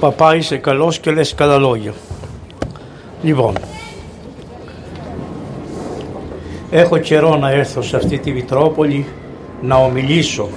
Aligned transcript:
Παπά 0.00 0.34
είσαι 0.34 0.56
καλός 0.56 0.98
και 0.98 1.10
λες 1.10 1.34
καλά 1.34 1.58
λόγια. 1.58 1.94
Λοιπόν, 3.22 3.54
έχω 6.70 6.98
καιρό 6.98 7.36
να 7.36 7.50
έρθω 7.50 7.82
σε 7.82 7.96
αυτή 7.96 8.18
τη 8.18 8.32
Μητρόπολη 8.32 9.06
να 9.62 9.76
ομιλήσω. 9.76 10.48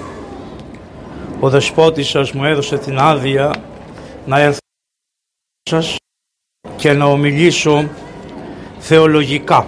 Ο 1.39 1.49
δεσπότης 1.49 2.07
σας 2.07 2.31
μου 2.31 2.43
έδωσε 2.43 2.77
την 2.77 2.97
άδεια 2.97 3.53
να 4.25 4.39
έρθω 4.39 4.57
σας 5.69 5.95
και 6.75 6.93
να 6.93 7.05
ομιλήσω 7.05 7.89
θεολογικά. 8.79 9.67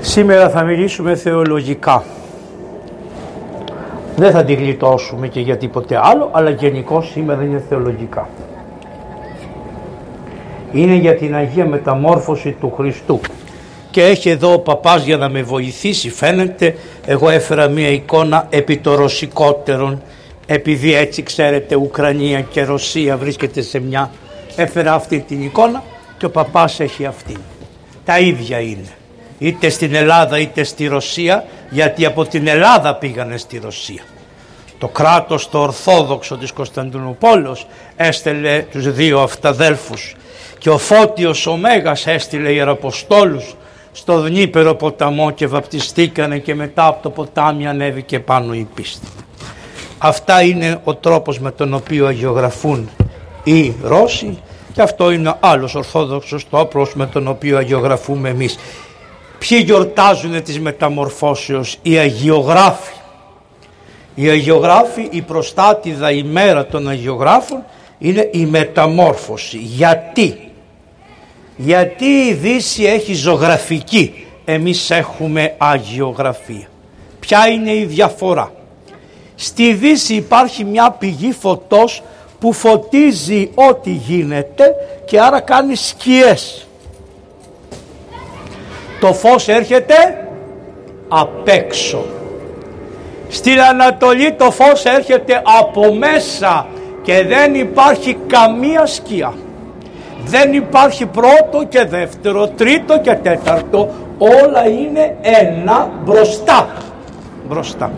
Σήμερα 0.00 0.50
θα 0.50 0.62
μιλήσουμε 0.62 1.16
θεολογικά. 1.16 2.04
Δεν 4.20 4.32
θα 4.32 4.44
τη 4.44 4.54
γλιτώσουμε 4.54 5.28
και 5.28 5.40
για 5.40 5.56
τίποτε 5.56 6.00
άλλο, 6.02 6.30
αλλά 6.32 6.50
γενικώ 6.50 7.02
σήμερα 7.02 7.42
είναι 7.42 7.64
θεολογικά. 7.68 8.28
Είναι 10.72 10.94
για 10.94 11.16
την 11.16 11.34
Αγία 11.34 11.66
Μεταμόρφωση 11.66 12.56
του 12.60 12.72
Χριστού. 12.76 13.20
Και 13.90 14.02
έχει 14.02 14.28
εδώ 14.28 14.52
ο 14.52 14.58
παπάς 14.58 15.04
για 15.04 15.16
να 15.16 15.28
με 15.28 15.42
βοηθήσει 15.42 16.10
φαίνεται, 16.10 16.74
εγώ 17.06 17.30
έφερα 17.30 17.68
μία 17.68 17.88
εικόνα 17.88 18.46
επί 18.50 18.76
το 18.76 18.94
ρωσικότερον, 18.94 20.02
επειδή 20.46 20.94
έτσι 20.94 21.22
ξέρετε 21.22 21.74
Ουκρανία 21.74 22.40
και 22.40 22.64
Ρωσία 22.64 23.16
βρίσκεται 23.16 23.62
σε 23.62 23.80
μια, 23.80 24.10
έφερα 24.56 24.94
αυτή 24.94 25.20
την 25.28 25.42
εικόνα 25.42 25.82
και 26.18 26.26
ο 26.26 26.30
παπάς 26.30 26.80
έχει 26.80 27.06
αυτή. 27.06 27.36
Τα 28.04 28.18
ίδια 28.18 28.60
είναι 28.60 28.88
είτε 29.40 29.68
στην 29.68 29.94
Ελλάδα 29.94 30.38
είτε 30.38 30.62
στη 30.62 30.86
Ρωσία 30.86 31.44
γιατί 31.70 32.04
από 32.04 32.24
την 32.24 32.46
Ελλάδα 32.46 32.94
πήγανε 32.94 33.36
στη 33.36 33.58
Ρωσία. 33.58 34.02
Το 34.80 34.88
κράτος 34.88 35.48
το 35.48 35.58
Ορθόδοξο 35.58 36.36
της 36.36 36.52
Κωνσταντινούπολης 36.52 37.66
έστελε 37.96 38.64
τους 38.70 38.92
δύο 38.92 39.20
αυταδέλφους 39.20 40.14
και 40.58 40.70
ο 40.70 40.78
Φώτιος 40.78 41.46
ο 41.46 41.56
Μέγας 41.56 42.06
έστειλε 42.06 42.52
ιεραποστόλους 42.52 43.54
στο 43.92 44.20
Δνήπερο 44.20 44.74
ποταμό 44.74 45.30
και 45.30 45.46
βαπτιστήκανε 45.46 46.38
και 46.38 46.54
μετά 46.54 46.86
από 46.86 47.02
το 47.02 47.10
ποτάμι 47.10 47.66
ανέβηκε 47.66 48.20
πάνω 48.20 48.54
η 48.54 48.68
πίστη. 48.74 49.06
Αυτά 49.98 50.42
είναι 50.42 50.80
ο 50.84 50.94
τρόπος 50.94 51.38
με 51.38 51.50
τον 51.50 51.74
οποίο 51.74 52.06
αγιογραφούν 52.06 52.90
οι 53.44 53.74
Ρώσοι 53.82 54.38
και 54.72 54.82
αυτό 54.82 55.10
είναι 55.10 55.34
άλλος 55.40 55.74
ορθόδοξος 55.74 56.48
τρόπος 56.48 56.94
με 56.94 57.06
τον 57.06 57.28
οποίο 57.28 57.58
αγιογραφούμε 57.58 58.28
εμείς. 58.28 58.58
Ποιοι 59.38 59.62
γιορτάζουν 59.64 60.42
τις 60.42 60.60
μεταμορφώσεως, 60.60 61.78
οι 61.82 61.98
αγιογράφοι; 61.98 62.92
Οι 64.20 64.28
αγιογράφοι, 64.28 65.08
η 65.10 65.20
προστάτηδα 65.20 66.10
ημέρα 66.10 66.66
των 66.66 66.88
αγιογράφων 66.88 67.64
είναι 67.98 68.28
η 68.32 68.46
μεταμόρφωση. 68.46 69.58
Γιατί; 69.58 70.50
Γιατί 71.56 72.04
η 72.04 72.32
Δύση 72.32 72.84
έχει 72.84 73.14
ζωγραφική, 73.14 74.26
εμείς 74.44 74.90
έχουμε 74.90 75.54
αγιογραφία. 75.58 76.68
Ποια 77.20 77.48
είναι 77.48 77.74
η 77.74 77.84
διαφορά; 77.84 78.52
Στη 79.34 79.74
Δύση 79.74 80.14
υπάρχει 80.14 80.64
μια 80.64 80.90
πηγή 80.90 81.32
φωτός 81.32 82.02
που 82.38 82.52
φωτίζει 82.52 83.50
ό,τι 83.54 83.90
γίνεται 83.90 84.74
και 85.04 85.20
άρα 85.20 85.40
κάνει 85.40 85.74
σκιές 85.74 86.66
το 89.00 89.12
φως 89.12 89.48
έρχεται 89.48 89.94
απ' 91.08 91.48
έξω. 91.48 92.04
Στην 93.30 93.60
Ανατολή 93.60 94.32
το 94.32 94.50
φως 94.50 94.84
έρχεται 94.84 95.42
από 95.60 95.94
μέσα 95.94 96.66
και 97.02 97.24
δεν 97.28 97.54
υπάρχει 97.54 98.16
καμία 98.26 98.86
σκιά. 98.86 99.32
Δεν 100.24 100.52
υπάρχει 100.52 101.06
πρώτο 101.06 101.64
και 101.68 101.84
δεύτερο, 101.84 102.48
τρίτο 102.48 102.98
και 102.98 103.14
τέταρτο, 103.14 103.88
όλα 104.18 104.68
είναι 104.68 105.16
ένα 105.20 105.90
μπροστά. 106.04 106.68
Μπροστά. 107.48 107.90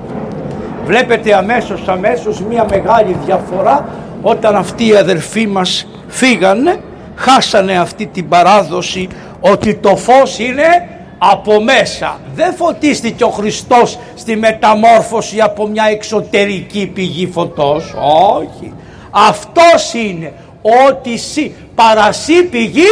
Βλέπετε 0.85 1.35
αμέσως 1.35 1.89
αμέσως 1.89 2.41
μία 2.41 2.67
μεγάλη 2.71 3.17
διαφορά 3.25 3.89
όταν 4.23 4.57
αυτοί 4.57 4.87
οι 4.87 4.97
αδερφοί 4.97 5.47
μας 5.47 5.87
φύγανε, 6.09 6.77
χάσανε 7.17 7.79
αυτή 7.79 8.07
την 8.07 8.29
παράδοση 8.29 9.09
ότι 9.41 9.75
το 9.75 9.97
φως 9.97 10.39
είναι 10.39 10.89
από 11.31 11.61
μέσα. 11.61 12.21
Δεν 12.35 12.55
φωτίστηκε 12.55 13.25
ο 13.25 13.29
Χριστός 13.29 13.99
στη 14.15 14.37
μεταμόρφωση 14.37 15.41
από 15.41 15.67
μια 15.67 15.85
εξωτερική 15.85 16.87
πηγή 16.87 17.27
φωτός. 17.27 17.95
Όχι. 18.35 18.73
Αυτός 19.11 19.93
είναι 19.93 20.33
ότι 20.89 21.19
σύ, 21.19 21.55
παρασύ 21.75 22.43
πηγή 22.45 22.89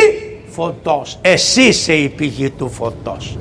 φωτός. 0.48 1.19
Εσύ 1.20 1.62
είσαι 1.62 1.92
η 1.92 2.08
πηγή 2.08 2.50
του 2.50 2.70
φωτός. 2.70 3.38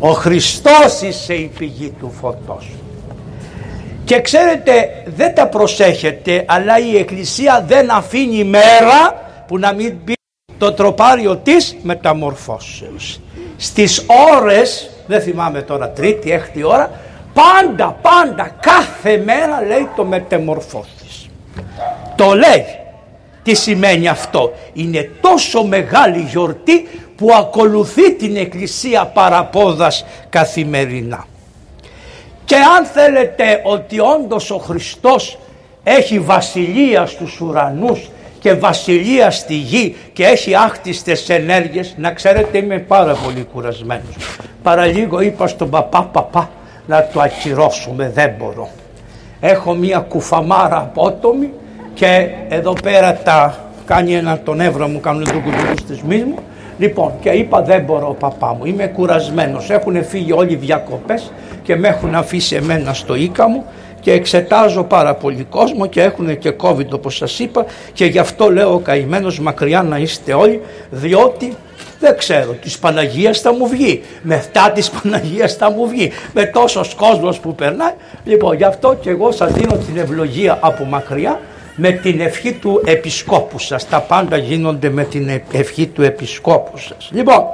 Ο 0.00 0.10
Χριστός 0.10 1.00
είσαι 1.00 1.34
η 1.34 1.50
πηγή 1.58 1.92
του 2.00 2.12
φωτός. 2.20 2.66
Και 4.04 4.20
ξέρετε 4.20 5.02
δεν 5.16 5.34
τα 5.34 5.46
προσέχετε 5.46 6.44
αλλά 6.48 6.78
η 6.78 6.96
Εκκλησία 6.96 7.64
δεν 7.66 7.90
αφήνει 7.90 8.44
μέρα 8.44 9.30
που 9.46 9.58
να 9.58 9.72
μην 9.72 9.94
μπει 10.04 10.12
το 10.58 10.72
τροπάριο 10.72 11.36
της 11.36 11.76
μεταμορφώσεως 11.82 13.20
στις 13.62 14.04
ώρες, 14.34 14.90
δεν 15.06 15.20
θυμάμαι 15.20 15.62
τώρα 15.62 15.90
τρίτη, 15.90 16.32
έκτη 16.32 16.62
ώρα, 16.64 16.90
πάντα, 17.32 17.98
πάντα, 18.02 18.50
κάθε 18.60 19.22
μέρα 19.24 19.62
λέει 19.66 19.88
το 19.96 20.04
μετεμορφώθης. 20.04 21.28
Το 22.16 22.34
λέει. 22.34 22.64
Τι 23.42 23.54
σημαίνει 23.54 24.08
αυτό; 24.08 24.52
Είναι 24.72 25.10
τόσο 25.20 25.64
μεγάλη 25.64 26.20
γιορτή 26.20 26.88
που 27.16 27.28
ακολουθεί 27.34 28.14
την 28.14 28.36
Εκκλησία 28.36 29.06
παραπόδας 29.06 30.04
καθημερινά. 30.30 31.26
Και 32.44 32.56
αν 32.56 32.84
θέλετε 32.84 33.60
ότι 33.64 34.00
όντως 34.00 34.50
ο 34.50 34.56
Χριστός 34.56 35.38
έχει 35.82 36.18
βασιλεία 36.18 37.06
στους 37.06 37.40
ουρανούς 37.40 38.10
και 38.42 38.54
βασιλεία 38.54 39.30
στη 39.30 39.54
γη 39.54 39.96
και 40.12 40.24
έχει 40.24 40.54
άχτιστες 40.54 41.28
ενέργειες. 41.28 41.94
Να 41.98 42.12
ξέρετε 42.12 42.58
είμαι 42.58 42.78
πάρα 42.78 43.14
πολύ 43.24 43.46
κουρασμένος. 43.52 44.16
Παραλίγο 44.62 45.20
είπα 45.20 45.46
στον 45.46 45.70
παπά 45.70 46.02
παπά 46.02 46.50
να 46.86 47.08
το 47.12 47.20
ακυρώσουμε 47.20 48.10
δεν 48.14 48.32
μπορώ. 48.38 48.68
Έχω 49.40 49.74
μία 49.74 49.98
κουφαμάρα 49.98 50.78
απότομη 50.78 51.50
και 51.94 52.28
εδώ 52.48 52.72
πέρα 52.82 53.14
τα 53.14 53.58
κάνει 53.84 54.14
ένα 54.14 54.38
τον 54.38 54.60
εύρο 54.60 54.88
μου 54.88 55.00
κάνουν 55.00 55.24
το 55.24 55.32
κουτουκού 55.32 55.78
στις 55.80 56.00
μου 56.00 56.34
Λοιπόν 56.78 57.12
και 57.20 57.30
είπα 57.30 57.62
δεν 57.62 57.82
μπορώ 57.82 58.16
παπά 58.18 58.54
μου 58.54 58.64
είμαι 58.64 58.86
κουρασμένος. 58.86 59.70
Έχουν 59.70 60.04
φύγει 60.04 60.32
όλοι 60.32 60.52
οι 60.52 60.56
διακοπές 60.56 61.32
και 61.62 61.76
με 61.76 61.88
έχουν 61.88 62.14
αφήσει 62.14 62.56
εμένα 62.56 62.94
στο 62.94 63.14
οίκα 63.14 63.48
μου 63.48 63.64
και 64.02 64.12
εξετάζω 64.12 64.84
πάρα 64.84 65.14
πολύ 65.14 65.46
κόσμο 65.50 65.86
και 65.86 66.02
έχουν 66.02 66.38
και 66.38 66.54
COVID 66.62 66.90
όπως 66.90 67.16
σας 67.16 67.38
είπα 67.38 67.64
και 67.92 68.04
γι' 68.04 68.18
αυτό 68.18 68.50
λέω 68.50 68.74
ο 68.74 68.78
καημένος 68.78 69.40
μακριά 69.40 69.82
να 69.82 69.98
είστε 69.98 70.34
όλοι 70.34 70.60
διότι 70.90 71.56
δεν 72.02 72.18
ξέρω, 72.18 72.52
της 72.52 72.78
Παναγίας 72.78 73.40
θα 73.40 73.54
μου 73.54 73.66
βγει, 73.66 74.02
μετά 74.22 74.70
της 74.70 74.90
Παναγίας 74.90 75.54
θα 75.54 75.70
μου 75.70 75.88
βγει, 75.88 76.10
με 76.34 76.44
τόσος 76.44 76.94
κόσμος 76.94 77.40
που 77.40 77.54
περνάει. 77.54 77.92
Λοιπόν, 78.24 78.56
γι' 78.56 78.64
αυτό 78.64 78.96
και 79.00 79.10
εγώ 79.10 79.32
σας 79.32 79.52
δίνω 79.52 79.76
την 79.76 79.96
ευλογία 79.96 80.58
από 80.60 80.84
μακριά 80.84 81.40
με 81.76 81.90
την 81.90 82.20
ευχή 82.20 82.52
του 82.52 82.82
επισκόπου 82.84 83.58
σας. 83.58 83.88
Τα 83.88 84.00
πάντα 84.00 84.36
γίνονται 84.36 84.88
με 84.90 85.04
την 85.04 85.40
ευχή 85.52 85.86
του 85.86 86.02
επισκόπου 86.02 86.78
σας. 86.78 87.10
Λοιπόν, 87.12 87.44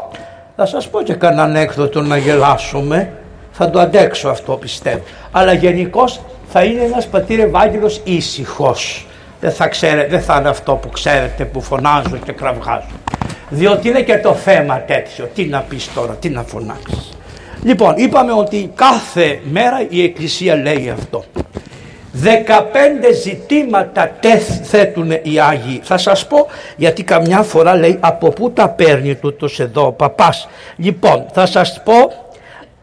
θα 0.56 0.66
σας 0.66 0.88
πω 0.88 1.02
και 1.02 1.14
κανέναν 1.14 1.56
έκδοτο 1.56 2.00
να 2.00 2.16
γελάσουμε, 2.16 3.12
θα 3.50 3.70
το 3.70 3.78
αντέξω 3.78 4.28
αυτό 4.28 4.52
πιστεύω. 4.52 5.02
Αλλά 5.30 5.52
γενικώς 5.52 6.20
θα 6.48 6.64
είναι 6.64 6.82
ένας 6.82 7.06
πατήρ 7.06 7.40
Ευάγγελος 7.40 8.00
ήσυχος. 8.04 9.06
Δεν 9.40 9.52
θα, 9.52 9.70
δεν 10.08 10.20
θα 10.20 10.36
είναι 10.38 10.48
αυτό 10.48 10.74
που 10.74 10.88
ξέρετε 10.88 11.44
που 11.44 11.60
φωνάζω 11.60 12.18
και 12.24 12.32
κραυγάζω. 12.32 12.86
Διότι 13.48 13.88
είναι 13.88 14.02
και 14.02 14.18
το 14.18 14.34
θέμα 14.34 14.80
τέτοιο. 14.80 15.30
Τι 15.34 15.44
να 15.44 15.60
πεις 15.60 15.92
τώρα, 15.94 16.12
τι 16.12 16.28
να 16.28 16.42
φωνάξεις. 16.42 17.12
Λοιπόν, 17.62 17.94
είπαμε 17.96 18.32
ότι 18.32 18.70
κάθε 18.74 19.40
μέρα 19.50 19.86
η 19.88 20.02
Εκκλησία 20.02 20.56
λέει 20.56 20.90
αυτό. 20.98 21.24
15 22.22 22.24
ζητήματα 23.22 24.10
θέτουν 24.62 25.10
οι 25.10 25.40
Άγιοι. 25.40 25.80
Θα 25.82 25.98
σας 25.98 26.26
πω 26.26 26.46
γιατί 26.76 27.02
καμιά 27.02 27.42
φορά 27.42 27.76
λέει 27.76 27.96
από 28.00 28.28
πού 28.28 28.50
τα 28.50 28.68
παίρνει 28.68 29.14
τούτος 29.14 29.60
εδώ 29.60 29.86
ο 29.86 29.92
παπάς. 29.92 30.48
Λοιπόν, 30.76 31.26
θα 31.32 31.46
σας 31.46 31.82
πω 31.84 31.94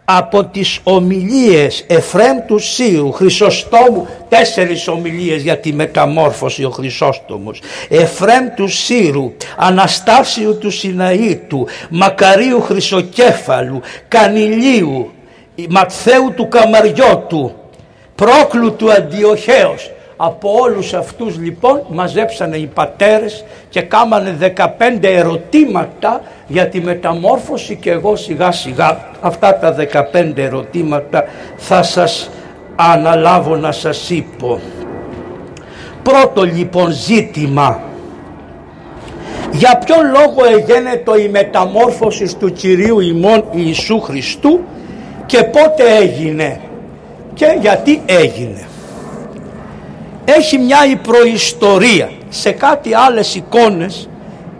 από 0.05 0.45
τις 0.45 0.79
ομιλίες 0.83 1.83
Εφραίμ 1.87 2.37
του 2.47 2.57
Σύρου, 2.57 3.11
Χρυσοστόμου, 3.11 4.07
τέσσερις 4.29 4.87
ομιλίες 4.87 5.41
για 5.41 5.57
τη 5.57 5.73
μεταμόρφωση 5.73 6.63
ο 6.63 6.69
Χρυσόστομος, 6.69 7.61
Εφραίμ 7.89 8.47
του 8.55 8.67
Σύρου, 8.67 9.33
Αναστάσιου 9.57 10.57
του 10.57 10.71
Σιναήτου, 10.71 11.67
Μακαρίου 11.89 12.61
Χρυσοκέφαλου, 12.61 13.81
Κανιλίου, 14.07 15.11
Ματθαίου 15.69 16.33
του 16.35 16.47
Καμαριώτου, 16.47 17.53
Πρόκλου 18.15 18.75
του 18.75 18.91
Αντιοχέως, 18.91 19.91
Από 20.17 20.49
όλους 20.61 20.93
αυτούς 20.93 21.37
λοιπόν 21.37 21.81
μαζέψανε 21.89 22.57
οι 22.57 22.65
πατέρες 22.73 23.45
και 23.69 23.81
κάμανε 23.81 24.53
15 24.55 24.69
ερωτήματα 25.01 26.21
για 26.47 26.67
τη 26.67 26.81
μεταμόρφωση 26.81 27.75
και 27.75 27.91
εγώ 27.91 28.15
σιγά 28.15 28.51
σιγά 28.51 28.97
αυτά 29.21 29.55
τα 29.55 29.75
15 30.13 30.37
ερωτήματα 30.37 31.23
θα 31.57 31.83
σας 31.83 32.29
αναλάβω 32.75 33.55
να 33.55 33.71
σας 33.71 34.09
είπω. 34.09 34.59
Πρώτο 36.03 36.43
λοιπόν 36.43 36.91
ζήτημα 36.91 37.81
για 39.51 39.81
ποιο 39.85 39.95
λόγο 40.01 40.57
εγένετο 40.57 41.17
η 41.17 41.29
μεταμόρφωση 41.29 42.35
του 42.37 42.51
Κυρίου 42.51 42.99
ημών 42.99 43.43
Ιησού 43.51 44.01
Χριστού 44.01 44.59
και 45.25 45.43
πότε 45.43 45.95
έγινε 46.01 46.59
και 47.33 47.57
γιατί 47.61 48.01
έγινε. 48.05 48.67
Έχει 50.25 50.57
μια 50.57 50.77
προϊστορία 51.01 52.09
σε 52.29 52.51
κάτι 52.51 52.93
άλλες 52.93 53.35
εικόνες 53.35 54.09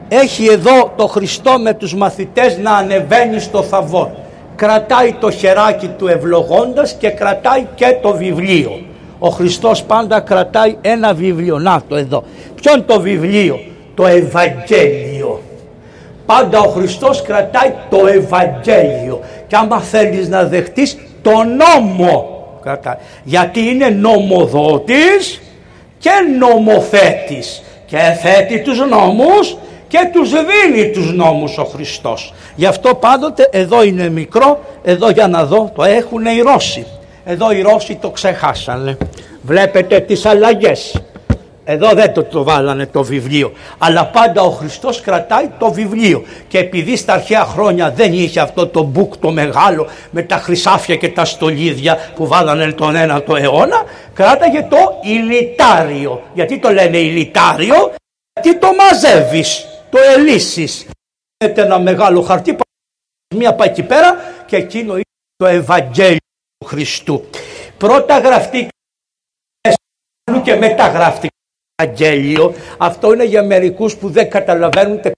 έχει 0.07 0.45
εδώ 0.45 0.93
το 0.95 1.07
Χριστό 1.07 1.59
με 1.59 1.73
τους 1.73 1.95
μαθητές 1.95 2.57
να 2.57 2.71
ανεβαίνει 2.71 3.39
στο 3.39 3.63
Θαβόρ 3.63 4.07
κρατάει 4.55 5.13
το 5.19 5.31
χεράκι 5.31 5.87
του 5.87 6.07
ευλογώντας 6.07 6.93
και 6.93 7.09
κρατάει 7.09 7.67
και 7.75 7.97
το 8.01 8.13
βιβλίο. 8.13 8.81
Ο 9.19 9.29
Χριστός 9.29 9.83
πάντα 9.83 10.19
κρατάει 10.19 10.77
ένα 10.81 11.13
βιβλίο. 11.13 11.59
Να 11.59 11.81
το 11.87 11.95
εδώ. 11.95 12.23
Ποιο 12.55 12.73
είναι 12.73 12.81
το 12.81 13.01
βιβλίο; 13.01 13.59
Το 13.95 14.05
Ευαγγέλιο. 14.05 15.41
Πάντα 16.25 16.59
ο 16.59 16.69
Χριστός 16.69 17.21
κρατάει 17.21 17.73
το 17.89 18.07
Ευαγγέλιο. 18.07 19.19
Και 19.47 19.55
άμα 19.55 19.79
θέλεις 19.79 20.29
να 20.29 20.43
δεχτείς 20.43 20.97
το 21.21 21.31
νόμο. 21.31 22.29
Κρατάει. 22.61 22.95
γιατί 23.23 23.59
είναι 23.59 23.89
νομοδότης 23.89 25.41
και 25.97 26.11
νομοθέτης 26.39 27.63
και 27.85 27.97
θέτει 27.97 28.61
τους 28.61 28.79
νόμους 28.89 29.57
και 29.87 30.09
τους 30.13 30.29
δίνει 30.29 30.91
τους 30.91 31.13
νόμους 31.13 31.57
ο 31.57 31.63
Χριστός. 31.63 32.33
Γι' 32.55 32.65
αυτό 32.65 32.95
πάντοτε 32.95 33.49
εδώ 33.51 33.83
είναι 33.83 34.09
μικρό, 34.09 34.59
εδώ 34.83 35.09
για 35.09 35.27
να 35.27 35.45
δω 35.45 35.71
το 35.75 35.83
έχουν 35.83 36.25
οι 36.25 36.41
Ρώσοι. 36.41 36.85
Εδώ 37.25 37.51
οι 37.51 37.61
Ρώσοι 37.61 37.95
το 37.95 38.09
ξεχάσανε. 38.09 38.97
Βλέπετε 39.41 39.99
τις 39.99 40.25
αλλαγές. 40.25 40.95
Εδώ 41.67 41.93
δεν 41.93 42.13
το, 42.13 42.23
το 42.23 42.43
βάλανε 42.43 42.85
το 42.85 43.03
βιβλίο. 43.03 43.51
Αλλά 43.77 44.05
πάντα 44.05 44.41
ο 44.41 44.49
Χριστός 44.49 45.01
κρατάει 45.01 45.49
το 45.59 45.71
βιβλίο. 45.71 46.23
Και 46.47 46.57
επειδή 46.57 46.97
στα 46.97 47.13
αρχαία 47.13 47.45
χρόνια 47.45 47.91
δεν 47.91 48.13
είχε 48.13 48.39
αυτό 48.39 48.67
το 48.67 48.83
μπουκ 48.83 49.17
το 49.17 49.31
μεγάλο 49.31 49.87
με 50.11 50.23
τα 50.23 50.37
χρυσάφια 50.37 50.95
και 50.95 51.09
τα 51.09 51.25
στολίδια 51.25 52.11
που 52.15 52.27
βάλανε 52.27 52.71
τον 52.71 52.95
ένα 52.95 53.23
το 53.23 53.35
αιώνα, 53.35 53.83
κράταγε 54.13 54.67
το 54.69 54.99
ηλιτάριο. 55.03 56.23
Γιατί 56.33 56.59
το 56.59 56.71
λένε 56.71 56.97
ηλιτάριο, 56.97 57.93
γιατί 58.33 58.59
το 58.59 58.67
μαζεύεις, 58.73 59.65
το 59.89 59.97
ελύσεις. 60.15 60.87
Έχετε 61.37 61.61
ένα 61.61 61.79
μεγάλο 61.79 62.21
χαρτί, 62.21 62.55
μία 63.35 63.55
πάει 63.55 63.67
εκεί 63.67 63.83
πέρα 63.83 64.15
και 64.45 64.55
εκείνο 64.55 64.93
είναι 64.93 65.03
το 65.35 65.45
Ευαγγέλιο 65.45 66.17
του 66.57 66.65
Χριστού. 66.65 67.25
Πρώτα 67.77 68.19
γραφτεί 68.19 68.67
και 70.43 70.55
μετά 70.55 70.87
γράφτηκε 70.87 71.34
Ευαγγέλιο. 71.83 72.53
Αυτό 72.77 73.13
είναι 73.13 73.25
για 73.25 73.43
μερικούς 73.43 73.95
που 73.95 74.09
δεν 74.09 74.29
καταλαβαίνουν 74.29 75.01
τα 75.01 75.11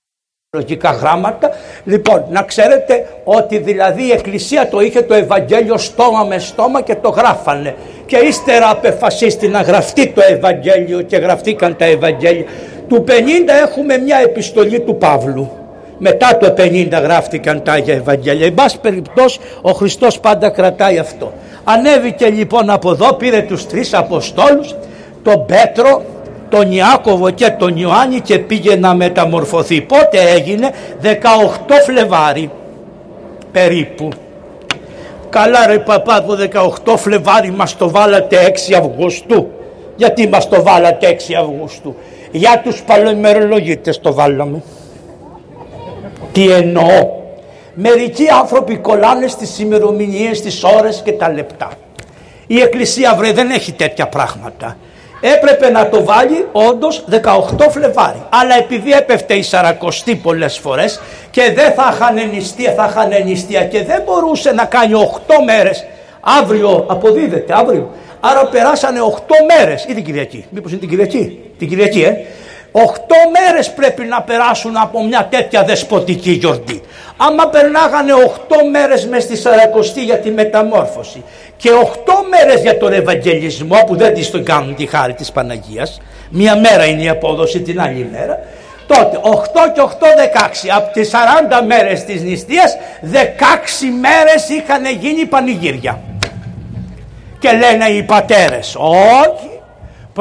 λογικά 0.55 0.91
γράμματα. 0.91 1.49
Λοιπόν, 1.83 2.25
να 2.29 2.43
ξέρετε 2.43 3.05
ότι 3.23 3.57
δηλαδή 3.57 4.03
η 4.03 4.11
Εκκλησία 4.11 4.69
το 4.69 4.79
είχε 4.79 5.01
το 5.01 5.13
Ευαγγέλιο 5.13 5.77
στόμα 5.77 6.23
με 6.23 6.39
στόμα 6.39 6.81
και 6.81 6.95
το 6.95 7.09
γράφανε. 7.09 7.75
Και 8.05 8.17
ύστερα 8.17 8.69
απεφασίστη 8.69 9.47
να 9.47 9.61
γραφτεί 9.61 10.07
το 10.07 10.21
Ευαγγέλιο 10.29 11.01
και 11.01 11.17
γραφτήκαν 11.17 11.75
τα 11.75 11.85
Ευαγγέλια. 11.85 12.45
Του 12.87 13.03
50 13.07 13.11
έχουμε 13.63 13.97
μια 13.97 14.17
επιστολή 14.17 14.79
του 14.79 14.95
Παύλου. 14.95 15.51
Μετά 15.97 16.37
το 16.37 16.53
50 16.57 16.89
γράφτηκαν 16.89 17.63
τα 17.63 17.71
Άγια 17.71 17.93
Ευαγγέλια. 17.93 18.45
Εν 18.45 18.53
πάση 18.53 18.79
περιπτώσει 18.79 19.39
ο 19.61 19.71
Χριστός 19.71 20.19
πάντα 20.19 20.49
κρατάει 20.49 20.97
αυτό. 20.97 21.33
Ανέβηκε 21.63 22.29
λοιπόν 22.29 22.69
από 22.69 22.91
εδώ, 22.91 23.13
πήρε 23.13 23.41
τους 23.41 23.67
τρεις 23.67 23.93
Αποστόλους, 23.93 24.75
τον 25.23 25.45
Πέτρο, 25.45 26.03
τον 26.49 26.71
Ιάκωβο 26.71 27.29
και 27.29 27.49
τον 27.49 27.77
Ιωάννη 27.77 28.19
και 28.19 28.39
πήγε 28.39 28.75
να 28.75 28.95
μεταμορφωθεί. 28.95 29.81
Πότε 29.81 30.19
έγινε; 30.35 30.71
18 31.01 31.07
Φλεβάρι 31.85 32.51
περίπου. 33.51 34.09
Καλά 35.29 35.67
ρε 35.67 35.79
παπά 35.79 36.23
το 36.23 36.37
18 36.85 36.97
Φλεβάρι 36.97 37.51
μας 37.51 37.77
το 37.77 37.89
βάλατε 37.89 38.53
6 38.71 38.73
Αυγούστου. 38.73 39.47
Γιατί 39.95 40.27
μας 40.27 40.49
το 40.49 40.63
βάλατε 40.63 41.07
6 41.07 41.33
Αυγούστου; 41.39 41.95
Για 42.31 42.61
τους 42.63 42.81
παλαιομερολογίτες 42.81 43.99
το 43.99 44.13
βάλαμε. 44.13 44.61
Τι 46.31 46.51
εννοώ; 46.51 47.15
Μερικοί 47.73 48.27
άνθρωποι 48.39 48.77
κολλάνε 48.77 49.27
στις 49.27 49.59
ημερομηνίες, 49.59 50.37
στις 50.37 50.63
ώρες 50.63 51.01
και 51.05 51.11
τα 51.11 51.31
λεπτά. 51.31 51.69
Η 52.47 52.59
Εκκλησία 52.59 53.15
βρε 53.15 53.31
δεν 53.31 53.49
έχει 53.49 53.71
τέτοια 53.71 54.07
πράγματα 54.07 54.77
έπρεπε 55.21 55.69
να 55.69 55.89
το 55.89 56.03
βάλει 56.03 56.47
όντως 56.51 57.05
18 57.11 57.69
Φλεβάρι. 57.69 58.23
Αλλά 58.29 58.57
επειδή 58.57 58.91
έπεφτε 58.91 59.33
η 59.33 59.41
Σαρακοστή 59.41 60.15
πολλές 60.15 60.57
φορές 60.57 61.01
και 61.31 61.51
δεν 61.55 61.71
θα 61.71 61.91
είχαν 61.93 62.29
νηστεία, 62.33 62.73
θα 62.73 62.87
είχαν 62.89 63.25
νηστεία 63.25 63.63
και 63.63 63.83
δεν 63.83 64.01
μπορούσε 64.05 64.51
να 64.51 64.65
κάνει 64.65 64.93
8 64.93 65.33
μέρες. 65.45 65.85
Αύριο 66.19 66.85
αποδίδεται, 66.89 67.53
αύριο. 67.53 67.91
Άρα 68.19 68.45
περάσανε 68.45 68.99
8 69.01 69.35
μέρες 69.57 69.85
ή 69.89 69.93
την 69.93 70.03
Κυριακή. 70.03 70.45
Μήπως 70.49 70.71
είναι 70.71 70.79
την 70.79 70.89
Κυριακή. 70.89 71.39
Την 71.57 71.67
Κυριακή, 71.69 72.01
ε. 72.01 72.13
8 72.71 72.79
μέρες 73.31 73.71
πρέπει 73.71 74.03
να 74.03 74.21
περάσουν 74.21 74.77
από 74.77 75.03
μια 75.03 75.27
τέτοια 75.29 75.63
δεσποτική 75.63 76.31
γιορτή. 76.31 76.81
Άμα 77.17 77.47
περνάγανε 77.47 78.11
8 78.13 78.55
μέρες 78.71 79.05
μες 79.05 79.23
στη 79.23 79.37
Σαρακοστή 79.37 80.03
για 80.03 80.17
τη 80.17 80.31
μεταμόρφωση 80.31 81.23
και 81.57 81.69
8 81.69 82.13
μέρες 82.29 82.61
για 82.61 82.77
τον 82.77 82.93
Ευαγγελισμό 82.93 83.77
που 83.85 83.95
δεν 83.95 84.13
της 84.13 84.31
τον 84.31 84.43
κάνουν 84.43 84.75
τη 84.75 84.85
χάρη 84.85 85.13
της 85.13 85.31
Παναγίας, 85.31 86.01
μία 86.29 86.55
μέρα 86.55 86.85
είναι 86.85 87.01
η 87.01 87.09
απόδοση 87.09 87.61
την 87.61 87.81
άλλη 87.81 88.09
μέρα, 88.11 88.39
τότε 88.87 89.19
8 89.21 89.71
και 89.73 89.81
8 89.81 90.15
16 90.15 90.69
από 90.75 90.93
τις 90.93 91.09
40 91.09 91.61
μέρες 91.65 92.03
της 92.03 92.21
νηστείας 92.21 92.77
16 93.01 93.91
μέρες 94.01 94.49
είχαν 94.49 94.85
γίνει 94.99 95.25
πανηγύρια. 95.25 95.99
Και 97.39 97.51
λένε 97.51 97.85
οι 97.85 98.03
πατέρες, 98.03 98.75
όχι 98.75 99.56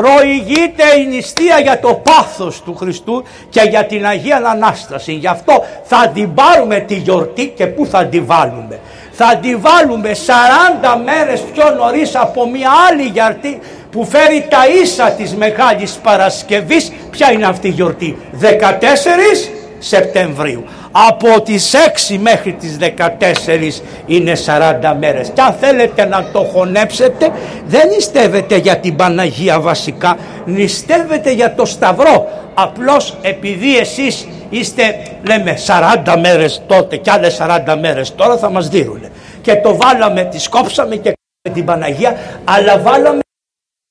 προηγείται 0.01 0.85
η 1.01 1.07
νηστεία 1.07 1.59
για 1.61 1.81
το 1.81 1.95
πάθος 1.95 2.63
του 2.63 2.77
Χριστού 2.77 3.25
και 3.49 3.61
για 3.71 3.87
την 3.87 4.07
Αγία 4.07 4.37
Ανάσταση. 4.37 5.13
Γι' 5.13 5.27
αυτό 5.27 5.65
θα 5.83 6.11
την 6.15 6.35
πάρουμε 6.35 6.79
τη 6.79 6.95
γιορτή 6.95 7.53
και 7.57 7.67
πού 7.67 7.87
θα 7.87 8.07
την 8.07 8.27
βάλουμε. 8.27 8.81
Θα 9.13 9.39
την 9.43 9.61
βάλουμε 9.61 10.11
40 10.13 11.01
μέρες 11.05 11.41
πιο 11.41 11.71
νωρίς 11.71 12.15
από 12.15 12.51
μια 12.51 12.71
άλλη 12.89 13.03
γιορτή 13.03 13.59
που 13.91 14.05
φέρει 14.05 14.47
τα 14.51 14.67
ίσα 14.83 15.11
της 15.11 15.35
Μεγάλης 15.35 15.93
Παρασκευής. 15.93 16.93
Ποια 17.11 17.33
είναι 17.33 17.47
αυτή 17.47 17.69
η 17.69 17.71
γιορτή; 17.71 18.19
14 18.41 19.51
Σεπτεμβρίου. 19.79 20.65
Από 21.09 21.41
τις 21.41 21.75
6 22.11 22.19
μέχρι 22.19 22.53
τις 22.53 22.77
14 22.81 23.83
είναι 24.07 24.33
40 24.47 24.97
μέρες. 24.99 25.31
Και 25.35 25.41
αν 25.41 25.53
θέλετε 25.53 26.05
να 26.05 26.31
το 26.33 26.45
χωνέψετε 26.45 27.33
δεν 27.67 27.89
νηστεύετε 27.89 28.57
για 28.57 28.79
την 28.79 28.97
Παναγία 28.97 29.61
βασικά, 29.61 30.19
νηστεύετε 30.45 31.33
για 31.33 31.55
το 31.55 31.65
Σταυρό. 31.65 32.29
Απλώς 32.55 33.17
επειδή 33.23 33.79
εσείς 33.79 34.29
είστε 34.51 35.03
λέμε 35.27 35.57
40 35.67 36.17
μέρες 36.21 36.63
τότε 36.67 36.97
και 36.97 37.11
άλλες 37.11 37.37
40 37.41 37.77
μέρες 37.81 38.15
τώρα 38.15 38.37
θα 38.37 38.51
μας 38.51 38.69
δίνουν. 38.69 39.01
Και 39.41 39.55
το 39.55 39.77
βάλαμε, 39.77 40.25
τη 40.25 40.39
σκόψαμε 40.41 40.97
και 40.97 41.13
με 41.49 41.55
την 41.55 41.65
Παναγία 41.65 42.17
αλλά 42.45 42.79
βάλαμε 42.79 43.21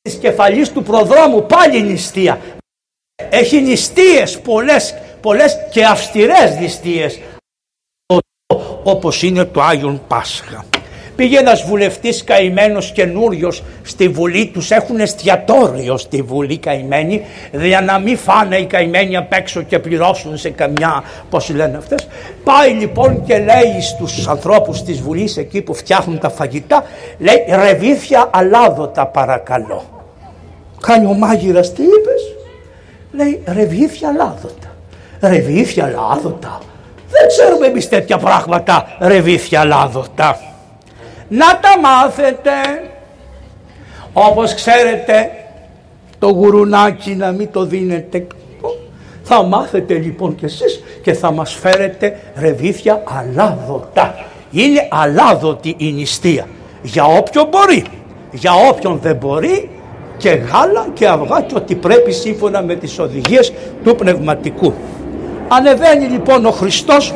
της 0.01 0.15
κεφαλής 0.15 0.71
του 0.71 0.83
προδρόμου 0.83 1.45
πάλι 1.45 1.81
νηστεία. 1.81 2.39
Έχει 3.29 3.62
νηστείες 3.62 4.39
πολλές 4.39 4.95
πολλές 5.25 5.58
και 5.70 5.86
αυστηρές 5.86 6.58
νηστείες 6.60 7.20
όπως 8.84 9.24
είναι 9.24 9.44
το 9.44 9.62
Άγιον 9.62 10.01
Πάσχα. 10.08 10.65
Πήγε 11.15 11.38
ένας 11.38 11.63
βουλευτής 11.63 12.24
καημένος 12.24 12.91
καινούριος 12.91 13.63
στη 13.84 14.08
Βουλή, 14.08 14.48
τους 14.48 14.72
έχουν 14.72 15.00
εστιατόριο 15.00 15.98
στη 15.98 16.22
Βουλή 16.22 16.58
καημένοι, 16.58 17.22
για 17.51 17.82
να 17.82 18.00
μην 18.00 18.17
φάνε 18.17 18.58
οι 18.58 18.65
καημένοι 18.65 19.17
απ' 19.17 19.34
έξω 19.34 19.62
και 19.62 19.79
πληρώσουν 19.79 20.38
σε 20.38 20.50
καμιά, 20.50 21.03
πώς 21.29 21.50
λένε 21.50 21.77
αυτές. 21.77 22.08
Πάει 22.44 22.72
λοιπόν 22.72 23.24
και 23.25 23.38
λέει 23.38 23.82
στους 23.82 24.27
ανθρώπους 24.27 24.84
της 24.84 25.01
Βουλής 25.01 25.38
εκεί 25.38 25.62
που 25.62 25.74
φτιάχνουν 25.74 26.20
τα 26.20 26.29
φαγητά, 26.29 26.84
λέει 27.17 27.46
ρεβίθια 27.48 28.29
αλάδοτα 28.34 29.08
παρακαλώ. 29.08 29.84
Κάνει 30.82 31.05
ο 31.05 31.13
μάγειρας 31.13 31.74
τι 31.74 31.84
είπες, 31.84 32.36
λέει 33.12 33.44
ρεβίθια 33.46 34.10
αλάδοτα 34.10 34.64
ρεβίθια 35.27 35.88
λάδοτα. 35.88 36.60
Δεν 37.10 37.27
ξέρουμε 37.27 37.67
εμείς 37.67 37.89
τέτοια 37.89 38.17
πράγματα 38.17 38.98
ρεβίθια 39.00 39.65
λάδοτα. 39.65 40.39
Να 41.27 41.60
τα 41.60 41.79
μάθετε. 41.82 42.51
Όπως 44.13 44.53
ξέρετε 44.53 45.32
το 46.20 46.27
γουρουνάκι 46.27 47.15
να 47.15 47.32
μην 47.32 47.51
το 47.51 47.65
δίνετε 47.65 48.27
θα 49.27 49.44
μάθετε 49.44 49.94
λοιπόν 49.94 50.36
κι 50.36 50.46
εσείς 50.46 50.84
και 51.01 51.13
θα 51.13 51.32
μας 51.32 51.53
φέρετε 51.53 52.20
ρεβίθια 52.36 53.03
αλάδοτα. 53.05 54.15
Είναι 54.51 54.88
αλάδοτη 54.91 55.75
η 55.77 55.91
νηστεία. 55.91 56.48
Για 56.82 57.03
όποιον 57.05 57.48
μπορεί. 57.48 57.86
Για 58.32 58.51
όποιον 58.70 59.00
δεν 59.01 59.15
μπορεί 59.15 59.70
και 60.17 60.29
γάλα 60.29 60.88
και 60.94 61.08
αυγά 61.08 61.41
και 61.41 61.55
ό,τι 61.55 61.75
πρέπει 61.75 62.12
σύμφωνα 62.12 62.62
με 62.62 62.75
τις 62.75 63.00
οδηγίες 63.00 63.53
του 63.84 63.96
πνευματικού. 63.96 64.74
Ανεβαίνει 65.47 66.05
λοιπόν 66.05 66.45
ο 66.45 66.51
Χριστός 66.51 67.13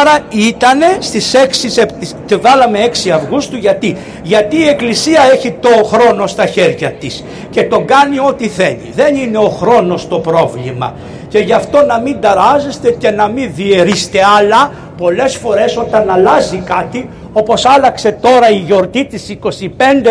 Άρα 0.00 0.18
ήταν 0.28 0.78
στις 0.98 1.34
6, 1.76 1.86
και 2.26 2.36
βάλαμε 2.36 2.78
6 3.04 3.08
Αυγούστου 3.08 3.56
γιατί, 3.56 3.96
γιατί 4.22 4.56
η 4.56 4.68
Εκκλησία 4.68 5.20
έχει 5.32 5.50
το 5.60 5.84
χρόνο 5.84 6.26
στα 6.26 6.46
χέρια 6.46 6.92
της 6.92 7.24
και 7.50 7.62
τον 7.62 7.84
κάνει 7.84 8.18
ό,τι 8.18 8.48
θέλει. 8.48 8.92
Δεν 8.94 9.16
είναι 9.16 9.38
ο 9.38 9.48
χρόνος 9.48 10.08
το 10.08 10.18
πρόβλημα 10.18 10.94
και 11.28 11.38
γι' 11.38 11.52
αυτό 11.52 11.82
να 11.82 12.00
μην 12.00 12.20
ταράζεστε 12.20 12.90
και 12.90 13.10
να 13.10 13.28
μην 13.28 13.50
διαιρείστε 13.54 14.18
αλλά 14.38 14.72
πολλές 14.96 15.36
φορές 15.36 15.76
όταν 15.76 16.10
αλλάζει 16.10 16.62
κάτι 16.64 17.08
όπως 17.32 17.64
άλλαξε 17.64 18.12
τώρα 18.20 18.50
η 18.50 18.56
γιορτή 18.56 19.04
της 19.04 19.36
25 19.42 19.50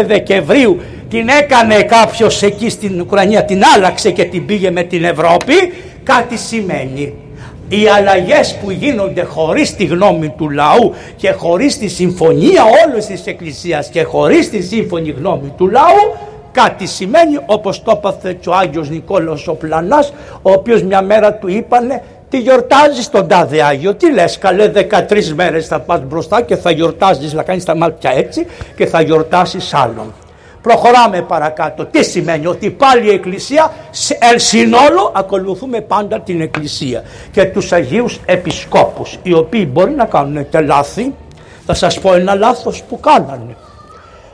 Δεκεμβρίου 0.05 0.81
την 1.09 1.27
έκανε 1.27 1.83
κάποιος 1.83 2.43
εκεί 2.43 2.69
στην 2.69 3.01
Ουκρανία 3.01 3.43
την 3.43 3.61
άλλαξε 3.75 4.11
και 4.11 4.23
την 4.23 4.45
πήγε 4.45 4.71
με 4.71 4.83
την 4.83 5.03
Ευρώπη 5.03 5.73
κάτι 6.05 6.37
σημαίνει 6.37 7.13
οι 7.69 7.87
αλλαγές 7.87 8.55
που 8.63 8.71
γίνονται 8.71 9.23
χωρίς 9.23 9.75
τη 9.75 9.85
γνώμη 9.85 10.29
του 10.29 10.49
λαού 10.49 10.93
και 11.15 11.31
χωρίς 11.31 11.77
τη 11.77 11.87
συμφωνία 11.87 12.63
όλης 12.85 13.05
της 13.05 13.25
Εκκλησίας 13.25 13.89
και 13.89 14.03
χωρίς 14.03 14.49
τη 14.49 14.61
σύμφωνη 14.61 15.09
γνώμη 15.09 15.53
του 15.57 15.67
λαού 15.67 16.15
κάτι 16.51 16.85
σημαίνει 16.85 17.39
όπως 17.45 17.83
το 17.83 17.91
έπαθε 17.95 18.33
και 18.33 18.49
ο 18.49 18.53
Άγιος 18.53 18.89
Νικόλαος 18.89 19.47
ο 19.47 19.53
Πλανάς 19.53 20.13
ο 20.41 20.51
οποίος 20.51 20.83
μια 20.83 21.01
μέρα 21.01 21.33
του 21.33 21.47
είπανε 21.47 22.01
τι 22.29 22.39
γιορτάζεις 22.39 23.09
τον 23.09 23.27
τάδε 23.27 23.63
Άγιο, 23.63 23.95
τι 23.95 24.13
λες 24.13 24.37
καλέ 24.37 24.71
13 24.75 25.25
μέρες 25.35 25.67
θα 25.67 25.79
πας 25.79 26.01
μπροστά 26.07 26.41
και 26.41 26.55
θα 26.55 26.71
γιορτάζεις 26.71 27.33
να 27.33 27.43
κάνεις 27.43 27.63
τα 27.63 27.75
μάτια 27.75 28.11
έτσι 28.11 28.47
και 28.75 28.85
θα 28.85 29.01
γιορτάσεις 29.01 29.73
άλλον. 29.73 30.13
Προχωράμε 30.65 31.21
παρακάτω. 31.21 31.85
Τι 31.85 32.03
σημαίνει; 32.03 32.47
Ότι 32.47 32.69
πάλι 32.69 33.05
η 33.05 33.09
Εκκλησία 33.13 33.73
εν 34.31 34.39
συνόλο 34.39 35.11
ακολουθούμε 35.15 35.81
πάντα 35.81 36.19
την 36.19 36.41
Εκκλησία 36.41 37.03
και 37.31 37.45
τους 37.45 37.71
Αγίους 37.71 38.19
Επισκόπους 38.25 39.19
οι 39.23 39.33
οποίοι 39.33 39.69
μπορεί 39.71 39.91
να 39.91 40.05
κάνουν 40.05 40.49
και 40.49 40.59
λάθη. 40.59 41.13
Θα 41.65 41.73
σας 41.73 41.99
πω 41.99 42.13
ένα 42.13 42.35
λάθος 42.35 42.83
που 42.83 42.99
κάνανε. 42.99 43.55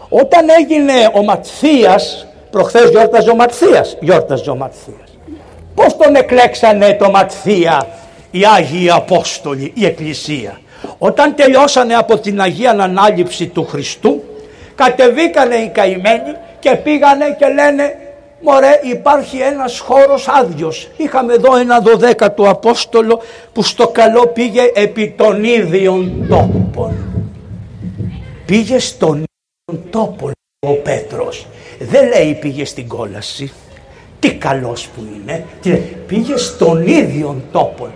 Όταν 0.09 0.45
έγινε 0.59 0.93
ο 1.13 1.23
Ματθίας, 1.23 2.27
προχθές 2.49 2.89
γιόρταζε 2.89 3.29
ο 3.29 3.35
Ματθίας, 3.35 3.97
γιόρταζε 3.99 4.49
ο 4.49 4.55
Ματθίας. 4.55 5.17
Πώς 5.75 5.97
τον 5.97 6.15
εκλέξανε 6.15 6.93
το 6.99 7.09
Ματθία 7.09 7.87
οι 8.31 8.41
Άγιοι 8.55 8.89
Απόστολοι, 8.89 9.71
η 9.75 9.85
Εκκλησία; 9.85 10.59
Όταν 10.97 11.35
τελειώσανε 11.35 11.93
από 11.93 12.17
την 12.17 12.41
Αγία 12.41 12.71
Ανάληψη 12.71 13.47
του 13.47 13.65
Χριστού 13.65 14.20
κατεβήκανε 14.75 15.55
οι 15.55 15.69
καημένοι 15.69 16.35
και 16.59 16.75
πήγανε 16.75 17.35
και 17.39 17.47
λένε 17.47 17.95
Μωρέ 18.43 18.79
υπάρχει 18.83 19.37
ένας 19.37 19.79
χώρος 19.79 20.27
άδειος. 20.27 20.89
Είχαμε 20.97 21.33
εδώ 21.33 21.57
ένα 21.57 21.79
δωδέκατο 21.79 22.49
Απόστολο 22.49 23.21
που 23.53 23.63
στο 23.63 23.87
καλό 23.87 24.27
πήγε 24.27 24.71
επί 24.73 25.13
των 25.17 25.43
ίδιων 25.43 26.25
τόπων. 26.29 26.93
Πήγε 28.45 28.79
στον 28.79 29.13
ίδιο 29.13 29.83
τόπο 29.89 30.31
ο 30.67 30.73
Πέτρος. 30.73 31.47
Δεν 31.79 32.07
λέει 32.07 32.37
πήγε 32.41 32.65
στην 32.65 32.87
κόλαση. 32.87 33.51
Τι 34.19 34.33
καλός 34.33 34.87
που 34.87 35.03
είναι. 35.15 35.45
Πήγε 36.07 36.37
στον 36.37 36.87
ίδιο 36.87 37.41
τόπο. 37.51 37.87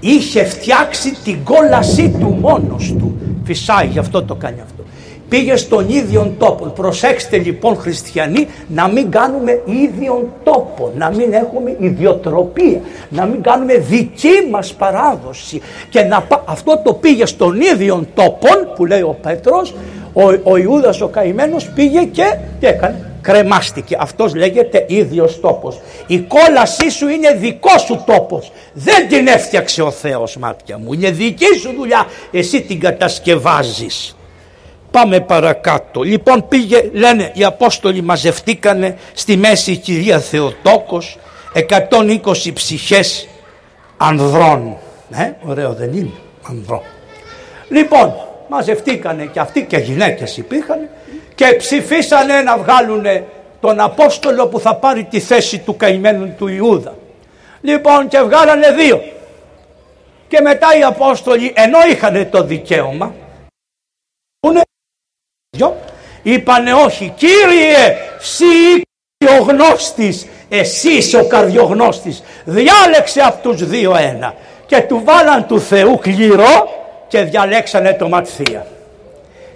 Είχε 0.00 0.44
φτιάξει 0.44 1.16
την 1.24 1.44
κόλασή 1.44 2.16
του 2.18 2.36
μόνος 2.40 2.94
του. 2.98 3.18
Φυσάει 3.44 3.86
γι' 3.86 3.98
αυτό 3.98 4.22
το 4.22 4.34
κάνει 4.34 4.60
αυτό 4.60 4.83
πήγε 5.28 5.56
στον 5.56 5.88
ίδιο 5.88 6.34
τόπο. 6.38 6.64
Προσέξτε 6.64 7.36
λοιπόν 7.36 7.76
χριστιανοί 7.76 8.48
να 8.68 8.88
μην 8.88 9.10
κάνουμε 9.10 9.62
ίδιον 9.64 10.32
τόπο, 10.44 10.92
να 10.96 11.10
μην 11.10 11.32
έχουμε 11.32 11.76
ιδιοτροπία, 11.78 12.80
να 13.08 13.26
μην 13.26 13.42
κάνουμε 13.42 13.74
δική 13.74 14.48
μας 14.50 14.74
παράδοση 14.74 15.60
και 15.88 16.02
να 16.02 16.26
αυτό 16.44 16.80
το 16.84 16.94
πήγε 16.94 17.26
στον 17.26 17.60
ίδιο 17.60 18.06
τόπο 18.14 18.48
που 18.74 18.86
λέει 18.86 19.02
ο 19.02 19.16
Πέτρος, 19.22 19.74
ο, 20.12 20.22
ο 20.42 20.56
Ιούδας 20.56 21.00
ο 21.00 21.08
καημένος 21.08 21.68
πήγε 21.68 22.04
και 22.04 22.36
τι 22.60 22.66
έκανε, 22.66 23.14
κρεμάστηκε. 23.20 23.96
Αυτός 24.00 24.34
λέγεται 24.34 24.84
ίδιος 24.88 25.40
τόπος. 25.40 25.80
Η 26.06 26.18
κόλασή 26.18 26.90
σου 26.90 27.08
είναι 27.08 27.32
δικό 27.32 27.78
σου 27.78 28.02
τόπος. 28.06 28.52
Δεν 28.72 29.08
την 29.08 29.26
έφτιαξε 29.26 29.82
ο 29.82 29.90
Θεός 29.90 30.36
μάτια 30.36 30.78
μου. 30.78 30.92
Είναι 30.92 31.10
δική 31.10 31.58
σου 31.60 31.74
δουλειά. 31.78 32.06
Εσύ 32.30 32.62
την 32.62 32.80
κατασκευάζεις. 32.80 34.16
Πάμε 34.94 35.20
παρακάτω. 35.20 36.02
Λοιπόν 36.02 36.48
πήγε, 36.48 36.90
λένε 36.92 37.30
οι 37.34 37.44
Απόστολοι 37.44 38.02
μαζευτήκανε 38.02 38.96
στη 39.14 39.36
μέση 39.36 39.72
η 39.72 39.76
κυρία 39.76 40.18
Θεοτόκος 40.18 41.18
120 41.54 42.52
ψυχές 42.54 43.28
ανδρών. 43.96 44.76
Ε, 45.10 45.32
ωραίο 45.46 45.72
δεν 45.72 45.92
είναι, 45.92 46.12
ανδρών. 46.48 46.80
Λοιπόν, 47.68 48.14
μαζευτήκανε 48.48 49.24
και 49.24 49.40
αυτοί 49.40 49.64
και 49.64 49.76
γυναίκες 49.76 50.36
υπήρχαν 50.36 50.88
και 51.34 51.54
ψηφίσανε 51.58 52.40
να 52.40 52.58
βγάλουν 52.58 53.04
τον 53.60 53.80
Απόστολο 53.80 54.46
που 54.46 54.60
θα 54.60 54.76
πάρει 54.76 55.04
τη 55.04 55.20
θέση 55.20 55.58
του 55.58 55.76
καημένου 55.76 56.34
του 56.38 56.48
Ιούδα. 56.48 56.94
Λοιπόν 57.60 58.08
και 58.08 58.20
βγάλανε 58.20 58.70
δύο. 58.70 59.02
Και 60.28 60.40
μετά 60.40 60.66
οι 60.78 60.82
Απόστολοι 60.82 61.52
ενώ 61.54 61.78
είχαν 61.90 62.28
το 62.30 62.42
δικαίωμα 62.42 63.14
Είπανε 66.22 66.72
όχι 66.72 67.12
Κύριε 67.16 67.96
εσύ 68.20 68.82
καρδιογνώστης 69.24 70.26
εσύ 70.48 71.16
ο 71.16 71.26
καρδιογνώστης 71.26 72.22
διάλεξε 72.44 73.20
από 73.20 73.48
τους 73.48 73.66
δύο 73.68 73.96
ένα 73.96 74.34
και 74.66 74.80
του 74.80 75.02
βάλαν 75.04 75.46
του 75.46 75.60
Θεού 75.60 75.98
κληρό 75.98 76.68
και 77.08 77.22
διαλέξανε 77.22 77.92
το 77.92 78.08
Ματθία. 78.08 78.66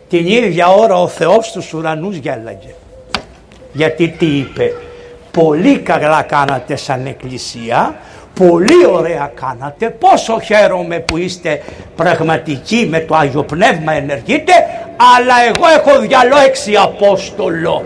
Την 0.09 0.27
ίδια 0.27 0.69
ώρα 0.69 1.01
ο 1.01 1.09
Θεός 1.09 1.53
τους 1.53 1.73
ουρανούς 1.73 2.17
γέλαγε. 2.17 2.75
Γιατί 3.73 4.09
τι 4.09 4.27
είπε. 4.27 4.73
Πολύ 5.31 5.79
καλά 5.79 6.23
κάνατε 6.23 6.77
σαν 6.77 7.07
εκκλησία 7.07 7.97
Πολύ 8.39 8.87
ωραία 8.93 9.33
κάνατε, 9.41 9.91
πόσο 9.91 10.41
χαίρομαι 10.41 10.99
που 10.99 11.17
είστε 11.17 11.63
πραγματικοί 11.97 12.87
με 12.91 13.01
το 13.01 13.15
Άγιο 13.15 13.43
Πνεύμα 13.43 13.93
ενεργείτε, 13.93 14.53
αλλά 15.17 15.35
εγώ 15.49 15.65
έχω 15.77 16.01
διαλέξει 16.01 16.77
Απόστολο. 16.77 17.85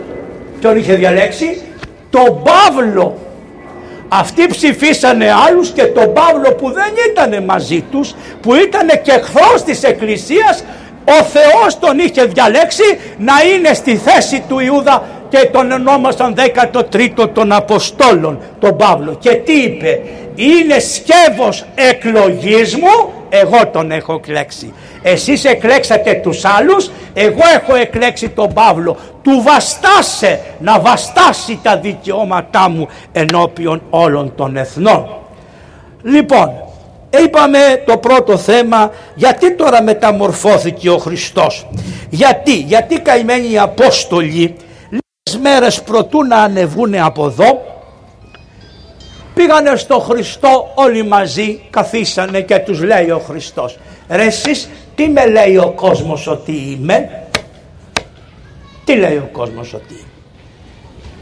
Ποιον 0.60 0.76
είχε 0.76 0.94
διαλέξει; 0.94 1.62
Τον 2.10 2.42
Παύλο. 2.42 3.18
Αυτοί 4.08 4.46
ψηφίσανε 4.46 5.26
άλλους 5.46 5.70
και 5.70 5.84
τον 5.84 6.12
Παύλο 6.12 6.54
που 6.54 6.70
δεν 6.72 6.92
ήταν 7.10 7.44
μαζί 7.44 7.80
τους, 7.90 8.14
που 8.40 8.54
ήταν 8.54 8.88
και 9.02 9.12
εχθρός 9.12 9.62
της 9.62 9.82
Εκκλησίας, 9.82 10.64
ο 11.04 11.22
Θεός 11.22 11.78
τον 11.78 11.98
είχε 11.98 12.24
διαλέξει 12.24 12.98
να 13.18 13.32
είναι 13.54 13.74
στη 13.74 13.96
θέση 13.96 14.44
του 14.48 14.58
Ιούδα 14.58 15.02
και 15.32 15.48
τον 15.52 15.70
ονόμασαν 15.70 16.34
13ο 16.36 17.28
των 17.32 17.52
Αποστόλων, 17.52 18.38
τον 18.58 18.76
Παύλο. 18.76 19.16
Και 19.20 19.30
τι 19.30 19.52
είπε, 19.52 20.00
είναι 20.34 20.78
σκεύος 20.78 21.64
εκλογής 21.74 22.76
μου, 22.76 23.12
εγώ 23.28 23.66
τον 23.72 23.90
έχω 23.90 24.14
εκλέξει. 24.14 24.72
Εσείς 25.02 25.44
εκλέξατε 25.44 26.14
τους 26.14 26.44
άλλους, 26.44 26.90
εγώ 27.12 27.40
έχω 27.54 27.74
εκλέξει 27.74 28.28
τον 28.28 28.52
Παύλο. 28.52 28.96
Του 29.22 29.42
βαστάσε 29.42 30.40
να 30.58 30.80
βαστάσει 30.80 31.58
τα 31.62 31.76
δικαιώματά 31.76 32.68
μου 32.68 32.88
ενώπιον 33.12 33.82
όλων 33.90 34.32
των 34.36 34.56
εθνών. 34.56 35.06
Λοιπόν, 36.02 36.52
είπαμε 37.22 37.82
το 37.86 37.96
πρώτο 37.96 38.36
θέμα, 38.36 38.90
γιατί 39.14 39.54
τώρα 39.54 39.82
μεταμορφώθηκε 39.82 40.90
ο 40.90 40.98
Χριστός. 40.98 41.66
Γιατί, 42.10 42.54
γιατί 42.54 43.00
καημένοι 43.00 43.52
οι 43.52 43.58
Απόστολοι 43.58 44.56
μέρες 45.36 45.82
προτού 45.82 46.24
να 46.24 46.36
ανεβούνε 46.36 47.02
από 47.02 47.26
εδώ 47.26 47.62
πήγανε 49.34 49.76
στο 49.76 49.98
Χριστό 49.98 50.72
όλοι 50.74 51.02
μαζί 51.04 51.60
καθίσανε 51.70 52.40
και 52.40 52.58
τους 52.58 52.82
λέει 52.82 53.10
ο 53.10 53.18
Χριστός 53.18 53.78
ρε 54.08 54.24
εσείς 54.24 54.68
τι 54.94 55.08
με 55.08 55.26
λέει 55.26 55.56
ο 55.56 55.72
κόσμος 55.76 56.26
ότι 56.26 56.52
είμαι; 56.52 57.26
Τι 58.84 58.94
λέει 58.94 59.16
ο 59.16 59.28
κόσμος 59.32 59.74
ότι 59.74 59.92
είμαι; 59.94 60.10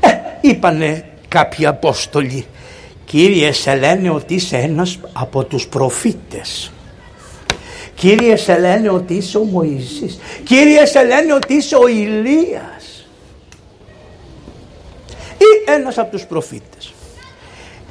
Ε, 0.01 0.49
είπανε 0.49 1.05
κάποιοι 1.29 1.67
Απόστολοι 1.67 2.47
Κύριε 3.11 3.53
σε 3.53 3.75
λένε 3.75 4.11
ότι 4.11 4.35
είσαι 4.35 4.57
ένας 4.57 4.99
από 5.13 5.45
τους 5.45 5.67
προφήτες. 5.67 6.73
Κύριε 7.95 8.37
σε 8.37 8.59
λένε 8.59 8.91
ότι 8.91 9.15
είσαι 9.15 9.39
ο 9.39 9.45
Μωυσής. 9.45 10.19
Κύριε 10.45 10.87
σε 10.87 11.05
λένε 11.05 11.33
ότι 11.33 11.55
είσαι 11.55 11.77
ο 11.77 11.89
Ηλίας 11.89 12.80
ή 15.41 15.71
ένας 15.73 15.99
από 15.99 16.11
τους 16.11 16.25
προφήτες. 16.25 16.93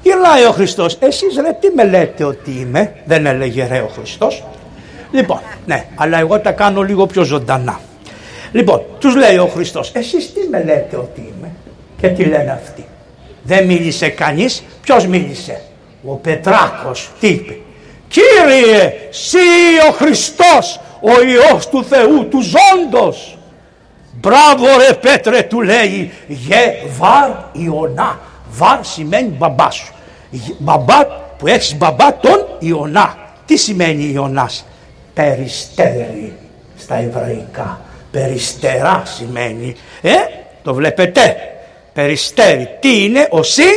Γυρνάει 0.02 0.46
ο 0.46 0.52
Χριστός, 0.52 0.98
εσείς 1.00 1.36
ρε 1.36 1.52
τι 1.60 1.70
με 1.76 1.86
λέτε 1.86 2.24
ότι 2.24 2.52
είμαι, 2.52 2.96
δεν 3.06 3.26
έλεγε 3.26 3.68
ρε 3.72 3.80
ο 3.80 3.88
Χριστός. 3.88 4.44
Λοιπόν, 5.12 5.40
ναι, 5.66 5.86
αλλά 5.96 6.20
εγώ 6.20 6.40
τα 6.40 6.52
κάνω 6.52 6.82
λίγο 6.82 7.06
πιο 7.06 7.24
ζωντανά. 7.24 7.80
Λοιπόν, 8.52 8.84
τους 9.00 9.16
λέει 9.16 9.38
ο 9.38 9.48
Χριστός, 9.48 9.92
εσείς 9.94 10.34
τι 10.34 10.48
με 10.50 10.64
λέτε 10.64 10.96
ότι 10.96 11.20
είμαι; 11.20 11.52
Και 12.02 12.08
τι 12.08 12.24
λένε 12.24 12.52
αυτοί. 12.64 12.86
Δεν 13.44 13.66
μίλησε 13.66 14.10
κανείς, 14.10 14.64
ποιος 14.82 15.08
μίλησε; 15.08 15.62
Ο 16.04 16.14
Πετράκος, 16.14 17.10
τι 17.20 17.28
είπε; 17.28 17.58
Κύριε, 18.08 18.94
σύ 19.10 19.38
ο 19.90 19.92
Χριστός, 19.92 20.80
ο 21.02 21.22
Υιός 21.22 21.68
του 21.68 21.84
Θεού, 21.84 22.28
του 22.28 22.40
ζώντος. 22.42 23.39
Μπράβο 24.22 24.66
ρε 24.78 24.94
Πέτρε 24.94 25.42
του 25.42 25.62
λέει, 25.62 26.12
γε 26.28 26.74
βαρ 26.98 27.30
Ιωνά. 27.52 28.20
Βαρ 28.50 28.86
σημαίνει 28.86 29.28
μπαμπά 29.38 29.72
σου. 29.72 29.94
Μπαμπά 30.58 31.06
που 31.38 31.48
έχεις 31.48 31.78
μπαμπά 31.78 32.18
τον 32.18 32.46
Ιωνά. 32.60 33.18
Τι 33.46 33.58
σημαίνει 33.58 34.12
Ιωνάς; 34.14 34.66
Περιστέρι 35.14 36.34
στα 36.78 36.96
εβραϊκά. 36.96 37.82
Περιστερά 38.12 39.04
σημαίνει. 39.06 39.76
Ε, 40.02 40.16
το 40.64 40.74
βλέπετε. 40.74 41.36
Περιστέρι. 41.94 42.70
Τι 42.80 43.04
είναι; 43.04 43.28
Ο 43.32 43.44
Σύ. 43.44 43.70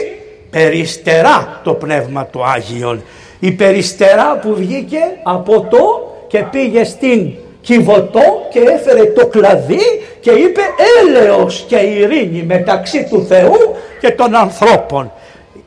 Περιστερά 0.51 1.61
το 1.65 1.75
Πνεύμα 1.75 2.27
του 2.27 2.45
Άγιον. 2.45 3.03
Η 3.39 3.51
περιστερά 3.51 4.39
που 4.39 4.55
βγήκε 4.55 5.01
από 5.23 5.61
το 5.61 6.17
και 6.29 6.39
πήγε 6.39 6.85
στην 6.85 7.33
Κιβωτό 7.63 8.47
και 8.51 8.59
έφερε 8.59 9.05
το 9.05 9.27
κλαδί 9.27 9.81
και 10.21 10.31
είπε 10.31 10.61
έλεος 11.01 11.65
και 11.69 11.77
ειρήνη 11.77 12.43
μεταξύ 12.43 13.07
του 13.11 13.27
Θεού 13.29 13.77
και 14.01 14.11
των 14.11 14.35
ανθρώπων. 14.35 15.13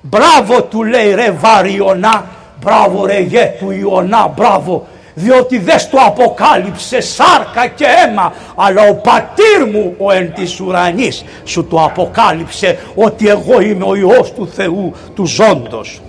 Μπράβο 0.01 0.63
του 0.63 0.83
λέει 0.83 1.13
ρε 1.13 1.31
Βαριονά, 1.31 2.25
μπράβο 2.63 3.05
ρε 3.05 3.19
γε 3.19 3.53
του 3.59 3.71
Ιωνά, 3.71 4.33
μπράβο 4.35 4.87
διότι 5.15 5.57
δεν 5.57 5.77
το 5.91 5.97
αποκάλυψε 6.05 7.01
σάρκα 7.01 7.67
και 7.67 7.85
αίμα 7.85 8.33
αλλά 8.55 8.81
ο 8.89 8.95
πατήρ 8.95 9.65
μου 9.71 9.95
ο 9.97 10.11
εν 10.11 10.33
της 10.33 10.59
ουρανής 10.59 11.23
σου 11.43 11.67
το 11.67 11.83
αποκάλυψε 11.83 12.77
ότι 12.95 13.27
εγώ 13.27 13.59
είμαι 13.59 13.85
ο 13.87 13.95
Υιός 13.95 14.33
του 14.33 14.47
Θεού 14.47 14.93
του 15.15 15.25
ζώντος. 15.25 16.01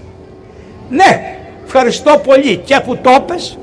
Ναι, 0.90 1.36
ευχαριστώ 1.64 2.20
πολύ 2.26 2.56
και 2.56 2.80
που 2.84 2.96
το 2.96 3.24
πες; 3.26 3.58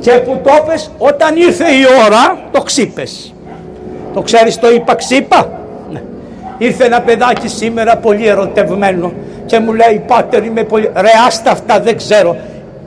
Και 0.00 0.10
που 0.10 0.40
το 0.44 0.50
πες 0.66 0.90
όταν 0.98 1.36
ήρθε 1.36 1.64
η 1.64 1.84
ώρα 2.06 2.38
το 2.50 2.62
ξύπες. 2.62 3.34
Το 4.14 4.22
ξέρεις 4.22 4.58
το 4.58 4.70
είπα 4.70 4.94
ξύπα. 4.94 5.50
Ναι. 5.90 6.02
Ήρθε 6.58 6.84
ένα 6.84 7.00
παιδάκι 7.00 7.48
σήμερα 7.48 7.96
πολύ 7.96 8.26
ερωτευμένο 8.26 9.12
και 9.46 9.58
μου 9.58 9.72
λέει 9.72 10.04
πάτερ 10.06 10.44
είμαι 10.44 10.62
πολύ... 10.62 10.90
Ρε 10.94 11.10
άστα 11.26 11.50
αυτά 11.50 11.80
δεν 11.80 11.96
ξέρω. 11.96 12.36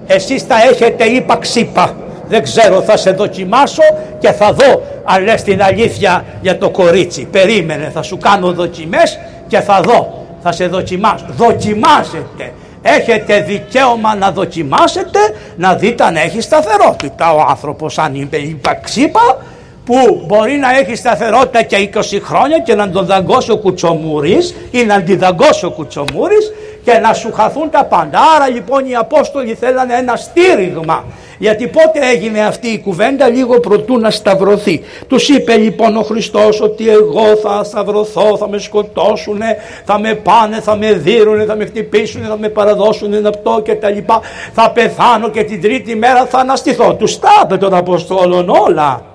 Εσείς 0.07 0.47
τα 0.47 0.55
έχετε 0.71 1.03
είπα 1.03 1.37
ξύπα. 1.37 1.95
Δεν 2.27 2.43
ξέρω 2.43 2.81
θα 2.81 2.97
σε 2.97 3.11
δοκιμάσω 3.11 3.83
και 4.19 4.31
θα 4.31 4.53
δω 4.53 4.81
αν 5.03 5.23
λες 5.23 5.43
την 5.43 5.63
αλήθεια 5.63 6.23
για 6.41 6.57
το 6.57 6.69
κορίτσι. 6.69 7.27
Περίμενε 7.31 7.89
θα 7.93 8.01
σου 8.01 8.17
κάνω 8.17 8.51
δοκιμές 8.51 9.19
και 9.47 9.59
θα 9.59 9.81
δω. 9.81 10.25
Θα 10.41 10.51
σε 10.51 10.67
δοκιμάσω. 10.67 11.25
Δοκιμάζεται. 11.29 12.53
Έχετε 12.81 13.41
δικαίωμα 13.41 14.15
να 14.15 14.31
δοκιμάσετε 14.31 15.19
να 15.55 15.75
δείτε 15.75 16.03
αν 16.03 16.15
έχει 16.15 16.41
σταθερότητα. 16.41 17.33
Ο 17.33 17.45
άνθρωπος 17.50 17.98
αν 17.98 18.15
είπε 18.15 18.38
υπαξίπα 18.38 19.38
που 19.86 20.24
μπορεί 20.25 20.53
να 20.53 20.77
έχει 20.77 20.95
σταθερότητα 20.95 21.62
και 21.63 21.89
20 21.93 22.19
χρόνια 22.24 22.59
και 22.59 22.75
να 22.75 22.89
τον 22.89 23.05
δαγκώσει 23.05 23.51
ο 23.51 23.57
κουτσομούρης 23.57 24.55
ή 24.71 24.83
να 24.83 25.01
τη 25.01 25.15
δαγκώσει 25.15 25.65
ο 25.65 25.71
κουτσομούρης 25.71 26.51
και 26.91 27.00
να 27.00 27.13
σου 27.13 27.34
χαθούν 27.34 27.69
τα 27.69 27.86
πάντα. 27.86 28.19
Άρα 28.36 28.50
λοιπόν 28.50 28.86
οι 28.86 28.96
Απόστολοι 28.96 29.53
θέλανε 29.53 29.94
ένα 29.94 30.16
στήριγμα 30.16 31.03
γιατί 31.40 31.68
πότε 31.68 32.00
έγινε 32.09 32.42
αυτή 32.42 32.68
η 32.68 32.79
κουβέντα; 32.79 33.27
Λίγο 33.27 33.59
προτού 33.59 34.00
να 34.00 34.09
σταυρωθεί. 34.09 34.81
Τους 35.07 35.29
είπε 35.29 35.55
λοιπόν 35.55 35.98
ο 35.98 36.01
Χριστός 36.01 36.61
ότι 36.61 36.90
εγώ 36.90 37.35
θα 37.35 37.63
σταυρωθώ, 37.63 38.37
θα 38.37 38.50
με 38.50 38.57
σκοτώσουνε, 38.57 39.57
θα 39.85 40.00
με 40.00 40.13
πάνε, 40.13 40.59
θα 40.59 40.75
με 40.75 40.94
δίρουνε, 40.94 41.46
θα 41.46 41.55
με 41.55 41.66
χτυπήσουνε, 41.66 42.27
θα 42.27 42.37
με 42.37 42.50
παραδώσουνε 42.50 43.18
ένα 43.18 43.29
πτώ 43.29 43.61
και 43.63 43.75
τα 43.75 43.90
λοιπά. 43.90 44.22
Θα 44.53 44.72
πεθάνω 44.72 45.29
και 45.29 45.44
την 45.44 45.61
τρίτη 45.61 45.96
μέρα 45.96 46.25
θα 46.25 46.40
αναστηθώ. 46.40 46.96
Τους 46.96 47.20
τα 47.20 47.42
είπε 47.44 47.57
των 47.57 47.74
Αποστόλων 47.74 48.50
όλα. 48.50 49.05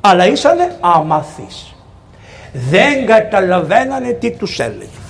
Αλλά 0.00 0.26
ήσανε 0.26 0.76
αμαθείς. 0.80 1.74
Δεν 2.52 3.06
καταλαβαίνανε 3.06 4.12
τι 4.12 4.30
τους 4.30 4.58
έλεγε. 4.58 5.03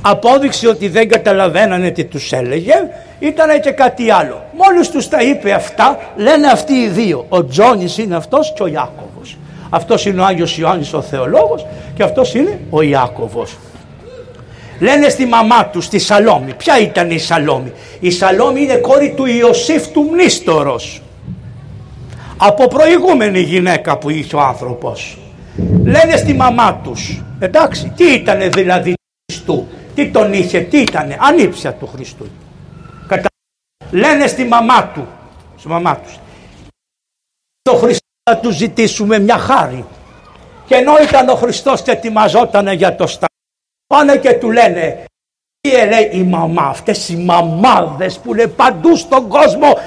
Απόδειξη 0.00 0.66
ότι 0.66 0.88
δεν 0.88 1.08
καταλαβαίνανε 1.08 1.90
τι 1.90 2.04
τους 2.04 2.32
έλεγε 2.32 2.74
ήταν 3.18 3.60
και 3.60 3.70
κάτι 3.70 4.10
άλλο. 4.10 4.44
Μόλις 4.56 4.90
τους 4.90 5.08
τα 5.08 5.22
είπε 5.22 5.52
αυτά, 5.52 5.98
λένε 6.16 6.46
αυτοί 6.46 6.72
οι 6.72 6.88
δύο. 6.88 7.26
Ο 7.28 7.44
Τζόνις 7.44 7.98
είναι 7.98 8.16
αυτός 8.16 8.52
και 8.56 8.62
ο 8.62 8.66
Ιάκωβος. 8.66 9.36
Αυτός 9.70 10.06
είναι 10.06 10.20
ο 10.20 10.24
Άγιος 10.24 10.58
Ιωάννης 10.58 10.92
ο 10.92 11.02
θεολόγος 11.02 11.66
και 11.94 12.02
αυτός 12.02 12.34
είναι 12.34 12.60
ο 12.70 12.82
Ιάκωβος. 12.82 13.56
Λένε 14.80 15.08
στη 15.08 15.26
μαμά 15.26 15.66
τους, 15.66 15.84
στη 15.84 15.98
Σαλόμη. 15.98 16.54
Ποια 16.54 16.80
ήταν 16.80 17.10
η 17.10 17.18
Σαλόμη; 17.18 17.72
Η 18.00 18.10
Σαλόμη 18.10 18.60
είναι 18.60 18.74
κόρη 18.74 19.14
του 19.16 19.26
Ιωσήφ 19.26 19.88
του 19.88 20.08
Μνήστορος. 20.10 21.02
Από 22.36 22.66
προηγούμενη 22.66 23.40
γυναίκα 23.40 23.98
που 23.98 24.10
είχε 24.10 24.36
ο 24.36 24.40
άνθρωπος. 24.40 25.18
Λένε 25.84 26.16
στη 26.16 26.34
μαμά 26.34 26.80
τους. 26.84 27.22
Εντάξει, 27.38 27.92
τι 27.96 28.12
ήτανε 28.12 28.48
δηλαδή 28.48 28.94
του; 29.46 29.68
Τι 29.94 30.10
τον 30.10 30.32
είχε, 30.32 30.60
τι 30.60 30.80
ήτανε, 30.80 31.16
ανήψια 31.20 31.72
του 31.72 31.86
Χριστού 31.86 32.26
λένε 33.92 34.26
στη 34.26 34.44
μαμά 34.44 34.88
του, 34.88 35.08
στη 35.56 35.68
μαμά 35.68 35.96
τους, 35.96 36.18
το 37.62 37.74
Χριστό 37.74 38.06
να 38.30 38.38
του 38.38 38.50
ζητήσουμε 38.50 39.18
μια 39.18 39.38
χάρη. 39.38 39.84
Και 40.66 40.74
ενώ 40.74 40.92
ήταν 41.02 41.28
ο 41.28 41.34
Χριστός 41.34 41.82
και 41.82 41.90
ετοιμαζόταν 41.90 42.72
για 42.72 42.96
το 42.96 43.06
σταυρό, 43.06 43.36
πάνε 43.86 44.16
και 44.16 44.32
του 44.32 44.50
λένε, 44.50 45.04
τι 45.60 45.70
λέει 45.70 46.10
η 46.12 46.22
μαμά, 46.22 46.62
αυτές 46.62 47.08
οι 47.08 47.16
μαμάδες 47.16 48.18
που 48.18 48.32
είναι 48.34 48.46
παντού 48.46 48.96
στον 48.96 49.28
κόσμο, 49.28 49.78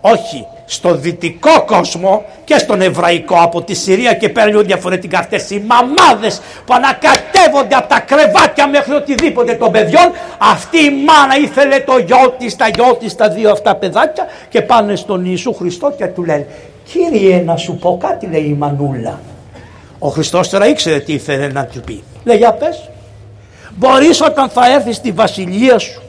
όχι, 0.00 0.46
στο 0.64 0.94
δυτικό 0.94 1.64
κόσμο 1.66 2.24
και 2.44 2.58
στον 2.58 2.80
εβραϊκό. 2.80 3.36
Από 3.42 3.62
τη 3.62 3.74
Συρία 3.74 4.14
και 4.14 4.28
παίρνουν 4.28 4.64
διαφορετικά 4.64 5.18
αυτές 5.18 5.50
οι 5.50 5.64
μαμάδες 5.66 6.40
που 6.64 6.74
ανακατεύονται 6.74 7.74
από 7.74 7.88
τα 7.88 8.00
κρεβάτια 8.00 8.68
μέχρι 8.68 8.94
οτιδήποτε 8.94 9.54
των 9.54 9.72
παιδιών. 9.72 10.12
Αυτή 10.38 10.78
η 10.78 10.90
μάνα 10.90 11.36
ήθελε 11.42 11.80
το 11.80 11.98
γιο 11.98 12.34
της, 12.38 12.56
τα 12.56 12.68
γιο 12.68 12.96
της, 12.96 13.16
τα 13.16 13.28
δύο 13.28 13.50
αυτά 13.50 13.76
παιδάκια 13.76 14.26
και 14.48 14.62
πάνε 14.62 14.96
στον 14.96 15.24
Ιησού 15.24 15.54
Χριστό 15.54 15.94
και 15.96 16.06
του 16.06 16.24
λένε 16.24 16.46
Κύριε 16.84 17.42
να 17.42 17.56
σου 17.56 17.76
πω 17.76 17.98
κάτι 18.00 18.26
λέει 18.26 18.42
η 18.44 18.56
μανούλα. 18.58 19.20
Ο 19.98 20.08
Χριστός 20.08 20.48
τώρα 20.48 20.66
ήξερε 20.66 20.98
τι 20.98 21.12
ήθελε 21.12 21.48
να 21.48 21.64
του 21.64 21.80
πει. 21.80 22.02
Λέει 22.24 22.36
για 22.36 22.52
πες 22.52 22.90
μπορείς 23.76 24.20
όταν 24.20 24.48
θα 24.48 24.72
έρθεις 24.72 24.96
στη 24.96 25.12
βασιλεία 25.12 25.78
σου 25.78 26.02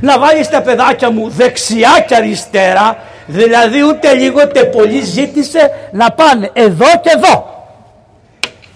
να 0.00 0.18
βάλεις 0.18 0.48
τα 0.48 0.62
παιδάκια 0.62 1.10
μου 1.10 1.28
δεξιά 1.28 2.04
και 2.06 2.14
αριστερά 2.14 2.96
δηλαδή 3.26 3.82
ούτε 3.82 4.14
λίγο 4.14 4.40
ούτε 4.44 4.64
πολύ 4.64 5.00
ζήτησε 5.00 5.70
να 5.92 6.10
πάνε 6.10 6.50
εδώ 6.52 6.86
και 7.02 7.10
εδώ. 7.16 7.64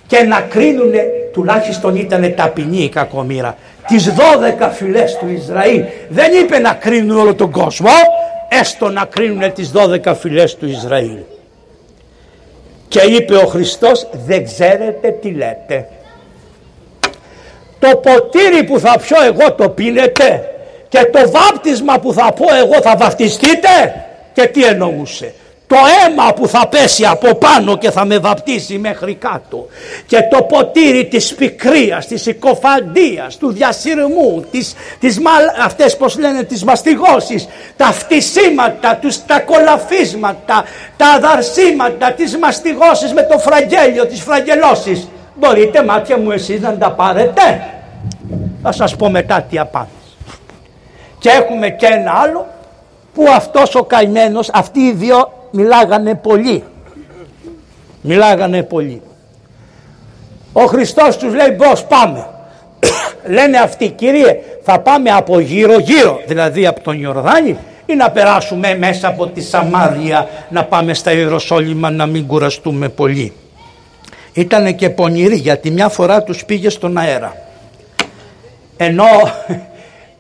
Και 0.07 0.23
να 0.23 0.41
κρίνουν 0.41 0.93
τουλάχιστον 1.33 1.97
ήταν 1.97 2.35
ταπεινή 2.35 2.83
η 2.83 2.89
κακομήρα 2.89 3.57
τις 3.87 4.13
12 4.61 4.71
φυλές 4.73 5.17
του 5.17 5.29
Ισραήλ 5.29 5.85
δεν 6.09 6.33
είπε 6.33 6.59
να 6.59 6.73
κρίνουν 6.73 7.19
όλο 7.19 7.35
τον 7.35 7.51
κόσμο 7.51 7.91
έστω 8.61 8.89
να 8.89 9.05
κρίνουν 9.05 9.53
τις 9.53 9.73
12 10.05 10.15
φυλές 10.21 10.57
του 10.57 10.67
Ισραήλ. 10.67 11.19
Και 12.89 13.01
είπε 13.01 13.35
ο 13.35 13.47
Χριστός 13.47 14.07
δεν 14.27 14.45
ξέρετε 14.45 15.11
τι 15.11 15.31
λέτε. 15.31 15.89
Το 17.79 17.97
ποτήρι 17.97 18.65
που 18.65 18.79
θα 18.79 18.99
πιω 18.99 19.17
εγώ 19.23 19.53
το 19.53 19.69
πίνετε 19.69 20.54
και 20.95 21.05
το 21.05 21.31
βάπτισμα 21.31 21.99
που 21.99 22.13
θα 22.13 22.33
πω 22.33 22.55
εγώ 22.55 22.81
θα 22.83 22.97
βαπτιστείτε 22.97 24.05
και 24.33 24.47
τι 24.47 24.65
εννοούσε 24.65 25.35
το 25.67 25.77
αίμα 25.77 26.33
που 26.35 26.49
θα 26.49 26.69
πέσει 26.69 27.05
από 27.05 27.35
πάνω 27.35 27.79
και 27.79 27.91
θα 27.91 28.05
με 28.05 28.19
βαπτίσει 28.19 28.79
μέχρι 28.79 29.15
κάτω 29.15 29.67
και 30.07 30.17
το 30.31 30.43
ποτήρι 30.43 31.05
της 31.05 31.35
πικρίας, 31.35 32.07
της 32.07 32.27
οικοφαντίας, 32.27 33.37
του 33.37 33.53
διασυρμού, 33.53 34.45
της, 34.51 34.75
της 35.01 35.19
αυτές 35.65 35.97
πως 35.97 36.19
λένε 36.19 36.43
τις 36.43 36.65
μαστιγώσεις, 36.65 37.49
τα 37.77 37.85
φτισίματα, 37.85 38.97
τους, 38.97 39.25
τα 39.27 39.41
κολαφίσματα, 39.41 40.65
τα 40.97 41.07
αδαρσίματα, 41.07 42.13
τις 42.13 42.37
μαστιγώσεις 42.37 43.13
με 43.13 43.23
το 43.23 43.39
φραγγέλιο, 43.39 44.07
τις 44.07 44.21
φραγγελώσεις. 44.21 45.09
Μπορείτε 45.35 45.85
μάτια 45.85 46.19
μου 46.19 46.31
εσείς 46.31 46.61
να 46.61 46.77
τα 46.79 46.91
πάρετε. 46.91 47.67
Θα 48.63 48.73
σας 48.73 48.97
πω 48.97 49.11
μετά 49.11 49.47
τι 49.51 49.59
απάντηση. 49.59 50.04
Και 51.25 51.31
έχουμε 51.31 51.71
και 51.71 51.87
ένα 51.87 52.13
άλλο 52.13 52.47
που 53.15 53.25
αυτός 53.37 53.75
ο 53.75 53.85
καημένος, 53.85 54.51
αυτοί 54.53 54.81
οι 54.81 54.93
δύο 54.93 55.49
μιλάγανε 55.51 56.15
πολύ. 56.15 56.65
Μιλάγανε 58.01 58.63
πολύ. 58.63 59.03
Ο 60.53 60.65
Χριστός 60.65 61.17
τους 61.17 61.35
λέει 61.35 61.55
μπρος 61.57 61.85
πάμε. 61.85 62.27
Λένε 63.37 63.59
αυτοί 63.59 63.89
Κύριε 63.89 64.39
θα 64.63 64.81
πάμε 64.81 65.11
από 65.11 65.41
γύρω 65.41 65.79
γύρω 65.79 66.21
δηλαδή 66.27 66.67
από 66.67 66.81
τον 66.81 67.01
Ιορδάνη 67.03 67.57
ή 67.87 67.95
να 67.95 68.11
περάσουμε 68.11 68.77
μέσα 68.79 69.09
από 69.09 69.27
τη 69.27 69.41
Σαμάρια 69.41 70.29
να 70.49 70.65
πάμε 70.65 70.95
στα 70.95 71.13
Ιεροσόλυμα 71.13 71.91
να 71.91 72.07
μην 72.07 72.27
κουραστούμε 72.27 72.89
πολύ. 72.89 73.33
Ήτανε 74.33 74.73
και 74.73 74.91
πονηροί 74.91 75.37
γιατί 75.37 75.71
μια 75.71 75.89
φορά 75.89 76.23
τους 76.23 76.45
πήγε 76.45 76.69
στον 76.69 76.99
αέρα. 76.99 77.37
Ενώ 78.77 79.07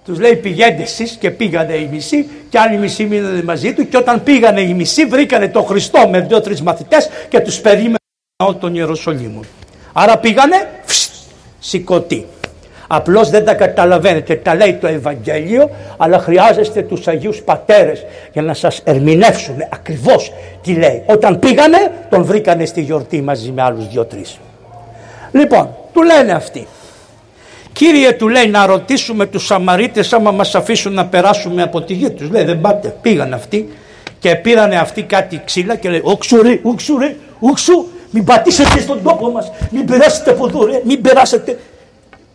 τους 0.04 0.18
λέει 0.18 0.36
πηγαίνετε 0.36 0.82
εσείς 0.82 1.16
και 1.20 1.30
πήγανε 1.30 1.74
οι 1.74 1.88
μισοί 1.92 2.28
και 2.48 2.58
άλλοι 2.58 2.76
μισοί 2.76 3.04
μείνανε 3.04 3.42
μαζί 3.42 3.72
του 3.72 3.88
και 3.88 3.96
όταν 3.96 4.22
πήγανε 4.22 4.60
οι 4.60 4.74
μισοί 4.74 5.04
βρήκανε 5.04 5.48
τον 5.48 5.64
Χριστό 5.64 6.08
με 6.08 6.20
δύο-τρεις 6.20 6.62
μαθητές 6.62 7.08
και 7.28 7.40
τους 7.40 7.60
περίμενε 7.60 7.96
τον 8.60 8.74
Ιεροσολύμων. 8.74 9.44
Άρα 9.92 10.18
πήγανε 10.18 10.56
φστ, 10.84 11.12
σηκωτοί. 11.58 12.26
Απλώς 12.86 13.30
δεν 13.30 13.44
τα 13.44 13.54
καταλαβαίνετε, 13.54 14.34
τα 14.34 14.54
λέει 14.54 14.74
το 14.74 14.86
Ευαγγέλιο, 14.86 15.70
αλλά 15.96 16.18
χρειάζεστε 16.18 16.82
τους 16.82 17.08
Αγίους 17.08 17.42
Πατέρες 17.42 18.04
για 18.32 18.42
να 18.42 18.54
σας 18.54 18.80
ερμηνεύσουν 18.84 19.56
ακριβώς 19.68 20.32
τι 20.62 20.72
λέει. 20.72 21.02
Όταν 21.06 21.38
πήγανε, 21.38 21.92
τον 22.10 22.24
βρήκανε 22.24 22.64
στη 22.64 22.80
γιορτή 22.80 23.22
μαζί 23.22 23.50
με 23.50 23.62
άλλους 23.62 23.88
δύο-τρεις. 23.88 24.38
Λοιπόν, 25.32 25.76
του 25.92 26.02
λένε 26.02 26.32
αυτοί. 26.32 26.66
Κύριε 27.74 28.12
του 28.12 28.28
λέει 28.28 28.46
να 28.46 28.66
ρωτήσουμε 28.66 29.26
τους 29.26 29.46
Σαμαρίτες 29.46 30.12
άμα 30.12 30.30
μας 30.30 30.54
αφήσουν 30.54 30.92
να 30.92 31.06
περάσουμε 31.06 31.62
από 31.62 31.82
τη 31.82 31.94
γη 31.94 32.10
τους. 32.10 32.30
Λέει 32.30 32.44
δεν 32.44 32.60
πάτε. 32.60 32.96
Πήγαν 33.00 33.32
αυτοί 33.32 33.68
και 34.18 34.34
πήρανε 34.34 34.76
αυτοί 34.76 35.02
κάτι 35.02 35.42
ξύλα 35.44 35.76
και 35.76 35.88
λέει 35.88 36.02
ούξου 36.04 36.42
ρε, 36.42 36.60
ούξου 36.62 36.98
ρε, 36.98 37.16
ούξου. 37.38 37.86
Μην 38.10 38.24
πατήσετε 38.24 38.80
στον 38.80 39.02
τόπο 39.02 39.30
μας, 39.30 39.52
μην 39.70 39.86
περάσετε 39.86 40.30
από 40.30 40.46
εδώ 40.46 40.64
ρε, 40.64 40.80
μην 40.84 41.00
περάσετε. 41.02 41.58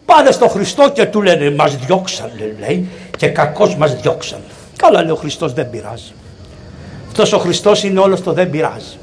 Πάνε 0.05 0.31
στο 0.31 0.47
Χριστό 0.47 0.89
και 0.93 1.05
του 1.05 1.21
λένε 1.21 1.51
μας 1.51 1.75
διώξανε 1.77 2.55
λέει 2.59 2.87
και 3.17 3.27
κακώς 3.27 3.75
μας 3.75 3.95
διώξανε. 4.01 4.43
Καλά 4.75 5.01
λέει 5.01 5.11
ο 5.11 5.15
Χριστός 5.15 5.53
δεν 5.53 5.69
πειράζει. 5.69 6.13
Αυτός 7.07 7.33
ο 7.33 7.37
Χριστός 7.37 7.83
είναι 7.83 7.99
όλος 7.99 8.21
το 8.21 8.33
δεν 8.33 8.49
πειράζει. 8.49 8.97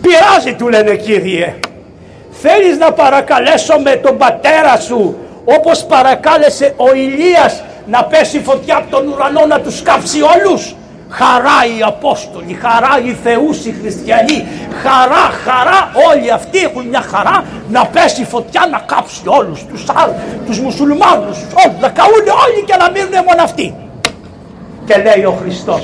Πειράζει 0.00 0.54
του 0.58 0.68
λένε 0.68 0.96
Κύριε. 0.96 1.54
Θέλεις 2.42 2.78
να 2.78 2.92
παρακαλέσω 2.92 3.78
με 3.78 3.96
τον 3.96 4.16
πατέρα 4.16 4.76
σου 4.76 5.18
όπως 5.44 5.84
παρακάλεσε 5.84 6.74
ο 6.76 6.94
Ηλίας 6.94 7.62
να 7.86 8.04
πέσει 8.04 8.40
φωτιά 8.40 8.76
από 8.76 8.90
τον 8.90 9.08
ουρανό 9.08 9.46
να 9.46 9.60
τους 9.60 9.82
κάψει 9.82 10.18
όλους; 10.20 10.74
Χαρά 11.08 11.58
οι 11.64 11.82
Απόστολοι, 11.86 12.54
χαρά 12.54 13.00
οι 13.04 13.16
Θεούς 13.22 13.64
οι 13.64 13.74
Χριστιανοί, 13.80 14.46
χαρά, 14.82 15.24
χαρά, 15.44 15.90
όλοι 16.10 16.30
αυτοί 16.30 16.58
έχουν 16.58 16.86
μια 16.86 17.00
χαρά 17.00 17.44
να 17.68 17.86
πέσει 17.86 18.24
φωτιά 18.24 18.68
να 18.70 18.78
κάψει 18.78 19.22
όλους 19.24 19.64
τους 19.66 19.84
άλλους, 19.94 20.16
τους 20.46 20.58
μουσουλμάνους, 20.58 21.38
όλους, 21.64 21.80
να 21.80 21.88
καούν 21.88 22.26
όλοι 22.44 22.64
και 22.66 22.76
να 22.78 22.90
μείνουν 22.90 23.24
μόνο 23.28 23.42
αυτοί. 23.42 23.74
Και 24.86 24.96
λέει 24.96 25.24
ο 25.24 25.38
Χριστός, 25.42 25.82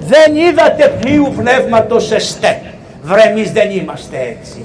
δεν 0.00 0.36
είδατε 0.36 0.96
πλοίου 1.00 1.34
πνεύματος 1.36 2.10
εστέ, 2.10 2.62
βρε 3.02 3.22
εμείς 3.22 3.52
δεν 3.52 3.70
είμαστε 3.70 4.36
έτσι. 4.40 4.64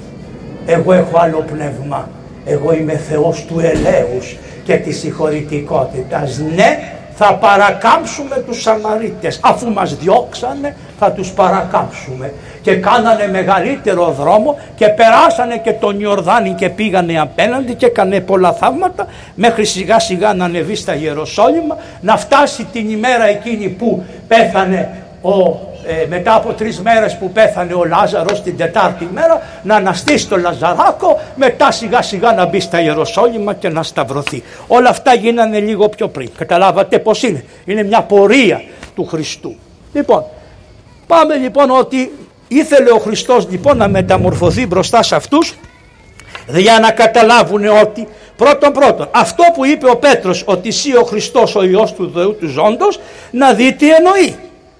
Εγώ 0.70 0.92
έχω 0.92 1.18
άλλο 1.18 1.44
πνεύμα, 1.52 2.08
εγώ 2.44 2.72
είμαι 2.72 2.96
Θεός 2.96 3.44
του 3.44 3.60
ελέους 3.60 4.36
και 4.64 4.74
της 4.74 4.98
συγχωρητικότητας. 4.98 6.40
Ναι, 6.54 6.78
θα 7.14 7.34
παρακάμψουμε 7.34 8.36
τους 8.46 8.62
Σαμαρίτες. 8.62 9.40
Αφού 9.42 9.72
μας 9.72 9.96
διώξανε 9.96 10.76
θα 10.98 11.12
τους 11.12 11.30
παρακάμψουμε. 11.30 12.32
Και 12.62 12.74
κάνανε 12.74 13.28
μεγαλύτερο 13.28 14.10
δρόμο 14.10 14.58
και 14.76 14.88
περάσανε 14.88 15.58
και 15.58 15.72
τον 15.72 16.00
Ιορδάνη 16.00 16.50
και 16.50 16.68
πήγανε 16.68 17.20
απέναντι 17.20 17.74
και 17.74 17.86
έκανε 17.86 18.20
πολλά 18.20 18.52
θαύματα 18.52 19.06
μέχρι 19.34 19.64
σιγά 19.64 19.98
σιγά 19.98 20.34
να 20.34 20.44
ανεβεί 20.44 20.74
στα 20.74 20.94
Ιεροσόλυμα 20.94 21.76
να 22.00 22.16
φτάσει 22.16 22.66
την 22.72 22.90
ημέρα 22.90 23.24
εκείνη 23.24 23.68
που 23.68 24.04
πέθανε 24.28 24.88
ο 25.22 25.67
ε, 25.86 26.06
μετά 26.08 26.34
από 26.34 26.52
τρεις 26.52 26.80
μέρες 26.80 27.16
που 27.16 27.32
πέθανε 27.32 27.74
ο 27.74 27.84
Λάζαρος 27.84 28.42
την 28.42 28.56
τετάρτη 28.56 29.08
μέρα 29.12 29.42
να 29.62 29.74
αναστήσει 29.74 30.28
τον 30.28 30.40
Λαζαράκο 30.40 31.20
μετά 31.36 31.70
σιγά 31.70 32.02
σιγά 32.02 32.32
να 32.32 32.46
μπει 32.46 32.60
στα 32.60 32.80
Ιεροσόλυμα 32.80 33.54
και 33.54 33.68
να 33.68 33.82
σταυρωθεί. 33.82 34.42
Όλα 34.66 34.88
αυτά 34.88 35.14
γίνανε 35.14 35.58
λίγο 35.58 35.88
πιο 35.88 36.08
πριν. 36.08 36.30
Καταλάβατε 36.36 36.98
πως 36.98 37.22
είναι. 37.22 37.44
Είναι 37.64 37.82
μια 37.82 38.02
πορεία 38.02 38.62
του 38.94 39.06
Χριστού. 39.06 39.56
Λοιπόν, 39.92 40.24
πάμε 41.06 41.36
λοιπόν 41.36 41.70
ότι 41.70 42.12
ήθελε 42.48 42.90
ο 42.90 42.98
Χριστός 42.98 43.48
λοιπόν 43.50 43.76
να 43.76 43.88
μεταμορφωθεί 43.88 44.66
μπροστά 44.66 45.02
σε 45.02 45.14
αυτούς 45.14 45.54
για 46.46 46.78
να 46.78 46.90
καταλάβουν 46.90 47.66
ότι 47.66 48.08
πρώτον 48.36 48.72
πρώτον 48.72 49.08
αυτό 49.10 49.44
που 49.54 49.64
είπε 49.64 49.90
ο 49.90 49.96
Πέτρος 49.96 50.42
ότι 50.46 50.68
εσύ 50.68 50.96
ο 50.96 51.02
Χριστός 51.02 51.54
ο 51.54 51.62
Υιός 51.62 51.92
του 51.92 52.10
Θεού 52.14 52.36
του 52.36 52.46
Ζώντος 52.46 53.00
να 53.30 53.52
δει 53.52 53.72
τι 53.72 53.90
εννοεί 53.90 54.36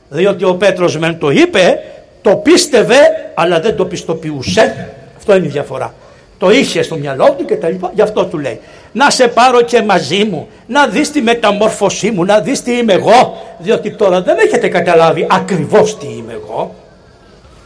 διότι 0.08 0.44
ο 0.44 0.54
Πέτρος 0.54 0.98
μεν 0.98 1.18
το 1.18 1.30
είπε, 1.30 1.78
το 2.22 2.36
πίστευε 2.36 2.96
αλλά 3.34 3.60
δεν 3.60 3.76
το 3.76 3.84
πιστοποιούσε. 3.84 4.88
Αυτό 5.16 5.36
είναι 5.36 5.46
η 5.46 5.48
διαφορά. 5.48 5.94
Το 6.38 6.50
είχε 6.50 6.82
στο 6.82 6.96
μυαλό 6.96 7.34
του 7.38 7.44
και 7.44 7.56
τα 7.56 7.68
λοιπά, 7.68 7.90
γι' 7.94 8.02
αυτό 8.02 8.24
του 8.24 8.38
λέει. 8.38 8.60
Να 8.92 9.10
σε 9.10 9.28
πάρω 9.28 9.60
και 9.62 9.82
μαζί 9.82 10.24
μου, 10.24 10.48
να 10.66 10.86
δεις 10.86 11.10
τη 11.10 11.20
μεταμόρφωσή 11.20 12.10
μου, 12.10 12.24
να 12.24 12.40
δεις 12.40 12.62
τι 12.62 12.76
είμαι 12.76 12.92
εγώ, 12.92 13.36
διότι 13.58 13.90
τώρα 13.90 14.22
δεν 14.22 14.36
έχετε 14.38 14.68
καταλάβει 14.68 15.26
ακριβώς 15.30 15.98
τι 15.98 16.06
είμαι 16.06 16.32
εγώ. 16.32 16.74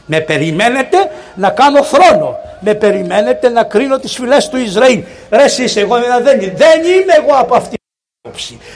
Με 0.06 0.20
περιμένετε 0.20 0.96
να 1.34 1.50
κάνω 1.50 1.82
θρόνο. 1.82 2.36
Με 2.60 2.74
περιμένετε 2.74 3.48
να 3.48 3.62
κρίνω 3.62 3.98
τις 3.98 4.14
φυλές 4.14 4.48
του 4.48 4.56
Ισραήλ. 4.56 5.02
Ρε 5.30 5.42
εσείς 5.42 5.76
εγώ 5.76 5.96
δεν, 6.24 6.38
δεν 6.38 6.80
είμαι 6.80 7.12
εγώ 7.18 7.36
από 7.38 7.54
αυτή 7.54 7.81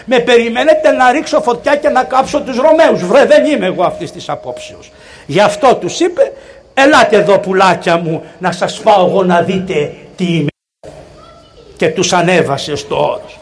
με 0.04 0.18
περιμένετε 0.18 0.90
να 0.90 1.12
ρίξω 1.12 1.40
φωτιά 1.40 1.76
και 1.76 1.88
να 1.88 2.04
κάψω 2.04 2.40
τους 2.40 2.56
Ρωμαίους. 2.56 3.04
Βρε 3.06 3.24
δεν 3.24 3.44
είμαι 3.44 3.66
εγώ 3.66 3.84
αυτής 3.84 4.12
της 4.12 4.28
απόψεως. 4.28 4.92
Γι' 5.26 5.40
αυτό 5.40 5.74
τους 5.74 6.00
είπε 6.00 6.32
ελάτε 6.74 7.16
εδώ 7.16 7.38
πουλάκια 7.38 7.96
μου 7.96 8.22
να 8.38 8.52
σας 8.52 8.80
πάω 8.80 9.06
εγώ 9.06 9.24
να 9.24 9.42
δείτε 9.42 9.94
τι 10.16 10.24
είμαι. 10.24 10.48
Και 11.76 11.88
τους 11.88 12.12
ανέβασε 12.12 12.76
στο 12.76 13.10
όρος. 13.12 13.38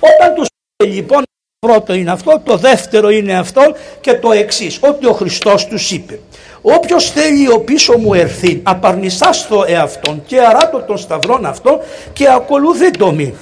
Όταν 0.00 0.34
τους 0.34 0.46
είπε 0.76 0.94
λοιπόν 0.94 1.22
πρώτο 1.66 1.94
είναι 1.94 2.10
αυτό, 2.10 2.40
το 2.44 2.56
δεύτερο 2.56 3.10
είναι 3.10 3.38
αυτό 3.38 3.62
και 4.00 4.14
το 4.14 4.32
εξής 4.32 4.78
ότι 4.82 5.06
ο 5.06 5.12
Χριστός 5.12 5.66
τους 5.66 5.90
είπε 5.90 6.18
Όποιος 6.62 7.10
θέλει 7.10 7.52
ο 7.52 7.60
πίσω 7.60 7.98
μου 7.98 8.14
ερθεί 8.14 8.60
απαρνησάς 8.62 9.46
το 9.48 9.64
εαυτόν 9.66 10.22
και 10.26 10.40
αράτω 10.40 10.78
των 10.78 10.98
σταυρών 10.98 11.46
αυτό 11.46 11.80
και 12.12 12.28
ακολουθεί 12.30 12.90
το 12.90 13.12
μη. 13.12 13.34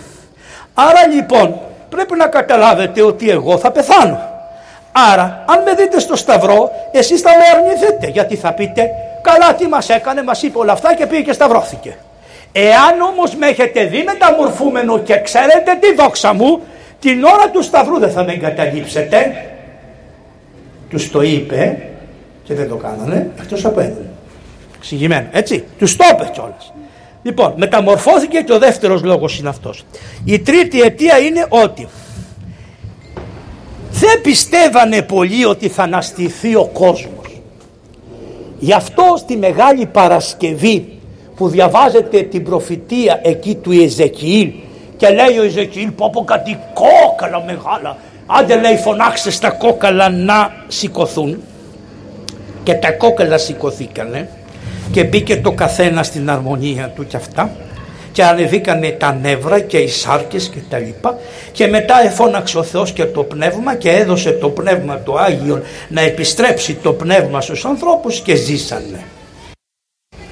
Άρα 0.75 1.07
λοιπόν 1.07 1.61
πρέπει 1.89 2.17
να 2.17 2.27
καταλάβετε 2.27 3.03
ότι 3.03 3.31
εγώ 3.31 3.59
θα 3.59 3.71
πεθάνω. 3.71 4.21
Άρα 4.93 5.45
αν 5.47 5.63
με 5.63 5.75
δείτε 5.75 6.01
στο 6.01 6.17
σταυρό 6.17 6.71
εσείς 6.93 7.21
θα 7.21 7.31
με 7.31 7.59
αρνηθείτε 7.59 8.07
γιατί 8.07 8.37
θα 8.37 8.53
πείτε 8.53 8.91
καλά 9.23 9.55
τι 9.55 9.67
μας 9.69 9.89
έκανε, 9.89 10.23
μας 10.23 10.43
είπε 10.43 10.59
όλα 10.59 10.73
αυτά 10.73 10.95
και 10.95 11.07
πήγε 11.07 11.23
και 11.23 11.33
σταυρώθηκε. 11.33 11.97
Εάν 12.53 13.01
όμως 13.01 13.35
με 13.35 13.47
έχετε 13.47 13.85
δει 13.85 14.03
μεταμορφούμενο 14.03 14.99
και 14.99 15.21
ξέρετε 15.21 15.75
τη 15.81 15.95
δόξα 15.95 16.33
μου 16.33 16.61
την 17.01 17.25
ώρα 17.25 17.51
του 17.51 17.63
σταυρού 17.63 17.99
δεν 17.99 18.11
θα 18.11 18.25
με 18.25 18.33
εγκαταλείψετε. 18.33 19.45
Τους 20.91 21.11
το 21.11 21.23
είπε 21.23 21.83
και 22.45 22.55
δεν 22.55 22.69
το 22.69 22.77
κάνανε 22.77 23.31
εκτός 23.41 23.65
από 23.65 23.81
έναν. 23.81 24.09
Εξηγημένο 24.77 25.27
έτσι. 25.33 25.65
Τους 25.79 25.97
το 25.97 26.05
είπε 26.13 26.31
κιόλας. 26.33 26.73
Λοιπόν, 27.29 27.55
μεταμορφώθηκε 27.57 28.41
και 28.41 28.53
ο 28.53 28.59
δεύτερος 28.59 29.03
λόγος 29.03 29.39
είναι 29.39 29.49
αυτός. 29.49 29.85
Η 30.25 30.39
τρίτη 30.39 30.81
αιτία 30.81 31.19
είναι 31.19 31.47
ότι 31.49 31.89
δεν 33.91 34.21
πιστεύανε 34.23 35.03
πολύ 35.03 35.45
ότι 35.45 35.69
θα 35.69 35.83
αναστηθεί 35.83 36.55
ο 36.55 36.71
κόσμος. 36.73 37.41
Γι' 38.59 38.73
αυτό 38.73 39.15
στη 39.17 39.37
Μεγάλη 39.37 39.87
Παρασκευή 39.87 40.99
που 41.37 41.49
διαβάζετε 41.49 42.23
την 42.23 42.45
προφητεία 42.45 43.21
εκεί 43.23 43.55
του 43.55 43.73
Εζεκιήλ 43.73 44.53
και 44.97 45.09
λέει 45.09 45.39
ο 45.39 45.43
Εζεκιήλ 45.43 45.91
πω 45.91 46.11
πω 46.13 46.25
κάτι 46.25 46.59
κόκαλα 46.75 47.45
μεγάλα 47.45 47.97
άντε 48.27 48.61
λέει 48.61 48.77
φωνάξε 48.77 49.31
στα 49.31 49.51
κόκαλα 49.51 50.09
να 50.09 50.53
σηκωθούν 50.69 51.43
και 52.63 52.75
τα 52.75 52.93
κόκαλα 52.93 53.39
σηκωθήκανε 53.39 54.29
και 54.93 55.05
μπήκε 55.05 55.37
το 55.37 55.53
καθένα 55.53 56.03
στην 56.03 56.31
αρμονία 56.31 56.93
του 56.95 57.07
και 57.07 57.17
αυτά 57.17 57.51
και 58.13 58.25
ανεβήκανε 58.25 58.91
τα 58.91 59.19
νεύρα 59.23 59.61
και 59.61 59.79
οι 59.79 59.89
σάρκες 59.89 60.49
και 60.49 60.59
τα 60.71 60.79
λοιπά 60.79 61.19
και 61.53 61.67
μετά 61.67 62.05
εφώναξε 62.05 62.59
ο 62.59 62.63
Θεός 62.63 62.93
και 62.93 63.05
το 63.05 63.23
πνεύμα 63.23 63.75
και 63.75 63.91
έδωσε 63.91 64.33
το 64.33 64.49
πνεύμα 64.49 64.97
του 64.97 65.19
Άγιον 65.19 65.63
να 65.89 66.01
επιστρέψει 66.01 66.75
το 66.75 66.93
πνεύμα 66.93 67.41
στους 67.41 67.65
ανθρώπους 67.65 68.21
και 68.21 68.35
ζήσανε. 68.35 69.01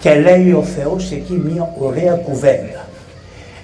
Και 0.01 0.15
λέει 0.15 0.53
ο 0.53 0.63
Θεός 0.63 1.11
εκεί 1.11 1.43
μια 1.45 1.75
ωραία 1.79 2.13
κουβέντα. 2.13 2.89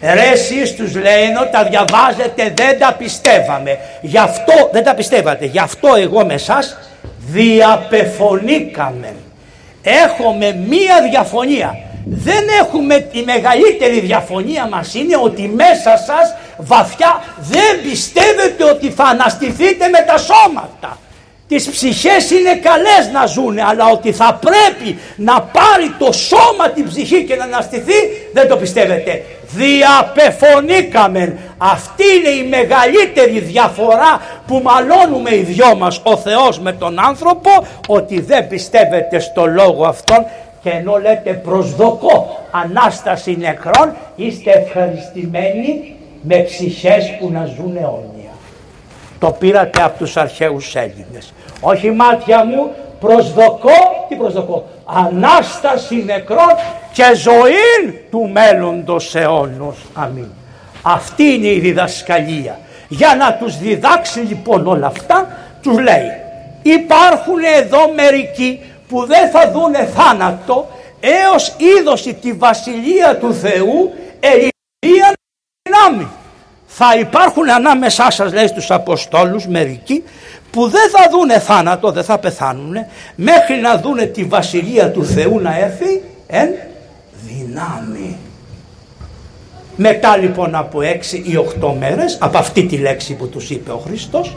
Ρε 0.00 0.30
εσείς 0.32 0.74
τους 0.74 0.94
λέει 0.94 1.22
ενώ 1.22 1.48
τα 1.52 1.64
διαβάζετε 1.64 2.52
δεν 2.56 2.78
τα 2.78 2.94
πιστεύαμε. 2.98 3.78
Γι' 4.00 4.18
αυτό 4.18 4.52
δεν 4.72 4.84
τα 4.84 4.94
πιστεύατε. 4.94 5.44
Γι' 5.44 5.58
αυτό 5.58 5.88
εγώ 5.94 6.24
με 6.24 6.34
εσάς 6.34 6.78
διαπεφωνήκαμε 7.32 9.14
έχουμε 9.82 10.64
μία 10.68 11.02
διαφωνία. 11.10 11.76
δεν 12.04 12.44
έχουμε 12.60 13.08
η 13.12 13.22
μεγαλύτερη 13.22 14.00
διαφωνία 14.00 14.66
μας 14.66 14.94
είναι 14.94 15.16
ότι 15.22 15.48
μέσα 15.48 15.96
σας 15.96 16.34
βαθιά 16.56 17.22
δεν 17.38 17.82
πιστεύετε 17.82 18.64
ότι 18.64 18.90
θα 18.90 19.04
αναστηθείτε 19.04 19.88
με 19.88 20.00
τα 20.06 20.18
σώματα. 20.18 20.98
Τις 21.48 21.70
ψυχές 21.70 22.30
είναι 22.30 22.54
καλές 22.54 23.10
να 23.12 23.26
ζουν 23.26 23.58
αλλά 23.58 23.86
ότι 23.92 24.12
θα 24.12 24.40
πρέπει 24.40 24.98
να 25.16 25.40
πάρει 25.40 25.94
το 25.98 26.12
σώμα 26.12 26.70
την 26.74 26.88
ψυχή 26.88 27.24
και 27.24 27.36
να 27.36 27.44
αναστηθεί 27.44 27.94
δεν 28.32 28.48
το 28.48 28.56
πιστεύετε. 28.56 29.24
Διαπεφωνήκαμε. 29.54 31.38
Αυτή 31.58 32.04
είναι 32.16 32.28
η 32.28 32.48
μεγαλύτερη 32.48 33.38
διαφορά 33.40 34.20
που 34.46 34.62
μαλώνουμε 34.64 35.34
οι 35.34 35.42
δυο 35.42 35.76
μας 35.76 36.00
ο 36.02 36.16
Θεός 36.16 36.60
με 36.60 36.72
τον 36.72 37.00
άνθρωπο 37.00 37.50
ότι 37.88 38.20
δεν 38.20 38.48
πιστεύετε 38.48 39.18
στο 39.18 39.46
λόγο 39.46 39.84
αυτόν 39.84 40.26
και 40.62 40.70
ενώ 40.70 40.96
λέτε 40.96 41.32
προσδοκώ 41.32 42.42
Ανάσταση 42.50 43.36
νεκρών 43.38 43.96
είστε 44.16 44.50
ευχαριστημένοι 44.50 45.94
με 46.22 46.36
ψυχές 46.36 47.16
που 47.18 47.30
να 47.30 47.44
ζουν 47.44 47.76
αιώνια. 47.76 48.21
Το 49.22 49.30
πήρατε 49.30 49.82
από 49.82 49.98
τους 49.98 50.16
αρχαίους 50.16 50.74
Έλληνες. 50.74 51.32
Όχι 51.60 51.90
μάτια 51.90 52.44
μου, 52.44 52.70
προσδοκώ, 53.00 54.06
τι 54.08 54.14
προσδοκώ, 54.14 54.68
Ανάσταση 54.84 56.02
νεκρών 56.06 56.54
και 56.92 57.04
ζωή 57.14 58.00
του 58.10 58.30
μέλλοντος 58.32 59.14
αιώνος. 59.14 59.76
Αμήν. 59.94 60.26
Αυτή 60.82 61.22
είναι 61.22 61.46
η 61.46 61.58
διδασκαλία. 61.58 62.58
Για 62.88 63.16
να 63.16 63.34
τους 63.34 63.58
διδάξει 63.58 64.18
λοιπόν 64.20 64.66
όλα 64.66 64.86
αυτά, 64.86 65.28
τους 65.62 65.78
λέει 65.78 66.10
υπάρχουν 66.62 67.42
εδώ 67.56 67.92
μερικοί 67.94 68.60
που 68.88 69.06
δεν 69.06 69.30
θα 69.30 69.50
δούνε 69.50 69.84
θάνατο 69.84 70.68
έως 71.00 71.54
είδωση 71.56 72.14
τη 72.14 72.32
βασιλεία 72.32 73.16
του 73.16 73.34
Θεού 73.34 73.92
ελληνία 74.20 75.12
δυνάμει. 75.62 76.08
Θα 76.74 76.98
υπάρχουν 76.98 77.50
ανάμεσά 77.50 78.10
σας 78.10 78.32
λέει 78.32 78.46
στους 78.46 78.70
Αποστόλους 78.70 79.46
μερικοί 79.46 80.02
που 80.50 80.68
δεν 80.68 80.90
θα 80.90 81.10
δούνε 81.10 81.38
θάνατο, 81.38 81.92
δεν 81.92 82.04
θα 82.04 82.18
πεθάνουν 82.18 82.74
μέχρι 83.14 83.60
να 83.60 83.76
δούνε 83.76 84.04
τη 84.04 84.24
βασιλεία 84.24 84.90
του 84.90 85.04
Θεού 85.04 85.40
να 85.40 85.58
έρθει 85.58 86.02
εν 86.26 86.48
δυνάμει. 87.26 88.16
Μετά 89.76 90.16
λοιπόν 90.16 90.54
από 90.54 90.82
έξι 90.82 91.22
ή 91.26 91.36
οχτώ 91.36 91.76
μέρες 91.78 92.18
από 92.20 92.38
αυτή 92.38 92.62
τη 92.64 92.76
λέξη 92.76 93.14
που 93.14 93.28
τους 93.28 93.50
είπε 93.50 93.70
ο 93.70 93.78
Χριστός 93.86 94.36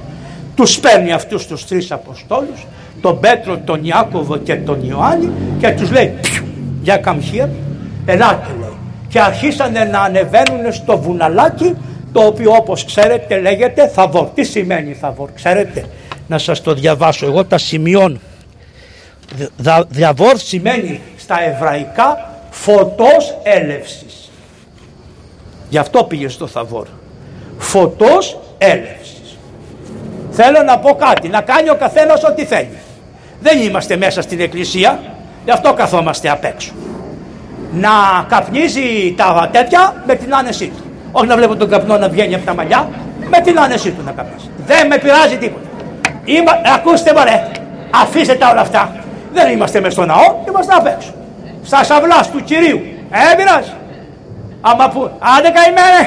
τους 0.55 0.79
παίρνει 0.79 1.11
αυτούς 1.11 1.47
τους 1.47 1.67
τρεις 1.67 1.91
Αποστόλους 1.91 2.65
τον 3.01 3.19
Πέτρο, 3.19 3.57
τον 3.57 3.83
Ιάκωβο 3.83 4.37
και 4.37 4.55
τον 4.55 4.89
Ιωάννη 4.89 5.31
και 5.59 5.69
τους 5.69 5.91
λέει 5.91 6.19
για 6.81 6.97
καμχία 6.97 7.49
ελάτε 8.05 8.55
λέει 8.59 8.77
και 9.07 9.19
αρχίσανε 9.19 9.83
να 9.83 9.99
ανεβαίνουν 9.99 10.73
στο 10.73 10.97
βουναλάκι 10.97 11.75
το 12.15 12.25
οποίο 12.25 12.51
όπως 12.51 12.86
ξέρετε 12.86 13.39
λέγεται 13.39 13.88
Θαβόρ. 13.88 14.28
Τι 14.34 14.43
σημαίνει 14.43 14.93
Θαβόρ, 14.93 15.30
ξέρετε 15.34 15.86
να 16.28 16.38
σας 16.38 16.62
το 16.62 16.73
διαβάσω, 16.73 17.25
εγώ 17.25 17.45
τα 17.45 17.58
σημειώνω. 17.58 18.17
Διαβόρ 19.88 20.38
σημαίνει 20.38 21.01
στα 21.17 21.43
εβραϊκά 21.43 22.32
φωτός 22.49 23.38
έλευσης. 23.43 24.32
Γι' 25.69 25.78
αυτό 25.78 26.04
πήγε 26.04 26.28
στο 26.28 26.47
Θαβόρ. 26.47 26.88
Φωτός 27.58 28.39
έλευσης. 28.58 29.38
Θέλω 30.32 30.62
να 30.62 30.80
πω 30.80 30.95
κάτι, 30.95 31.28
να 31.28 31.41
κάνει 31.41 31.69
ο 31.69 31.75
καθένας 31.75 32.23
ό,τι 32.23 32.45
θέλει. 32.45 32.78
Δεν 33.41 33.62
είμαστε 33.62 33.97
μέσα 33.97 34.21
στην 34.21 34.39
εκκλησία, 34.39 34.99
γι' 35.45 35.51
αυτό 35.51 35.73
καθόμαστε 35.73 36.30
απ' 36.30 36.43
έξω. 36.43 36.71
Να 37.71 38.25
καπνίζει 38.28 39.13
τα 39.17 39.49
τέτοια 39.51 40.04
με 40.06 40.15
την 40.15 40.36
άνεσή 40.36 40.67
του. 40.67 40.84
Όχι 41.17 41.28
να 41.28 41.36
βλέπω 41.36 41.56
τον 41.56 41.69
καπνό 41.69 41.97
να 41.97 42.10
βγαίνει 42.10 42.36
από 42.36 42.45
τα 42.45 42.54
μαλλιά, 42.54 42.89
με 43.30 43.39
την 43.39 43.60
άνεσή 43.60 43.91
του 43.91 44.04
να 44.06 44.12
καπνίζει. 44.12 44.49
Δεν 44.65 44.88
με 44.88 44.97
πειράζει 44.97 45.38
τίποτα. 45.38 45.67
Είμα, 46.23 46.51
ακούστε 46.75 47.13
μωρέ, 47.13 47.47
αφήστε 48.01 48.34
τα 48.34 48.49
όλα 48.49 48.62
αυτά. 48.62 48.95
Δεν 49.34 49.51
είμαστε 49.51 49.80
μες 49.80 49.93
στο 49.93 50.06
ναό, 50.06 50.43
είμαστε 50.47 50.73
απ' 50.73 50.88
έξω. 50.88 51.13
Στα 51.63 51.84
σαυλά 51.84 52.19
του 52.32 52.43
Κυρίου. 52.43 52.82
Ε, 53.12 53.36
πειράζει. 53.36 53.71
Άμα 54.62 54.89
που, 54.89 55.10
άντε 55.38 55.49
καημένε, 55.58 56.01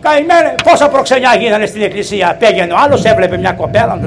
καημένε. 0.00 0.54
Πόσα 0.64 0.88
προξενιά 0.88 1.34
γίνανε 1.38 1.66
στην 1.66 1.82
εκκλησία. 1.82 2.36
Πήγαινε 2.38 2.72
ο 2.72 2.76
άλλος, 2.84 3.04
έβλεπε 3.04 3.36
μια 3.36 3.52
κοπέλα. 3.52 3.98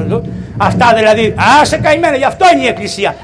Αυτά 0.58 0.94
δηλαδή, 0.96 1.36
άσε 1.62 1.78
καημένε, 1.78 2.18
γι' 2.18 2.24
αυτό 2.24 2.46
είναι 2.54 2.64
η 2.64 2.68
εκκλησία. 2.68 3.16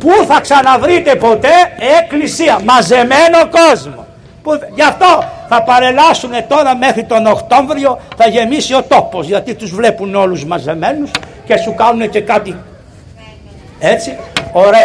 Πού 0.00 0.10
θα 0.28 0.40
ξαναβρείτε 0.40 1.14
ποτέ 1.14 1.54
εκκλησία, 2.00 2.58
μαζεμένο 2.64 3.38
κόσμο. 3.50 4.06
Που, 4.42 4.58
γι' 4.74 4.82
αυτό 4.82 5.24
θα 5.52 5.62
παρελάσουν 5.62 6.30
τώρα 6.48 6.76
μέχρι 6.76 7.04
τον 7.04 7.26
Οκτώβριο 7.26 7.98
θα 8.16 8.28
γεμίσει 8.28 8.74
ο 8.74 8.82
τόπος 8.82 9.26
γιατί 9.26 9.54
τους 9.54 9.74
βλέπουν 9.74 10.14
όλους 10.14 10.44
μαζεμένους 10.44 11.10
και 11.44 11.56
σου 11.56 11.74
κάνουν 11.74 12.10
και 12.10 12.20
κάτι. 12.20 12.56
Έτσι 13.78 14.18
ωραία, 14.52 14.80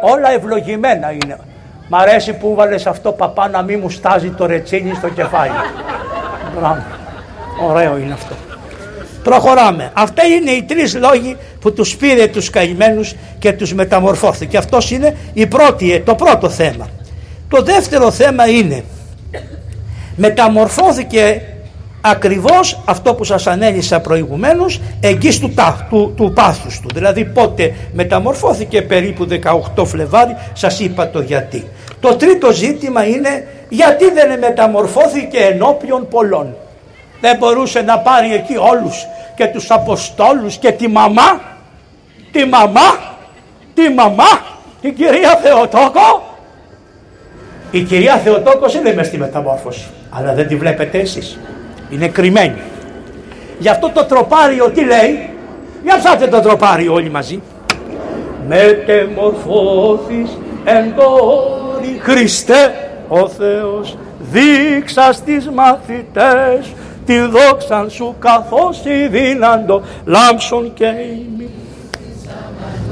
όλα 0.00 0.32
ευλογημένα 0.32 1.10
είναι. 1.10 1.38
Μ' 1.88 1.94
αρέσει 1.94 2.32
που 2.32 2.54
βάλες 2.54 2.86
αυτό 2.86 3.12
παπά 3.12 3.48
να 3.48 3.62
μην 3.62 3.78
μου 3.82 3.90
στάζει 3.90 4.30
το 4.30 4.46
ρετσίνι 4.46 4.94
στο 4.94 5.08
κεφάλι. 5.08 5.52
Ωραίο 7.68 7.98
είναι 7.98 8.12
αυτό. 8.12 8.34
Προχωράμε. 9.22 9.90
Αυτά 9.94 10.24
είναι 10.24 10.50
οι 10.50 10.62
τρεις 10.62 10.94
λόγοι 10.94 11.36
που 11.60 11.72
τους 11.72 11.96
πήρε 11.96 12.26
τους 12.26 12.50
καημένους 12.50 13.14
και 13.38 13.52
τους 13.52 13.74
μεταμορφώθηκε. 13.74 14.56
Αυτός 14.56 14.90
είναι 14.90 15.16
η 15.32 15.46
πρώτη, 15.46 16.02
το 16.06 16.14
πρώτο 16.14 16.48
θέμα. 16.48 16.88
Το 17.48 17.62
δεύτερο 17.62 18.10
θέμα 18.10 18.48
είναι 18.48 18.84
μεταμορφώθηκε 20.16 21.42
ακριβώς 22.06 22.80
αυτό 22.84 23.14
που 23.14 23.24
σας 23.24 23.46
ανέλησα 23.46 24.00
προηγουμένως 24.00 24.80
εγγύς 25.00 25.38
του, 25.38 25.54
του, 25.90 26.12
του 26.16 26.32
πάθους 26.34 26.80
του. 26.80 26.88
Δηλαδή 26.94 27.24
πότε 27.24 27.74
μεταμορφώθηκε 27.92 28.82
περίπου 28.82 29.26
18 29.76 29.84
Φλεβάρι 29.86 30.36
σας 30.52 30.80
είπα 30.80 31.10
το 31.10 31.20
γιατί. 31.20 31.68
Το 32.00 32.14
τρίτο 32.16 32.52
ζήτημα 32.52 33.06
είναι 33.06 33.46
γιατί 33.68 34.10
δεν 34.10 34.38
μεταμορφώθηκε 34.38 35.38
ενώπιον 35.38 36.08
πολλών. 36.08 36.56
Δεν 37.20 37.36
μπορούσε 37.36 37.80
να 37.80 37.98
πάρει 37.98 38.34
εκεί 38.34 38.56
όλους 38.56 39.06
και 39.36 39.46
τους 39.46 39.70
Αποστόλους 39.70 40.56
και 40.56 40.72
τη 40.72 40.88
μαμά 40.88 41.40
τη 42.32 42.44
μαμά 42.44 43.16
τη 43.74 43.88
μαμά 43.88 44.40
την 44.80 44.94
κυρία 44.94 45.36
Θεοτόκο. 45.42 46.22
Η 47.70 47.82
κυρία 47.82 48.16
Θεοτόκος 48.16 48.74
είναι 48.74 48.94
μες 48.94 49.06
στη 49.06 49.18
μεταμόρφωση 49.18 49.93
αλλά 50.16 50.34
δεν 50.34 50.46
τη 50.46 50.56
βλέπετε 50.56 50.98
εσείς. 50.98 51.38
Είναι 51.90 52.08
κρυμμένη. 52.08 52.60
Γι' 53.58 53.68
αυτό 53.68 53.90
το 53.94 54.04
τροπάριο 54.04 54.70
τι 54.70 54.84
λέει; 54.84 55.30
Για 55.82 55.98
ψάτε 55.98 56.26
το 56.26 56.40
τροπάριο 56.40 56.92
όλοι 56.92 57.10
μαζί. 57.10 57.42
Μετεμορφώθης 58.48 60.38
εν 60.64 60.94
τόρη 60.94 61.98
Χριστέ 62.00 62.74
ο 63.08 63.28
Θεός 63.28 63.96
δείξα 64.18 65.12
στις 65.12 65.48
μαθητές 65.48 66.72
τη 67.06 67.18
δόξαν 67.18 67.90
σου 67.90 68.14
καθώς 68.18 68.84
η 68.84 69.06
δύναντο 69.06 69.82
λάμψον 70.04 70.72
και 70.74 70.86
ημί. 70.86 71.50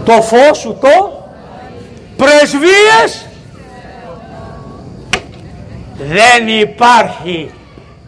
Το 0.04 0.12
φως 0.12 0.58
σου 0.58 0.78
το 0.80 1.26
πρεσβείες 2.16 3.26
δεν 6.08 6.48
υπάρχει. 6.48 7.50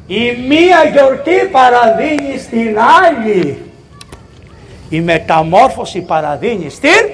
Η 0.06 0.36
μία 0.48 0.84
γιορτή 0.92 1.48
παραδίνει 1.52 2.38
στην 2.38 2.76
άλλη. 3.04 3.58
Η 4.88 5.00
μεταμόρφωση 5.00 6.00
παραδίνει 6.00 6.70
στην 6.70 7.10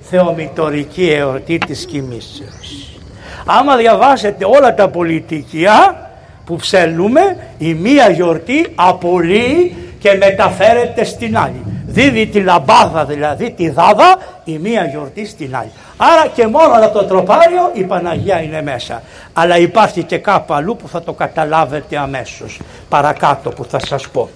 θεομητορική 0.00 1.10
εορτή 1.10 1.58
της 1.58 1.86
κοιμήσεως. 1.86 2.98
Άμα 3.46 3.76
διαβάσετε 3.76 4.44
όλα 4.44 4.74
τα 4.74 4.88
πολιτικιά 4.88 6.10
που 6.44 6.56
ψέλνουμε 6.56 7.36
η 7.58 7.74
μία 7.74 8.10
γιορτή 8.10 8.66
απολύει 8.74 9.76
και 9.98 10.16
μεταφέρεται 10.20 11.04
στην 11.04 11.38
άλλη 11.38 11.73
δίδει 11.94 12.26
τη 12.26 12.40
λαμπάδα 12.40 13.04
δηλαδή 13.04 13.50
τη 13.50 13.70
δάδα 13.70 14.16
η 14.44 14.58
μία 14.58 14.84
γιορτή 14.84 15.26
στην 15.26 15.56
άλλη 15.56 15.70
Άρα 15.96 16.26
και 16.26 16.46
μόνο 16.46 16.74
από 16.74 16.98
το 16.98 17.04
τροπάριο 17.04 17.70
η 17.72 17.82
Παναγία 17.82 18.42
είναι 18.42 18.62
μέσα. 18.62 19.02
Αλλά 19.32 19.58
υπάρχει 19.58 20.02
και 20.02 20.18
κάπου 20.18 20.54
αλλού 20.54 20.76
που 20.76 20.88
θα 20.88 21.02
το 21.02 21.12
καταλάβετε 21.12 21.98
αμέσως. 21.98 22.58
Παρακάτω 22.88 23.50
που 23.50 23.64
θα 23.64 23.78
σας 23.86 24.08
πω. 24.08 24.28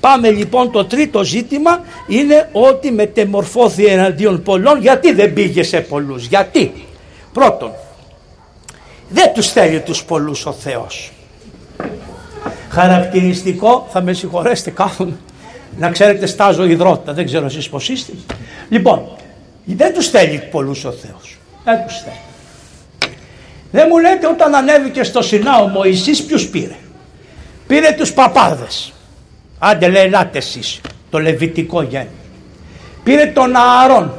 Πάμε 0.00 0.30
λοιπόν 0.30 0.70
το 0.70 0.84
τρίτο 0.84 1.24
ζήτημα 1.24 1.80
είναι 2.06 2.48
ότι 2.52 2.92
μετεμορφώθη 2.92 3.84
εναντίον 3.84 4.42
πολλών. 4.42 4.80
Γιατί 4.80 5.12
δεν 5.12 5.32
πήγε 5.32 5.62
σε 5.62 5.80
πολλούς. 5.80 6.26
Γιατί; 6.26 6.86
Πρώτον. 7.32 7.72
Δεν 9.08 9.32
τους 9.34 9.50
θέλει 9.50 9.80
τους 9.80 10.04
πολλούς 10.04 10.46
ο 10.46 10.52
Θεός. 10.52 11.12
Χαρακτηριστικό 12.68 13.86
θα 13.90 14.02
με 14.02 14.12
συγχωρέσετε 14.12 14.70
κάθομαι 14.70 15.16
να 15.78 15.90
ξέρετε 15.90 16.26
στάζω 16.26 16.64
υδρότα 16.64 17.12
δεν 17.12 17.24
ξέρω 17.24 17.46
εσείς 17.46 17.68
πως 17.68 17.88
είστε. 17.88 18.12
Λοιπόν 18.68 19.08
δεν 19.64 19.94
τους 19.94 20.08
θέλει 20.08 20.48
πολλούς 20.50 20.84
ο 20.84 20.92
Θεός. 20.92 21.38
Δεν 21.64 21.86
τους 21.86 21.98
θέλει. 21.98 22.16
Δεν 23.70 23.86
μου 23.90 23.98
λέτε 23.98 24.26
όταν 24.26 24.54
ανέβηκε 24.54 25.02
στο 25.02 25.22
Σινά 25.22 25.58
ο 25.58 25.68
Μωυσής 25.68 26.22
ποιους 26.22 26.48
πήρε. 26.48 26.76
Πήρε 27.66 27.92
τους 27.92 28.12
παπάδες. 28.12 28.92
Άντε 29.58 29.88
λέει 29.88 30.04
ελάτε 30.04 30.38
εσείς, 30.38 30.80
το 31.10 31.18
λεβιτικό 31.18 31.82
γέννη. 31.82 32.08
Πήρε 33.02 33.26
τον 33.26 33.56
Ααρών. 33.56 34.12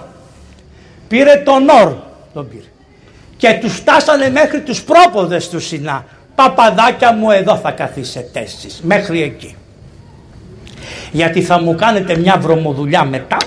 Πήρε 1.07 1.35
τον 1.35 1.69
Όρ. 1.69 1.93
Τον 2.33 2.49
πήρε. 2.49 2.63
Και 3.37 3.57
τους 3.61 3.73
φτάσανε 3.73 4.29
μέχρι 4.29 4.61
τους 4.61 4.83
πρόποδες 4.83 5.49
του 5.49 5.59
Σινά. 5.59 6.05
Παπαδάκια 6.35 7.13
μου 7.13 7.31
εδώ 7.31 7.55
θα 7.55 7.71
καθίσετε 7.71 8.39
εσείς. 8.39 8.81
Μέχρι 8.83 9.21
εκεί. 9.21 9.55
Γιατί 11.13 11.41
θα 11.41 11.61
μου 11.61 11.75
κάνετε 11.75 12.17
μια 12.17 12.37
βρωμοδουλειά 12.39 13.03
μετά 13.03 13.37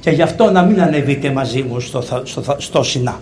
και 0.00 0.10
γι' 0.10 0.22
αυτό 0.22 0.50
να 0.50 0.62
μην 0.62 0.82
ανεβείτε 0.82 1.30
μαζί 1.30 1.62
μου 1.62 1.80
στο, 1.80 2.02
στο, 2.24 2.56
στο 2.58 2.82
Σινά. 2.82 3.20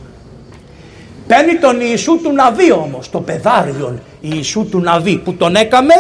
Παίρνει 1.27 1.59
τον 1.59 1.81
Ιησού 1.81 2.21
του 2.23 2.33
Ναβί 2.33 2.73
όμως, 2.73 3.11
το 3.11 3.21
παιδάριον 3.21 4.01
Ιησού 4.21 4.69
του 4.71 4.81
Ναβί 4.81 5.17
που 5.19 5.35
τον 5.35 5.55
έκαμε 5.55 5.95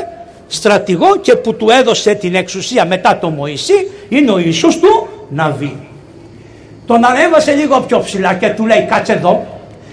στρατηγό 0.46 1.16
και 1.16 1.36
που 1.36 1.54
του 1.54 1.70
έδωσε 1.70 2.14
την 2.14 2.34
εξουσία 2.34 2.86
μετά 2.86 3.18
το 3.18 3.28
Μωυσή 3.28 3.90
είναι 4.08 4.30
ο 4.30 4.38
Ιησούς 4.38 4.78
του 4.78 5.08
Ναβί. 5.28 5.76
Τον 6.86 7.04
ανέβασε 7.04 7.52
λίγο 7.52 7.80
πιο 7.80 8.00
ψηλά 8.00 8.34
και 8.34 8.48
του 8.48 8.66
λέει 8.66 8.86
κάτσε 8.90 9.12
εδώ 9.12 9.46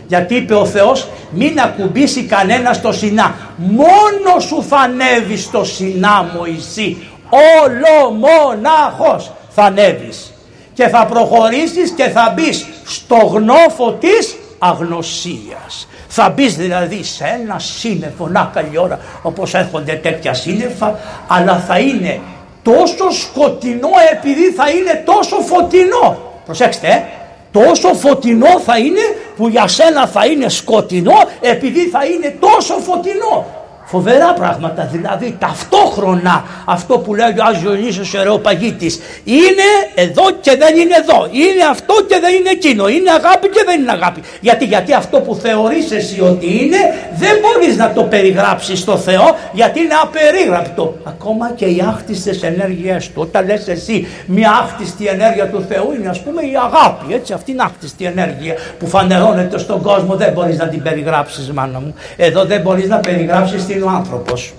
γιατί 0.08 0.36
είπε 0.36 0.54
ο 0.54 0.65
Θεός 0.65 1.08
μην 1.32 1.60
ακουμπήσει 1.60 2.24
κανένα 2.24 2.74
στο 2.74 2.92
Σινά. 2.92 3.36
Μόνος 3.58 4.44
σου 4.44 4.63
θα 4.70 4.78
ανέβεις 4.78 5.44
στο 5.44 5.63
Σινά 5.63 6.32
Μωυσή. 6.36 6.98
Όλο 7.30 8.12
μονάχος 8.12 9.32
θα 9.50 9.63
ανέβεις 9.63 10.34
και 10.74 10.88
θα 10.88 11.06
προχωρήσεις 11.06 11.89
και 11.92 12.04
θα 12.04 12.34
μπεις 12.36 12.68
στο 12.86 13.15
γνώφο 13.15 13.92
της 13.92 14.38
αγνωσίας. 14.60 15.88
Θα 16.08 16.30
μπεις 16.30 16.56
δηλαδή 16.56 17.04
σε 17.04 17.39
ένα 17.44 17.60
σύννεφο, 17.60 18.28
να 18.28 18.50
καλή 18.54 18.78
ώρα 18.78 19.00
όπως 19.22 19.54
έρχονται 19.54 19.94
τέτοια 19.94 20.34
σύννεφα, 20.34 21.00
αλλά 21.28 21.60
θα 21.68 21.80
είναι 21.80 22.20
τόσο 22.63 23.12
σκοτεινό 23.12 23.89
επειδή 24.12 24.52
θα 24.52 24.70
είναι 24.70 25.04
τόσο 25.06 25.36
φωτεινό. 25.36 26.18
Προσέξτε, 26.46 26.88
ε, 26.88 27.04
τόσο 27.52 27.94
φωτεινό 27.94 28.60
θα 28.60 28.78
είναι 28.78 29.02
που 29.36 29.48
για 29.48 29.68
σένα 29.68 30.08
θα 30.08 30.26
είναι 30.26 30.50
σκοτεινό 30.50 31.15
επειδή 31.42 31.88
θα 31.88 32.06
είναι 32.06 32.36
τόσο 32.39 32.74
φωτεινό. 32.74 33.46
Φοβερά 33.91 34.34
πράγματα, 34.34 34.89
δηλαδή 34.91 35.36
ταυτόχρονα 35.39 36.43
αυτό 36.65 36.97
που 36.97 37.15
λέει 37.15 37.28
ο 37.28 37.43
Άγιος 37.47 37.62
Διονύσιος 37.62 38.13
Ερεοπαγίτης 38.13 38.99
είναι 39.23 39.69
εδώ 39.95 40.32
και 40.41 40.56
δεν 40.58 40.78
είναι 40.78 40.95
εδώ, 41.02 41.28
είναι 41.32 41.63
αυτό 41.71 41.93
και 42.08 42.19
δεν 42.19 42.34
είναι 42.34 42.49
εκείνο, 42.49 42.88
είναι 42.88 43.12
αγάπη 43.12 43.49
και 43.49 43.63
δεν 43.65 43.82
είναι 43.82 43.91
αγάπη. 43.91 44.21
Γιατί, 44.41 44.65
γιατί 44.65 44.93
αυτό 44.93 45.19
που 45.19 45.36
θεωρείς 45.36 45.91
εσύ 45.91 46.21
ότι 46.21 46.45
είναι 46.63 46.78
δεν 47.17 47.32
μπορείς 47.41 47.78
να 47.78 47.91
το 47.93 48.04
περιγράψεις 48.04 48.80
στο 48.80 48.97
Θεό 48.97 49.36
γιατί 49.54 49.80
είναι 49.80 49.93
απερίγραπτο. 50.04 50.97
Ακόμα 51.04 51.52
και 51.56 51.65
οι 51.65 51.84
άχτιστες 51.88 52.43
ενέργειές 52.43 53.08
του, 53.08 53.21
όταν 53.21 53.45
λες 53.45 53.67
εσύ 53.67 54.08
μια 54.25 54.52
άχτιστη 54.52 55.06
ενέργεια 55.06 55.47
του 55.47 55.65
Θεού 55.69 55.93
είναι 55.99 56.10
ας 56.10 56.19
πούμε 56.19 56.41
η 56.41 56.54
αγάπη, 56.65 57.13
έτσι 57.13 57.34
αυτή 57.34 57.52
είναι 57.52 57.63
άχτιστη 57.63 58.06
ενέργεια 58.06 58.54
που 58.80 58.88
φανερώνεται 58.88 59.58
στον 59.58 59.82
κόσμο, 59.82 60.15
δεν 60.15 60.32
μπορείς 60.32 60.58
να 60.58 60.67
την 60.67 60.82
περιγράψεις 60.84 61.52
μάνα 61.52 61.80
μου. 61.80 61.93
Εδώ 62.17 62.45
δεν 62.45 62.62
μπορείς 62.62 62.88
να 62.88 62.97
περιγράψεις 62.97 63.65
την 63.65 63.79
είναι 63.79 63.79
ο 63.82 63.89
άνθρωπος. 63.89 64.54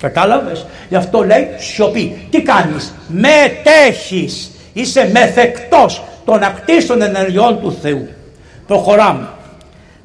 Κατάλαβες; 0.00 0.66
Γι' 0.88 0.96
αυτό 0.96 1.22
λέει 1.22 1.48
σιωπή. 1.58 2.26
Τι 2.30 2.42
κάνεις; 2.42 2.94
Μετέχεις. 3.08 4.50
Είσαι 4.72 5.10
μεθεκτός 5.12 6.02
των 6.24 6.42
ακτήσεων 6.42 7.02
ενεργειών 7.02 7.60
του 7.60 7.76
Θεού. 7.82 8.08
Προχωράμε. 8.66 9.28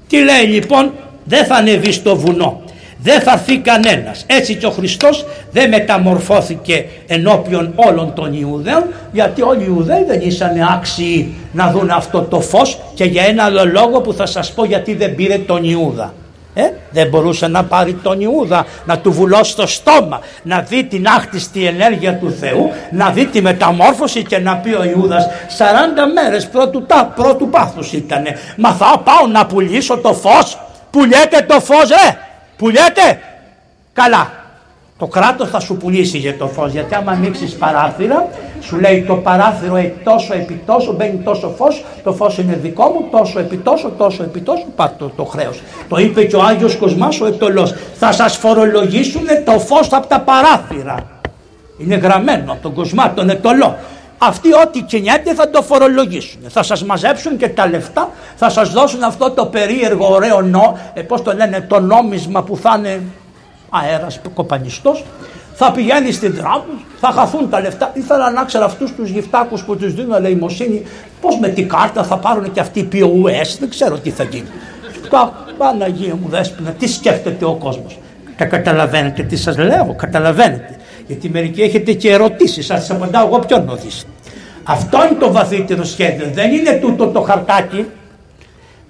Τι 0.07 0.23
λέει 0.23 0.43
λοιπόν; 0.43 0.93
Δεν 1.23 1.45
θα 1.45 1.55
ανεβείς 1.55 1.95
στο 1.95 2.15
βουνό. 2.15 2.61
Δεν 3.01 3.21
θα 3.21 3.31
έρθει 3.31 3.57
κανένας. 3.57 4.25
Έτσι 4.27 4.55
και 4.55 4.65
ο 4.65 4.69
Χριστός 4.69 5.25
δεν 5.51 5.69
μεταμορφώθηκε 5.69 6.85
ενώπιον 7.07 7.73
όλων 7.75 8.13
των 8.13 8.33
Ιουδαίων 8.33 8.83
γιατί 9.11 9.41
όλοι 9.41 9.61
οι 9.61 9.65
Ιουδαίοι 9.67 10.03
δεν 10.03 10.21
ήσαν 10.21 10.61
άξιοι 10.73 11.33
να 11.51 11.71
δουν 11.71 11.89
αυτό 11.89 12.21
το 12.21 12.41
φως 12.41 12.79
και 12.93 13.03
για 13.03 13.23
ένα 13.23 13.43
άλλο 13.43 13.65
λόγο 13.65 14.01
που 14.01 14.13
θα 14.13 14.25
σας 14.25 14.53
πω 14.53 14.65
γιατί 14.65 14.93
δεν 14.93 15.15
πήρε 15.15 15.37
τον 15.37 15.63
Ιούδα. 15.63 16.13
Ε, 16.59 16.73
δεν 16.91 17.07
μπορούσε 17.07 17.47
να 17.47 17.63
πάρει 17.63 17.93
τον 17.93 18.21
Ιούδα, 18.21 18.65
να 18.85 18.99
του 18.99 19.11
βουλώσει 19.11 19.55
το 19.55 19.67
στόμα, 19.67 20.19
να 20.43 20.59
δει 20.59 20.83
την 20.83 21.07
άχτιστη 21.07 21.65
ενέργεια 21.65 22.17
του 22.17 22.31
Θεού, 22.39 22.71
να 22.91 23.09
δει 23.09 23.25
τη 23.25 23.41
μεταμόρφωση 23.41 24.23
και 24.23 24.37
να 24.37 24.57
πει 24.57 24.73
ο 24.73 24.83
Ιούδας 24.83 25.25
40 25.25 25.31
μέρες 26.13 26.47
πρώτου, 26.47 26.85
τα, 26.85 27.13
πρώτου 27.15 27.49
πάθους 27.49 27.93
ήτανε. 27.93 28.37
Μα 28.57 28.71
θα 28.71 29.01
πάω 29.03 29.27
να 29.27 29.45
πουλήσω 29.45 29.97
το 29.97 30.13
φως, 30.13 30.59
πουλιέται 30.91 31.45
το 31.47 31.59
φως 31.59 31.89
ρε, 31.89 32.17
πουλιέται. 32.57 33.19
Καλά, 33.93 34.38
το 34.99 35.07
κράτος 35.07 35.49
θα 35.49 35.59
σου 35.59 35.77
πουλήσει 35.77 36.17
για 36.17 36.37
το 36.37 36.47
φως 36.47 36.71
γιατί 36.71 36.95
άμα 36.95 37.11
ανοίξεις 37.11 37.55
παράθυρα 37.55 38.27
σου 38.61 38.79
λέει 38.79 39.03
το 39.07 39.15
παράθυρο 39.15 39.75
έχει 39.75 39.93
τόσο 40.03 40.33
επί 40.33 40.61
τόσο 40.65 40.93
μπαίνει 40.93 41.17
τόσο 41.23 41.53
φως 41.57 41.83
το 42.03 42.13
φως 42.13 42.37
είναι 42.37 42.55
δικό 42.61 42.83
μου 42.83 43.07
τόσο 43.11 43.39
επί 43.39 43.57
τόσο 43.57 43.91
τόσο 43.97 44.23
επί 44.23 44.39
τόσο 44.39 44.65
πάρ 44.75 44.89
το, 44.89 45.11
το 45.15 45.23
χρέος 45.23 45.61
το 45.89 45.97
είπε 45.97 46.23
και 46.23 46.35
ο 46.35 46.41
Άγιος 46.41 46.75
Κοσμάς 46.75 47.21
ο 47.21 47.25
Ετωλός 47.25 47.73
θα 47.93 48.11
σας 48.11 48.37
φορολογήσουν 48.37 49.25
το 49.45 49.59
φως 49.59 49.87
από 49.91 50.07
τα 50.07 50.19
παράθυρα 50.19 51.19
είναι 51.79 51.95
γραμμένο 51.95 52.51
από 52.51 52.61
τον 52.61 52.73
Κοσμά 52.73 53.13
τον 53.13 53.29
Ετωλό. 53.29 53.77
Αυτοί 54.17 54.53
ό,τι 54.53 54.81
κινιέται 54.81 55.33
θα 55.33 55.49
το 55.49 55.61
φορολογήσουν. 55.61 56.41
Θα 56.47 56.63
σας 56.63 56.83
μαζέψουν 56.83 57.37
και 57.37 57.49
τα 57.49 57.69
λεφτά, 57.69 58.09
θα 58.35 58.49
σας 58.49 58.71
δώσουν 58.71 59.03
αυτό 59.03 59.31
το 59.31 59.45
περίεργο 59.45 60.13
ωραίο 60.13 60.41
νο, 60.41 60.79
ε, 60.93 61.01
πώς 61.01 61.21
το 61.21 61.33
λένε, 61.33 61.65
το 61.69 61.79
νόμισμα 61.79 62.43
που 62.43 62.57
θα 62.57 62.75
είναι 62.77 63.01
αέρας 63.69 64.19
κοπανιστός 64.33 65.03
θα 65.61 65.71
πηγαίνει 65.71 66.11
στην 66.11 66.35
τράπεζα, 66.35 66.77
θα 66.99 67.11
χαθούν 67.11 67.49
τα 67.49 67.61
λεφτά. 67.61 67.91
Ήθελα 67.93 68.31
να 68.31 68.43
ξέρω 68.43 68.65
αυτούς 68.65 68.95
τους 68.95 69.09
γυφτάκους 69.09 69.63
που 69.63 69.77
τους 69.77 69.93
δίνουν 69.93 70.13
ελεημοσύνη, 70.13 70.83
πώς 71.21 71.37
με 71.39 71.47
την 71.47 71.69
κάρτα 71.69 72.03
θα 72.03 72.17
πάρουν 72.17 72.51
και 72.51 72.59
αυτοί 72.59 72.87
POS, 72.91 73.57
δεν 73.59 73.69
ξέρω 73.69 73.97
τι 73.97 74.09
θα 74.09 74.23
γίνει. 74.23 74.47
Τα 75.09 75.45
Παναγία 75.57 76.15
μου 76.15 76.29
δέσποινα, 76.29 76.71
τι 76.71 76.87
σκέφτεται 76.87 77.45
ο 77.45 77.53
κόσμος. 77.53 77.99
Τα 78.37 78.45
καταλαβαίνετε 78.45 79.23
τι 79.23 79.35
σας 79.35 79.57
λέω, 79.57 79.95
καταλαβαίνετε. 79.97 80.77
Γιατί 81.07 81.29
μερικοί 81.29 81.61
έχετε 81.61 81.93
και 81.93 82.11
ερωτήσεις, 82.11 82.65
σας 82.65 82.89
απαντάω 82.89 83.25
εγώ 83.25 83.39
ποιον 83.39 83.65
να 83.65 83.73
Αυτό 84.63 84.97
είναι 85.05 85.19
το 85.19 85.31
βαθύτερο 85.31 85.83
σχέδιο. 85.83 86.29
Δεν 86.33 86.51
είναι 86.51 86.71
τούτο 86.81 87.07
το 87.07 87.21
χαρτάκι 87.21 87.85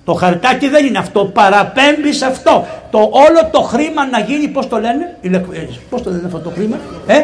το 0.10 0.16
χαρτάκι 0.16 0.68
δεν 0.70 0.86
είναι 0.86 0.98
αυτό, 0.98 1.26
παραπέμπει 1.26 2.14
σε 2.14 2.26
αυτό. 2.26 2.68
Το 2.92 2.98
όλο 2.98 3.50
το 3.52 3.62
χρήμα 3.62 4.06
να 4.06 4.20
γίνει, 4.20 4.48
πώς 4.48 4.68
το 4.68 4.78
λένε, 4.80 5.18
ε, 5.22 5.42
πώς 5.90 6.02
το 6.02 6.10
λένε 6.10 6.26
αυτό 6.26 6.40
το 6.40 6.50
χρήμα, 6.50 6.78
ε, 7.08 7.24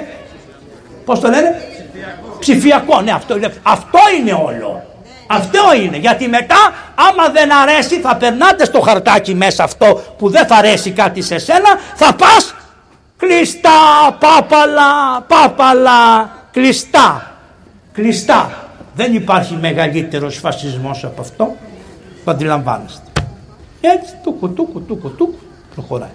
πώς 1.05 1.19
το 1.19 1.27
λένε, 1.27 1.61
ψηφιακό, 1.79 2.37
ψηφιακό 2.39 3.01
ναι 3.01 3.11
αυτό 3.11 3.37
είναι, 3.37 3.53
αυτό 3.63 3.99
είναι 4.19 4.31
όλο. 4.31 4.83
Αυτό 5.27 5.59
είναι, 5.83 5.97
γιατί 5.97 6.27
μετά 6.27 6.73
άμα 6.95 7.29
δεν 7.29 7.53
αρέσει 7.53 7.99
θα 7.99 8.15
περνάτε 8.15 8.65
στο 8.65 8.79
χαρτάκι 8.81 9.35
μέσα 9.35 9.63
αυτό 9.63 10.01
που 10.17 10.29
δεν 10.29 10.47
θα 10.47 10.55
αρέσει 10.55 10.91
κάτι 10.91 11.21
σε 11.21 11.37
σένα, 11.37 11.79
θα 11.95 12.13
πας 12.13 12.55
κλειστά, 13.17 13.69
πάπαλα, 14.19 15.21
πάπαλα, 15.27 16.29
κλειστά, 16.51 17.31
κλειστά. 17.93 18.49
Δεν 18.95 19.13
υπάρχει 19.13 19.57
μεγαλύτερος 19.61 20.37
φασισμός 20.37 21.03
από 21.03 21.21
αυτό. 21.21 21.55
Το 22.25 22.31
αντιλαμβάνεστε. 22.31 23.11
Έτσι, 23.81 24.13
τούκου, 24.23 24.53
τούκου, 24.53 24.81
τούκου, 24.81 25.15
τούκου, 25.15 25.39
προχωράει. 25.73 26.09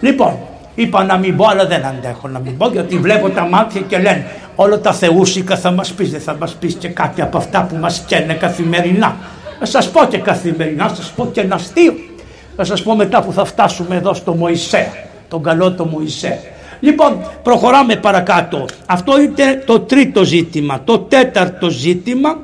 Λοιπόν, 0.00 0.38
είπα 0.74 1.04
να 1.04 1.16
μην 1.16 1.36
πω, 1.36 1.46
αλλά 1.46 1.66
δεν 1.66 1.84
αντέχω 1.84 2.28
να 2.28 2.38
μην 2.38 2.56
πω, 2.56 2.68
γιατί 2.68 2.98
βλέπω 2.98 3.28
τα 3.28 3.42
μάτια 3.42 3.80
και 3.80 3.98
λένε 3.98 4.26
όλα 4.54 4.80
τα 4.80 4.92
θεούσικα 4.92 5.56
θα 5.56 5.70
μας 5.70 5.92
πεις, 5.92 6.10
δεν 6.10 6.20
θα 6.20 6.36
μας 6.40 6.54
πεις 6.54 6.74
και 6.74 6.88
κάτι 6.88 7.22
από 7.22 7.38
αυτά 7.38 7.62
που 7.62 7.76
μας 7.76 8.04
καίνε 8.06 8.34
καθημερινά. 8.34 9.16
Θα 9.58 9.66
σας 9.66 9.90
πω 9.90 10.04
και 10.04 10.18
καθημερινά, 10.18 10.88
θα 10.88 10.94
σας 10.94 11.10
πω 11.10 11.26
και 11.26 11.40
ένα 11.40 11.54
αστείο. 11.54 11.94
Θα 12.56 12.64
σας 12.64 12.82
πω 12.82 12.94
μετά 12.94 13.22
που 13.22 13.32
θα 13.32 13.44
φτάσουμε 13.44 13.96
εδώ 13.96 14.14
στο 14.14 14.34
Μωυσέα, 14.34 14.92
τον 15.28 15.42
καλό 15.42 15.72
το 15.72 15.84
Μωυσέα. 15.84 16.38
Λοιπόν, 16.80 17.30
προχωράμε 17.42 17.96
παρακάτω. 17.96 18.64
Αυτό 18.86 19.20
είναι 19.20 19.62
το 19.66 19.80
τρίτο 19.80 20.24
ζήτημα. 20.24 20.80
Το 20.84 20.98
τέταρτο 20.98 21.68
ζήτημα 21.68 22.36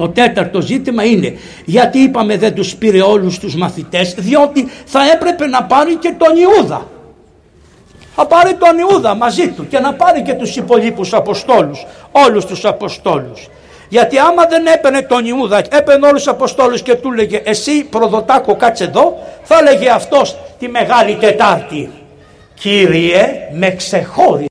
το 0.00 0.08
τέταρτο 0.08 0.60
ζήτημα 0.60 1.04
είναι 1.04 1.36
γιατί 1.64 1.98
είπαμε 1.98 2.36
δεν 2.36 2.54
τους 2.54 2.76
πήρε 2.76 3.02
όλους 3.02 3.38
τους 3.38 3.56
μαθητές 3.56 4.14
διότι 4.18 4.68
θα 4.84 5.00
έπρεπε 5.12 5.46
να 5.46 5.62
πάρει 5.62 5.94
και 5.94 6.14
τον 6.18 6.36
Ιούδα. 6.36 6.86
Θα 8.14 8.26
πάρει 8.26 8.54
τον 8.54 8.78
Ιούδα 8.78 9.14
μαζί 9.14 9.48
του 9.48 9.68
και 9.68 9.78
να 9.78 9.94
πάρει 9.94 10.22
και 10.22 10.34
τους 10.34 10.56
υπολείπους 10.56 11.12
Αποστόλους, 11.12 11.86
όλους 12.10 12.44
τους 12.44 12.64
Αποστόλους. 12.64 13.48
Γιατί 13.88 14.18
άμα 14.18 14.46
δεν 14.46 14.66
έπαιρνε 14.66 15.02
τον 15.02 15.26
Ιούδα, 15.26 15.62
έπαιρνε 15.70 16.06
όλους 16.06 16.22
τους 16.22 16.32
Αποστόλους 16.32 16.82
και 16.82 16.94
του 16.94 17.12
λέγε 17.12 17.42
εσύ 17.44 17.84
προδοτάκο 17.84 18.56
κάτσε 18.56 18.84
εδώ, 18.84 19.18
θα 19.42 19.58
έλεγε 19.58 19.90
αυτός 19.90 20.36
τη 20.58 20.68
Μεγάλη 20.68 21.14
Τετάρτη. 21.14 21.90
Κύριε 22.54 23.48
με 23.52 23.70
ξεχώρισε 23.70 24.49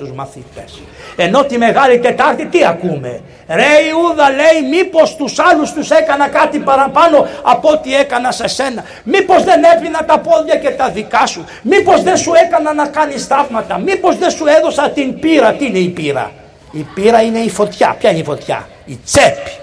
τους 0.00 0.12
μαθητές. 0.12 0.82
Ενώ 1.16 1.44
τη 1.44 1.58
Μεγάλη 1.58 1.98
Τετάρτη 1.98 2.46
τι 2.46 2.64
ακούμε; 2.64 3.20
Ρε 3.48 3.72
Ιούδα 3.88 4.30
λέει 4.30 4.58
μήπως 4.70 5.16
τους 5.16 5.38
άλλους 5.38 5.72
τους 5.72 5.90
έκανα 5.90 6.28
κάτι 6.28 6.58
παραπάνω 6.58 7.28
από 7.42 7.68
ό,τι 7.70 7.94
έκανα 7.94 8.30
σε 8.32 8.48
σένα; 8.48 8.84
Μήπως 9.04 9.44
δεν 9.44 9.60
έπινα 9.76 10.04
τα 10.04 10.18
πόδια 10.18 10.56
και 10.56 10.70
τα 10.70 10.88
δικά 10.88 11.26
σου; 11.26 11.44
Μήπως 11.62 12.02
δεν 12.02 12.16
σου 12.16 12.32
έκανα 12.44 12.74
να 12.74 12.86
κάνεις 12.86 13.26
θαύματα; 13.26 13.78
Μήπως 13.78 14.18
δεν 14.18 14.30
σου 14.30 14.44
έδωσα 14.46 14.90
την 14.90 15.20
πύρα; 15.20 15.52
Τι 15.52 15.64
είναι 15.66 15.78
η 15.78 15.88
πύρα; 15.88 16.30
Η 16.72 16.86
πύρα 16.94 17.22
είναι 17.22 17.38
η 17.38 17.50
φωτιά. 17.50 17.96
Ποια 17.98 18.10
είναι 18.10 18.18
η 18.18 18.24
φωτιά; 18.24 18.68
Η 18.84 18.98
τσέπη. 19.04 19.59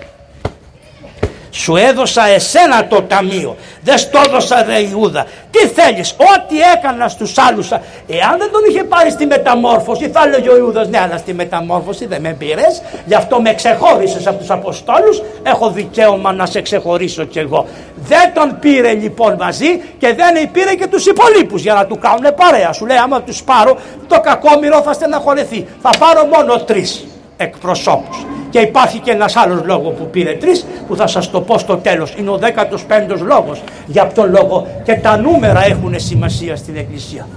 Σου 1.57 1.75
έδωσα 1.75 2.27
εσένα 2.27 2.87
το 2.87 3.01
ταμείο. 3.01 3.55
Δεν 3.83 3.97
στο 3.97 4.21
έδωσα 4.27 4.63
ρε 4.63 4.79
Ιούδα. 4.79 5.25
Τι 5.51 5.59
θέλεις. 5.67 6.11
Ό,τι 6.11 6.55
έκανα 6.75 7.07
στους 7.07 7.37
άλλους. 7.37 7.69
Εάν 8.07 8.37
δεν 8.37 8.51
τον 8.51 8.61
είχε 8.69 8.83
πάρει 8.83 9.09
στη 9.11 9.25
μεταμόρφωση 9.25 10.09
θα 10.09 10.23
έλεγε 10.25 10.49
ο 10.49 10.57
Ιούδας 10.57 10.87
ναι 10.87 10.99
αλλά 10.99 11.17
στη 11.17 11.33
μεταμόρφωση 11.33 12.05
δεν 12.05 12.21
με 12.21 12.33
πήρες. 12.39 12.81
Γι' 13.05 13.13
αυτό 13.13 13.41
με 13.41 13.53
ξεχώρισες 13.53 14.27
από 14.27 14.37
τους 14.37 14.49
Αποστόλους. 14.49 15.21
Έχω 15.43 15.69
δικαίωμα 15.69 16.33
να 16.33 16.45
σε 16.45 16.61
ξεχωρίσω 16.61 17.23
κι 17.23 17.39
εγώ. 17.39 17.65
Δεν 17.95 18.33
τον 18.33 18.57
πήρε 18.59 18.93
λοιπόν 18.93 19.35
μαζί 19.39 19.77
και 19.97 20.13
δεν 20.13 20.51
πήρε 20.51 20.73
και 20.73 20.87
τους 20.87 21.05
υπολείπους 21.05 21.61
για 21.61 21.73
να 21.73 21.85
του 21.85 21.97
κάνουν 21.97 22.33
παρέα. 22.35 22.73
Σου 22.73 22.85
λέει 22.85 22.97
άμα 22.97 23.21
τους 23.21 23.43
πάρω 23.43 23.77
το 24.07 24.19
κακόμοιρο 24.19 24.81
θα 24.81 24.93
στεναχωρεθεί. 24.93 25.67
Θα 25.81 25.89
πάρω 25.99 26.25
μόνο 26.25 26.59
τρεις 26.59 27.07
εκπροσώπους. 27.37 28.36
Και 28.57 28.63
υπάρχει 28.63 28.99
και 28.99 29.11
ένας 29.11 29.35
άλλος 29.35 29.61
λόγος 29.65 29.93
που 29.93 30.09
πήρε 30.09 30.33
τρεις 30.33 30.65
που 30.87 30.95
θα 30.95 31.07
σας 31.07 31.29
το 31.29 31.41
πω 31.41 31.57
στο 31.57 31.77
τέλος. 31.77 32.13
Είναι 32.17 32.29
ο 32.29 32.39
15ος 32.41 33.19
λόγος. 33.21 33.61
Για 33.85 34.05
ποιο 34.05 34.27
λόγο; 34.27 34.67
Και 34.83 34.93
τα 34.93 35.17
νούμερα 35.17 35.65
έχουν 35.65 35.99
σημασία 35.99 36.55
στην 36.55 36.75
Εκκλησία. 36.75 37.27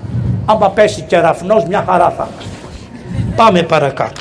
Άμα 0.46 0.70
πέσει 0.70 1.00
κεραφνός 1.00 1.64
μια 1.64 1.84
χαρά 1.88 2.10
θα 2.16 2.28
Πάμε 3.36 3.62
παρακάτω. 3.62 4.20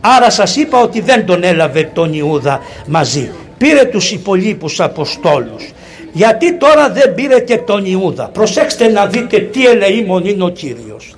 Άρα 0.00 0.30
σας 0.30 0.56
είπα 0.56 0.80
ότι 0.80 1.00
δεν 1.00 1.26
τον 1.26 1.44
έλαβε 1.44 1.90
τον 1.92 2.12
Ιούδα 2.12 2.60
μαζί. 2.86 3.30
Πήρε 3.58 3.84
τους 3.84 4.12
υπολείπους 4.12 4.80
Αποστόλους. 4.80 5.70
Γιατί 6.12 6.56
τώρα 6.56 6.90
δεν 6.90 7.14
πήρε 7.14 7.40
και 7.40 7.58
τον 7.58 7.84
Ιούδα; 7.84 8.28
Προσέξτε 8.28 8.88
να 8.88 9.06
δείτε 9.06 9.38
τι 9.38 9.66
ελεήμον 9.66 10.24
είναι 10.24 10.44
ο 10.44 10.48
Κύριος. 10.48 11.14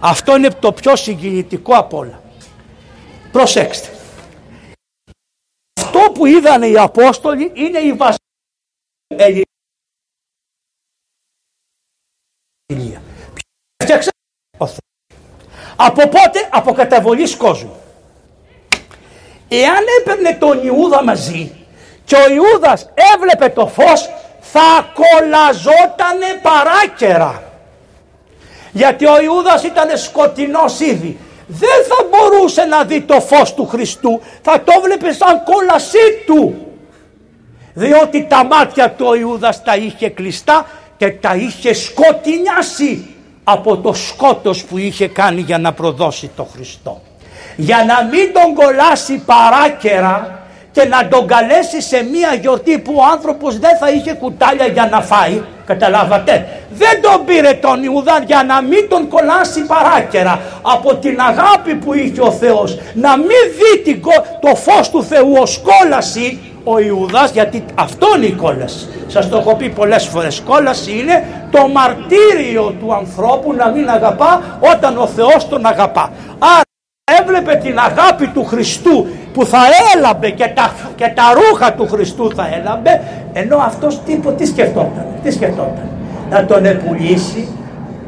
Αυτό 0.00 0.36
είναι 0.36 0.48
το 0.60 0.72
πιο 0.72 0.96
συγκινητικό 0.96 1.74
από 1.74 1.98
όλα. 1.98 2.20
Προσέξτε. 3.32 3.88
Αυτό 5.86 6.10
που 6.12 6.26
είδαν 6.26 6.62
οι 6.62 6.78
Απόστολοι 6.78 7.50
είναι 7.54 7.78
η 7.78 7.92
βασιλεία. 7.92 9.44
Φτιάξε 13.82 14.10
Από 15.76 16.08
πότε, 16.08 16.48
από 16.50 16.72
καταβολής 16.72 17.36
κόσμου. 17.36 17.80
Εάν 19.48 19.84
έπαιρνε 20.00 20.34
τον 20.34 20.64
Ιούδα 20.64 21.04
μαζί 21.04 21.66
και 22.04 22.16
ο 22.16 22.32
Ιούδας 22.32 22.90
έβλεπε 23.14 23.48
το 23.48 23.66
φως 23.66 24.08
θα 24.40 24.92
κολαζότανε 24.94 26.40
παράκερα. 26.42 27.42
Γιατί 28.72 29.06
ο 29.06 29.20
Ιούδας 29.20 29.62
ήταν 29.62 29.98
σκοτεινός 29.98 30.80
ήδη 30.80 31.18
δεν 31.46 31.84
θα 31.88 32.08
μπορούσε 32.10 32.64
να 32.64 32.84
δει 32.84 33.00
το 33.00 33.20
φως 33.20 33.54
του 33.54 33.66
Χριστού, 33.66 34.20
θα 34.42 34.62
το 34.64 34.72
βλέπει 34.82 35.14
σαν 35.14 35.42
κόλασή 35.44 36.22
του. 36.26 36.66
Διότι 37.74 38.26
τα 38.28 38.44
μάτια 38.44 38.90
του 38.90 39.06
ο 39.08 39.14
Ιούδας 39.14 39.62
τα 39.62 39.76
είχε 39.76 40.08
κλειστά 40.08 40.66
και 40.96 41.10
τα 41.10 41.34
είχε 41.34 41.74
σκοτεινιάσει 41.74 43.14
από 43.44 43.76
το 43.76 43.92
σκότος 43.92 44.64
που 44.64 44.78
είχε 44.78 45.08
κάνει 45.08 45.40
για 45.40 45.58
να 45.58 45.72
προδώσει 45.72 46.30
το 46.36 46.44
Χριστό. 46.44 47.02
Για 47.56 47.84
να 47.84 48.04
μην 48.04 48.32
τον 48.32 48.54
κολλάσει 48.54 49.22
παράκερα 49.26 50.45
και 50.76 50.84
να 50.84 51.08
τον 51.08 51.26
καλέσει 51.26 51.82
σε 51.82 52.02
μία 52.12 52.34
γιορτή 52.40 52.78
που 52.78 52.94
ο 52.96 53.04
άνθρωπος 53.12 53.58
δεν 53.58 53.76
θα 53.80 53.90
είχε 53.90 54.12
κουτάλια 54.12 54.66
για 54.66 54.88
να 54.90 55.00
φάει. 55.00 55.42
Καταλάβατε. 55.66 56.46
Δεν 56.70 57.02
τον 57.02 57.24
πήρε 57.24 57.52
τον 57.52 57.82
Ιουδά 57.82 58.22
για 58.26 58.44
να 58.46 58.62
μην 58.62 58.88
τον 58.88 59.08
κολλάσει 59.08 59.66
παράκερα 59.66 60.40
από 60.62 60.94
την 60.94 61.20
αγάπη 61.20 61.74
που 61.74 61.94
είχε 61.94 62.20
ο 62.20 62.30
Θεός. 62.30 62.78
Να 62.94 63.16
μην 63.16 63.42
δει 63.58 64.00
το 64.40 64.54
φως 64.54 64.90
του 64.90 65.04
Θεού 65.04 65.32
ως 65.40 65.62
κόλαση 65.70 66.38
ο 66.64 66.78
Ιουδάς 66.78 67.30
γιατί 67.30 67.64
αυτό 67.74 68.06
είναι 68.16 68.26
η 68.26 68.32
κόλαση. 68.32 68.88
Σας 69.06 69.28
το 69.28 69.36
έχω 69.36 69.56
πει 69.56 69.68
πολλές 69.68 70.06
φορές. 70.06 70.42
Κόλαση 70.46 70.92
είναι 70.98 71.46
το 71.50 71.68
μαρτύριο 71.68 72.74
του 72.80 72.94
ανθρώπου 72.94 73.52
να 73.52 73.68
μην 73.68 73.88
αγαπά 73.88 74.58
όταν 74.72 74.98
ο 74.98 75.06
Θεός 75.06 75.48
τον 75.48 75.66
αγαπά. 75.66 76.12
Άρα 77.28 77.38
έβλεπε 77.38 77.68
την 77.68 77.78
αγάπη 77.78 78.26
του 78.26 78.44
Χριστού 78.44 79.06
που 79.32 79.46
θα 79.46 79.58
έλαμπε 79.94 80.30
και 80.30 80.50
τα, 80.54 80.74
και 80.96 81.12
τα 81.14 81.22
ρούχα 81.34 81.72
του 81.72 81.88
Χριστού 81.88 82.34
θα 82.34 82.48
έλαμπε 82.60 83.02
ενώ 83.32 83.56
αυτός 83.56 84.00
τίπο, 84.06 84.32
τι 84.32 84.46
σκεφτόταν, 84.46 85.06
τι 85.22 85.30
σκεφτόταν; 85.30 85.88
Να 86.30 86.44
τον 86.44 86.64
επουλήσει, 86.64 87.48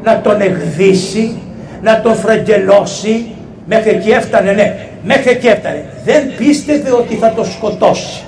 να 0.03 0.21
τον 0.21 0.41
εκδίσει, 0.41 1.37
να 1.81 2.01
τον 2.01 2.15
φραγγελώσει 2.15 3.35
μέχρι 3.65 3.89
εκεί 3.89 4.09
έφτανε 4.09 4.51
ναι, 4.51 4.77
μέχρι 5.03 5.31
εκεί 5.31 5.47
έφτανε. 5.47 5.85
Δεν 6.05 6.35
πίστευε 6.37 6.91
ότι 6.91 7.15
θα 7.15 7.31
τον 7.31 7.45
σκοτώσει. 7.45 8.23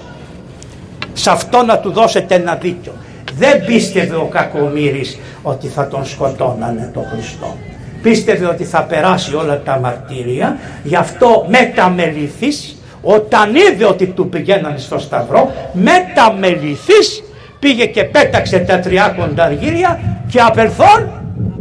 Σε 1.14 1.30
αυτό 1.30 1.64
να 1.64 1.80
του 1.80 1.92
δώσετε 1.92 2.36
ένα 2.36 2.56
δίκιο. 2.56 2.92
Δεν 3.38 3.66
πίστευε 3.66 4.16
ο 4.16 4.28
κακομύρης 4.32 5.20
ότι 5.42 5.68
θα 5.68 5.88
τον 5.88 6.06
σκοτώνανε 6.06 6.92
τον 6.94 7.04
Χριστό 7.12 7.56
πίστευε 8.02 8.46
ότι 8.46 8.64
θα 8.64 8.84
περάσει 8.84 9.36
όλα 9.36 9.62
τα 9.62 9.80
μαρτύρια, 9.80 10.58
γι' 10.84 10.96
αυτό 10.96 11.46
μεταμεληθείς, 11.50 12.76
όταν 13.02 13.56
είδε 13.56 13.86
ότι 13.86 14.06
του 14.06 14.30
πηγαίνανε 14.30 14.78
στο 14.78 15.00
σταυρό, 15.00 15.54
μεταμεληθείς, 15.74 17.24
πήγε 17.60 17.86
και 17.86 18.04
πέταξε 18.04 18.60
τα 18.60 18.80
τριάκοντα 18.80 19.44
αργύρια 19.44 20.20
και 20.28 20.40
απελθόν 20.40 21.12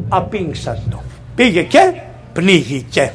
απίνξαν 0.08 0.78
το. 0.90 1.02
Πήγε 1.34 1.62
και 1.62 1.92
πνίγηκε. 2.32 3.12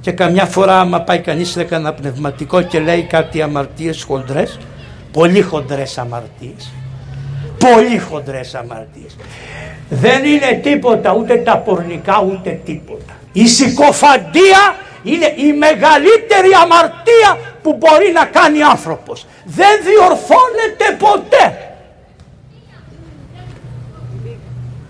Και 0.00 0.12
καμιά 0.12 0.44
φορά 0.44 0.80
άμα 0.80 1.00
πάει 1.00 1.18
κανείς 1.18 1.50
σε 1.50 1.64
κανένα 1.64 1.92
πνευματικό 1.92 2.62
και 2.62 2.80
λέει 2.80 3.02
κάτι 3.02 3.42
αμαρτίες 3.42 4.02
χοντρές, 4.02 4.58
πολύ 5.12 5.42
χοντρές 5.42 5.98
αμαρτίες, 5.98 6.72
πολύ 7.64 7.98
χοντρές 7.98 8.54
αμαρτίες 8.54 9.16
δεν 9.94 10.24
είναι 10.24 10.60
τίποτα 10.62 11.12
ούτε 11.14 11.36
τα 11.36 11.58
πορνικά 11.58 12.22
ούτε 12.22 12.60
τίποτα. 12.64 13.16
Η 13.32 13.46
συκοφαντία 13.46 14.76
είναι 15.02 15.26
η 15.26 15.52
μεγαλύτερη 15.52 16.52
αμαρτία 16.62 17.56
που 17.62 17.76
μπορεί 17.76 18.12
να 18.12 18.24
κάνει 18.24 18.62
άνθρωπος. 18.62 19.26
Δεν 19.44 19.82
διορθώνεται 19.84 20.96
ποτέ. 20.98 21.76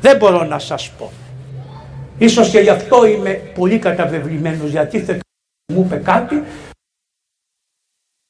Δεν 0.00 0.16
μπορώ 0.16 0.44
να 0.44 0.58
σας 0.58 0.90
πω. 0.90 1.12
Ίσως 2.18 2.50
και 2.50 2.58
γι' 2.58 2.70
αυτό 2.70 3.04
είμαι 3.04 3.30
πολύ 3.30 3.78
καταβεβλημένος 3.78 4.70
γιατί 4.70 5.00
θα 5.00 5.18
μου 5.72 5.82
είπε 5.84 5.96
κάτι 5.96 6.42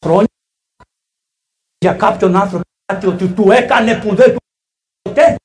χρόνια 0.04 0.28
για 1.78 1.92
κάποιον 1.92 2.36
άνθρωπο 2.36 2.71
κάτι 2.92 3.06
ότι 3.06 3.26
του 3.26 3.50
έκανε 3.50 3.94
που 3.94 4.14
δεν 4.14 4.32
του 4.32 4.38
ποτέ 5.02 5.36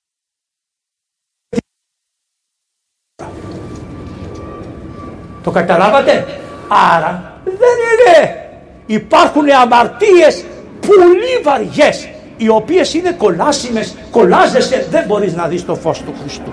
Το 5.44 5.52
καταλάβατε; 5.52 6.26
Άρα 6.68 7.42
δεν 7.44 7.78
είναι. 7.88 8.42
Υπάρχουν 8.86 9.50
αμαρτίες 9.62 10.46
πολύ 10.80 11.42
βαριές 11.44 12.10
οι 12.38 12.50
οποίες 12.50 12.94
είναι 12.94 13.12
κολλάσιμες, 13.12 13.96
κολλάζεσαι, 14.12 14.88
δεν 14.90 15.04
μπορείς 15.08 15.34
να 15.36 15.48
δεις 15.48 15.66
το 15.66 15.76
φως 15.76 16.02
του 16.02 16.14
Χριστού. 16.22 16.52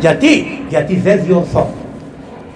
Γιατί, 0.00 0.62
γιατί 0.68 0.96
δεν 0.96 1.24
διορθώ. 1.24 1.74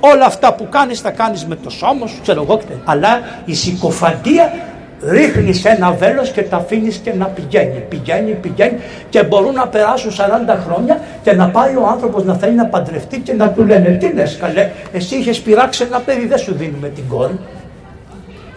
Όλα 0.01 0.25
αυτά 0.25 0.55
που 0.55 0.68
κάνεις 0.68 1.01
θα 1.01 1.11
κάνεις 1.11 1.47
με 1.47 1.57
το 1.57 1.70
σώμα 1.70 2.07
σου, 2.07 2.18
ξέρω 2.23 2.43
εγώ, 2.43 2.61
αλλά 2.85 3.20
η 3.45 3.55
συκοφαντία 3.55 4.53
ρίχνεις 5.05 5.65
ένα 5.65 5.93
βέλος 5.93 6.31
και 6.31 6.43
τα 6.43 6.57
αφήνεις 6.57 6.97
και 6.97 7.13
να 7.13 7.27
πηγαίνει, 7.27 7.85
πηγαίνει, 7.89 8.31
πηγαίνει 8.31 8.79
και 9.11 9.23
μπορούν 9.23 9.55
να 9.55 9.69
περάσουν 9.69 10.11
40 10.11 10.15
χρόνια 10.67 11.01
και 11.23 11.33
να 11.33 11.49
πάει 11.49 11.77
ο 11.77 11.87
άνθρωπος 11.87 12.25
να 12.25 12.35
θέλει 12.35 12.55
να 12.55 12.67
παντρευτεί 12.67 13.19
και 13.19 13.33
να 13.33 13.51
του 13.51 13.65
λένε 13.65 13.91
τι 13.91 14.13
λες 14.13 14.37
καλέ, 14.41 14.71
εσύ 14.93 15.17
είχες 15.17 15.41
πειράξει 15.41 15.83
ένα 15.83 16.01
παιδί, 16.01 16.27
δεν 16.27 16.39
σου 16.39 16.55
δίνουμε 16.55 16.89
την 16.89 17.09
κόρη. 17.09 17.39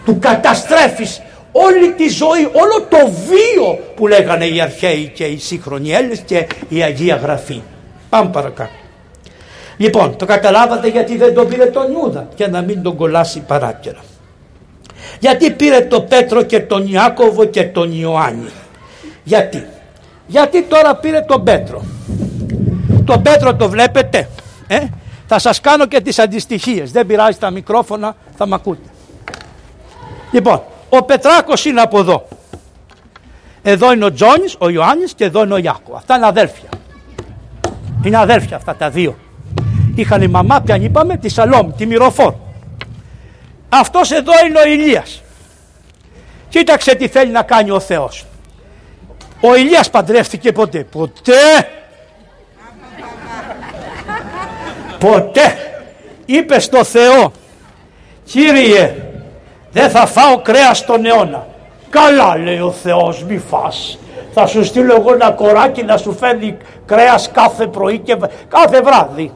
Του 0.04 0.18
καταστρέφεις 0.18 1.22
όλη 1.52 1.92
τη 1.92 2.08
ζωή, 2.08 2.44
όλο 2.52 2.86
το 2.88 2.96
βίο 3.28 3.78
που 3.94 4.06
λέγανε 4.06 4.44
οι 4.44 4.60
αρχαίοι 4.60 5.12
και 5.14 5.24
οι 5.24 5.38
σύγχρονοι 5.38 5.92
Έλληνες 5.92 6.18
και 6.18 6.46
η 6.68 6.82
Αγία 6.82 7.16
Γραφή. 7.16 7.62
Πάμε 8.08 8.30
παρακάτω. 8.30 8.70
Λοιπόν, 9.76 10.16
το 10.16 10.26
καταλάβατε 10.26 10.88
γιατί 10.88 11.16
δεν 11.16 11.34
τον 11.34 11.48
πήρε 11.48 11.66
τον 11.66 11.92
Ιούδα 11.92 12.28
και 12.34 12.46
να 12.46 12.62
μην 12.62 12.82
τον 12.82 12.96
κολλάσει 12.96 13.40
παράκαιρα. 13.40 14.00
Γιατί 15.18 15.50
πήρε 15.50 15.80
τον 15.80 16.08
Πέτρο 16.08 16.42
και 16.42 16.60
τον 16.60 16.86
Ιάκωβο 16.86 17.44
και 17.44 17.64
τον 17.64 18.00
Ιωάννη; 18.00 18.50
Γιατί; 19.24 19.66
Γιατί 20.26 20.62
τώρα 20.62 20.96
πήρε 20.96 21.20
τον 21.20 21.44
Πέτρο; 21.44 21.84
Τον 23.04 23.22
Πέτρο 23.22 23.54
το 23.54 23.68
βλέπετε. 23.68 24.28
Ε; 24.66 24.80
Θα 25.26 25.38
σας 25.38 25.60
κάνω 25.60 25.86
και 25.86 26.00
τις 26.00 26.18
αντιστοιχίες. 26.18 26.92
Δεν 26.92 27.06
πειράζει 27.06 27.38
τα 27.38 27.50
μικρόφωνα, 27.50 28.16
θα 28.36 28.46
μ' 28.46 28.54
ακούτε. 28.54 28.88
Λοιπόν, 30.30 30.62
ο 30.88 31.02
Πετράκος 31.02 31.64
είναι 31.64 31.80
από 31.80 31.98
εδώ. 31.98 32.28
Εδώ 33.62 33.92
είναι 33.92 34.04
ο 34.04 34.12
Τζόνης, 34.12 34.56
ο 34.58 34.68
Ιωάννης 34.68 35.14
και 35.14 35.24
εδώ 35.24 35.42
είναι 35.42 35.54
ο 35.54 35.56
Ιάκω. 35.56 35.94
Αυτά 35.96 36.16
είναι 36.16 36.26
αδέλφια. 36.26 36.68
Είναι 38.02 38.18
αδέλφια 38.18 38.56
αυτά 38.56 38.76
τα 38.76 38.90
δύο. 38.90 39.16
Είχαν 39.94 40.22
η 40.22 40.28
μαμά, 40.28 40.60
ποιαν 40.60 40.82
είπαμε, 40.82 41.16
τη 41.16 41.28
Σαλόμ, 41.28 41.72
τη 41.76 41.86
Μυροφόρ. 41.86 42.34
Αυτός 43.80 44.10
εδώ 44.10 44.32
είναι 44.46 44.58
ο 44.58 44.66
Ηλίας. 44.66 45.22
Κοίταξε 46.48 46.94
τι 46.94 47.08
θέλει 47.08 47.30
να 47.30 47.42
κάνει 47.42 47.70
ο 47.70 47.80
Θεός. 47.80 48.24
Ο 49.40 49.54
Ηλίας 49.54 49.90
παντρεύτηκε 49.90 50.52
ποτέ. 50.52 50.84
Ποτέ. 50.84 51.68
ποτέ. 54.98 55.56
Είπες 56.24 56.64
στο 56.64 56.84
Θεό. 56.84 57.32
Κύριε 58.24 58.94
δεν 59.70 59.90
θα 59.90 60.06
φάω 60.06 60.38
κρέας 60.38 60.78
στον 60.78 61.06
αιώνα. 61.06 61.46
Καλά 61.90 62.36
λέει 62.36 62.60
ο 62.60 62.70
Θεός 62.70 63.24
μη 63.24 63.38
φας. 63.38 63.98
Θα 64.32 64.46
σου 64.46 64.64
στείλω 64.64 64.94
εγώ 64.94 65.12
ένα 65.12 65.30
κοράκι 65.30 65.82
να 65.82 65.96
σου 65.96 66.16
φέρνει 66.16 66.56
κρέας 66.86 67.30
κάθε 67.32 67.66
πρωί 67.66 67.98
και 67.98 68.16
κάθε 68.48 68.80
βράδυ. 68.80 69.32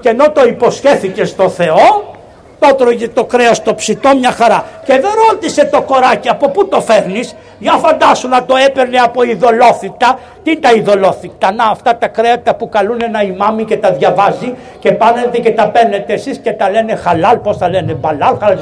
Και 0.00 0.08
ενώ 0.08 0.30
το 0.30 0.44
υποσχέθηκες 0.44 1.28
στο 1.28 1.48
Θεό, 1.48 2.14
το 2.60 2.74
τρώγε 2.74 3.08
το 3.08 3.24
κρέας 3.24 3.62
το 3.62 3.74
ψητό 3.74 4.16
μια 4.16 4.30
χαρά. 4.30 4.64
Και 4.84 4.92
δεν 4.92 5.10
ρώτησε 5.28 5.64
το 5.64 5.82
κοράκι 5.82 6.28
από 6.28 6.48
πού 6.48 6.68
το 6.68 6.80
φέρνεις. 6.80 7.34
Για 7.58 7.72
φαντάσου 7.72 8.28
να 8.28 8.44
το 8.44 8.54
έπαιρνε 8.66 8.98
από 8.98 9.22
ειδωλόθηκτα. 9.22 10.18
Τι 10.42 10.58
τα 10.58 10.72
ειδωλόθηκτα. 10.72 11.52
Να 11.52 11.64
αυτά 11.64 11.96
τα 11.96 12.08
κρέατα 12.08 12.54
που 12.54 12.68
καλούν 12.68 12.98
ένα 13.02 13.22
ημάμι 13.22 13.64
και 13.64 13.76
τα 13.76 13.92
διαβάζει 13.92 14.54
και 14.78 14.92
πάνε 14.92 15.30
και 15.42 15.50
τα 15.50 15.68
παίρνετε 15.68 16.12
εσείς 16.12 16.38
και 16.38 16.52
τα 16.52 16.70
λένε 16.70 16.94
χαλάλ. 16.94 17.36
Πώς 17.36 17.58
τα 17.58 17.68
λένε 17.68 17.92
μπαλάλ 17.92 18.36
χαλάλ. 18.40 18.58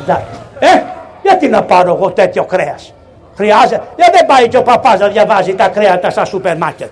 Ε, 0.58 0.82
γιατί 1.22 1.48
να 1.48 1.62
πάρω 1.62 1.94
εγώ 1.94 2.10
τέτοιο 2.10 2.44
κρέας; 2.44 2.94
Χρειάζεται. 3.36 3.82
Δεν 3.96 4.26
πάει 4.26 4.48
και 4.48 4.56
ο 4.56 4.62
παπάς 4.62 4.98
να 4.98 5.08
διαβάζει 5.08 5.54
τα 5.54 5.68
κρέατα 5.68 6.10
στα 6.10 6.24
σούπερ 6.24 6.56
μάρκετ. 6.56 6.90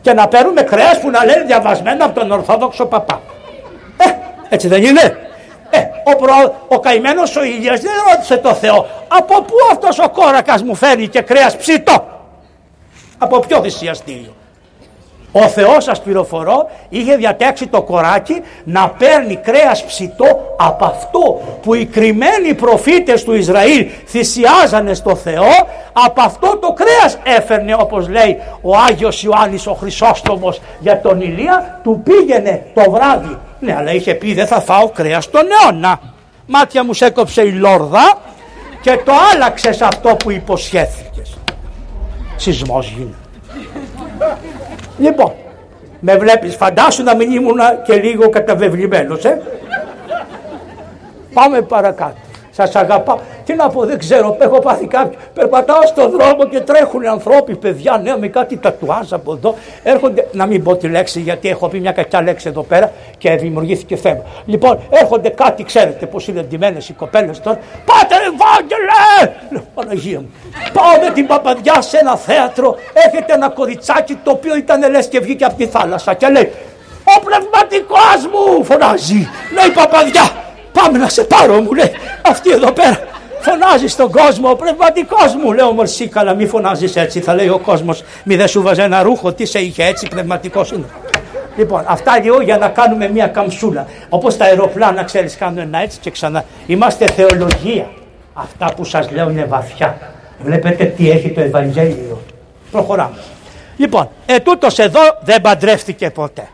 Και 0.00 0.12
να 0.12 0.28
παίρνουμε 0.28 0.62
κρέας 0.62 1.00
που 1.00 1.10
να 1.10 1.24
λένε 1.24 1.44
διαβασμένο 1.46 2.04
από 2.04 2.20
τον 2.20 2.30
Ορθόδοξο 2.30 2.86
παπά. 2.86 3.20
Ε, 3.96 4.10
έτσι 4.48 4.68
δεν 4.68 4.84
είναι; 4.84 5.27
Ε, 6.08 6.12
ο, 6.12 6.16
προ, 6.16 6.54
ο 6.68 6.80
καημένος 6.80 7.36
ο 7.36 7.44
Ηλίας 7.44 7.80
δεν 7.80 7.92
ρώτησε 8.10 8.36
το 8.36 8.54
Θεό 8.54 8.86
από 9.08 9.42
πού 9.42 9.54
αυτός 9.70 9.98
ο 9.98 10.08
κόρακας 10.08 10.62
μου 10.62 10.74
φέρνει 10.74 11.08
και 11.08 11.20
κρέας 11.20 11.56
ψητό; 11.56 12.04
Από 13.18 13.38
ποιο 13.38 13.60
θυσιαστήριο; 13.62 14.32
Ο 15.32 15.40
Θεός 15.40 15.84
σας 15.84 16.00
πληροφορώ 16.00 16.70
είχε 16.88 17.16
διατέξει 17.16 17.66
το 17.66 17.82
κοράκι 17.82 18.42
να 18.64 18.88
παίρνει 18.88 19.36
κρέας 19.36 19.84
ψητό 19.84 20.54
από 20.56 20.84
αυτό 20.84 21.40
που 21.62 21.74
οι 21.74 21.86
κρυμμένοι 21.86 22.54
προφήτες 22.54 23.24
του 23.24 23.34
Ισραήλ 23.34 23.86
θυσιάζανε 24.06 24.94
στο 24.94 25.14
Θεό 25.16 25.52
από 25.92 26.20
αυτό 26.20 26.56
το 26.56 26.72
κρέας 26.72 27.18
έφερνε 27.22 27.76
όπως 27.78 28.08
λέει 28.08 28.38
ο 28.60 28.76
Άγιος 28.76 29.22
Ιωάννης 29.22 29.66
ο 29.66 29.74
Χρυσόστομος 29.74 30.60
για 30.80 31.00
τον 31.00 31.20
Ηλία 31.20 31.80
του 31.82 32.02
πήγαινε 32.04 32.62
το 32.74 32.90
βράδυ 32.90 33.38
ναι 33.60 33.74
αλλά 33.76 33.92
είχε 33.92 34.14
πει 34.14 34.34
δεν 34.34 34.46
θα 34.46 34.60
φάω 34.60 34.88
κρέας 34.88 35.30
τον 35.30 35.42
αιώνα 35.62 36.00
μάτια 36.46 36.84
μου 36.84 36.92
σέκοψε 36.92 37.42
η 37.42 37.52
λόρδα 37.52 38.18
και 38.80 39.00
το 39.04 39.12
άλλαξες 39.34 39.80
αυτό 39.80 40.16
που 40.16 40.30
υποσχέθηκες 40.30 41.38
σεισμός 42.36 42.92
γίνεται 42.96 43.16
Λοιπόν, 44.98 45.32
με 46.00 46.16
βλέπεις 46.16 46.56
φαντάσου 46.56 47.02
να 47.02 47.16
μην 47.16 47.32
ήμουν 47.32 47.58
και 47.86 47.94
λίγο 47.94 48.28
καταβεβλημένος, 48.28 49.24
ε. 49.24 49.42
Πάμε 51.32 51.62
παρακάτω. 51.62 52.16
Σας 52.58 52.76
αγαπάω. 52.76 53.18
Τι 53.44 53.54
να 53.54 53.68
πω, 53.68 53.84
δεν 53.84 53.98
ξέρω. 53.98 54.36
Έχω 54.40 54.58
πάθει 54.58 54.86
κάποιο. 54.86 55.18
Περπατάω 55.34 55.82
στον 55.86 56.10
δρόμο 56.10 56.44
και 56.44 56.60
τρέχουν 56.60 57.06
ανθρώποι, 57.06 57.56
παιδιά 57.56 58.00
νέα 58.02 58.16
με 58.16 58.28
κάτι 58.28 58.56
τατουάζ 58.56 59.12
από 59.12 59.32
εδώ. 59.32 59.54
Έρχονται. 59.82 60.26
Να 60.32 60.46
μην 60.46 60.62
πω 60.62 60.76
τη 60.76 60.88
λέξη, 60.88 61.20
γιατί 61.20 61.48
έχω 61.48 61.68
πει 61.68 61.80
μια 61.80 61.92
κακιά 61.92 62.22
λέξη 62.22 62.48
εδώ 62.48 62.62
πέρα 62.62 62.92
και 63.18 63.30
δημιουργήθηκε 63.36 63.96
θέμα. 63.96 64.22
Λοιπόν, 64.46 64.78
έρχονται 64.90 65.28
κάτι, 65.28 65.62
ξέρετε 65.62 66.06
πώς 66.06 66.28
είναι 66.28 66.42
ντυμένες 66.42 66.88
οι 66.88 66.92
κοπέλες 66.92 67.40
τώρα. 67.40 67.58
Πάτε, 67.84 68.14
Ευάγγελε! 68.14 69.34
Παναγία 69.74 70.20
μου. 70.20 70.30
Πάω 70.72 71.04
με 71.04 71.10
την 71.12 71.26
παπαδιά 71.26 71.82
σε 71.82 71.98
ένα 71.98 72.16
θέατρο. 72.16 72.76
Έχετε 73.06 73.32
ένα 73.32 73.48
κοριτσάκι 73.48 74.14
το 74.24 74.30
οποίο 74.30 74.56
ήταν 74.56 74.90
λες 74.90 75.08
και 75.08 75.20
βγήκε 75.20 75.44
από 75.44 75.56
τη 75.56 75.66
θάλασσα 75.66 76.14
και 76.14 76.28
λέει 76.28 76.52
Ο 77.04 77.20
πνευματικός 77.24 78.20
μου 78.32 78.64
φωνάζει. 78.64 79.28
Λέει 79.54 79.70
παπαδιά, 79.74 80.30
Πάμε 80.82 80.98
να 80.98 81.08
σε 81.08 81.24
πάρω 81.24 81.60
μου 81.60 81.72
λέει 81.72 81.90
αυτή 82.22 82.50
εδώ 82.50 82.72
πέρα. 82.72 82.98
Φωνάζεις 83.40 83.92
στον 83.92 84.10
κόσμο, 84.10 84.50
ο 84.50 84.56
πνευματικός 84.56 85.34
μου. 85.34 85.52
Λέω 85.52 85.72
Μορσίκαλα, 85.72 86.34
μη 86.34 86.46
φωνάζεις 86.46 86.96
έτσι. 86.96 87.20
Θα 87.20 87.34
λέει 87.34 87.48
ο 87.48 87.58
κόσμος, 87.58 88.04
μη 88.24 88.36
δεν 88.36 88.48
σου 88.48 88.62
βάζει 88.62 88.80
ένα 88.80 89.02
ρούχο, 89.02 89.32
τι 89.32 89.46
σε 89.46 89.58
είχε 89.58 89.84
έτσι, 89.84 90.08
πνευματικό 90.08 90.66
είναι. 90.74 90.84
Λοιπόν, 91.56 91.84
αυτά 91.86 92.18
λίγο 92.18 92.40
για 92.40 92.58
να 92.58 92.68
κάνουμε 92.68 93.08
μια 93.08 93.26
καμψούλα. 93.26 93.86
Όπως 94.08 94.36
τα 94.36 94.44
αεροπλάνα, 94.44 95.04
ξέρεις, 95.04 95.36
κάνουν 95.36 95.58
ένα 95.58 95.78
έτσι 95.78 95.98
και 95.98 96.10
ξανά. 96.10 96.44
Είμαστε 96.66 97.06
θεολογία. 97.06 97.88
Αυτά 98.34 98.72
που 98.76 98.84
σας 98.84 99.10
λέω 99.10 99.30
είναι 99.30 99.44
βαθιά. 99.44 99.98
Βλέπετε 100.42 100.84
τι 100.84 101.10
έχει 101.10 101.30
το 101.30 101.40
Ευαγγέλιο. 101.40 102.22
Προχωράμε. 102.70 103.16
Λοιπόν, 103.76 104.08
ε, 104.26 104.34
εδώ 104.76 105.00
δεν 105.20 105.40
παντρεύτηκε 105.40 106.10
ποτέ. 106.10 106.48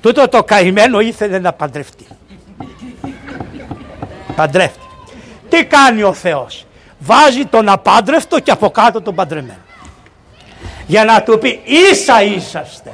Τούτο 0.00 0.28
το 0.28 0.44
καημένο 0.44 1.00
ήθελε 1.00 1.38
να 1.38 1.52
παντρευτεί. 1.52 2.06
Παντρεύτηκε. 4.36 4.84
Τι 5.48 5.64
κάνει 5.64 6.02
ο 6.02 6.12
Θεός; 6.12 6.66
Βάζει 6.98 7.44
τον 7.44 7.68
απάντρευτο 7.68 8.40
και 8.40 8.50
από 8.50 8.70
κάτω 8.70 9.02
τον 9.02 9.14
παντρεμένο. 9.14 9.58
Για 10.86 11.04
να 11.04 11.22
του 11.22 11.38
πει 11.38 11.60
ίσα 11.64 12.22
είσαστε. 12.22 12.92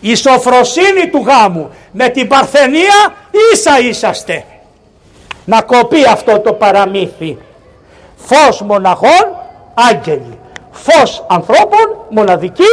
Η 0.00 0.14
σοφροσύνη 0.14 1.08
του 1.10 1.24
γάμου 1.26 1.70
με 1.92 2.08
την 2.08 2.28
παρθενία 2.28 3.14
ίσα 3.52 3.78
είσαστε. 3.78 4.44
Να 5.44 5.62
κοπεί 5.62 6.04
αυτό 6.04 6.40
το 6.40 6.52
παραμύθι. 6.52 7.38
Φως 8.16 8.60
μοναχών, 8.60 9.24
άγγελοι. 9.74 10.38
Φως 10.70 11.24
ανθρώπων, 11.28 12.04
μοναδική 12.10 12.72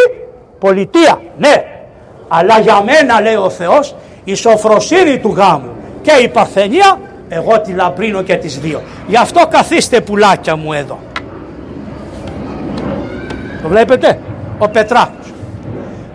πολιτεία. 0.60 1.22
Ναι. 1.38 1.64
Αλλά 2.28 2.60
για 2.60 2.82
μένα 2.84 3.22
λέει 3.22 3.36
ο 3.36 3.50
Θεός 3.50 3.96
η 4.24 4.34
σοφροσύνη 4.34 5.20
του 5.20 5.34
γάμου 5.38 5.79
και 6.02 6.12
η 6.24 6.28
Παρθενία 6.28 7.00
εγώ 7.30 7.62
τη 7.62 7.72
λαμπρίνω 7.72 8.22
και 8.22 8.36
τις 8.36 8.60
δύο. 8.60 8.82
Γι' 9.08 9.18
αυτό 9.18 9.47
καθίστε 9.50 10.02
πουλάκια 10.02 10.56
μου 10.56 10.74
εδώ. 10.74 11.00
Το 13.62 13.68
βλέπετε; 13.68 14.20
Ο 14.58 14.70
Πετράκος. 14.70 15.34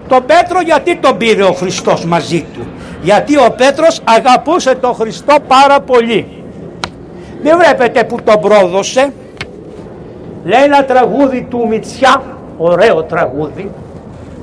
Τον 0.09 0.25
Πέτρο 0.27 0.61
γιατί 0.61 0.97
τον 0.97 1.17
πήρε 1.17 1.43
ο 1.43 1.53
Χριστός 1.53 2.05
μαζί 2.05 2.47
του; 2.55 2.67
Γιατί 3.03 3.37
ο 3.37 3.55
Πέτρος 3.57 4.01
αγαπούσε 4.05 4.75
τον 4.75 4.95
Χριστό 4.95 5.37
πάρα 5.49 5.81
πολύ. 5.81 6.43
Δεν 7.43 7.59
βλέπετε 7.59 8.05
που 8.05 8.17
τον 8.25 8.41
πρόδωσε; 8.41 9.13
Λέει 10.45 10.63
ένα 10.63 10.85
τραγούδι 10.85 11.47
του 11.51 11.67
Μητσιά. 11.69 12.23
Ωραίο 12.57 13.03
τραγούδι. 13.03 13.71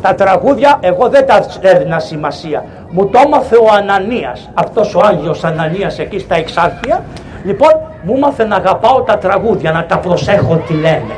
Τα 0.01 0.15
τραγούδια 0.15 0.77
εγώ 0.81 1.09
δεν 1.09 1.25
τα 1.25 1.45
έδινα 1.61 1.99
σημασία. 1.99 2.65
Μου 2.93 3.09
το 3.09 3.21
έμαθε 3.25 3.55
ο 3.55 3.67
Ανανίας, 3.71 4.49
αυτός 4.53 4.95
ο 4.95 4.99
Άγιος 5.03 5.43
Ανανίας 5.43 5.99
εκεί 5.99 6.19
στα 6.19 6.35
Εξάρχεια. 6.35 7.03
Λοιπόν, 7.43 7.71
μου 8.03 8.15
έμαθε 8.15 8.45
να 8.45 8.55
αγαπάω 8.55 9.01
τα 9.01 9.17
τραγούδια, 9.17 9.71
να 9.71 9.85
τα 9.85 9.97
προσέχω 9.97 10.55
τι 10.67 10.73
λένε. 10.73 11.15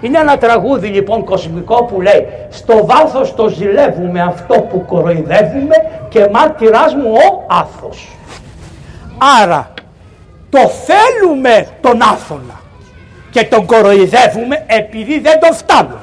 Είναι 0.00 0.18
ένα 0.18 0.38
τραγούδι 0.38 0.88
λοιπόν 0.88 1.24
κοσμικό 1.24 1.84
που 1.84 2.00
λέει 2.00 2.26
«Στο 2.50 2.86
βάθος 2.86 3.34
το 3.34 3.48
ζηλεύουμε 3.48 4.22
αυτό 4.22 4.60
που 4.60 4.84
κοροϊδεύουμε 4.84 5.74
και 6.08 6.28
μάρτυράς 6.32 6.94
μου 6.94 7.12
ο 7.12 7.44
άθος». 7.48 8.08
Άρα 9.42 9.72
το 10.50 10.58
θέλουμε 10.58 11.66
τον 11.80 12.02
άθωνα 12.02 12.60
και 13.30 13.44
τον 13.44 13.66
κοροϊδεύουμε 13.66 14.64
επειδή 14.66 15.20
δεν 15.20 15.40
τον 15.40 15.54
φτάνουμε. 15.54 16.00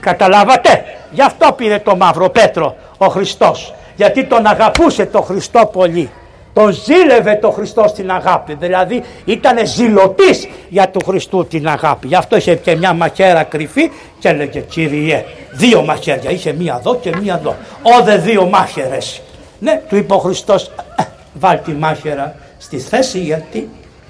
Καταλάβατε; 0.00 0.84
Γι' 1.12 1.22
αυτό 1.22 1.52
πήρε 1.52 1.78
το 1.78 1.96
μαύρο 1.96 2.28
Πέτρο 2.28 2.76
ο 3.04 3.08
Χριστός. 3.08 3.74
Γιατί 3.96 4.24
τον 4.24 4.46
αγαπούσε 4.46 5.06
το 5.06 5.22
Χριστό 5.22 5.70
πολύ. 5.72 6.10
Τον 6.52 6.72
ζήλευε 6.72 7.38
το 7.40 7.50
Χριστό 7.50 7.84
στην 7.88 8.10
αγάπη. 8.10 8.54
Δηλαδή 8.54 9.02
ήταν 9.24 9.66
ζηλωτής 9.66 10.48
για 10.68 10.88
του 10.88 11.00
Χριστού 11.06 11.46
την 11.46 11.68
αγάπη. 11.68 12.06
Γι' 12.06 12.14
αυτό 12.14 12.36
είχε 12.36 12.54
και 12.54 12.76
μια 12.76 12.92
μαχαίρα 12.92 13.42
κρυφή 13.42 13.90
και 14.18 14.28
έλεγε 14.28 14.60
Κύριε 14.60 15.24
δύο 15.52 15.82
μαχαίρια. 15.82 16.30
Είχε 16.30 16.52
μία 16.52 16.76
εδώ 16.78 16.96
και 16.96 17.12
μία 17.20 17.34
εδώ. 17.40 17.56
Όδε 18.00 18.16
δύο 18.16 18.44
μάχαιρες. 18.46 19.22
Ναι 19.58 19.80
του 19.88 19.96
είπε 19.96 20.14
ο 20.14 20.18
Χριστός 20.18 20.70
«Ε, 20.96 21.02
βάλει 21.34 21.58
τη 21.58 21.72
μάχαιρα 21.72 22.34
στη 22.58 22.78
θέση 22.78 23.18
γιατί 23.18 23.68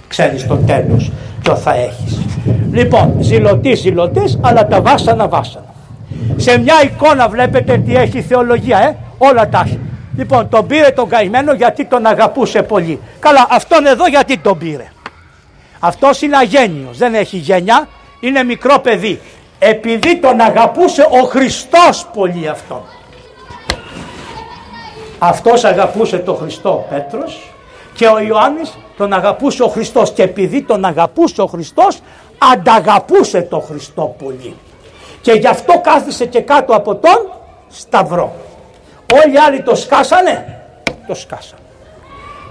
ξέρεις 0.09 0.47
το 0.47 0.57
τέλος 0.57 1.13
ποιο 1.43 1.57
θα 1.57 1.75
έχεις. 1.75 2.19
Λοιπόν 2.73 3.17
ζηλωτής 3.21 3.81
ζηλωτής 3.81 4.39
αλλά 4.43 4.67
τα 4.67 4.81
βάσανα 4.81 5.29
βάσανα. 5.29 5.72
Σε 6.37 6.59
μια 6.59 6.83
εικόνα 6.83 7.29
βλέπετε 7.29 7.79
τι 7.79 7.97
έχει 7.97 8.19
η 8.19 8.23
θεολογία, 8.23 8.79
ε; 8.79 8.97
όλα 9.19 9.49
τα 9.49 9.63
έχει. 9.67 9.81
Λοιπόν, 10.17 10.49
τον 10.49 10.67
πήρε 10.67 10.91
τον 10.91 11.09
καημένο 11.09 11.53
γιατί 11.53 11.85
τον 11.85 12.07
αγαπούσε 12.07 12.63
πολύ. 12.63 13.01
Καλά, 13.19 13.47
αυτόν 13.51 13.87
εδώ 13.87 14.07
γιατί 14.07 14.39
τον 14.39 14.59
πήρε. 14.59 14.93
Αυτός 15.81 16.23
είναι 16.23 16.37
αγένιος, 16.37 16.99
δεν 16.99 17.15
έχει 17.15 17.37
γενιά, 17.37 17.89
είναι 18.21 18.43
μικρό 18.43 18.79
παιδί. 18.79 19.21
Επειδή 19.59 20.19
τον 20.19 20.41
αγαπούσε 20.41 21.07
ο 21.11 21.25
Χριστός 21.25 22.07
πολύ 22.15 22.49
αυτόν. 22.49 22.83
Αυτός 25.19 25.65
αγαπούσε 25.65 26.19
τον 26.19 26.37
Χριστό 26.37 26.87
Πέτρος 26.91 27.53
και 27.95 28.07
ο 28.07 28.19
Ιωάννης 28.21 28.79
τον 28.97 29.13
αγαπούσε 29.13 29.63
ο 29.63 29.69
Χριστός 29.69 30.13
και 30.13 30.23
επειδή 30.23 30.63
τον 30.63 30.85
αγαπούσε 30.85 31.43
ο 31.43 31.47
Χριστός 31.47 31.99
ανταγαπούσε 32.53 33.41
τον 33.41 33.63
Χριστό 33.63 34.15
πολύ. 34.19 34.55
Και 35.23 35.33
γι' 35.33 35.47
αυτό 35.47 35.81
κάθισε 35.81 36.27
και 36.27 36.41
κάτω 36.41 36.75
από 36.75 36.95
τον 36.95 37.33
Σταυρό. 37.69 38.33
Όλοι 39.25 39.35
οι 39.35 39.39
άλλοι 39.39 39.63
το 39.63 39.75
σκάσανε, 39.75 40.63
το 41.07 41.15
σκάσανε. 41.15 41.63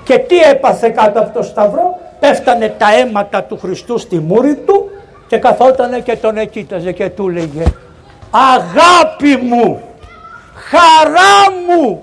Και 0.04 0.18
τι 0.18 0.40
έπαθε 0.40 0.90
κάτω 0.90 1.20
από 1.20 1.38
το 1.38 1.44
Σταυρό, 1.44 2.00
πέφτανε 2.20 2.76
τα 2.78 2.96
αίματα 2.96 3.44
του 3.44 3.58
Χριστού 3.58 3.98
στη 3.98 4.20
μούρη 4.20 4.56
του 4.56 4.90
και 5.28 5.38
καθότανε 5.38 6.00
και 6.00 6.16
τον 6.16 6.38
εκείταζε 6.38 6.92
και 6.92 7.10
του 7.10 7.30
λέγε 7.30 7.64
αγάπη 8.32 9.36
μου, 9.36 9.82
χαρά 10.54 11.52
μου 11.68 12.02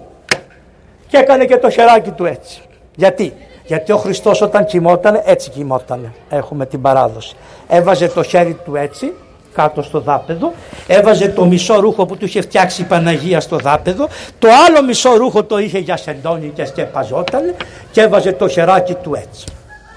και 1.06 1.16
έκανε 1.16 1.44
και 1.44 1.56
το 1.56 1.70
χεράκι 1.70 2.10
του 2.10 2.24
έτσι. 2.24 2.60
Γιατί, 2.94 3.34
γιατί 3.64 3.92
ο 3.92 3.96
Χριστός 3.96 4.40
όταν 4.40 4.64
κοιμόταν 4.64 5.20
έτσι 5.24 5.50
κοιμόταν, 5.50 6.12
έχουμε 6.28 6.66
την 6.66 6.80
παράδοση. 6.80 7.36
Έβαζε 7.68 8.08
το 8.08 8.22
χέρι 8.22 8.56
του 8.64 8.76
έτσι 8.76 9.14
κάτω 9.58 9.82
στο 9.82 10.00
δάπεδο, 10.00 10.52
έβαζε 10.86 11.28
το 11.28 11.44
μισό 11.44 11.80
ρούχο 11.80 12.06
που 12.06 12.16
του 12.16 12.24
είχε 12.24 12.40
φτιάξει 12.40 12.82
η 12.82 12.84
Παναγία 12.84 13.40
στο 13.40 13.56
δάπεδο, 13.56 14.08
το 14.38 14.48
άλλο 14.66 14.82
μισό 14.82 15.16
ρούχο 15.16 15.44
το 15.44 15.58
είχε 15.58 15.78
για 15.78 15.96
σεντόνι 15.96 16.52
και 16.54 16.64
σκεπαζόταν 16.64 17.54
και 17.90 18.00
έβαζε 18.00 18.32
το 18.32 18.48
χεράκι 18.48 18.94
του 18.94 19.14
έτσι. 19.14 19.44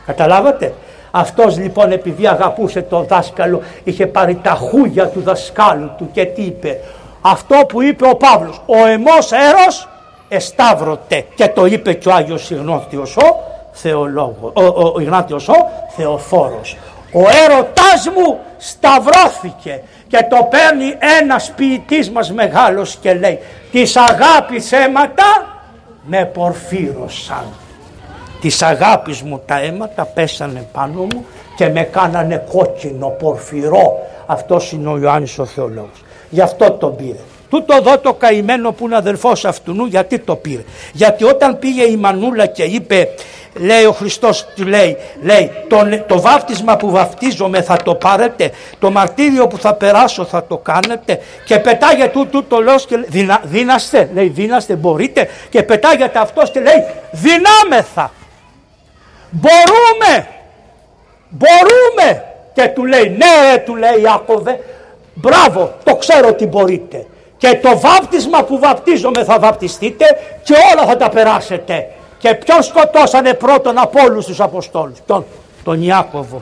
Καταλάβατε; 0.05 0.73
Αυτός 1.11 1.57
λοιπόν 1.57 1.91
επειδή 1.91 2.27
αγαπούσε 2.27 2.81
το 2.81 3.03
δάσκαλο 3.03 3.61
είχε 3.83 4.07
πάρει 4.07 4.39
τα 4.43 4.51
χούγια 4.51 5.07
του 5.07 5.21
δασκάλου 5.21 5.91
του 5.97 6.09
και 6.11 6.25
τι 6.25 6.41
είπε; 6.41 6.79
Αυτό 7.21 7.55
που 7.67 7.81
είπε 7.81 8.07
ο 8.07 8.15
Παύλος, 8.15 8.61
ο 8.65 8.85
εμός 8.85 9.31
έρος 9.31 9.89
εσταύρωτε 10.27 11.25
και 11.35 11.47
το 11.47 11.65
είπε 11.65 11.93
και 11.93 12.09
ο 12.09 12.13
Άγιος 12.13 12.49
Ιγνώτιος 12.49 13.17
ο 13.17 13.35
Θεολόγος, 13.71 14.51
ο, 14.53 14.63
ο, 14.63 14.93
ο 14.95 15.01
ο 15.35 15.69
Θεοφόρος. 15.95 16.77
Ο 17.11 17.19
έρωτάς 17.19 18.09
μου 18.15 18.39
σταυρώθηκε 18.57 19.81
και 20.07 20.25
το 20.29 20.47
παίρνει 20.49 20.95
ένας 21.19 21.51
ποιητής 21.55 22.09
μας 22.11 22.31
μεγάλος 22.31 22.97
και 23.01 23.13
λέει 23.13 23.39
«Της 23.71 23.95
αγάπης 23.95 24.71
αίματα 24.71 25.59
με 26.03 26.25
πορφύρωσαν». 26.25 27.45
Της 28.41 28.61
αγάπης 28.61 29.21
μου 29.21 29.41
τα 29.45 29.61
αίματα 29.61 30.05
πέσανε 30.05 30.67
πάνω 30.71 31.01
μου 31.01 31.25
και 31.55 31.69
με 31.69 31.83
κάνανε 31.83 32.43
κόκκινο, 32.51 33.07
πορφυρό. 33.07 34.09
Αυτός 34.25 34.71
είναι 34.71 34.89
ο 34.89 34.97
Ιωάννης 34.97 35.39
ο 35.39 35.45
Θεολόγος. 35.45 36.03
Γι' 36.29 36.41
αυτό 36.41 36.71
τον 36.71 36.95
πήρε. 36.95 37.19
Τούτο 37.51 37.75
εδώ 37.75 37.97
το 37.97 38.13
καημένο 38.13 38.71
που 38.71 38.85
είναι 38.85 38.95
αδελφός 38.95 39.45
αυτού 39.45 39.85
γιατί 39.85 40.19
το 40.19 40.35
πήρε. 40.35 40.63
Γιατί 40.93 41.23
όταν 41.23 41.59
πήγε 41.59 41.83
η 41.83 41.95
Μανούλα 41.95 42.45
και 42.45 42.63
είπε 42.63 43.09
λέει 43.53 43.85
ο 43.85 43.91
Χριστός 43.91 44.45
του 44.55 44.65
λέει, 44.65 44.97
λέει 45.21 45.51
το, 45.67 45.77
το 46.07 46.21
βάφτισμα 46.21 46.77
που 46.77 46.89
βαφτίζομαι 46.89 47.61
θα 47.61 47.77
το 47.83 47.95
πάρετε, 47.95 48.51
το 48.79 48.91
μαρτύριο 48.91 49.47
που 49.47 49.57
θα 49.57 49.73
περάσω 49.73 50.25
θα 50.25 50.45
το 50.45 50.57
κάνετε 50.57 51.19
και 51.45 51.59
πετάγεται 51.59 52.07
τούτο 52.07 52.43
το 52.43 52.59
λόγο 52.59 52.77
και 52.87 52.95
λέει 52.95 53.37
δύναστε, 53.43 54.09
λέει 54.13 54.27
δύναστε 54.27 54.75
μπορείτε 54.75 55.29
και 55.49 55.63
πετάγεται 55.63 56.19
αυτός 56.19 56.51
και 56.51 56.59
λέει 56.59 56.85
δυνάμεθα, 57.11 58.11
μπορούμε, 59.29 60.27
μπορούμε 61.29 62.23
και 62.53 62.67
του 62.67 62.85
λέει 62.85 63.09
ναι 63.09 63.57
του 63.65 63.75
λέει 63.75 64.01
Ιάκωβε 64.01 64.59
μπράβο 65.13 65.73
το 65.83 65.95
ξέρω 65.95 66.27
ότι 66.27 66.45
μπορείτε 66.45 67.05
και 67.41 67.59
το 67.61 67.79
βάπτισμα 67.79 68.43
που 68.43 68.59
βαπτίζομαι 68.59 69.23
θα 69.23 69.39
βαπτιστείτε 69.39 70.05
και 70.43 70.53
όλα 70.73 70.87
θα 70.87 70.97
τα 70.97 71.09
περάσετε 71.09 71.87
και 72.17 72.35
ποιον 72.35 72.63
σκοτώσανε 72.63 73.33
πρώτον 73.33 73.77
από 73.77 73.99
όλους 74.03 74.25
τους 74.25 74.39
Αποστόλους; 74.39 74.97
Τον, 75.05 75.25
τον 75.63 75.81
Ιάκωβο. 75.81 76.41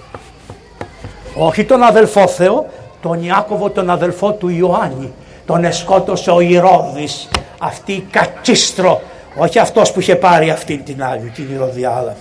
Όχι 1.36 1.64
τον 1.64 1.84
αδελφό 1.84 2.28
Θεό, 2.28 2.66
τον 3.02 3.24
Ιάκωβο 3.24 3.70
τον 3.70 3.90
αδελφό 3.90 4.32
του 4.32 4.50
Ιωάννη. 4.50 5.14
Τον 5.46 5.64
εσκότωσε 5.64 6.32
ο 6.32 6.40
Ηρώδης. 6.40 7.30
Αυτή 7.60 7.92
η 7.92 8.08
κατσίστρο. 8.12 9.02
Όχι 9.36 9.60
αυτός 9.60 9.92
που 9.92 10.00
είχε 10.00 10.16
πάρει 10.16 10.50
αυτή 10.50 10.78
την 10.78 11.04
άλλη, 11.04 11.30
την 11.30 11.48
Ηρωδιάδα. 11.54 12.16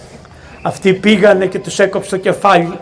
Αυτοί 0.62 0.92
πήγανε 0.92 1.46
και 1.46 1.58
τους 1.58 1.78
έκοψε 1.78 2.10
το 2.10 2.16
κεφάλι. 2.16 2.78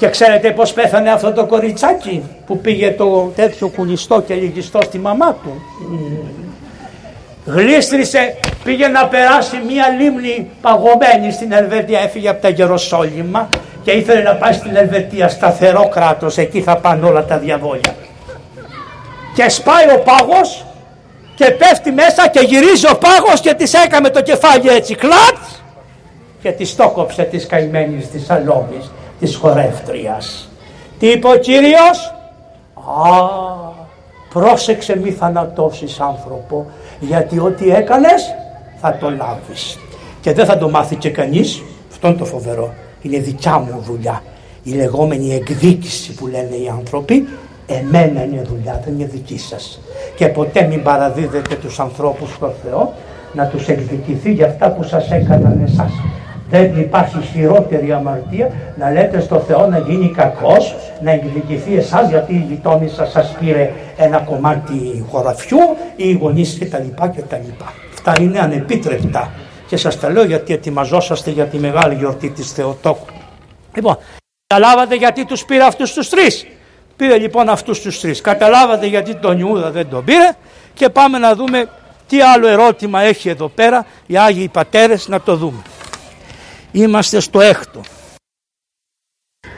Και 0.00 0.08
ξέρετε 0.08 0.50
πώς 0.50 0.72
πέθανε 0.72 1.10
αυτό 1.10 1.32
το 1.32 1.46
κοριτσάκι 1.46 2.22
που 2.46 2.58
πήγε 2.58 2.90
το 2.90 3.32
τέτοιο 3.36 3.68
κουνιστό 3.68 4.20
και 4.20 4.34
λυγιστό 4.34 4.80
στη 4.82 4.98
μαμά 4.98 5.36
του; 5.42 5.62
Γλίστρισε, 7.46 8.36
πήγε 8.64 8.88
να 8.88 9.06
περάσει 9.06 9.56
μία 9.66 9.88
λίμνη 9.88 10.50
παγωμένη 10.60 11.32
στην 11.32 11.52
Ελβετία, 11.52 12.00
έφυγε 12.00 12.28
από 12.28 12.42
τα 12.42 12.48
Γεροσόλυμα 12.48 13.48
και 13.82 13.90
ήθελε 13.90 14.22
να 14.22 14.34
πάει 14.34 14.52
στην 14.52 14.76
Ελβετία, 14.76 15.28
σταθερό 15.28 15.88
κράτος, 15.88 16.38
εκεί 16.38 16.60
θα 16.60 16.76
πάνε 16.76 17.06
όλα 17.06 17.24
τα 17.24 17.38
διαβόλια. 17.38 17.94
Και 19.34 19.48
σπάει 19.48 19.84
ο 19.94 19.98
πάγος 19.98 20.66
και 21.34 21.50
πέφτει 21.50 21.90
μέσα 21.90 22.28
και 22.28 22.40
γυρίζει 22.40 22.86
ο 22.86 22.98
πάγος 22.98 23.40
και 23.40 23.54
της 23.54 23.74
έκαμε 23.74 24.10
το 24.10 24.22
κεφάλι 24.22 24.68
έτσι 24.68 24.94
κλατς 24.94 25.62
και 26.42 26.50
της 26.52 26.70
στόκοψε 26.70 27.22
της 27.22 27.46
καημένης 27.46 28.10
της 28.10 28.24
Σαλόμης, 28.24 28.90
της 29.20 29.36
χορεύτριας. 29.36 30.48
Τι 30.98 31.06
είπε 31.06 31.28
ο 31.28 31.36
Κύριος, 31.36 32.14
α, 32.74 32.82
πρόσεξε 34.32 34.98
μη 34.98 35.10
θανατώσεις 35.10 36.00
άνθρωπο, 36.00 36.66
γιατί 37.00 37.38
ό,τι 37.38 37.70
έκανες 37.70 38.34
θα 38.80 38.96
το 39.00 39.10
λάβεις. 39.10 39.78
Και 40.20 40.32
δεν 40.32 40.46
θα 40.46 40.58
το 40.58 40.70
μάθει 40.70 40.96
και 40.96 41.10
κανείς, 41.10 41.62
αυτό 41.90 42.08
είναι 42.08 42.16
το 42.16 42.24
φοβερό, 42.24 42.72
είναι 43.02 43.18
δικιά 43.18 43.58
μου 43.58 43.82
δουλειά. 43.86 44.22
Η 44.62 44.70
λεγόμενη 44.70 45.34
εκδίκηση 45.34 46.14
που 46.14 46.26
λένε 46.26 46.56
οι 46.56 46.68
άνθρωποι, 46.76 47.28
εμένα 47.66 48.24
είναι 48.24 48.42
δουλειά, 48.42 48.80
δεν 48.84 48.94
είναι 48.94 49.08
δική 49.12 49.38
σας. 49.38 49.80
Και 50.16 50.28
ποτέ 50.28 50.62
μην 50.62 50.82
παραδίδετε 50.82 51.54
τους 51.54 51.80
ανθρώπους 51.80 52.34
στο 52.34 52.52
Θεό 52.64 52.92
να 53.32 53.46
τους 53.46 53.68
εκδικηθεί 53.68 54.32
για 54.32 54.46
αυτά 54.46 54.70
που 54.70 54.82
σας 54.82 55.10
έκαναν 55.10 55.62
εσάς. 55.64 55.92
Δεν 56.50 56.80
υπάρχει 56.80 57.20
χειρότερη 57.32 57.92
αμαρτία 57.92 58.50
να 58.76 58.90
λέτε 58.90 59.20
στο 59.20 59.38
Θεό 59.38 59.66
να 59.66 59.78
γίνει 59.78 60.08
κακός, 60.08 60.76
να 61.02 61.10
εκδικηθεί 61.10 61.76
εσάς 61.76 62.08
γιατί 62.08 62.32
η 62.32 62.46
γειτόνισσα 62.48 63.06
σας 63.06 63.36
πήρε 63.40 63.72
ένα 63.96 64.18
κομμάτι 64.18 65.04
χωραφιού 65.10 65.58
ή 65.96 66.08
οι 66.08 66.12
γονείς 66.12 66.58
κτλ. 66.58 67.04
κτλ. 67.16 67.64
Αυτά 67.94 68.22
είναι 68.22 68.38
ανεπίτρεπτα 68.38 69.30
και 69.66 69.76
σας 69.76 70.00
τα 70.00 70.10
λέω 70.10 70.24
γιατί 70.24 70.52
ετοιμαζόσαστε 70.52 71.30
για 71.30 71.44
τη 71.44 71.58
μεγάλη 71.58 71.94
γιορτή 71.94 72.30
της 72.30 72.52
Θεοτόκου. 72.52 73.06
Λοιπόν, 73.74 73.98
καταλάβατε 74.46 74.94
γιατί 74.94 75.24
τους 75.24 75.44
πήρε 75.44 75.64
αυτούς 75.64 75.92
τους 75.92 76.08
τρεις. 76.08 76.46
Πήρε 76.96 77.18
λοιπόν 77.18 77.48
αυτούς 77.48 77.80
τους 77.80 78.00
τρεις. 78.00 78.20
Καταλάβατε 78.20 78.86
γιατί 78.86 79.14
τον 79.14 79.38
Ιούδα 79.38 79.70
δεν 79.70 79.88
τον 79.88 80.04
πήρε 80.04 80.30
και 80.74 80.88
πάμε 80.88 81.18
να 81.18 81.34
δούμε 81.34 81.68
τι 82.06 82.20
άλλο 82.20 82.46
ερώτημα 82.46 83.00
έχει 83.00 83.28
εδώ 83.28 83.48
πέρα 83.48 83.86
οι 84.06 84.16
Άγιοι 84.18 84.48
Πατέρες 84.48 85.08
να 85.08 85.20
το 85.20 85.36
δούμε. 85.36 85.62
Είμαστε 86.72 87.20
στο 87.20 87.40
έκτο. 87.40 87.80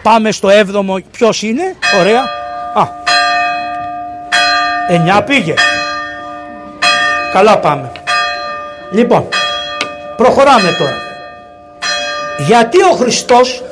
Πάμε 0.03 0.31
στο 0.31 0.49
έβδομο. 0.49 0.99
Ποιος 1.11 1.43
είναι; 1.43 1.77
Ωραία. 2.01 2.23
Α. 2.75 2.89
Εννιά 4.89 5.23
πήγε. 5.23 5.55
Καλά 7.33 7.59
πάμε. 7.59 7.93
Λοιπόν. 8.93 9.29
Προχωράμε 10.17 10.73
τώρα. 10.79 10.97
Γιατί 12.47 12.83
ο 12.83 12.91
Χριστός 12.91 13.63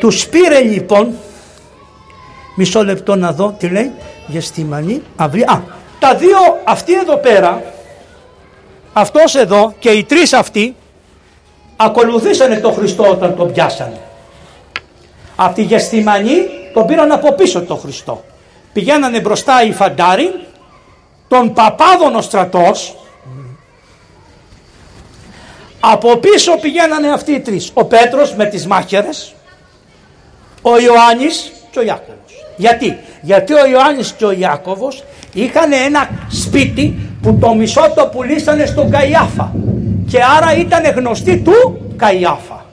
τους 0.00 0.26
πήρε 0.26 0.60
λοιπόν 0.60 1.14
μισό 2.56 2.84
λεπτό 2.84 3.14
να 3.14 3.32
δω 3.32 3.54
τι 3.58 3.68
λέει 3.68 3.92
γεστημανή 4.26 5.02
αυλή. 5.16 5.42
Α, 5.42 5.62
τα 5.98 6.14
δύο 6.14 6.38
αυτοί 6.64 6.94
εδώ 6.94 7.16
πέρα 7.16 7.62
αυτός 8.92 9.34
εδώ 9.34 9.74
και 9.78 9.90
οι 9.90 10.04
τρεις 10.04 10.32
αυτοί 10.32 10.76
ακολουθήσανε 11.76 12.56
τον 12.56 12.72
Χριστό 12.74 13.10
όταν 13.10 13.36
τον 13.36 13.52
πιάσανε. 13.52 14.00
Από 15.36 15.54
τη 15.54 15.62
Γεστημανή 15.62 16.36
τον 16.72 16.86
πήραν 16.86 17.12
από 17.12 17.32
πίσω 17.32 17.62
τον 17.62 17.78
Χριστό. 17.78 18.24
Πηγαίνανε 18.72 19.20
μπροστά 19.20 19.62
οι 19.62 19.72
φαντάροι, 19.72 20.46
τον 21.28 21.52
παπάδων 21.52 22.14
ο 22.14 22.20
στρατός, 22.20 22.96
από 25.80 26.16
πίσω 26.16 26.56
πηγαίνανε 26.60 27.12
αυτοί 27.12 27.32
οι 27.32 27.40
τρεις. 27.40 27.70
Ο 27.74 27.84
Πέτρος 27.84 28.34
με 28.34 28.44
τις 28.44 28.66
μάχαιρες, 28.66 29.34
ο 30.62 30.78
Ιωάννης 30.78 31.52
και 31.70 31.78
ο 31.78 31.82
Ιάκωβος. 31.82 32.44
Γιατί, 32.56 32.98
γιατί 33.20 33.52
ο 33.52 33.66
Ιωάννης 33.66 34.12
και 34.12 34.24
ο 34.24 34.32
Ιάκωβος 34.32 35.04
είχαν 35.32 35.72
ένα 35.72 36.08
σπίτι 36.28 36.98
που 37.22 37.38
το 37.40 37.54
μισό 37.54 37.92
το 37.94 38.06
πουλήσανε 38.06 38.66
στον 38.66 38.90
Καϊάφα 38.90 39.52
και 40.14 40.22
άρα 40.36 40.56
ήταν 40.56 40.84
γνωστοί 40.96 41.36
του 41.38 41.80
Καϊάφα 41.96 42.64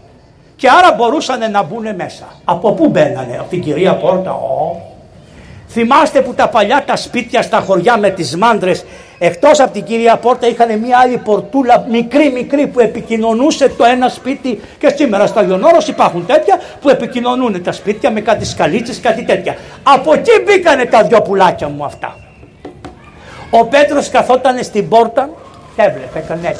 και 0.55 0.67
άρα 0.69 0.93
μπορούσαν 0.97 1.51
να 1.51 1.63
μπουν 1.63 1.95
μέσα. 1.95 2.25
Από 2.43 2.71
πού 2.71 2.87
μπαίνανε, 2.87 3.37
από 3.39 3.49
την 3.49 3.61
κυρία 3.61 3.95
Πόρτα, 3.95 4.31
ο. 4.31 4.81
Θυμάστε 5.67 6.21
που 6.21 6.33
τα 6.33 6.49
παλιά 6.49 6.83
τα 6.85 6.95
σπίτια 6.95 7.41
στα 7.41 7.59
χωριά 7.59 7.97
με 7.97 8.09
τις 8.09 8.37
μάντρες 8.37 8.85
εκτός 9.17 9.59
από 9.59 9.71
την 9.73 9.83
κυρία 9.83 10.15
Πόρτα 10.17 10.47
είχαν 10.47 10.79
μια 10.79 10.97
άλλη 10.97 11.17
πορτούλα 11.17 11.85
μικρή 11.89 12.31
μικρή 12.31 12.67
που 12.67 12.79
επικοινωνούσε 12.79 13.69
το 13.69 13.83
ένα 13.83 14.09
σπίτι 14.09 14.61
και 14.79 14.93
σήμερα 14.95 15.27
στα 15.27 15.41
Λιονόρος 15.41 15.87
υπάρχουν 15.87 16.25
τέτοια 16.25 16.59
που 16.81 16.89
επικοινωνούν 16.89 17.63
τα 17.63 17.71
σπίτια 17.71 18.11
με 18.11 18.21
κάτι 18.21 18.45
σκαλίτσες 18.45 18.99
κάτι 18.99 19.23
τέτοια. 19.23 19.55
Από 19.83 20.13
εκεί 20.13 20.31
μπήκανε 20.45 20.85
τα 20.85 21.03
δυο 21.03 21.21
πουλάκια 21.21 21.67
μου 21.67 21.85
αυτά. 21.85 22.15
Ο 23.49 23.65
Πέτρος 23.65 24.09
καθόταν 24.09 24.63
στην 24.63 24.89
πόρτα 24.89 25.29
και 25.75 25.81
έβλεπε, 25.81 26.19
έκανε 26.19 26.55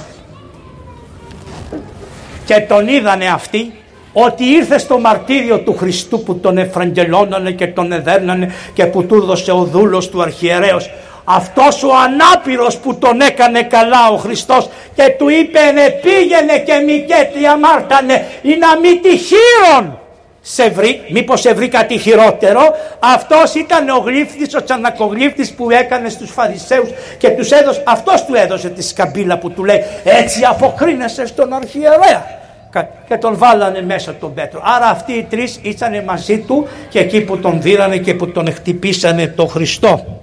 Και 2.54 2.60
τον 2.60 2.88
είδανε 2.88 3.28
αυτοί 3.28 3.74
ότι 4.14 4.46
ήρθε 4.46 4.78
στο 4.78 5.00
μαρτύριο 5.00 5.60
του 5.60 5.78
Χριστού 5.78 6.24
που 6.24 6.40
τον 6.40 6.58
εφραγγελώνανε 6.58 7.52
και 7.52 7.68
τον 7.68 7.92
εδέρνανε 7.92 8.54
και 8.74 8.86
που 8.86 9.04
του 9.04 9.16
έδωσε 9.16 9.52
ο 9.52 9.64
δούλος 9.64 10.10
του 10.10 10.22
αρχιερέως. 10.22 10.90
Αυτός 11.24 11.84
ο 11.84 11.90
ανάπηρος 11.96 12.78
που 12.78 12.96
τον 12.96 13.22
έκανε 13.22 13.64
καλά 13.64 14.10
ο 14.12 14.18
Χριστός 14.18 14.70
και 14.96 15.16
του 15.18 15.30
είπε 15.30 15.60
ναι 15.74 15.90
πήγαινε 15.90 16.58
και 16.66 16.74
μικέτη 16.86 17.46
αμάρτανε 17.46 18.26
ή 18.42 18.58
να 18.60 18.80
μη 18.80 19.00
τυχείρον 19.00 20.00
σε 20.42 20.70
βρει, 20.70 21.02
μήπως 21.10 21.42
σε 21.42 21.54
βρει 21.54 21.68
κάτι 21.68 21.98
χειρότερο. 21.98 22.62
Αυτός 23.00 23.56
ήταν 23.56 23.90
ο 23.90 23.98
γλύφτης, 23.98 24.56
ο 24.56 24.64
τσανακογλύφτης 24.64 25.54
που 25.54 25.72
έκανε 25.72 26.10
στους 26.10 26.32
Φαρισαίους 26.32 26.90
και 27.18 27.30
τους 27.30 27.52
έδωσε, 27.52 27.84
αυτός 27.86 28.26
του 28.26 28.36
έδωσε 28.36 28.70
τη 28.70 28.84
σκαμπίλα 28.84 29.38
που 29.38 29.52
του 29.52 29.64
λέει 29.64 29.84
έτσι 30.04 30.42
αποκρίνεσαι 30.50 31.26
στον 31.26 31.54
αρχιερέα 31.54 32.40
και 33.08 33.18
τον 33.18 33.38
βάλανε 33.38 33.82
μέσα 33.82 34.16
τον 34.16 34.34
Πέτρο. 34.34 34.62
Άρα 34.64 34.86
αυτοί 34.86 35.14
οι 35.14 35.28
τρεις 35.30 35.60
ήσανε 35.62 36.04
μαζί 36.04 36.40
του 36.40 36.68
και 36.90 37.00
εκεί 37.00 37.22
που 37.22 37.38
τον 37.38 37.62
δίρανε 37.62 37.98
και 37.98 38.14
που 38.14 38.32
τον 38.32 38.54
χτυπήσανε 38.54 39.28
το 39.28 39.46
Χριστό. 39.46 40.22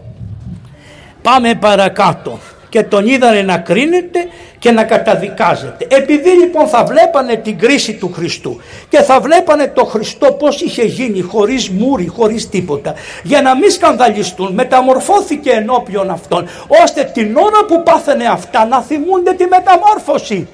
Πάμε 1.22 1.54
παρακάτω 1.54 2.38
και 2.68 2.82
τον 2.82 3.06
είδανε 3.06 3.42
να 3.42 3.58
κρίνεται 3.58 4.28
και 4.58 4.70
να 4.70 4.84
καταδικάζεται. 4.84 5.86
Επειδή 5.90 6.30
λοιπόν 6.30 6.66
θα 6.66 6.84
βλέπανε 6.84 7.36
την 7.36 7.58
κρίση 7.58 7.94
του 7.94 8.12
Χριστού 8.12 8.60
και 8.88 8.98
θα 9.02 9.20
βλέπανε 9.20 9.72
το 9.74 9.84
Χριστό 9.84 10.32
πως 10.32 10.60
είχε 10.60 10.82
γίνει 10.82 11.20
χωρίς 11.20 11.68
μούρι, 11.68 12.06
χωρίς 12.06 12.48
τίποτα 12.48 12.94
για 13.22 13.42
να 13.42 13.56
μην 13.56 13.70
σκανδαλιστούν 13.70 14.54
μεταμορφώθηκε 14.54 15.50
ενώπιον 15.50 16.10
αυτών 16.10 16.48
ώστε 16.82 17.10
την 17.14 17.36
ώρα 17.36 17.64
που 17.68 17.82
πάθαινε 17.82 18.26
αυτά 18.26 18.66
να 18.66 18.80
θυμούνται 18.80 19.32
τη 19.32 19.44
μεταμόρφωση 19.46 20.48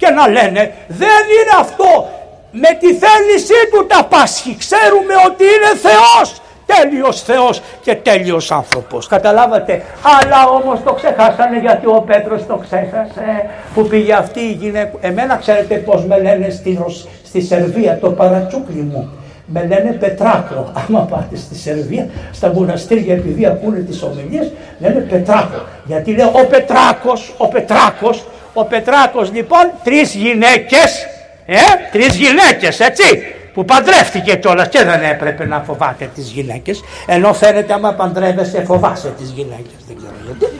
και 0.00 0.08
να 0.08 0.24
λένε 0.28 0.62
δεν 1.02 1.22
είναι 1.36 1.54
αυτό. 1.60 1.90
Με 2.50 2.70
τη 2.80 2.86
θέλησή 2.86 3.60
του 3.72 3.86
τα 3.86 4.04
πάσχει. 4.04 4.56
Ξέρουμε 4.58 5.14
ότι 5.26 5.44
είναι 5.44 5.72
Θεός. 5.86 6.40
Τέλειος 6.74 7.22
Θεός 7.22 7.62
και 7.82 7.94
τέλειος 7.94 8.52
άνθρωπος 8.52 9.06
καταλάβατε. 9.06 9.82
Αλλά 10.20 10.48
όμως 10.48 10.78
το 10.84 10.92
ξεχάσανε 10.92 11.58
γιατί 11.58 11.86
ο 11.86 12.04
Πέτρος 12.06 12.46
το 12.46 12.56
ξέχασε. 12.56 13.50
Που 13.74 13.82
πήγε 13.86 14.12
αυτή 14.12 14.40
η 14.40 14.52
γυναίκα. 14.52 14.90
Εμένα 15.00 15.36
ξέρετε 15.36 15.74
πως 15.74 16.04
με 16.04 16.20
λένε 16.20 16.50
στη, 16.50 16.78
στη 17.24 17.40
Σερβία 17.40 17.98
το 17.98 18.10
παρατσούκλι 18.10 18.80
μου. 18.80 19.10
Με 19.46 19.60
λένε 19.60 19.92
Πετράκο. 19.92 20.72
Άμα 20.72 21.00
πάτε 21.00 21.36
στη 21.36 21.54
Σερβία, 21.54 22.06
στα 22.32 22.52
μοναστήρια, 22.52 23.14
επειδή 23.14 23.46
ακούνε 23.46 23.78
τις 23.78 24.02
ομιλίες, 24.02 24.52
λένε 24.78 25.00
Πετράκο. 25.00 25.62
Γιατί 25.84 26.12
λέει 26.12 26.26
ο 26.26 26.46
Πετράκος, 26.46 27.34
ο 27.36 27.48
Πετράκος, 27.48 28.24
ο 28.60 28.64
Πετράκος 28.64 29.32
λοιπόν 29.32 29.72
τρεις 29.84 30.14
γυναίκες, 30.14 31.06
ε, 31.46 31.56
τρεις 31.92 32.16
γυναίκες 32.16 32.80
έτσι, 32.80 33.04
που 33.54 33.64
παντρεύτηκε 33.64 34.36
κιόλας 34.36 34.68
και 34.68 34.84
δεν 34.84 35.02
έπρεπε 35.02 35.46
να 35.46 35.60
φοβάται 35.60 36.10
τις 36.14 36.30
γυναίκες, 36.30 36.80
ενώ 37.06 37.32
φαίνεται 37.32 37.72
άμα 37.72 37.92
παντρεύεσαι 37.94 38.64
φοβάσαι 38.64 39.14
τις 39.18 39.30
γυναίκες, 39.30 39.80
δεν 39.86 39.96
ξέρω 39.96 40.14
γιατί. 40.24 40.56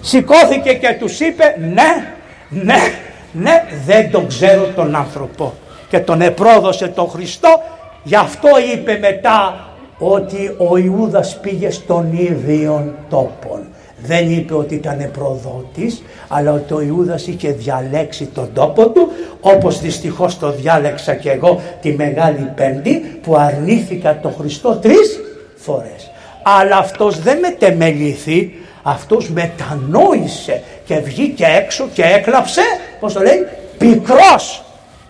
Σηκώθηκε 0.00 0.72
και 0.74 0.96
τους 0.98 1.20
είπε 1.20 1.56
ναι, 1.58 2.14
ναι, 2.48 2.92
ναι, 3.32 3.64
δεν 3.84 4.10
τον 4.10 4.28
ξέρω 4.28 4.68
τον 4.74 4.94
άνθρωπο 4.96 5.54
και 5.88 5.98
τον 5.98 6.20
επρόδωσε 6.20 6.88
τον 6.88 7.08
Χριστό, 7.08 7.62
γι' 8.02 8.16
αυτό 8.16 8.48
είπε 8.72 8.98
μετά 8.98 9.68
ότι 9.98 10.54
ο 10.58 10.76
Ιούδας 10.76 11.40
πήγε 11.40 11.70
στον 11.70 12.12
ίδιο 12.12 12.94
τόπον. 13.08 13.66
Δεν 14.06 14.30
είπε 14.30 14.54
ότι 14.54 14.74
ήταν 14.74 15.10
προδότης, 15.12 16.02
αλλά 16.36 16.52
ότι 16.52 16.72
ο 16.72 16.80
Ιούδας 16.80 17.26
είχε 17.26 17.52
διαλέξει 17.52 18.24
τον 18.24 18.50
τόπο 18.54 18.88
του, 18.88 19.08
όπως 19.40 19.80
δυστυχώς 19.80 20.38
το 20.38 20.52
διάλεξα 20.52 21.14
και 21.14 21.30
εγώ 21.30 21.60
τη 21.80 21.92
Μεγάλη 21.92 22.52
Πέμπτη, 22.54 23.18
που 23.22 23.36
αρνήθηκα 23.36 24.18
το 24.22 24.28
Χριστό 24.28 24.76
τρεις 24.76 25.20
φορές. 25.56 26.10
Αλλά 26.42 26.76
αυτός 26.76 27.18
δεν 27.20 27.38
μετεμελήθη, 27.38 28.54
αυτός 28.82 29.30
μετανόησε 29.30 30.62
και 30.84 30.98
βγήκε 30.98 31.44
έξω 31.44 31.88
και 31.92 32.02
έκλαψε, 32.02 32.62
πώς 33.00 33.12
το 33.12 33.20
λέει, 33.20 33.46
πικρός 33.78 34.64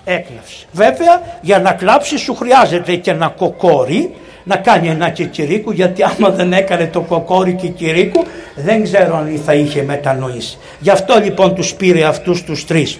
έκλαψε. 0.04 0.66
Βέβαια 0.72 1.22
για 1.40 1.58
να 1.58 1.72
κλάψει 1.72 2.18
σου 2.18 2.34
χρειάζεται 2.34 2.96
και 2.96 3.10
ένα 3.10 3.28
κοκόρι, 3.28 4.14
να 4.44 4.56
κάνει 4.56 4.88
ένα 4.88 5.08
κικυρίκου 5.08 5.70
γιατί 5.70 6.02
άμα 6.02 6.30
δεν 6.30 6.52
έκανε 6.52 6.86
το 6.86 7.00
κοκόρι 7.00 7.52
κικυρίκου 7.52 8.24
δεν 8.54 8.82
ξέρω 8.82 9.16
αν 9.16 9.40
θα 9.44 9.54
είχε 9.54 9.82
μετανοήσει. 9.82 10.58
Γι' 10.78 10.90
αυτό 10.90 11.18
λοιπόν 11.18 11.54
τους 11.54 11.74
πήρε 11.74 12.04
αυτούς 12.04 12.44
τους 12.44 12.66
τρεις. 12.66 12.98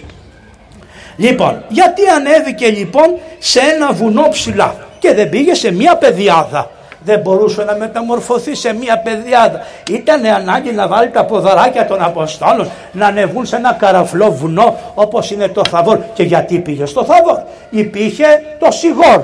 Λοιπόν, 1.17 1.63
γιατί 1.67 2.01
ανέβηκε 2.07 2.67
λοιπόν 2.67 3.05
σε 3.39 3.59
ένα 3.59 3.91
βουνό 3.91 4.27
ψηλά 4.29 4.75
και 4.99 5.13
δεν 5.13 5.29
πήγε 5.29 5.53
σε 5.53 5.71
μια 5.71 5.95
πεδιάδα; 5.95 6.69
Δεν 7.03 7.19
μπορούσε 7.19 7.63
να 7.63 7.75
μεταμορφωθεί 7.75 8.55
σε 8.55 8.73
μια 8.73 8.97
πεδιάδα. 8.99 9.65
Ήταν 9.89 10.25
ανάγκη 10.25 10.71
να 10.71 10.87
βάλει 10.87 11.09
τα 11.09 11.25
ποδαράκια 11.25 11.85
των 11.87 12.03
Αποστόλων 12.03 12.69
να 12.91 13.07
ανεβούν 13.07 13.45
σε 13.45 13.55
ένα 13.55 13.73
καραφλό 13.73 14.31
βουνό 14.31 14.77
όπως 14.95 15.31
είναι 15.31 15.47
το 15.47 15.61
Θαβόρ. 15.69 15.99
Και 16.13 16.23
γιατί 16.23 16.59
πήγε 16.59 16.85
στο 16.85 17.03
Θαβόρ; 17.05 17.39
Υπήρχε 17.69 18.25
το 18.59 18.71
Σιγόρ. 18.71 19.23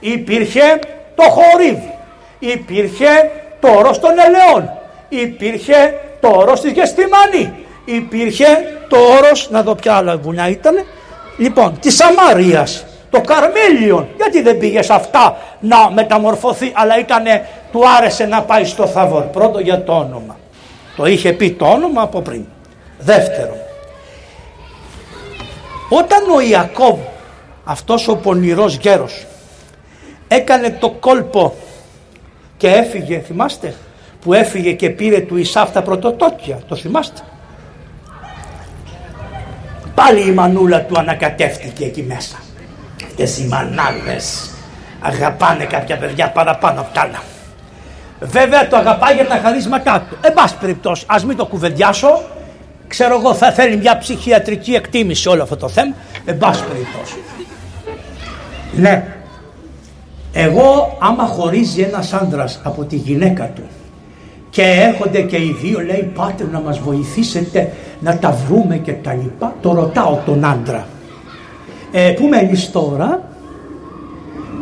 Υπήρχε 0.00 0.78
το 1.14 1.22
Χορίβ. 1.22 1.78
Υπήρχε 2.38 3.30
το 3.60 3.68
όρος 3.68 3.98
των 3.98 4.10
ελαιών. 4.10 4.70
Υπήρχε 5.08 6.00
το 6.20 6.28
όρος 6.28 6.60
της 6.60 6.72
Γεστημανή. 6.72 7.54
Υπήρχε 7.84 8.46
το 8.88 8.96
όρος, 8.96 9.50
να 9.50 9.62
δω 9.62 9.74
ποια 9.74 9.94
άλλα 9.94 10.16
βουνιά 10.16 10.48
ήταν, 10.48 10.74
λοιπόν, 11.38 11.78
της 11.80 11.94
Σαμαρίας, 11.94 12.84
το 13.10 13.20
Καρμέλιον. 13.20 14.08
Γιατί 14.16 14.42
δεν 14.42 14.58
πήγε 14.58 14.82
σε 14.82 14.92
αυτά 14.92 15.36
να 15.60 15.90
μεταμορφωθεί, 15.90 16.72
αλλά 16.74 16.98
ήτανε, 16.98 17.48
του 17.72 17.82
άρεσε 17.98 18.24
να 18.24 18.42
πάει 18.42 18.64
στο 18.64 18.86
Θαβόρ. 18.86 19.22
Πρώτο 19.22 19.58
για 19.58 19.84
το 19.84 19.92
όνομα. 19.92 20.36
Το 20.96 21.06
είχε 21.06 21.32
πει 21.32 21.50
το 21.50 21.66
όνομα 21.66 22.02
από 22.02 22.20
πριν. 22.20 22.44
Δεύτερο. 22.98 23.56
Όταν 25.88 26.30
ο 26.34 26.40
Ιακώβ, 26.40 26.98
αυτός 27.64 28.08
ο 28.08 28.16
πονηρός 28.16 28.74
γέρος, 28.74 29.26
έκανε 30.34 30.70
το 30.70 30.90
κόλπο 30.90 31.54
και 32.56 32.68
έφυγε, 32.68 33.18
θυμάστε, 33.18 33.74
που 34.20 34.32
έφυγε 34.32 34.72
και 34.72 34.90
πήρε 34.90 35.20
του 35.20 35.36
Ισάφ 35.36 35.70
τα 35.70 35.82
πρωτοτόκια, 35.82 36.58
το 36.68 36.76
θυμάστε; 36.76 37.20
Πάλι 39.94 40.28
η 40.28 40.32
μανούλα 40.32 40.82
του 40.82 40.98
ανακατεύτηκε 40.98 41.84
εκεί 41.84 42.02
μέσα. 42.02 42.36
Αυτές 43.04 43.38
οι 43.38 43.46
μανάδες 43.46 44.50
αγαπάνε 45.00 45.64
κάποια 45.64 45.96
παιδιά 45.96 46.30
παραπάνω 46.30 46.80
από 46.80 46.94
τα 46.94 47.00
άλλα. 47.00 47.22
Βέβαια 48.20 48.68
το 48.68 48.76
αγαπάει 48.76 49.14
για 49.14 49.26
τα 49.26 49.40
χαρίσματά 49.42 50.06
του. 50.08 50.16
Εν 50.20 50.32
πάση 50.32 50.56
περιπτώσει, 50.60 51.04
ας 51.08 51.24
μην 51.24 51.36
το 51.36 51.46
κουβεντιάσω. 51.46 52.22
Ξέρω 52.86 53.18
εγώ 53.18 53.34
θα 53.34 53.52
θέλει 53.52 53.76
μια 53.76 53.98
ψυχιατρική 53.98 54.72
εκτίμηση 54.74 55.28
όλο 55.28 55.42
αυτό 55.42 55.56
το 55.56 55.68
θέμα. 55.68 55.94
Εν 56.24 56.38
πάση 56.38 56.64
περιπτώσει. 56.64 57.14
Ναι, 58.72 59.16
εγώ 60.32 60.96
άμα 61.00 61.24
χωρίζει 61.24 61.80
ένας 61.82 62.12
άντρας 62.12 62.60
από 62.64 62.84
τη 62.84 62.96
γυναίκα 62.96 63.50
του 63.54 63.62
και 64.50 64.62
έρχονται 64.62 65.20
και 65.20 65.36
οι 65.36 65.56
δύο 65.62 65.80
λέει 65.80 66.12
πάτε 66.14 66.48
να 66.52 66.60
μας 66.60 66.78
βοηθήσετε 66.78 67.72
να 68.00 68.18
τα 68.18 68.38
βρούμε 68.46 68.76
και 68.76 68.92
τα 68.92 69.14
λοιπά 69.14 69.54
το 69.60 69.72
ρωτάω 69.72 70.18
τον 70.26 70.44
άντρα. 70.44 70.86
Ε, 71.92 72.10
πού 72.10 72.26
μένεις 72.26 72.70
τώρα; 72.70 73.30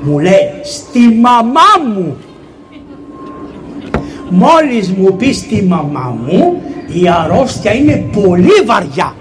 Μου 0.02 0.18
λέει 0.18 0.50
στη 0.62 0.98
μαμά 0.98 1.94
μου 1.94 2.16
μόλις 4.30 4.90
μου 4.90 5.16
πεις 5.16 5.36
στη 5.36 5.62
μαμά 5.62 6.16
μου 6.24 6.62
η 6.92 7.08
αρρώστια 7.08 7.74
είναι 7.74 8.04
πολύ 8.12 8.62
βαριά 8.66 9.14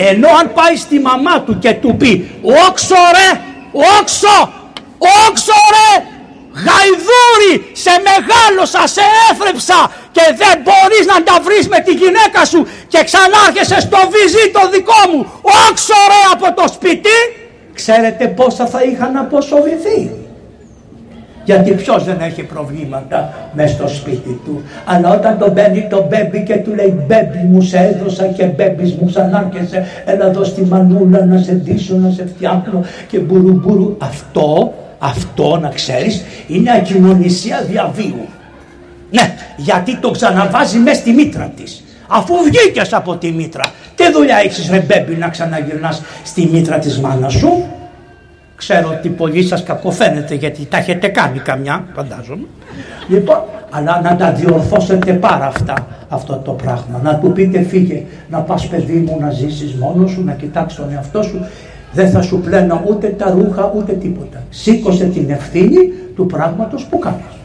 Ενώ 0.00 0.28
αν 0.40 0.52
πάει 0.52 0.76
στη 0.76 0.98
μαμά 0.98 1.40
του 1.40 1.58
και 1.58 1.72
του 1.72 1.96
πει 1.96 2.30
«Όξο 2.66 3.02
ρε! 3.16 3.40
Όξο! 3.98 4.52
Όξο 4.98 5.60
ρε!» 5.74 6.16
Γαϊδούρι, 6.66 7.70
σε 7.72 7.90
μεγάλωσα, 8.08 8.86
σε 8.86 9.00
έθρεψα 9.30 9.90
και 10.12 10.24
δεν 10.40 10.54
μπορείς 10.64 11.06
να 11.12 11.22
τα 11.22 11.40
βρεις 11.40 11.68
με 11.68 11.80
τη 11.80 11.92
γυναίκα 11.92 12.44
σου 12.44 12.66
και 12.88 13.04
ξανάρχεσαι 13.04 13.80
στο 13.80 13.98
βυζί 14.12 14.50
το 14.56 14.68
δικό 14.74 15.00
μου, 15.10 15.20
όξορε 15.42 16.20
από 16.32 16.60
το 16.60 16.68
σπίτι, 16.72 17.16
ξέρετε 17.74 18.26
πόσα 18.26 18.66
θα 18.66 18.82
είχαν 18.82 19.16
αποσοβηθεί; 19.16 20.10
Γιατί 21.48 21.70
ποιος 21.70 22.04
δεν 22.04 22.20
έχει 22.20 22.42
προβλήματα 22.42 23.32
μες 23.52 23.70
στο 23.70 23.88
σπίτι 23.88 24.40
του. 24.44 24.62
Αλλά 24.84 25.14
όταν 25.14 25.38
τον 25.38 25.52
μπαίνει 25.52 25.86
το 25.90 26.06
μπέμπι 26.08 26.42
και 26.42 26.56
του 26.56 26.74
λέει 26.74 27.04
μπέμπι 27.06 27.38
μου 27.50 27.60
σε 27.60 27.78
έδωσα 27.78 28.26
και 28.26 28.44
μπέμπις 28.44 28.94
μου 28.94 29.06
ξανάρχεσαι 29.06 29.86
έλα 30.04 30.26
εδώ 30.26 30.44
στη 30.44 30.62
μανούλα 30.62 31.24
να 31.24 31.38
σε 31.38 31.52
ντύσω, 31.52 31.94
να 31.96 32.10
σε 32.10 32.26
φτιάχνω 32.34 32.84
και 33.08 33.18
μπουρου 33.18 33.96
Αυτό, 33.98 34.74
αυτό 34.98 35.58
να 35.62 35.68
ξέρεις 35.68 36.24
είναι 36.46 36.72
ακοινωνισία 36.72 37.64
διαβίου. 37.68 38.26
Ναι, 39.10 39.34
γιατί 39.56 39.96
το 39.96 40.10
ξαναβάζει 40.10 40.78
μέσα 40.78 41.00
στη 41.00 41.12
μήτρα 41.12 41.52
της. 41.56 41.84
Αφού 42.08 42.34
βγήκες 42.44 42.92
από 42.92 43.16
τη 43.16 43.32
μήτρα, 43.32 43.64
τι 43.94 44.12
δουλειά 44.12 44.36
έχεις 44.36 44.70
ρε 44.70 44.84
μπέμπι 44.86 45.14
να 45.14 45.28
ξαναγυρνάς 45.28 46.02
στη 46.24 46.48
μήτρα 46.52 46.78
της 46.78 46.98
μάνας 46.98 47.32
σου; 47.32 47.64
Ξέρω 48.58 48.88
ότι 48.98 49.08
πολλοί 49.08 49.42
σας 49.42 49.62
κακοφαίνεται 49.62 50.34
γιατί 50.34 50.66
τα 50.66 50.76
έχετε 50.76 51.08
κάνει 51.08 51.38
καμιά, 51.38 51.84
φαντάζομαι. 51.94 52.46
Λοιπόν, 53.08 53.42
αλλά 53.70 54.00
να 54.00 54.16
τα 54.16 54.32
διορθώσετε 54.32 55.12
πάρα 55.12 55.46
αυτά, 55.46 55.86
αυτό 56.08 56.36
το 56.44 56.52
πράγμα. 56.52 57.00
Να 57.02 57.18
του 57.18 57.32
πείτε 57.32 57.62
φύγε, 57.62 58.04
να 58.30 58.38
πας 58.38 58.66
παιδί 58.66 58.92
μου 58.92 59.16
να 59.20 59.30
ζήσεις 59.30 59.74
μόνος 59.74 60.10
σου, 60.10 60.24
να 60.24 60.32
κοιτάξεις 60.32 60.78
τον 60.78 60.92
εαυτό 60.92 61.22
σου. 61.22 61.46
Δεν 61.92 62.10
θα 62.10 62.22
σου 62.22 62.40
πλένω 62.40 62.82
ούτε 62.88 63.06
τα 63.08 63.30
ρούχα 63.30 63.72
ούτε 63.76 63.92
τίποτα. 63.92 64.42
Σήκωσε 64.50 65.04
την 65.04 65.30
ευθύνη 65.30 65.92
του 66.16 66.26
πράγματος 66.26 66.84
που 66.84 66.98
κάνεις. 66.98 67.38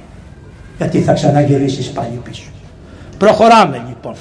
Γιατί 0.78 1.00
θα 1.00 1.14
ξαναγυρίσεις 1.14 1.90
πάλι 1.90 2.22
πίσω. 2.24 2.44
Προχωράμε 3.18 3.82
λοιπόν. 3.88 4.14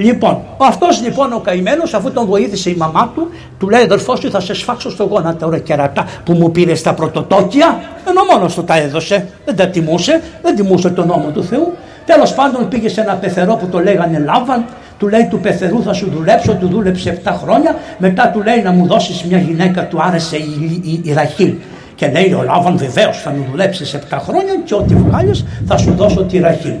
Λοιπόν, 0.00 0.42
αυτός 0.58 1.02
λοιπόν 1.02 1.32
ο 1.32 1.38
καημένος, 1.38 1.94
αφού 1.94 2.12
τον 2.12 2.26
βοήθησε 2.26 2.70
η 2.70 2.74
μαμά 2.74 3.12
του, 3.14 3.28
του 3.58 3.68
λέει: 3.68 3.82
Αδερφό 3.82 4.16
σου, 4.16 4.30
θα 4.30 4.40
σε 4.40 4.54
σφάξω 4.54 4.90
στο 4.90 5.04
γόνατο, 5.04 5.48
ρε 5.50 5.58
κερατά 5.58 6.06
που 6.24 6.32
μου 6.32 6.50
πήρες 6.50 6.82
τα 6.82 6.94
πρωτοτόκια. 6.94 7.80
Ενώ 8.08 8.20
μόνος 8.32 8.54
του 8.54 8.64
τα 8.64 8.76
έδωσε. 8.80 9.28
Δεν 9.44 9.56
τα 9.56 9.66
τιμούσε, 9.66 10.22
δεν 10.42 10.56
τιμούσε 10.56 10.90
τον 10.90 11.06
νόμο 11.06 11.30
του 11.30 11.44
Θεού. 11.44 11.72
Τέλος 12.06 12.34
πάντων 12.34 12.68
πήγε 12.68 12.88
σε 12.88 13.00
ένα 13.00 13.14
πεθερό 13.14 13.54
που 13.54 13.66
το 13.66 13.78
λέγανε 13.78 14.18
Λάβαν, 14.18 14.64
του 14.98 15.08
λέει 15.08 15.26
του 15.30 15.40
πεθερού 15.40 15.82
θα 15.82 15.92
σου 15.92 16.10
δουλέψω, 16.14 16.52
του 16.54 16.68
δούλεψε 16.68 17.20
7 17.24 17.32
χρόνια, 17.42 17.76
μετά 17.98 18.28
του 18.28 18.42
λέει 18.42 18.62
να 18.62 18.70
μου 18.70 18.86
δώσεις 18.86 19.22
μια 19.22 19.38
γυναίκα, 19.38 19.86
του 19.86 19.98
άρεσε 20.02 20.36
η, 20.36 20.80
η, 20.84 21.00
η, 21.04 21.12
Ραχήλ. 21.12 21.54
Και 21.94 22.10
λέει 22.10 22.32
ο 22.32 22.42
Λάβαν 22.42 22.76
βεβαίως 22.76 23.18
θα 23.18 23.30
μου 23.30 23.46
δουλέψεις 23.50 23.98
7 24.10 24.18
χρόνια 24.20 24.54
και 24.64 24.74
ό,τι 24.74 24.94
βγάλεις 24.94 25.44
θα 25.66 25.76
σου 25.76 25.94
δώσω 25.96 26.22
τη 26.22 26.38
Ραχήλ 26.38 26.74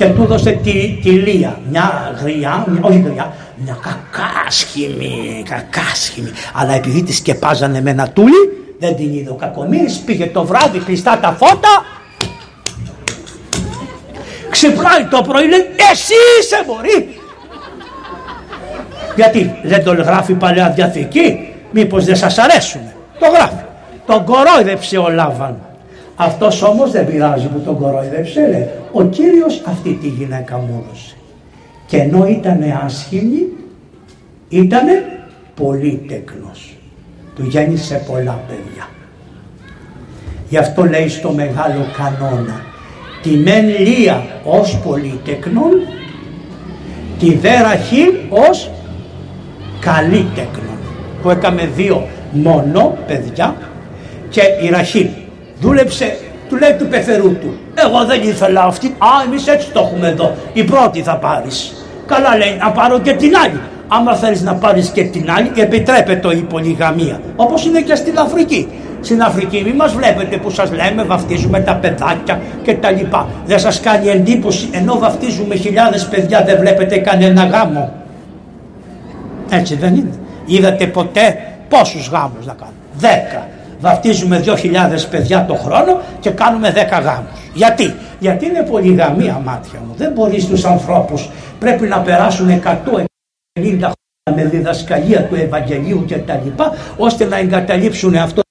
και 0.00 0.06
του 0.06 0.22
έδωσε 0.22 0.50
τη, 0.50 0.98
τη 1.02 1.10
Λία, 1.10 1.58
μια 1.70 2.16
γριά, 2.22 2.64
μια, 2.68 2.80
όχι 2.82 2.98
γριά, 2.98 3.32
μια 3.56 3.78
κακάσχημη, 3.82 5.42
κακάσχημη. 5.48 6.30
Αλλά 6.54 6.72
επειδή 6.72 7.02
τη 7.02 7.12
σκεπάζανε 7.12 7.80
με 7.80 7.90
ένα 7.90 8.08
τούλι, 8.08 8.72
δεν 8.78 8.96
την 8.96 9.14
είδε 9.14 9.30
ο 9.30 9.34
κακομύρης, 9.34 9.98
πήγε 9.98 10.26
το 10.26 10.44
βράδυ 10.44 10.78
κλειστά 10.78 11.18
τα 11.18 11.32
φώτα, 11.32 11.84
ξυπνάει 14.50 15.04
το 15.10 15.22
πρωί, 15.28 15.48
λέει 15.48 15.66
εσύ 15.90 16.14
είσαι 16.40 16.64
μωρή. 16.66 17.20
Γιατί 19.16 19.54
δεν 19.62 19.84
το 19.84 19.92
γράφει 19.92 20.32
Παλαιά 20.32 20.70
Διαθήκη, 20.70 21.48
μήπως 21.70 22.04
δεν 22.04 22.16
σας 22.16 22.38
αρέσουν. 22.38 22.80
Το 23.18 23.26
γράφει. 23.26 23.64
Τον 24.06 24.24
κορόιδεψε 24.24 24.98
ο 24.98 25.08
Λάβαν. 25.08 25.69
Αυτός 26.22 26.62
όμως 26.62 26.90
δεν 26.90 27.06
πειράζει 27.06 27.46
που 27.46 27.60
τον 27.60 27.78
κοροϊδεύσε, 27.78 28.40
λέει, 28.40 28.68
ο 28.92 29.02
Κύριος 29.02 29.62
αυτή 29.66 29.98
τη 30.02 30.08
γυναίκα 30.08 30.56
μου 30.56 30.84
έδωσε. 30.84 31.14
Και 31.86 31.96
ενώ 31.96 32.26
ήταν 32.26 32.58
άσχημη, 32.84 33.46
ήταν 34.48 34.86
πολύ 35.54 36.04
τεκνός. 36.08 36.76
Του 37.34 37.46
γέννησε 37.46 38.04
πολλά 38.10 38.40
παιδιά. 38.48 38.88
Γι' 40.48 40.56
αυτό 40.56 40.84
λέει 40.84 41.08
στο 41.08 41.30
μεγάλο 41.30 41.86
κανόνα, 41.96 42.60
τη 43.22 43.30
μεν 43.30 43.66
λία 43.66 44.26
ως 44.44 44.78
πολυτεκνόν, 44.84 45.72
τη 47.18 47.34
δε 47.34 47.60
ραχήλ 47.60 48.10
ως 48.28 48.70
καλύτεκνον. 49.80 50.78
Που 51.22 51.30
έκαμε 51.30 51.68
δύο 51.76 52.08
μόνο 52.32 52.98
παιδιά 53.06 53.56
και 54.28 54.42
η 54.62 54.68
ραχήλ 54.68 55.06
Δούλεψε, 55.60 56.18
του 56.48 56.56
λέει 56.56 56.74
του 56.78 56.86
πεθερού 56.86 57.38
του. 57.38 57.58
Εγώ 57.74 58.04
δεν 58.04 58.22
ήθελα 58.22 58.62
αυτή. 58.62 58.86
Α, 58.86 59.08
εμείς 59.26 59.46
έτσι 59.46 59.70
το 59.72 59.80
έχουμε 59.80 60.08
εδώ. 60.08 60.34
Η 60.52 60.64
πρώτη 60.64 61.02
θα 61.02 61.16
πάρεις. 61.16 61.74
Καλά 62.06 62.36
λέει, 62.36 62.56
να 62.60 62.70
πάρω 62.70 63.00
και 63.00 63.12
την 63.12 63.32
άλλη. 63.44 63.60
Άμα 63.88 64.14
θέλεις 64.14 64.42
να 64.42 64.54
πάρεις 64.54 64.88
και 64.88 65.04
την 65.04 65.30
άλλη, 65.30 65.50
επιτρέπεται 65.56 66.34
η 66.34 66.40
πολυγαμία. 66.40 67.20
Όπως 67.36 67.64
είναι 67.64 67.80
και 67.80 67.94
στην 67.94 68.18
Αφρική. 68.18 68.68
Στην 69.00 69.22
Αφρική, 69.22 69.62
μην 69.64 69.74
μας 69.74 69.92
βλέπετε 69.92 70.36
που 70.36 70.50
σας 70.50 70.70
λέμε 70.72 71.02
βαφτίζουμε 71.02 71.60
τα 71.60 71.74
παιδάκια 71.74 72.40
και 72.62 72.74
τα 72.74 72.90
λοιπά. 72.90 73.28
Δεν 73.46 73.58
σας 73.58 73.80
κάνει 73.80 74.08
εντύπωση 74.08 74.68
ενώ 74.72 74.98
βαφτίζουμε 74.98 75.54
χιλιάδες 75.54 76.08
παιδιά, 76.08 76.44
δεν 76.44 76.58
βλέπετε 76.60 76.98
κανένα 76.98 77.44
γάμο. 77.44 77.92
Έτσι 79.50 79.74
δεν 79.76 79.94
είναι. 79.94 80.14
Είδατε 80.44 80.86
ποτέ 80.86 81.36
πόσους 81.68 82.08
γάμους 82.08 82.46
να 82.46 82.52
κάνουν. 82.52 82.74
Δέκα 82.98 83.48
βαφτίζουμε 83.80 84.42
2.000 84.46 84.52
παιδιά 85.10 85.44
το 85.46 85.54
χρόνο 85.54 86.00
και 86.20 86.30
κάνουμε 86.30 86.72
10 86.72 87.02
γάμους. 87.02 87.30
Γιατί, 87.54 87.94
γιατί 88.18 88.46
είναι 88.46 88.62
πολυγαμία 88.62 89.40
μάτια 89.44 89.80
μου. 89.86 89.94
Δεν 89.96 90.12
μπορείς 90.12 90.42
στους 90.42 90.64
ανθρώπους, 90.64 91.28
πρέπει 91.58 91.86
να 91.86 92.00
περάσουν 92.00 92.48
100 92.48 92.76
χρόνια 92.84 93.92
με 94.34 94.44
διδασκαλία 94.44 95.24
του 95.24 95.34
Ευαγγελίου 95.34 96.04
και 96.04 96.16
τα 96.16 96.40
λοιπά, 96.44 96.74
ώστε 96.96 97.24
να 97.24 97.38
εγκαταλείψουν 97.38 98.14
αυτό 98.14 98.42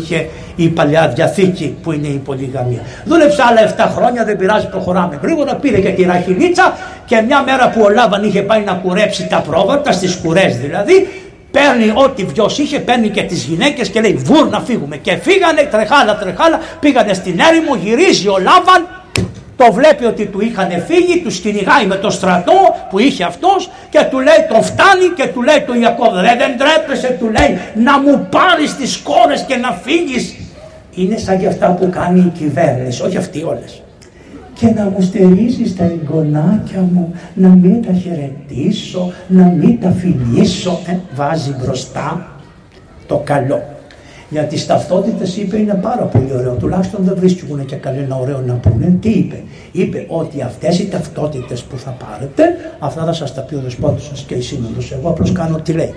είχε 0.00 0.28
η 0.56 0.68
παλιά 0.68 1.08
διαθήκη 1.08 1.76
που 1.82 1.92
είναι 1.92 2.06
η 2.06 2.16
πολυγαμία. 2.18 2.80
Δούλεψε 3.04 3.42
άλλα 3.42 3.88
7 3.88 3.92
χρόνια, 3.94 4.24
δεν 4.24 4.36
πειράζει, 4.36 4.68
προχωράμε 4.68 5.18
γρήγορα. 5.22 5.56
Πήρε 5.56 5.80
και 5.80 5.88
τη 5.88 6.02
ραχιλίτσα 6.02 6.76
και 7.06 7.20
μια 7.20 7.42
μέρα 7.42 7.70
που 7.70 7.80
ο 7.82 7.88
Λάβαν 7.88 8.24
είχε 8.24 8.42
πάει 8.42 8.62
να 8.62 8.72
κουρέψει 8.72 9.26
τα 9.28 9.40
πρόβατα, 9.40 9.92
στις 9.92 10.16
κουρές 10.16 10.58
δηλαδή, 10.58 11.08
Παίρνει 11.50 11.92
ό,τι 11.94 12.24
βιο 12.24 12.50
είχε, 12.56 12.78
παίρνει 12.78 13.08
και 13.08 13.22
τις 13.22 13.44
γυναίκες 13.44 13.88
και 13.88 14.00
λέει 14.00 14.14
βουρ 14.14 14.48
να 14.48 14.60
φύγουμε. 14.60 14.96
Και 14.96 15.16
φύγανε 15.16 15.62
τρεχάλα 15.62 16.18
τρεχάλα, 16.18 16.60
πήγανε 16.80 17.12
στην 17.12 17.40
έρημο, 17.40 17.74
γυρίζει 17.74 18.28
ο 18.28 18.38
Λάβαν, 18.38 18.86
το 19.56 19.72
βλέπει 19.72 20.04
ότι 20.04 20.26
του 20.26 20.40
είχαν 20.40 20.84
φύγει, 20.86 21.20
τους 21.20 21.38
κυνηγάει 21.38 21.86
με 21.86 21.96
το 21.96 22.10
στρατό 22.10 22.76
που 22.90 22.98
είχε 22.98 23.24
αυτός 23.24 23.70
και 23.90 24.06
του 24.10 24.18
λέει 24.18 24.46
τον 24.48 24.62
φτάνει 24.62 25.08
και 25.16 25.26
του 25.26 25.42
λέει 25.42 25.60
του 25.66 25.74
Ιακώβ 25.80 26.14
ρε 26.14 26.36
δεν 26.38 26.58
τρέπεσαι 26.58 27.16
του 27.20 27.30
λέει 27.30 27.58
να 27.74 28.00
μου 28.00 28.28
πάρεις 28.30 28.76
τις 28.76 28.96
κόρες 28.96 29.44
και 29.48 29.56
να 29.56 29.72
φύγεις. 29.72 30.34
Είναι 30.94 31.16
σαν 31.16 31.38
και 31.38 31.46
αυτά 31.46 31.66
που 31.70 31.90
κάνει 31.90 32.20
η 32.20 32.38
κυβέρνηση, 32.38 33.02
όχι 33.02 33.16
αυτοί 33.16 33.42
όλες 33.42 33.82
και 34.58 34.66
να 34.66 34.84
μου 34.84 35.00
στερήσεις 35.00 35.76
τα 35.76 35.84
εγγονάκια 35.84 36.80
μου, 36.80 37.14
να 37.34 37.48
μην 37.48 37.82
τα 37.82 37.92
χαιρετήσω, 37.92 39.12
να 39.28 39.46
μην 39.46 39.80
τα 39.80 39.90
φιλήσω. 39.90 40.78
Ε, 40.86 40.98
βάζει 41.14 41.54
μπροστά 41.60 42.36
το 43.06 43.20
καλό. 43.24 43.77
Για 44.30 44.42
τις 44.44 44.66
ταυτότητες 44.66 45.36
είπε 45.36 45.58
είναι 45.58 45.74
πάρα 45.74 46.02
πολύ 46.02 46.32
ωραίο, 46.36 46.54
τουλάχιστον 46.54 47.04
δεν 47.04 47.14
βρίσκουν 47.18 47.64
και 47.64 47.76
κανένα 47.76 48.16
ωραίο 48.16 48.40
να 48.46 48.54
πούνε. 48.54 48.96
Τι 49.00 49.08
είπε, 49.08 49.42
είπε 49.72 50.06
ότι 50.08 50.42
αυτές 50.42 50.78
οι 50.78 50.88
ταυτότητες 50.88 51.62
που 51.62 51.78
θα 51.78 51.90
πάρετε, 51.90 52.42
αυτά 52.78 53.04
θα 53.04 53.12
σας 53.12 53.34
τα 53.34 53.40
πει 53.40 53.54
ο 53.54 53.60
δεσπότης 53.60 54.04
σας 54.04 54.24
και 54.26 54.34
η 54.34 54.40
σύνοδος, 54.40 54.92
εγώ 54.92 55.08
απλώς 55.08 55.32
κάνω 55.32 55.56
τι 55.56 55.72
λέει. 55.72 55.94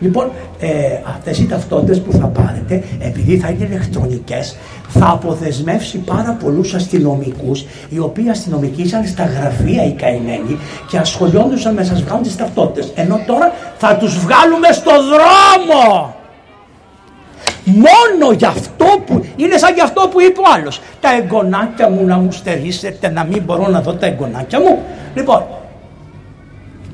Λοιπόν, 0.00 0.30
ε, 0.60 0.68
αυτές 1.16 1.38
οι 1.38 1.46
ταυτότητες 1.46 2.00
που 2.00 2.12
θα 2.12 2.26
πάρετε, 2.26 2.82
επειδή 3.00 3.38
θα 3.38 3.48
είναι 3.48 3.64
ηλεκτρονικές, 3.64 4.56
θα 4.88 5.10
αποδεσμεύσει 5.10 5.98
πάρα 5.98 6.36
πολλούς 6.42 6.74
αστυνομικούς, 6.74 7.64
οι 7.88 7.98
οποίοι 7.98 8.28
αστυνομικοί 8.30 8.82
ήταν 8.82 9.06
στα 9.06 9.24
γραφεία 9.24 9.84
οι 9.84 9.92
καημένοι 9.92 10.58
και 10.90 10.98
ασχολιόντουσαν 10.98 11.74
με 11.74 11.84
σας 11.84 12.02
βγάλουν 12.02 12.22
τις 12.22 12.36
ταυτότητες. 12.36 12.92
Ενώ 12.94 13.20
τώρα 13.26 13.52
θα 13.78 13.96
τους 13.96 14.18
βγάλουμε 14.18 14.68
στο 14.72 14.90
δρόμο. 14.90 16.14
Μόνο 17.64 18.32
γι' 18.36 18.44
αυτό 18.44 18.86
που 19.06 19.24
είναι 19.36 19.56
σαν 19.56 19.74
γι' 19.74 19.80
αυτό 19.80 20.08
που 20.08 20.20
είπε 20.20 20.40
ο 20.40 20.44
άλλος. 20.54 20.80
Τα 21.00 21.08
εγγονάκια 21.16 21.88
μου 21.88 22.06
να 22.06 22.16
μου 22.16 22.32
στερήσετε 22.32 23.08
να 23.08 23.24
μην 23.24 23.42
μπορώ 23.42 23.68
να 23.68 23.80
δω 23.80 23.92
τα 23.92 24.06
εγγονάκια 24.06 24.60
μου. 24.60 24.78
Λοιπόν, 25.14 25.44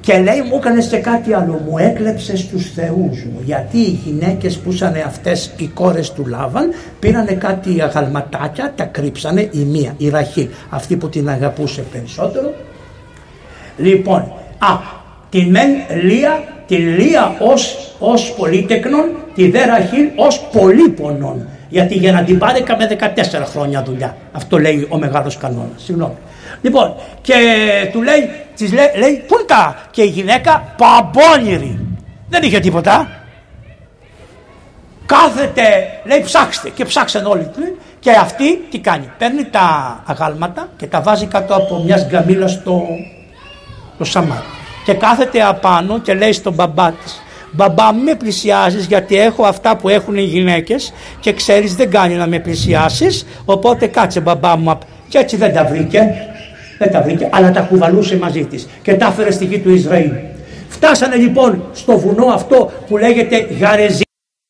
και 0.01 0.19
λέει 0.19 0.43
μου 0.49 0.57
έκανες 0.57 0.87
και 0.87 0.97
κάτι 0.97 1.35
άλλο, 1.35 1.61
μου 1.67 1.79
έκλεψες 1.79 2.47
τους 2.49 2.73
θεούς 2.73 3.25
μου 3.25 3.41
γιατί 3.45 3.79
οι 3.79 4.01
γυναίκες 4.05 4.59
που 4.59 4.73
ήταν 4.73 4.95
αυτές 5.07 5.51
οι 5.57 5.67
κόρες 5.67 6.13
του 6.13 6.27
Λάβαν 6.27 6.73
πήρανε 7.01 7.33
κάτι 7.33 7.83
αγαλματάκια, 7.83 8.73
τα 8.77 8.85
κρύψανε 8.85 9.41
η 9.41 9.59
μία, 9.59 9.95
η 9.97 10.09
Ραχή, 10.09 10.51
αυτή 10.69 10.97
που 10.97 11.09
την 11.09 11.29
αγαπούσε 11.29 11.85
περισσότερο. 11.93 12.55
Λοιπόν, 13.77 14.33
α, 14.59 14.69
την 15.31 15.51
μεν 15.51 15.71
Λία, 16.03 16.43
τη 16.67 16.77
Λία 16.77 17.37
ως, 17.41 17.95
ως 17.99 18.35
πολύτεκνον, 18.37 19.05
τη 19.35 19.51
δε 19.51 19.65
Ραχήλ 19.65 20.09
ως 20.17 20.41
πολύπονον. 20.53 21.49
Γιατί 21.69 21.95
για 21.95 22.13
να 22.13 22.25
την 22.25 22.39
πάρει 22.39 22.59
έκαμε 22.59 22.99
14 23.01 23.43
χρόνια 23.45 23.83
δουλειά. 23.83 24.17
Αυτό 24.33 24.59
λέει 24.59 24.87
ο 24.91 24.99
μεγάλος 24.99 25.37
κανόνας. 25.37 25.83
Συγγνώμη. 25.83 26.15
Λοιπόν, 26.63 26.95
και 27.21 27.35
του 27.93 28.03
λέει, 28.03 28.31
της 28.57 28.73
λέει, 28.73 28.87
λέει 28.99 29.25
πού 29.27 29.45
τα 29.47 29.77
και 29.91 30.03
η 30.03 30.07
γυναίκα 30.07 30.75
παμπώνηρη. 30.77 31.79
Δεν 32.29 32.43
είχε 32.43 32.61
τίποτα. 32.61 33.09
Κάθεται, 35.07 35.63
λέει 36.05 36.21
ψάξτε 36.21 36.69
και 36.69 36.85
ψάξαν 36.85 37.27
όλοι 37.27 37.45
του 37.45 37.77
και 37.99 38.11
αυτή 38.11 38.57
τι 38.71 38.79
κάνει. 38.79 39.11
Παίρνει 39.19 39.45
τα 39.45 39.99
αγάλματα 40.07 40.69
και 40.77 40.87
τα 40.87 41.01
βάζει 41.01 41.27
κάτω 41.27 41.55
από 41.55 41.83
μια 41.85 42.07
γκαμίλα 42.09 42.49
στο, 42.49 42.83
στο 43.95 44.05
σαμάρι. 44.05 44.45
Και 44.85 44.95
κάθεται 44.95 45.43
απάνω 45.43 45.99
και 45.99 46.15
λέει 46.15 46.33
στον 46.33 46.55
μπαμπά 46.55 46.93
της 46.93 47.23
Μπαμπά 47.53 47.93
με 47.93 48.15
πλησιάζεις 48.15 48.87
γιατί 48.87 49.17
έχω 49.17 49.45
αυτά 49.45 49.77
που 49.77 49.89
έχουν 49.89 50.17
οι 50.17 50.23
γυναίκες 50.23 50.93
και 51.21 51.33
ξέρεις 51.33 51.75
δεν 51.75 51.91
κάνει 51.91 52.15
να 52.15 52.27
με 52.27 52.39
πλησιάσεις. 52.39 53.27
Οπότε 53.45 53.87
κάτσε 53.87 54.21
μπαμπά 54.21 54.57
μου 54.57 54.79
και 55.09 55.19
έτσι 55.19 55.37
δεν 55.37 55.55
τα 55.55 55.65
βρήκε. 55.65 56.15
Δεν 56.79 56.93
τα 56.93 57.03
βρήκε 57.03 57.29
αλλά 57.33 57.51
τα 57.51 57.61
κουβαλούσε 57.61 58.17
μαζί 58.17 58.45
της 58.45 58.69
και 58.83 58.95
τα 58.95 59.07
έφερε 59.07 59.31
στη 59.31 59.45
γη 59.45 59.59
του 59.59 59.71
Ισραήλ. 59.71 60.11
Φτάσανε 60.69 61.17
λοιπόν 61.17 61.63
στο 61.73 61.99
βουνό 61.99 62.27
αυτό 62.27 62.71
που 62.89 62.97
λέγεται 62.97 63.47
Γαρεζή 63.61 64.03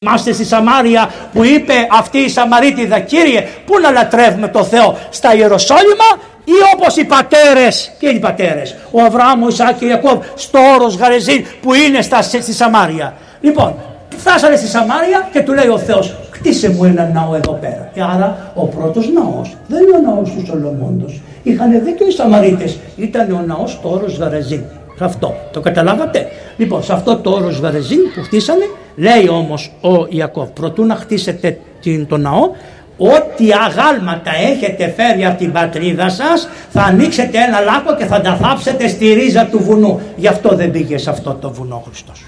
Είμαστε 0.06 0.32
στη 0.32 0.44
Σαμάρια 0.44 1.10
που 1.32 1.44
είπε 1.44 1.72
αυτή 1.90 2.18
η 2.18 2.28
Σαμαρίτιδα 2.28 2.98
Κύριε 3.00 3.46
πού 3.66 3.80
να 3.80 3.90
λατρεύουμε 3.90 4.48
το 4.48 4.64
Θεό 4.64 4.98
στα 5.10 5.34
Ιεροσόλυμα 5.34 6.08
ή 6.44 6.52
όπως 6.74 6.96
οι 6.96 7.04
πατέρες 7.04 7.92
και 7.98 8.08
οι 8.08 8.18
πατέρες; 8.18 8.76
Ο 8.90 9.02
Αβραάμ, 9.02 9.42
ο 9.42 9.48
Ισάκ 9.48 9.78
και 9.78 9.84
ο 9.84 9.88
Ιακώβ 9.88 10.24
στο 10.34 10.58
όρος 10.74 10.96
Γαρεζίν 10.96 11.44
που 11.62 11.74
είναι 11.74 12.02
στα, 12.02 12.22
στη 12.22 12.52
Σαμάρια. 12.52 13.14
Λοιπόν 13.40 13.74
φτάσανε 14.16 14.56
στη 14.56 14.66
Σαμάρια 14.66 15.28
και 15.32 15.40
του 15.40 15.52
λέει 15.52 15.68
ο 15.68 15.78
Θεός 15.78 16.16
χτίσε 16.30 16.70
μου 16.70 16.84
ένα 16.84 17.10
ναό 17.14 17.34
εδώ 17.34 17.52
πέρα 17.52 17.90
και 17.94 18.00
άρα 18.02 18.52
ο 18.54 18.66
πρώτος 18.66 19.08
ναός 19.12 19.56
δεν 19.66 19.82
είναι 19.82 19.96
ο 19.96 20.14
ναός 20.14 20.30
του 20.30 20.46
Σολομόντος 20.46 21.20
είχαν 21.42 21.84
δίκιο 21.84 22.06
οι 22.06 22.10
Σαμαρίτες 22.10 22.78
ήταν 22.96 23.32
ο 23.32 23.42
ναός 23.46 23.70
στο 23.72 23.90
όρος 23.90 24.16
Γαρεζίν. 24.16 24.62
Αυτό 25.00 25.34
το 25.52 25.60
καταλάβατε; 25.60 26.26
Λοιπόν 26.56 26.82
σε 26.82 26.92
αυτό 26.92 27.16
το 27.16 27.30
όρος 27.30 27.58
Γαρεζίν 27.58 27.98
που 28.14 28.22
χτίσανε 28.22 28.64
λέει 29.00 29.28
όμως 29.28 29.72
ο 29.80 30.06
Ιακώβ 30.08 30.48
προτού 30.48 30.84
να 30.84 30.94
χτίσετε 30.94 31.58
το 32.08 32.16
ναό 32.16 32.50
Ό,τι 33.02 33.48
αγάλματα 33.52 34.30
έχετε 34.50 34.94
φέρει 34.96 35.24
από 35.24 35.38
την 35.38 35.52
πατρίδα 35.52 36.08
σας 36.08 36.48
θα 36.70 36.82
ανοίξετε 36.82 37.38
ένα 37.38 37.60
λάκκο 37.60 37.96
και 37.96 38.04
θα 38.04 38.20
τα 38.20 38.36
θάψετε 38.36 38.88
στη 38.88 39.12
ρίζα 39.12 39.46
του 39.46 39.58
βουνού. 39.58 40.00
Γι' 40.16 40.26
αυτό 40.26 40.56
δεν 40.56 40.70
πήγε 40.70 40.98
σε 40.98 41.10
αυτό 41.10 41.34
το 41.34 41.50
βουνό 41.50 41.82
Χριστός. 41.86 42.24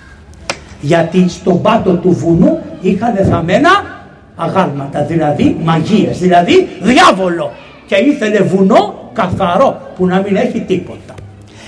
Γιατί 0.81 1.29
στον 1.29 1.63
πάτο 1.63 1.93
του 1.97 2.11
βουνού 2.11 2.59
είχαν 2.81 3.15
θαμμένα 3.17 3.71
αγάλματα, 4.37 5.03
δηλαδή 5.03 5.57
μαγείες, 5.63 6.19
δηλαδή 6.19 6.69
διάβολο. 6.81 7.53
Και 7.87 7.95
ήθελε 7.95 8.43
βουνό 8.43 9.11
καθαρό 9.13 9.81
που 9.97 10.07
να 10.07 10.21
μην 10.21 10.37
έχει 10.37 10.61
τίποτα. 10.61 11.15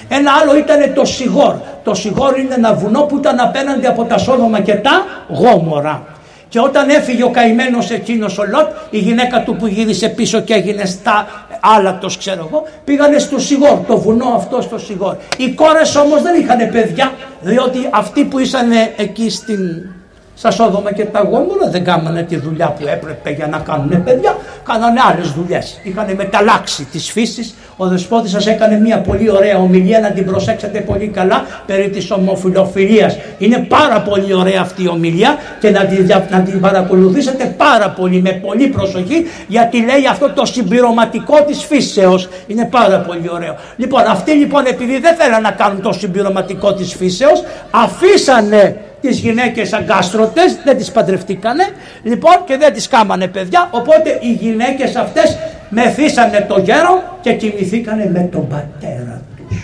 Ένα 0.09 0.31
άλλο 0.43 0.57
ήταν 0.57 0.95
το 0.95 1.05
Σιγόρ. 1.05 1.55
Το 1.85 1.95
Σιγόρ 1.95 2.39
είναι 2.39 2.55
ένα 2.55 2.75
βουνό 2.75 3.01
που 3.01 3.17
ήταν 3.17 3.41
απέναντι 3.41 3.87
από 3.87 4.05
τα 4.05 4.19
Σόδομα 4.19 4.61
και 4.61 4.75
τα 4.75 5.05
Γόμορα. 5.29 6.03
Και 6.49 6.61
όταν 6.61 6.89
έφυγε 6.89 7.25
ο 7.25 7.31
καημένος 7.31 7.91
εκείνος 7.91 8.39
ο 8.39 8.45
Λότ, 8.45 8.69
η 8.91 8.99
γυναίκα 8.99 9.43
του 9.43 9.57
που 9.57 9.67
γύρισε 9.67 10.09
πίσω 10.09 10.41
και 10.41 10.55
έγινε 10.55 10.85
στα 10.85 11.27
άλατος, 11.61 12.17
ξέρω 12.17 12.49
εγώ, 12.49 12.65
πήγανε 12.85 13.19
στο 13.19 13.39
Σιγόρ, 13.39 13.79
το 13.87 13.99
βουνό 13.99 14.33
αυτό 14.37 14.61
στο 14.61 14.79
Σιγόρ. 14.79 15.17
Οι 15.37 15.51
κόρες 15.51 15.97
όμως 15.97 16.23
δεν 16.23 16.41
είχαν 16.41 16.71
παιδιά, 16.73 17.13
διότι 17.41 17.89
αυτοί 17.91 18.25
που 18.25 18.39
ήσαν 18.39 18.71
εκεί 18.97 19.31
στην 19.31 19.61
στα 20.37 20.51
Σόδομα 20.51 20.93
και 20.93 21.05
τα 21.05 21.21
Γόμορα 21.21 21.71
δεν 21.71 21.85
κάνανε 21.85 22.23
τη 22.23 22.37
δουλειά 22.37 22.69
που 22.79 22.87
έπρεπε 22.87 23.31
για 23.31 23.47
να 23.47 23.59
κάνουν 23.59 24.05
παιδιά, 24.05 24.37
κάνανε 24.65 25.01
άλλες 25.13 25.31
δουλειές. 25.31 25.81
Είχαν 25.83 26.15
μεταλλάξει 26.17 26.85
τη 26.85 26.99
φύση. 26.99 27.55
Ο 27.77 27.87
δεσπότης 27.87 28.31
σας 28.31 28.47
έκανε 28.47 28.81
μια 28.81 29.01
πολύ 29.01 29.31
ωραία 29.31 29.59
ομιλία, 29.59 30.01
να 30.01 30.11
την 30.11 30.25
προσέξετε 30.25 30.81
πολύ 30.81 31.07
καλά 31.07 31.45
περί 31.67 31.89
της 31.89 32.11
ομοφιλοφιλίας. 32.11 33.17
Είναι 33.39 33.59
πάρα 33.59 34.01
πολύ 34.01 34.35
ωραία 34.35 34.61
αυτή 34.61 34.83
η 34.83 34.89
ομιλία 34.89 35.37
και 35.61 35.71
να 35.71 35.85
την, 35.85 36.07
να 36.31 36.41
την 36.41 36.61
παρακολουθήσετε 36.61 37.55
πάρα 37.57 37.91
πολύ 37.91 38.21
με 38.21 38.31
πολύ 38.31 38.67
προσοχή 38.67 39.27
γιατί 39.49 39.79
λέει 39.79 40.07
αυτό 40.11 40.31
το 40.31 40.45
συμπληρωματικό 40.45 41.43
της 41.43 41.65
φύσεως. 41.65 42.29
Είναι 42.47 42.65
πάρα 42.65 42.99
πολύ 42.99 43.31
ωραίο. 43.33 43.57
Λοιπόν, 43.77 44.03
αυτοί 44.07 44.33
λοιπόν 44.33 44.67
επειδή 44.67 44.99
δεν 44.99 45.15
θέλαν 45.15 45.43
να 45.43 45.51
κάνουν 45.51 45.83
το 45.83 45.93
συμπληρωματικό 45.93 46.75
της 46.75 46.95
φύσεως, 46.95 47.43
αφήσανε 47.71 48.77
τις 49.07 49.19
γυναίκες 49.19 49.73
αγκάστρωτες, 49.73 50.59
δεν 50.65 50.77
τις 50.77 50.93
παντρευτήκανε 50.93 51.65
λοιπόν 52.03 52.35
και 52.45 52.57
δεν 52.57 52.73
τις 52.73 52.89
κάμανε 52.89 53.27
παιδιά 53.27 53.69
οπότε 53.71 54.19
οι 54.21 54.33
γυναίκες 54.33 54.97
αυτές 54.97 55.39
μεθύσανε 55.69 56.47
το 56.49 56.61
γέρο 56.61 57.19
και 57.21 57.33
κοιμηθήκανε 57.33 58.11
με 58.13 58.29
τον 58.33 58.49
πατέρα 58.49 59.23
τους. 59.37 59.57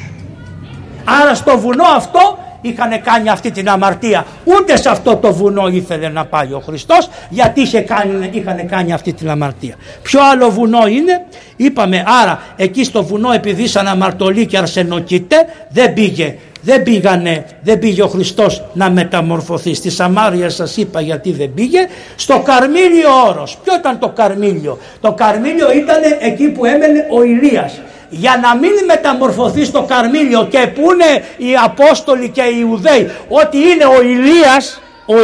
Άρα 1.23 1.35
στο 1.35 1.59
βουνό 1.59 1.85
αυτό 1.97 2.39
είχαν 2.61 3.03
κάνει 3.03 3.29
αυτή 3.29 3.51
την 3.51 3.69
αμαρτία. 3.69 4.27
Ούτε 4.45 4.77
σε 4.77 4.89
αυτό 4.89 5.17
το 5.17 5.33
βουνό 5.33 5.69
ήθελε 5.69 6.09
να 6.09 6.25
πάει 6.25 6.53
ο 6.53 6.63
Χριστός 6.67 7.09
γιατί 7.29 7.61
είχε 7.61 7.81
κάνει, 7.81 8.31
είχαν 8.33 8.67
κάνει 8.67 8.93
αυτή 8.93 9.13
την 9.13 9.31
αμαρτία. 9.31 9.75
Ποιο 10.03 10.21
άλλο 10.33 10.51
βουνό 10.51 10.87
είναι, 10.87 11.27
είπαμε 11.57 12.05
άρα 12.23 12.43
εκεί 12.57 12.85
στο 12.85 13.05
βουνό 13.05 13.33
επειδή 13.33 13.67
σαν 13.67 13.87
αμαρτωλοί 13.87 14.47
και 14.47 14.59
αρσενοκίτε 14.59 15.37
δεν 15.69 15.93
πήγε 15.93 16.37
δεν 16.63 16.83
πήγανε, 16.83 17.45
δεν 17.63 17.79
πήγε 17.79 18.03
ο 18.03 18.09
Χριστός 18.09 18.63
να 18.73 18.91
μεταμορφωθεί. 18.91 19.75
Στη 19.75 19.91
Σαμάρια 19.91 20.51
σας 20.51 20.77
είπα 20.77 21.01
γιατί 21.01 21.33
δεν 21.33 21.55
πήγε. 21.55 21.79
Στο 22.17 22.39
Καρμίλιο 22.39 23.09
όρος. 23.29 23.59
Ποιο 23.65 23.75
ήταν 23.79 23.99
το 23.99 24.09
Καρμίλιο. 24.09 24.79
Το 25.01 25.13
Καρμίλιο 25.13 25.73
ήταν 25.73 25.99
εκεί 26.21 26.49
που 26.49 26.65
έμενε 26.65 27.07
ο 27.11 27.23
Ηλίας. 27.23 27.81
Για 28.11 28.41
να 28.43 28.57
μην 28.57 28.71
μεταμορφωθεί 28.87 29.65
στο 29.65 29.83
Καρμίλιο 29.83 30.47
και 30.51 30.67
που 30.75 30.81
είναι 30.81 31.25
οι 31.37 31.57
Απόστολοι 31.65 32.29
και 32.29 32.43
οι 32.43 32.57
Ιουδαίοι 32.59 33.11
ότι 33.29 33.57
είναι 33.57 33.85
ο 33.85 34.03
Ηλίας, 34.03 34.81
ο 35.07 35.15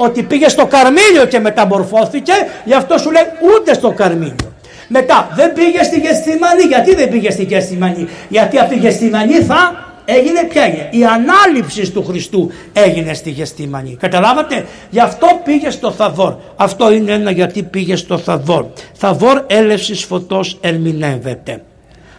ότι 0.00 0.22
πήγε 0.22 0.48
στο 0.48 0.66
Καρμίλιο 0.66 1.24
και 1.28 1.38
μεταμορφώθηκε, 1.38 2.32
γι' 2.64 2.74
αυτό 2.74 2.98
σου 2.98 3.10
λέει 3.10 3.22
ούτε 3.54 3.74
στο 3.74 3.90
Καρμίλιο. 3.90 4.52
Μετά 4.88 5.28
δεν 5.34 5.52
πήγε 5.52 5.82
στη 5.82 6.00
Γεστημανή. 6.00 6.62
Γιατί 6.62 6.94
δεν 6.94 7.08
πήγε 7.08 7.30
στη 7.30 7.42
Γεστημανή. 7.42 8.08
Γιατί 8.28 8.58
από 8.58 8.68
τη 8.68 8.78
Γεστημανή 8.78 9.34
θα 9.34 9.87
έγινε 10.10 10.44
ποια 10.44 10.62
έγινε. 10.62 10.88
Η 10.90 11.04
ανάληψη 11.04 11.90
του 11.90 12.04
Χριστού 12.04 12.50
έγινε 12.72 13.14
στη 13.14 13.30
Γεστήμανη. 13.30 13.96
Καταλάβατε; 14.00 14.66
Γι' 14.90 15.00
αυτό 15.00 15.26
πήγε 15.44 15.70
στο 15.70 15.90
Θαδόρ. 15.90 16.34
Αυτό 16.56 16.92
είναι 16.92 17.12
ένα 17.12 17.30
γιατί 17.30 17.62
πήγε 17.62 17.96
στο 17.96 18.18
Θαδόρ. 18.18 18.64
Θαδόρ 18.92 19.42
έλευσης 19.46 20.04
φωτός 20.04 20.58
ερμηνεύεται. 20.60 21.62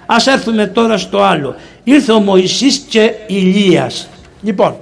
Ας 0.06 0.28
έρθουμε 0.28 0.68
τώρα 0.68 0.98
στο 0.98 1.22
άλλο. 1.22 1.56
Ήρθε 1.84 2.12
ο 2.12 2.20
Μωυσής 2.20 2.78
και 2.78 3.14
Ηλίας. 3.28 4.10
Λοιπόν, 4.42 4.76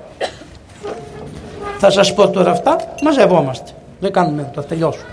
θα 1.77 1.89
σας 1.89 2.13
πω 2.13 2.29
τώρα 2.29 2.51
αυτά, 2.51 2.93
μαζευόμαστε. 3.03 3.71
Δεν 3.99 4.11
κάνουμε 4.11 4.51
το 4.53 4.61
τελειώσουμε. 4.61 5.05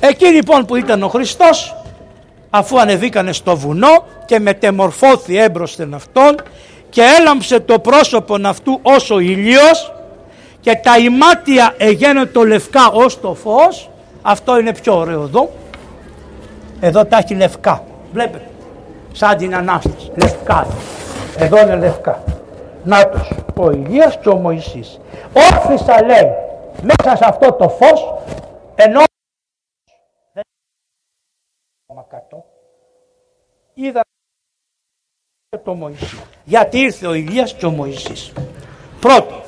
Εκεί 0.00 0.26
λοιπόν 0.26 0.64
που 0.64 0.76
ήταν 0.76 1.02
ο 1.02 1.08
Χριστός 1.08 1.76
αφού 2.50 2.80
ανεβήκανε 2.80 3.32
στο 3.32 3.56
βουνό 3.56 4.04
και 4.26 4.38
μετεμορφώθη 4.38 5.36
έμπροσθεν 5.36 5.94
αυτόν 5.94 6.36
και 6.88 7.02
έλαμψε 7.18 7.60
το 7.60 7.78
πρόσωπο 7.78 8.36
αυτού 8.44 8.78
ως 8.82 9.10
ο 9.10 9.18
ήλιος 9.18 9.92
και 10.60 10.80
τα 10.82 10.98
ημάτια 10.98 11.74
εγένετο 11.78 12.44
λευκά 12.44 12.90
ως 12.90 13.20
το 13.20 13.34
φως. 13.34 13.90
Αυτό 14.22 14.58
είναι 14.58 14.74
πιο 14.74 14.96
ωραίο 14.96 15.22
εδώ. 15.22 15.50
Εδώ 16.80 17.04
τα 17.04 17.16
έχει 17.16 17.34
λευκά. 17.34 17.84
Βλέπετε 18.12 18.50
σαν 19.12 19.36
την 19.36 19.54
Ανάσταση. 19.54 20.10
Λευκά. 20.14 20.66
Εδώ 21.38 21.60
είναι 21.60 21.76
λευκά. 21.76 22.22
Νάτος 22.84 23.32
ο 23.56 23.70
Ηλίας 23.70 24.18
και 24.18 24.28
ο 24.28 24.36
Μωυσής. 24.36 25.00
Όφησα 25.32 26.04
λέει 26.04 26.30
μέσα 26.82 27.16
σε 27.16 27.24
αυτό 27.24 27.52
το 27.52 27.68
φως 27.68 28.14
ενώ 28.74 29.00
κάτω 32.08 32.44
είδα 35.50 35.62
το 35.64 35.74
Μωυσής. 35.74 36.14
Γιατί 36.44 36.78
ήρθε 36.78 37.06
ο 37.06 37.14
Ηλίας 37.14 37.54
και 37.54 37.66
ο 37.66 37.70
Μωυσής. 37.70 38.32
Πρώτο, 39.00 39.42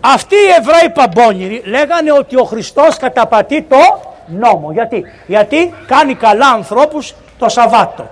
αυτοί 0.00 0.34
οι 0.34 0.50
Εβραίοι 0.58 0.90
παμπώνηροι 0.94 1.62
λέγανε 1.64 2.12
ότι 2.12 2.36
ο 2.40 2.44
Χριστός 2.44 2.96
καταπατεί 2.96 3.62
το 3.62 4.00
νόμο. 4.26 4.72
Γιατί, 4.72 5.04
Γιατί 5.26 5.74
κάνει 5.86 6.14
καλά 6.14 6.46
ανθρώπους 6.46 7.14
το 7.38 7.48
Σαββάτο. 7.48 8.10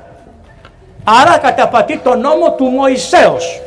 Άρα 1.04 1.38
καταπατεί 1.38 1.98
το 1.98 2.14
νόμο 2.14 2.52
του 2.52 2.64
Μωυσέως. 2.64 3.60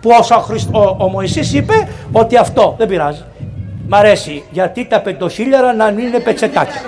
Που 0.00 0.10
ο, 0.10 0.78
ο, 0.78 0.96
ο 0.98 1.08
Μωυσής 1.08 1.52
είπε 1.52 1.88
ότι 2.12 2.36
αυτό 2.36 2.74
δεν 2.78 2.88
πειράζει. 2.88 3.24
Μ' 3.88 3.94
αρέσει 3.94 4.44
γιατί 4.50 4.86
τα 4.86 5.00
πεντοχίλιαρα 5.00 5.72
να 5.72 5.90
μην 5.90 6.06
είναι 6.06 6.20
πετσετάκια 6.20 6.80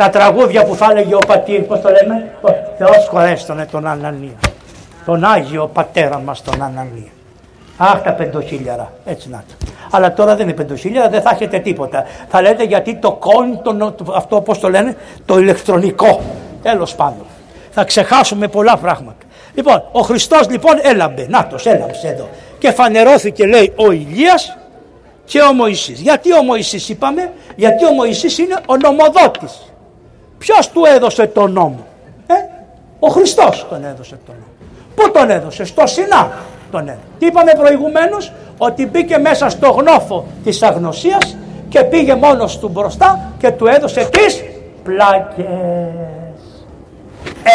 τα 0.00 0.10
τραγούδια 0.10 0.64
που 0.64 0.74
θα 0.74 0.88
έλεγε 0.90 1.14
ο 1.14 1.18
πατήρ, 1.26 1.60
πώς 1.60 1.80
το 1.80 1.88
λέμε, 1.88 2.32
ο 2.40 2.48
Θεός 2.78 3.08
χωρέστονε 3.08 3.66
τον 3.70 3.86
Ανανία. 3.86 4.38
Τον 5.04 5.24
Άγιο 5.24 5.66
Πατέρα 5.66 6.18
μας 6.18 6.42
τον 6.42 6.62
Ανανία. 6.62 7.10
Αχ 7.76 8.02
τα 8.02 8.12
πεντοχίλιαρα, 8.12 8.92
έτσι 9.04 9.28
να 9.28 9.36
τα. 9.36 9.66
Αλλά 9.90 10.12
τώρα 10.12 10.36
δεν 10.36 10.46
είναι 10.46 10.56
πεντοχίλια, 10.56 11.08
δεν 11.08 11.22
θα 11.22 11.30
έχετε 11.30 11.58
τίποτα. 11.58 12.04
Θα 12.28 12.42
λέτε 12.42 12.64
γιατί 12.64 12.94
το 12.96 13.18
coin, 13.22 13.92
αυτό 14.14 14.36
όπω 14.36 14.58
το 14.58 14.68
λένε, 14.68 14.96
το 15.24 15.38
ηλεκτρονικό. 15.38 16.20
Τέλος 16.62 16.94
πάντων. 16.94 17.26
Θα 17.70 17.84
ξεχάσουμε 17.84 18.48
πολλά 18.48 18.76
πράγματα. 18.76 19.24
Λοιπόν, 19.54 19.82
ο 19.92 20.00
Χριστός 20.00 20.48
λοιπόν 20.48 20.74
έλαμπε. 20.82 21.26
Νάτο, 21.28 21.56
έλαμπες 21.64 22.04
εδώ. 22.04 22.28
Και 22.58 22.70
φανερώθηκε 22.70 23.46
λέει 23.46 23.72
ο 23.76 23.90
Ηλίας 23.90 24.56
και 25.24 25.40
ο 25.40 25.52
Μωυσής. 25.52 26.00
Γιατί 26.00 26.32
ο 26.38 26.42
Μωυσής 26.42 26.88
είπαμε, 26.88 27.32
γιατί 27.56 27.84
ο 27.86 27.92
Μωυσής 27.92 28.38
είναι 28.38 28.56
ο 28.66 28.76
νομοδότης. 28.76 29.69
Ποιος 30.40 30.70
του 30.70 30.82
έδωσε 30.94 31.26
τον 31.26 31.52
νόμο, 31.52 31.86
ε; 32.26 32.34
ο 32.98 33.08
Χριστός 33.08 33.66
τον 33.70 33.84
έδωσε 33.84 34.18
τον 34.26 34.34
νόμο. 34.34 34.48
Πού 34.94 35.10
τον 35.12 35.30
έδωσε, 35.30 35.64
στο 35.64 35.86
Σινά 35.86 36.32
τον 36.70 36.80
έδωσε. 36.80 37.04
Τι 37.18 37.26
είπαμε 37.26 37.52
προηγουμένως, 37.58 38.32
ότι 38.58 38.86
μπήκε 38.86 39.18
μέσα 39.18 39.48
στο 39.48 39.70
γνώφο 39.70 40.26
της 40.44 40.62
αγνωσίας 40.62 41.36
και 41.68 41.84
πήγε 41.84 42.14
μόνος 42.14 42.58
του 42.58 42.68
μπροστά 42.68 43.32
και 43.38 43.50
του 43.50 43.66
έδωσε 43.66 44.08
τις 44.10 44.44
πλάκες. 44.84 45.46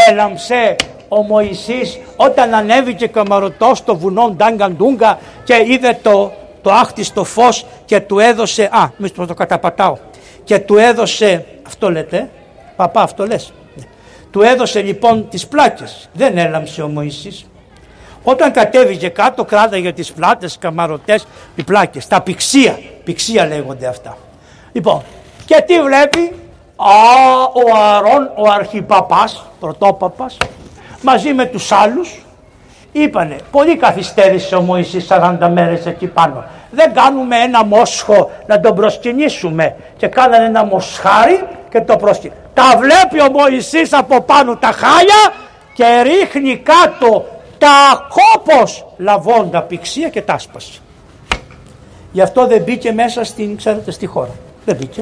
Έλαμψε 0.10 0.76
ο 1.08 1.22
Μωυσής 1.22 2.00
όταν 2.16 2.54
ανέβηκε 2.54 3.08
καμαρωτός 3.08 3.78
στο 3.78 3.96
βουνό 3.96 4.30
Ντάγκαντούγκα 4.30 5.18
και 5.44 5.64
είδε 5.68 6.00
το 6.02 6.32
το 6.66 6.72
άχτιστο 6.72 7.24
φως 7.24 7.66
και 7.86 8.00
του 8.00 8.20
έδωσε, 8.20 8.70
α, 8.72 8.90
μη 8.98 9.10
το 9.10 9.34
καταπατάω, 9.34 9.98
και 10.44 10.60
του 10.60 10.78
έδωσε, 10.78 11.46
αυτό 11.68 11.92
λέτε, 11.92 12.30
παπά 12.76 13.02
αυτό 13.02 13.26
λες, 13.26 13.54
ναι. 13.76 13.84
του 14.32 14.42
έδωσε 14.42 14.82
λοιπόν 14.82 15.30
τις 15.30 15.48
πλάκες, 15.48 16.10
δεν 16.14 16.38
έλαμψε 16.38 16.82
ο 16.82 16.88
Μωυσής. 16.88 17.46
Όταν 18.24 18.52
κατέβηκε 18.52 19.10
κάτω 19.10 19.46
κράταγε 19.46 19.94
τις 19.94 20.12
πλάτες, 20.12 20.58
καμαρωτές, 20.58 21.28
οι 21.56 21.64
πλάκες, 21.64 22.08
τα 22.08 22.22
πηξία, 22.22 22.80
πηξία 23.04 23.46
λέγονται 23.48 23.88
αυτά. 23.88 24.18
Λοιπόν, 24.72 25.02
και 25.46 25.64
τι 25.68 25.82
βλέπει, 25.82 26.36
α, 26.76 26.94
ο 27.54 27.76
Αρών, 27.76 28.32
ο 28.36 28.52
αρχιπαπάς, 28.52 29.46
πρωτόπαπας, 29.60 30.38
μαζί 31.02 31.34
με 31.34 31.46
τους 31.46 31.72
άλλους, 31.72 32.26
Είπανε, 32.98 33.36
πολύ 33.52 33.78
καθυστέρησε 33.78 34.56
ο 34.56 34.62
Μωυσής 34.62 35.08
40 35.10 35.50
μέρες 35.54 35.86
εκεί 35.86 36.08
πάνω. 36.08 36.44
Δεν 36.76 36.94
κάνουμε 36.94 37.36
ένα 37.38 37.64
μόσχο 37.64 38.32
να 38.48 38.60
τον 38.60 38.76
προσκυνήσουμε. 38.76 39.76
Και 39.98 40.08
κάνανε 40.08 40.46
ένα 40.46 40.66
μοσχάρι 40.66 41.48
και 41.70 41.82
το 41.82 41.96
προσκυνήσουν. 41.96 42.42
Τα 42.54 42.78
βλέπει 42.78 43.22
ο 43.22 43.32
Μωυσής 43.32 43.94
από 43.94 44.22
πάνω 44.22 44.56
τα 44.56 44.72
χάλια 44.72 45.34
και 45.74 46.02
ρίχνει 46.02 46.58
κάτω 46.58 47.26
τα 47.58 48.08
κόπος 48.10 48.86
λαβώντα 48.98 49.62
πηξία 49.62 50.10
και 50.10 50.22
τα 50.22 50.38
σπασε. 50.38 50.80
Γι' 52.12 52.22
αυτό 52.22 52.48
δεν 52.48 52.62
μπήκε 52.62 52.92
μέσα 52.92 53.24
στην, 53.24 53.58
ξέρετε, 53.58 53.92
στη 53.92 54.06
χώρα. 54.06 54.32
Δεν 54.66 54.76
μπήκε. 54.76 55.02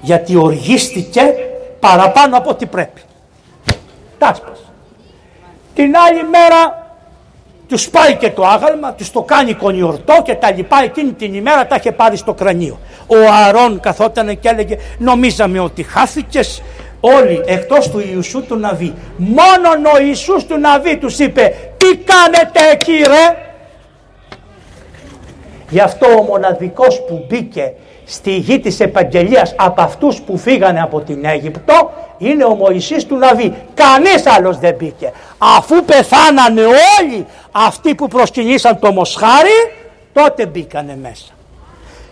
Γιατί 0.00 0.36
οργίστηκε 0.36 1.34
παραπάνω 1.80 2.36
από 2.36 2.50
ό,τι 2.50 2.66
πρέπει. 2.66 3.00
Τα 4.18 4.34
σπασε. 4.34 4.62
Την 5.74 5.96
άλλη 5.96 6.24
μέρα 6.28 6.87
τους 7.68 7.90
πάει 7.90 8.16
και 8.16 8.30
το 8.30 8.46
άγαλμα, 8.46 8.92
τους 8.92 9.10
το 9.10 9.22
κάνει 9.22 9.54
κονιορτό 9.54 10.22
και 10.24 10.34
τα 10.34 10.52
λοιπά. 10.52 10.82
Εκείνη 10.84 11.12
την 11.12 11.34
ημέρα 11.34 11.66
τα 11.66 11.76
είχε 11.76 11.92
πάρει 11.92 12.16
στο 12.16 12.34
κρανίο. 12.34 12.78
Ο 13.06 13.16
Αρών 13.46 13.80
καθόταν 13.80 14.40
και 14.40 14.48
έλεγε: 14.48 14.76
Νομίζαμε 14.98 15.60
ότι 15.60 15.82
χάθηκες. 15.82 16.62
Όλοι 17.00 17.42
εκτός 17.46 17.90
του 17.90 18.02
Ιησού 18.14 18.42
του 18.42 18.56
Ναβί. 18.56 18.94
Μόνον 19.16 19.84
ο 19.94 19.98
Ιησούς 20.02 20.44
του 20.44 20.58
Ναβί 20.58 20.96
τους 20.96 21.18
είπε 21.18 21.54
τι 21.76 21.96
κάνετε 21.96 22.60
εκεί 22.72 22.92
ρε; 22.92 23.36
Γι' 25.70 25.80
αυτό 25.80 26.06
ο 26.06 26.22
μοναδικός 26.22 27.04
που 27.04 27.24
μπήκε 27.28 27.72
στη 28.10 28.30
γη 28.30 28.60
της 28.60 28.80
επαγγελίας 28.80 29.54
από 29.56 29.82
αυτούς 29.82 30.20
που 30.20 30.38
φύγανε 30.38 30.80
από 30.80 31.00
την 31.00 31.24
Αίγυπτο 31.24 31.92
είναι 32.18 32.44
ο 32.44 32.54
Μωυσής 32.54 33.06
του 33.06 33.16
Ναβί. 33.16 33.54
Κανείς 33.74 34.26
άλλος 34.26 34.58
δεν 34.58 34.74
μπήκε. 34.74 35.12
Αφού 35.38 35.84
πεθάνανε 35.84 36.62
όλοι 37.00 37.26
αυτοί 37.52 37.94
που 37.94 38.08
προσκυνήσαν 38.08 38.78
το 38.78 38.92
μοσχάρι 38.92 39.72
τότε 40.12 40.46
μπήκανε 40.46 40.98
μέσα. 41.02 41.32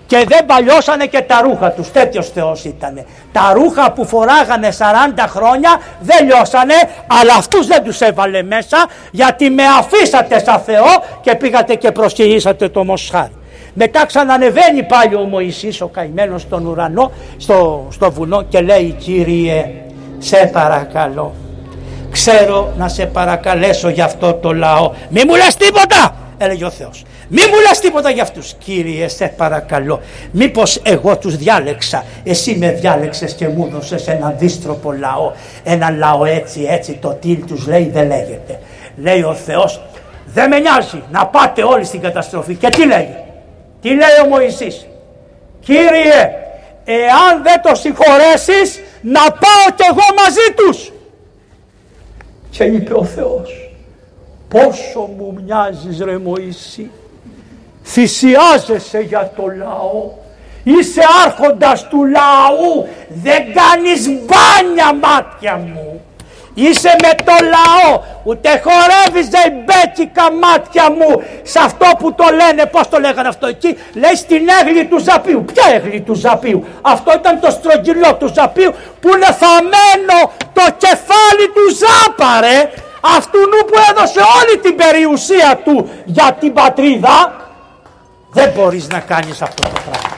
Και 0.06 0.24
δεν 0.28 0.46
παλιώσανε 0.46 1.06
και 1.06 1.20
τα 1.20 1.40
ρούχα 1.42 1.70
τους, 1.70 1.90
τέτοιος 1.90 2.30
Θεός 2.30 2.64
ήτανε. 2.64 3.06
Τα 3.32 3.52
ρούχα 3.54 3.92
που 3.92 4.06
φοράγανε 4.06 4.68
40 4.78 5.24
χρόνια 5.28 5.80
δεν 6.00 6.26
λιώσανε, 6.26 6.74
αλλά 7.20 7.34
αυτούς 7.34 7.66
δεν 7.66 7.82
τους 7.84 8.00
έβαλε 8.00 8.42
μέσα 8.42 8.86
γιατί 9.10 9.50
με 9.50 9.62
αφήσατε 9.78 10.38
σαν 10.38 10.60
Θεό 10.60 11.04
και 11.20 11.34
πήγατε 11.34 11.74
και 11.74 11.92
προσκυνήσατε 11.92 12.68
το 12.68 12.84
μοσχάρι. 12.84 13.32
Μετά 13.78 14.06
ξανανεβαίνει 14.06 14.82
πάλι 14.82 15.14
ο 15.14 15.20
Μωυσής 15.20 15.80
ο 15.80 15.86
καημένος 15.86 16.42
στον 16.42 16.66
ουρανό, 16.66 17.12
στο, 17.36 17.88
στο 17.90 18.10
βουνό 18.10 18.42
και 18.42 18.60
λέει 18.60 18.96
Κύριε 18.98 19.70
σε 20.18 20.50
παρακαλώ. 20.52 21.34
Ξέρω 22.10 22.72
να 22.78 22.88
σε 22.88 23.06
παρακαλέσω 23.06 23.88
για 23.88 24.04
αυτό 24.04 24.34
το 24.34 24.52
λαό. 24.52 24.92
Μη 25.10 25.20
μου 25.26 25.34
λες 25.34 25.56
τίποτα 25.56 26.16
έλεγε 26.38 26.64
ο 26.64 26.70
Θεός. 26.70 27.04
Μη 27.28 27.40
μου 27.40 27.60
λες 27.68 27.80
τίποτα 27.80 28.10
για 28.10 28.22
αυτούς. 28.22 28.54
Κύριε 28.58 29.08
σε 29.08 29.26
παρακαλώ. 29.36 30.00
Μήπως 30.30 30.80
εγώ 30.82 31.18
τους 31.18 31.36
διάλεξα. 31.36 32.04
Εσύ 32.24 32.56
με 32.58 32.72
διάλεξες 32.72 33.32
και 33.32 33.48
μου 33.48 33.68
δώσες 33.72 34.08
ένα 34.08 34.34
δίστροπο 34.38 34.92
λαό. 34.92 35.32
Ένα 35.64 35.90
λαό 35.90 36.24
έτσι 36.24 36.66
έτσι 36.70 36.98
το 37.00 37.16
τι 37.20 37.36
τους 37.36 37.66
λέει 37.66 37.90
δεν 37.92 38.06
λέγεται. 38.06 38.60
Λέει 38.96 39.22
ο 39.22 39.34
Θεός 39.34 39.80
δεν 40.34 40.48
με 40.48 40.58
νοιάζει 40.58 41.02
να 41.10 41.26
πάτε 41.26 41.62
όλοι 41.62 41.84
στην 41.84 42.00
καταστροφή 42.00 42.54
και 42.54 42.68
τι 42.68 42.86
λέει 42.86 43.08
τι 43.86 43.92
λέει 43.92 44.18
ο 44.24 44.28
Μωυσής; 44.28 44.86
Κύριε, 45.60 46.30
εάν 46.84 47.42
δεν 47.42 47.60
το 47.62 47.74
συγχωρέσεις, 47.74 48.80
να 49.00 49.20
πάω 49.20 49.74
κι 49.74 49.86
εγώ 49.90 50.06
μαζί 50.16 50.54
τους. 50.56 50.92
Και 52.50 52.64
είπε 52.64 52.94
ο 52.94 53.04
Θεός, 53.04 53.70
πόσο 54.48 55.00
μου 55.16 55.38
μοιάζεις 55.44 56.00
ρε 56.00 56.18
Μωυσή, 56.18 56.90
θυσιάζεσαι 57.84 59.00
για 59.00 59.32
το 59.36 59.46
λαό, 59.58 60.10
είσαι 60.64 61.02
άρχοντας 61.24 61.88
του 61.88 62.04
λαού, 62.04 62.88
δεν 63.08 63.42
κάνεις 63.52 64.08
μπάνια 64.08 64.94
μάτια 64.94 65.56
μου. 65.56 66.00
Είσαι 66.58 66.96
με 67.02 67.14
το 67.24 67.32
λαό, 67.54 68.02
ούτε 68.22 68.62
χορεύεις 68.64 69.28
ζεϊμπέκικα 69.32 70.32
μάτια 70.42 70.90
μου 70.90 71.22
σε 71.42 71.58
αυτό 71.58 71.86
που 71.98 72.14
το 72.14 72.24
λένε, 72.24 72.66
πώς 72.66 72.88
το 72.88 72.98
λέγανε 72.98 73.28
αυτό 73.28 73.46
εκεί, 73.46 73.78
λέει 73.94 74.16
στην 74.16 74.42
έγλη 74.60 74.84
του 74.84 74.98
Ζαπίου. 74.98 75.44
Ποια 75.44 75.64
έγλη 75.74 76.00
του 76.00 76.14
Ζαπίου, 76.14 76.64
αυτό 76.82 77.12
ήταν 77.14 77.40
το 77.40 77.50
στρογγυλό 77.50 78.14
του 78.14 78.32
Ζαπίου 78.34 78.74
που 79.00 79.08
είναι 79.08 79.30
θαμένο 79.42 80.18
το 80.52 80.62
κεφάλι 80.78 81.46
του 81.54 81.64
Ζάπαρε, 81.80 82.70
αυτού 83.16 83.38
που 83.68 83.78
έδωσε 83.90 84.20
όλη 84.20 84.58
την 84.58 84.76
περιουσία 84.76 85.60
του 85.64 85.90
για 86.04 86.36
την 86.40 86.52
πατρίδα. 86.52 87.36
Δεν 88.30 88.52
μπορείς 88.56 88.88
να 88.88 88.98
κάνεις 88.98 89.42
αυτό 89.42 89.62
το 89.62 89.80
πράγμα. 89.84 90.14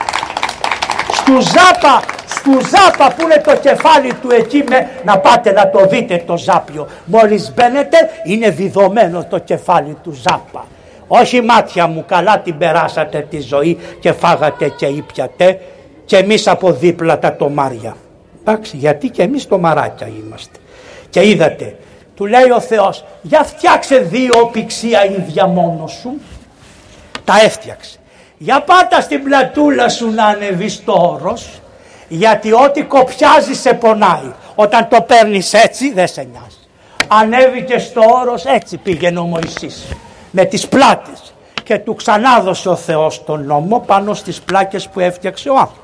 Στου 1.13 1.39
Ζάπα 1.41 2.01
του 2.43 2.59
Ζάπα 2.59 3.13
που 3.15 3.21
είναι 3.21 3.41
το 3.45 3.55
κεφάλι 3.55 4.13
του 4.21 4.29
εκεί 4.31 4.63
με, 4.69 4.89
να 5.05 5.19
πάτε 5.19 5.51
να 5.51 5.69
το 5.69 5.85
δείτε 5.85 6.23
το 6.25 6.37
Ζάπιο. 6.37 6.87
Μόλις 7.05 7.53
μπαίνετε 7.55 7.97
είναι 8.23 8.49
βιδωμένο 8.49 9.25
το 9.29 9.37
κεφάλι 9.37 9.97
του 10.03 10.11
Ζάπα. 10.11 10.65
Όχι 11.07 11.41
μάτια 11.41 11.87
μου 11.87 12.03
καλά 12.07 12.39
την 12.39 12.57
περάσατε 12.57 13.27
τη 13.29 13.39
ζωή 13.39 13.77
και 13.99 14.11
φάγατε 14.11 14.69
και 14.69 14.85
ήπιατε 14.85 15.59
και 16.05 16.17
εμείς 16.17 16.47
από 16.47 16.71
δίπλα 16.71 17.19
τα 17.19 17.35
τομάρια. 17.35 17.95
Εντάξει 18.41 18.77
γιατί 18.77 19.09
και 19.09 19.21
εμείς 19.21 19.47
τομαράκια 19.47 20.07
είμαστε. 20.07 20.59
Και 21.09 21.27
είδατε 21.29 21.75
του 22.19 22.25
λέει 22.25 22.49
ο 22.55 22.59
Θεός 22.59 23.05
για 23.21 23.43
φτιάξε 23.43 23.97
δύο 23.97 24.49
πηξία 24.51 25.05
ίδια 25.05 25.47
μόνο 25.47 25.87
σου. 25.87 26.19
Τα 27.25 27.33
έφτιαξε. 27.43 27.99
Για 28.37 28.61
πάτα 28.61 29.01
στην 29.01 29.23
πλατούλα 29.23 29.89
σου 29.89 30.11
να 30.11 30.25
ανεβείς 30.25 30.83
το 30.83 30.91
όρος 30.91 31.61
γιατί 32.09 32.53
ό,τι 32.53 32.83
κοπιάζει 32.83 33.53
σε 33.53 33.73
πονάει. 33.73 34.33
Όταν 34.55 34.87
το 34.87 35.01
παίρνεις 35.01 35.53
έτσι 35.53 35.93
δεν 35.93 36.07
σε 36.07 36.27
νοιάζει. 36.31 36.57
Ανέβηκε 37.07 37.77
στο 37.77 38.01
όρος 38.21 38.45
έτσι 38.45 38.77
πήγαινε 38.77 39.19
ο 39.19 39.23
Μωυσής 39.23 39.85
με 40.31 40.45
τις 40.45 40.67
πλάτες 40.67 41.33
και 41.63 41.77
του 41.77 41.95
ξανάδωσε 41.95 42.69
ο 42.69 42.75
Θεός 42.75 43.23
τον 43.23 43.45
νόμο 43.45 43.79
πάνω 43.85 44.13
στις 44.13 44.41
πλάκες 44.41 44.89
που 44.89 44.99
έφτιαξε 44.99 45.49
ο 45.49 45.53
άνθρωπος. 45.53 45.83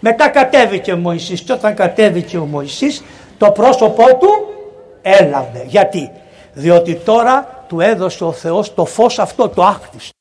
Μετά 0.00 0.28
κατέβηκε 0.28 0.92
ο 0.92 0.96
Μωυσής 0.96 1.40
και 1.40 1.52
όταν 1.52 1.74
κατέβηκε 1.74 2.38
ο 2.38 2.44
Μωυσής 2.44 3.04
το 3.38 3.50
πρόσωπό 3.50 4.16
του 4.16 4.28
έλαβε. 5.02 5.64
Γιατί, 5.66 6.10
διότι 6.52 6.94
τώρα 6.94 7.64
του 7.68 7.80
έδωσε 7.80 8.24
ο 8.24 8.32
Θεός 8.32 8.74
το 8.74 8.84
φως 8.84 9.18
αυτό 9.18 9.48
το 9.48 9.64
άκτιστο. 9.64 10.12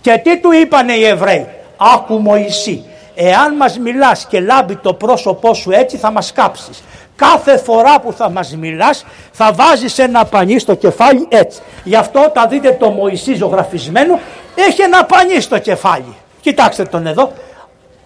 Και 0.00 0.20
τι 0.24 0.40
του 0.40 0.52
είπανε 0.52 0.92
οι 0.92 1.04
Εβραίοι, 1.04 1.46
άκου 1.76 2.14
Μωυσή, 2.14 2.84
Εάν 3.18 3.56
μας 3.56 3.78
μιλάς 3.78 4.26
και 4.26 4.40
λάμπει 4.40 4.76
το 4.76 4.94
πρόσωπό 4.94 5.54
σου 5.54 5.70
έτσι 5.70 5.96
θα 5.96 6.10
μας 6.10 6.32
κάψεις. 6.32 6.82
Κάθε 7.16 7.56
φορά 7.56 8.00
που 8.00 8.12
θα 8.12 8.30
μας 8.30 8.56
μιλάς 8.56 9.04
θα 9.32 9.52
βάζεις 9.52 9.98
ένα 9.98 10.24
πανί 10.24 10.58
στο 10.58 10.74
κεφάλι 10.74 11.26
έτσι. 11.28 11.60
Γι' 11.84 11.96
αυτό 11.96 12.24
όταν 12.24 12.48
δείτε 12.48 12.76
το 12.80 12.90
Μωυσή 12.90 13.34
ζωγραφισμένο 13.34 14.18
έχει 14.54 14.82
ένα 14.82 15.04
πανί 15.04 15.40
στο 15.40 15.58
κεφάλι. 15.58 16.16
Κοιτάξτε 16.40 16.84
τον 16.84 17.06
εδώ. 17.06 17.32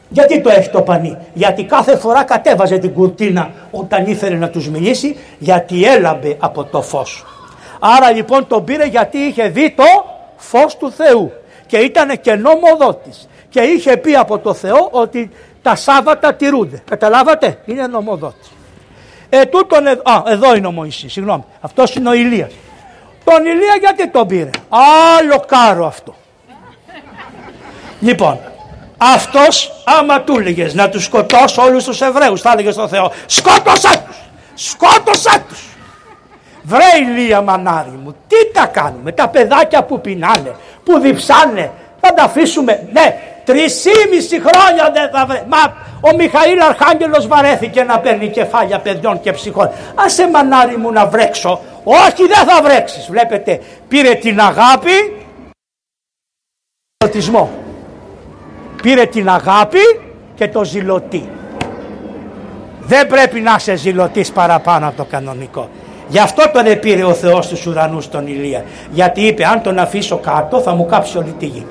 Γιατί 0.08 0.40
το 0.40 0.50
έχει 0.50 0.70
το 0.70 0.82
πανί; 0.82 1.16
Γιατί 1.32 1.64
κάθε 1.64 1.96
φορά 1.96 2.22
κατέβαζε 2.22 2.78
την 2.78 2.92
κουρτίνα 2.92 3.50
όταν 3.70 4.06
ήθελε 4.06 4.36
να 4.36 4.48
τους 4.48 4.68
μιλήσει 4.68 5.16
γιατί 5.38 5.84
έλαμπε 5.84 6.36
από 6.40 6.64
το 6.64 6.82
φως. 6.82 7.24
Άρα 7.80 8.10
λοιπόν 8.10 8.46
τον 8.46 8.64
πήρε 8.64 8.84
γιατί 8.84 9.18
είχε 9.18 9.48
δει 9.48 9.74
το 9.76 9.84
φως 10.36 10.76
του 10.76 10.92
Θεού 10.92 11.32
και 11.66 11.76
ήταν 11.76 12.20
και 12.20 12.34
νομοδότης 12.34 13.28
και 13.50 13.60
είχε 13.60 13.96
πει 13.96 14.16
από 14.16 14.38
το 14.38 14.54
Θεό 14.54 14.88
ότι 14.90 15.30
τα 15.62 15.74
Σάββατα 15.74 16.34
τηρούνται. 16.34 16.82
Καταλάβατε, 16.90 17.58
είναι 17.64 17.86
νομοδότης. 17.86 18.50
Ε, 19.28 19.44
τούτον, 19.44 19.86
α, 19.86 20.22
εδώ 20.26 20.54
είναι 20.54 20.66
ο 20.66 20.70
Μωυσής, 20.70 21.12
συγγνώμη, 21.12 21.44
αυτός 21.60 21.94
είναι 21.94 22.08
ο 22.08 22.12
Ηλίας. 22.12 22.52
Τον 23.24 23.44
Ηλία 23.44 23.76
γιατί 23.80 24.08
τον 24.08 24.26
πήρε; 24.26 24.50
Άλλο 24.68 25.44
κάρο 25.46 25.86
αυτό. 25.86 26.14
Λοιπόν, 28.00 28.38
αυτός 28.96 29.82
άμα 29.84 30.20
του 30.20 30.38
έλεγες 30.38 30.74
να 30.74 30.88
τους 30.88 31.04
σκοτώσει 31.04 31.60
όλους 31.60 31.84
τους 31.84 32.00
Εβραίους 32.00 32.40
θα 32.40 32.50
έλεγες 32.52 32.74
στον 32.74 32.88
Θεό 32.88 33.12
σκότωσά 33.26 33.98
τους, 34.06 34.16
σκότωσά 34.54 35.44
τους. 35.48 35.68
Βρε 36.62 36.84
Ηλία 37.00 37.40
μανάρι 37.40 37.98
μου, 38.04 38.14
τι 38.26 38.52
τα 38.52 38.66
κάνουμε, 38.66 39.12
τα 39.12 39.28
παιδάκια 39.28 39.84
που 39.84 40.00
πεινάνε, 40.00 40.56
που 40.84 40.98
διψάνε, 40.98 41.70
θα 42.00 42.14
τα 42.14 42.22
αφήσουμε, 42.22 42.88
ναι, 42.92 43.18
τρισήμιση 43.44 44.40
χρόνια 44.40 44.90
δεν 44.92 45.10
θα 45.12 45.26
βρε. 45.26 45.42
Μα 45.48 45.88
ο 46.00 46.14
Μιχαήλ 46.16 46.62
Αρχάγγελος 46.62 47.26
βαρέθηκε 47.26 47.82
να 47.82 47.98
παίρνει 47.98 48.28
κεφάλια 48.28 48.78
παιδιών 48.78 49.20
και 49.20 49.32
ψυχών. 49.32 49.70
Άσε 49.94 50.28
μανάρι 50.28 50.76
μου 50.76 50.92
να 50.92 51.06
βρέξω, 51.06 51.60
όχι 51.84 52.26
δεν 52.26 52.46
θα 52.46 52.62
βρέξεις, 52.62 53.06
βλέπετε, 53.10 53.60
πήρε 53.88 54.14
την 54.14 54.40
αγάπη, 54.40 55.26
πήρε 58.82 59.06
την 59.06 59.28
αγάπη 59.28 59.78
και 60.34 60.48
το 60.48 60.64
ζηλωτή. 60.64 61.28
Δεν 62.80 63.06
πρέπει 63.06 63.40
να 63.40 63.54
είσαι 63.58 63.76
ζηλωτής 63.76 64.32
παραπάνω 64.32 64.88
από 64.88 64.96
το 64.96 65.04
κανονικό. 65.04 65.68
Γι' 66.08 66.18
αυτό 66.18 66.50
τον 66.52 66.66
επήρε 66.66 67.04
ο 67.04 67.14
Θεός 67.14 67.48
τους 67.48 67.66
ουρανούς 67.66 68.08
τον 68.08 68.26
Ηλία. 68.26 68.64
Γιατί 68.90 69.20
είπε 69.20 69.46
αν 69.46 69.62
τον 69.62 69.78
αφήσω 69.78 70.16
κάτω 70.16 70.60
θα 70.60 70.74
μου 70.74 70.86
κάψει 70.86 71.18
όλη 71.18 71.34
τη 71.38 71.46
γη. 71.46 71.66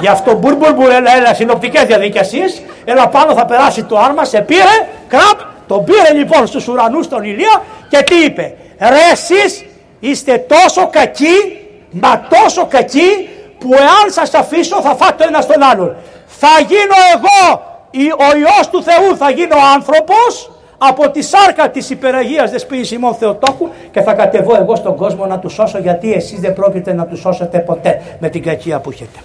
Γι' 0.00 0.08
αυτό 0.08 0.34
μπουρ 0.34 0.54
μπουρ 0.54 0.72
μπουρ 0.72 0.90
έλα 0.90 1.16
έλα 1.16 1.34
συνοπτικές 1.34 1.84
διαδικασίες. 1.84 2.62
Έλα 2.84 3.08
πάνω 3.08 3.34
θα 3.34 3.44
περάσει 3.44 3.84
το 3.84 3.98
άρμα 3.98 4.24
σε 4.24 4.40
πήρε 4.40 4.88
κραπ. 5.08 5.40
Τον 5.66 5.84
πήρε 5.84 6.12
λοιπόν 6.14 6.46
στους 6.46 6.68
ουρανούς 6.68 7.08
τον 7.08 7.22
Ηλία 7.22 7.62
και 7.88 8.02
τι 8.02 8.24
είπε; 8.24 8.54
Ρε 8.78 9.12
εσείς 9.12 9.64
είστε 10.00 10.38
τόσο 10.48 10.88
κακοί 10.90 11.58
μα 11.90 12.26
τόσο 12.28 12.66
κακοί 12.66 13.28
που 13.58 13.74
εάν 13.74 14.10
σας 14.10 14.34
αφήσω 14.34 14.80
θα 14.82 14.94
φάτε 14.94 15.24
ένας 15.24 15.44
στον 15.44 15.62
άλλον. 15.62 15.96
Θα 16.26 16.48
γίνω 16.66 16.94
εγώ 17.14 17.62
ο 18.00 18.36
Υιός 18.36 18.68
του 18.70 18.82
Θεού 18.82 19.16
θα 19.16 19.30
γίνω 19.30 19.56
άνθρωπος 19.74 20.50
από 20.78 21.10
τη 21.10 21.22
σάρκα 21.22 21.70
της 21.70 21.90
υπεραγίας 21.90 22.50
δεσποίνης 22.50 22.90
ημών 22.90 23.14
Θεοτόκου 23.14 23.68
και 23.90 24.00
θα 24.00 24.12
κατεβώ 24.12 24.56
εγώ 24.56 24.76
στον 24.76 24.96
κόσμο 24.96 25.26
να 25.26 25.38
τους 25.38 25.52
σώσω 25.52 25.78
γιατί 25.78 26.12
εσείς 26.12 26.40
δεν 26.40 26.52
πρόκειται 26.52 26.92
να 26.92 27.06
τους 27.06 27.20
σώσετε 27.20 27.58
ποτέ 27.58 28.02
με 28.18 28.28
την 28.28 28.42
κακία 28.42 28.80
που 28.80 28.90
έχετε 28.90 29.18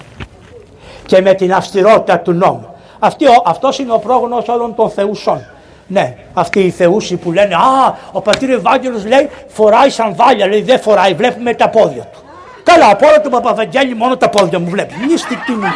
και 1.09 1.21
με 1.21 1.33
την 1.33 1.53
αυστηρότητα 1.53 2.19
του 2.19 2.31
νόμου. 2.31 2.75
Αυτή, 2.99 3.25
αυτός 3.45 3.79
είναι 3.79 3.93
ο 3.93 3.97
πρόγονος 3.97 4.47
όλων 4.47 4.75
των 4.75 4.89
θεουσών. 4.89 5.45
Ναι, 5.87 6.15
αυτοί 6.33 6.59
οι 6.59 6.69
θεούσοι 6.69 7.15
που 7.15 7.31
λένε 7.31 7.55
«Α, 7.55 7.97
ο 8.11 8.21
πατήρ 8.21 8.49
Ευάγγελος 8.49 9.05
λέει 9.05 9.29
φοράει 9.47 9.89
σανδάλια, 9.89 10.47
λέει 10.47 10.61
δεν 10.61 10.79
φοράει, 10.79 11.13
βλέπουμε 11.13 11.53
τα 11.53 11.69
πόδια 11.69 12.03
του». 12.03 12.19
Καλά, 12.63 12.89
από 12.91 13.07
όλα 13.07 13.21
του 13.21 13.29
Παπαβαγγέλη 13.29 13.95
μόνο 13.95 14.17
τα 14.17 14.29
πόδια 14.29 14.59
μου 14.59 14.69
βλέπει. 14.69 14.93
Μυστική 15.09 15.51
μου. 15.51 15.67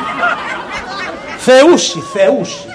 Θεούσι, 1.38 1.99
θεούσι. 1.99 2.73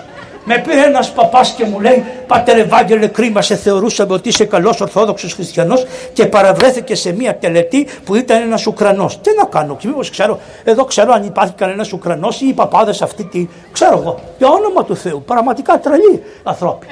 Με 0.50 0.58
πήρε 0.58 0.80
ένας 0.80 1.10
παπάς 1.12 1.50
και 1.50 1.64
μου 1.64 1.80
λέει: 1.80 2.04
Πάτερ 2.26 2.58
Ευάγγελε, 2.58 3.06
κρίμα 3.06 3.42
σε 3.42 3.56
θεωρούσαμε 3.56 4.12
ότι 4.14 4.28
είσαι 4.28 4.44
καλός 4.44 4.80
Ορθόδοξος 4.80 5.32
Χριστιανός 5.32 5.86
και 6.12 6.26
παραβρέθηκε 6.26 6.94
σε 6.94 7.12
μια 7.12 7.36
τελετή 7.36 7.88
που 8.04 8.14
ήταν 8.14 8.42
ένας 8.42 8.66
Ουκρανός. 8.66 9.20
Τι 9.20 9.30
να 9.36 9.44
κάνω, 9.44 9.76
και 9.76 9.86
μήπως 9.86 10.10
ξέρω, 10.10 10.38
εδώ 10.64 10.84
ξέρω 10.84 11.12
αν 11.12 11.24
υπάρχει 11.24 11.52
κανένας 11.52 11.92
Ουκρανός 11.92 12.40
ή 12.40 12.46
οι 12.48 12.52
παπάδες 12.52 13.02
αυτή 13.02 13.24
τη. 13.24 13.48
Ξέρω 13.72 13.98
εγώ, 13.98 14.18
για 14.38 14.48
όνομα 14.48 14.84
του 14.84 14.96
Θεού, 14.96 15.22
πραγματικά 15.26 15.80
τρελή 15.80 16.22
ανθρώποι. 16.42 16.86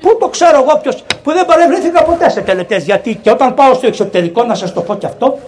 Πού 0.00 0.16
το 0.20 0.28
ξέρω 0.28 0.64
εγώ 0.66 0.78
ποιος, 0.82 1.04
που 1.22 1.32
δεν 1.32 1.46
παρευρέθηκα 1.46 2.02
ποτέ 2.02 2.30
σε 2.30 2.40
τελετές. 2.40 2.84
Γιατί 2.84 3.14
και 3.14 3.30
όταν 3.30 3.54
πάω 3.54 3.74
στο 3.74 3.86
εξωτερικό, 3.86 4.44
να 4.44 4.54
σας 4.54 4.72
το 4.72 4.80
πω 4.80 4.94
κι 4.94 5.06
αυτό, 5.06 5.38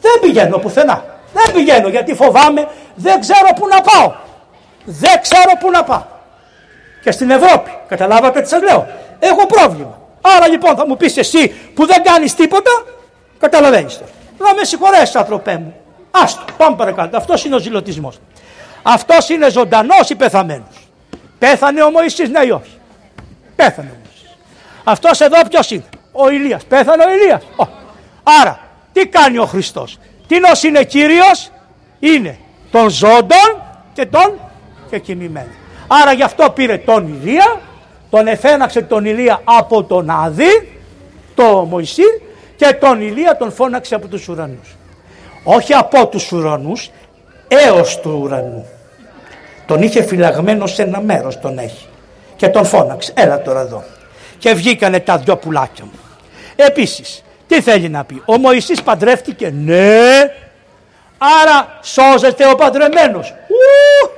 δεν 0.00 0.12
πηγαίνω 0.20 0.58
πουθενά. 0.58 1.04
Δεν 1.32 1.54
πηγαίνω 1.54 1.88
γιατί 1.88 2.14
φοβάμαι, 2.14 2.68
δεν 2.94 3.20
ξέρω 3.20 3.48
πού 3.60 3.68
να 3.68 3.80
πάω. 3.80 4.12
Δεν 4.84 5.20
ξέρω 5.20 5.52
πού 5.60 5.70
να 5.70 5.84
πάω. 5.84 6.12
Και 7.04 7.10
στην 7.10 7.30
Ευρώπη, 7.30 7.70
καταλάβατε 7.88 8.40
τι 8.40 8.48
σας 8.48 8.62
λέω, 8.62 8.86
έχω 9.18 9.46
πρόβλημα. 9.46 9.98
Άρα 10.20 10.48
λοιπόν 10.48 10.76
θα 10.76 10.86
μου 10.86 10.96
πεις 10.96 11.16
εσύ 11.16 11.48
που 11.74 11.86
δεν 11.86 12.02
κάνεις 12.02 12.34
τίποτα, 12.34 12.70
καταλαβαίνεις 13.38 13.98
το. 13.98 14.04
Να 14.38 14.54
με 14.54 14.64
συγχωρέσεις 14.64 15.14
άνθρωπέ 15.16 15.56
μου. 15.58 15.74
Άστο, 16.10 16.44
πάμε 16.56 16.76
παρακάτω. 16.76 17.16
Αυτός 17.16 17.44
είναι 17.44 17.54
ο 17.54 17.58
ζηλωτισμός. 17.58 18.20
Αυτός 18.82 19.28
είναι 19.28 19.50
ζωντανός 19.50 20.10
ή 20.10 20.14
πεθαμένος. 20.14 20.88
Πέθανε 21.38 21.82
ο 21.82 21.90
Μωυσής, 21.90 22.28
ναι 22.28 22.40
ή 22.44 22.50
όχι; 22.50 22.78
Πέθανε 23.56 23.90
ο 23.92 23.96
Μωυσής. 24.04 24.36
Αυτός 24.84 25.20
εδώ 25.20 25.48
ποιος 25.48 25.70
είναι; 25.70 25.84
Ο 26.12 26.30
Ηλίας. 26.30 26.64
Πέθανε 26.64 27.04
ο 27.04 27.10
Ηλίας. 27.10 27.42
Άρα 28.40 28.60
τι 28.92 29.06
κάνει 29.06 29.38
ο 29.38 29.46
Χριστός; 29.46 29.98
Τι 30.26 30.38
νος 30.38 30.62
είναι 30.62 30.84
Κύριος; 30.84 31.50
Είναι 31.98 32.38
των 32.70 32.88
ζώντων 32.88 33.62
και 33.92 34.06
των 34.06 34.40
και 34.90 34.98
κοιμημένων. 34.98 35.54
Άρα 36.02 36.12
γι' 36.12 36.22
αυτό 36.22 36.50
πήρε 36.50 36.78
τον 36.78 37.08
Ηλία, 37.08 37.60
τον 38.10 38.26
εφέναξε 38.26 38.82
τον 38.82 39.04
Ηλία 39.04 39.40
από 39.44 39.84
τον 39.84 40.10
Άδη, 40.10 40.80
το 41.34 41.44
Μωυσή 41.44 42.02
και 42.56 42.76
τον 42.80 43.00
Ηλία 43.00 43.36
τον 43.36 43.52
φώναξε 43.52 43.94
από 43.94 44.06
τους 44.06 44.28
ουρανούς. 44.28 44.76
Όχι 45.44 45.74
από 45.74 46.06
τους 46.06 46.32
ουρανούς, 46.32 46.90
έως 47.48 48.00
του 48.00 48.20
ουρανού. 48.22 48.66
Τον 49.66 49.82
είχε 49.82 50.02
φυλαγμένο 50.02 50.66
σε 50.66 50.82
ένα 50.82 51.00
μέρος 51.00 51.40
τον 51.40 51.58
έχει 51.58 51.86
και 52.36 52.48
τον 52.48 52.64
φώναξε. 52.64 53.12
Έλα 53.16 53.42
τώρα 53.42 53.60
εδώ. 53.60 53.84
Και 54.38 54.54
βγήκανε 54.54 55.00
τα 55.00 55.18
δυο 55.18 55.36
πουλάκια 55.36 55.84
μου. 55.84 55.98
Επίσης, 56.56 57.24
τι 57.46 57.60
θέλει 57.60 57.88
να 57.88 58.04
πει. 58.04 58.22
Ο 58.24 58.38
Μωυσής 58.38 58.82
παντρεύτηκε. 58.82 59.52
Ναι. 59.54 60.08
Άρα 61.42 61.78
σώζεται 61.82 62.50
ο 62.50 62.54
παντρεμένος. 62.54 63.30
Ου, 63.30 64.10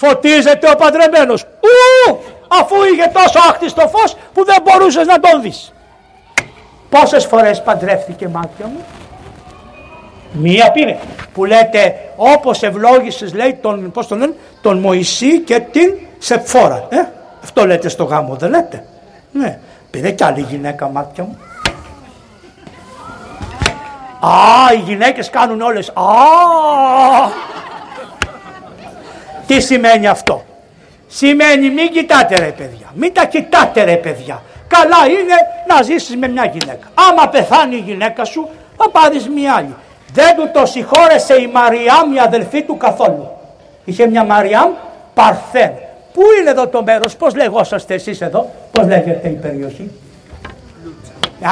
φωτίζεται 0.00 0.70
ο 0.70 0.76
παντρεμένος. 0.76 1.42
Ου, 1.42 2.18
αφού 2.48 2.76
είχε 2.92 3.10
τόσο 3.12 3.38
άχτιστο 3.48 3.80
φως 3.80 4.16
που 4.32 4.44
δεν 4.44 4.56
μπορούσες 4.62 5.06
να 5.06 5.20
τον 5.20 5.42
δεις. 5.42 5.72
Πόσες 6.88 7.24
φορές 7.24 7.62
παντρεύτηκε 7.62 8.28
μάτια 8.28 8.66
μου; 8.66 8.84
Μία 10.32 10.70
πήρε 10.70 10.98
που 11.34 11.44
λέτε 11.44 11.94
όπως 12.16 12.62
ευλόγησες 12.62 13.34
λέει 13.34 13.58
τον, 13.62 13.90
πώς 13.90 14.06
τον 14.06 14.18
λένε, 14.18 14.34
τον 14.62 14.78
Μωυσή 14.78 15.40
και 15.40 15.60
την 15.60 15.94
Σεπφόρα. 16.18 16.86
Ε; 16.88 17.08
Αυτό 17.42 17.66
λέτε 17.66 17.88
στο 17.88 18.04
γάμο 18.04 18.34
δεν 18.34 18.50
λέτε; 18.50 18.84
Ναι. 19.32 19.58
Πήρε 19.90 20.10
κι 20.10 20.24
άλλη 20.24 20.40
γυναίκα 20.40 20.88
μάτια 20.88 21.24
μου. 21.24 21.38
Α, 24.20 24.74
οι 24.74 24.78
γυναίκες 24.78 25.30
κάνουν 25.30 25.60
όλες. 25.60 25.88
Α, 25.88 26.02
τι 29.50 29.60
σημαίνει 29.60 30.06
αυτό; 30.06 30.44
Σημαίνει 31.06 31.70
μην 31.70 31.90
κοιτάτε 31.90 32.38
ρε 32.38 32.50
παιδιά. 32.50 32.86
Μην 32.94 33.12
τα 33.12 33.24
κοιτάτε 33.24 33.82
ρε 33.84 33.96
παιδιά. 33.96 34.42
Καλά 34.68 35.06
είναι 35.06 35.34
να 35.66 35.82
ζήσεις 35.82 36.16
με 36.16 36.28
μια 36.28 36.44
γυναίκα. 36.44 36.86
Άμα 36.94 37.28
πεθάνει 37.28 37.76
η 37.76 37.82
γυναίκα 37.86 38.24
σου 38.24 38.48
θα 38.76 38.90
πάρεις 38.90 39.28
μια 39.28 39.54
άλλη. 39.54 39.74
Δεν 40.12 40.36
του 40.36 40.50
το 40.52 40.66
συγχώρεσε 40.66 41.34
η 41.34 41.46
Μαριάμ 41.46 42.14
η 42.14 42.18
αδελφή 42.18 42.62
του 42.62 42.76
καθόλου. 42.76 43.28
Είχε 43.84 44.06
μια 44.06 44.24
Μαριάμ 44.24 44.70
Παρθέν. 45.14 45.72
Πού 46.12 46.20
είναι 46.40 46.50
εδώ 46.50 46.68
το 46.68 46.82
μέρος, 46.82 47.16
πώς 47.16 47.34
λεγόσαστε 47.34 47.94
εσείς 47.94 48.20
εδώ, 48.20 48.50
πώς 48.72 48.86
λέγεται 48.86 49.28
η 49.28 49.38
περιοχή; 49.42 49.90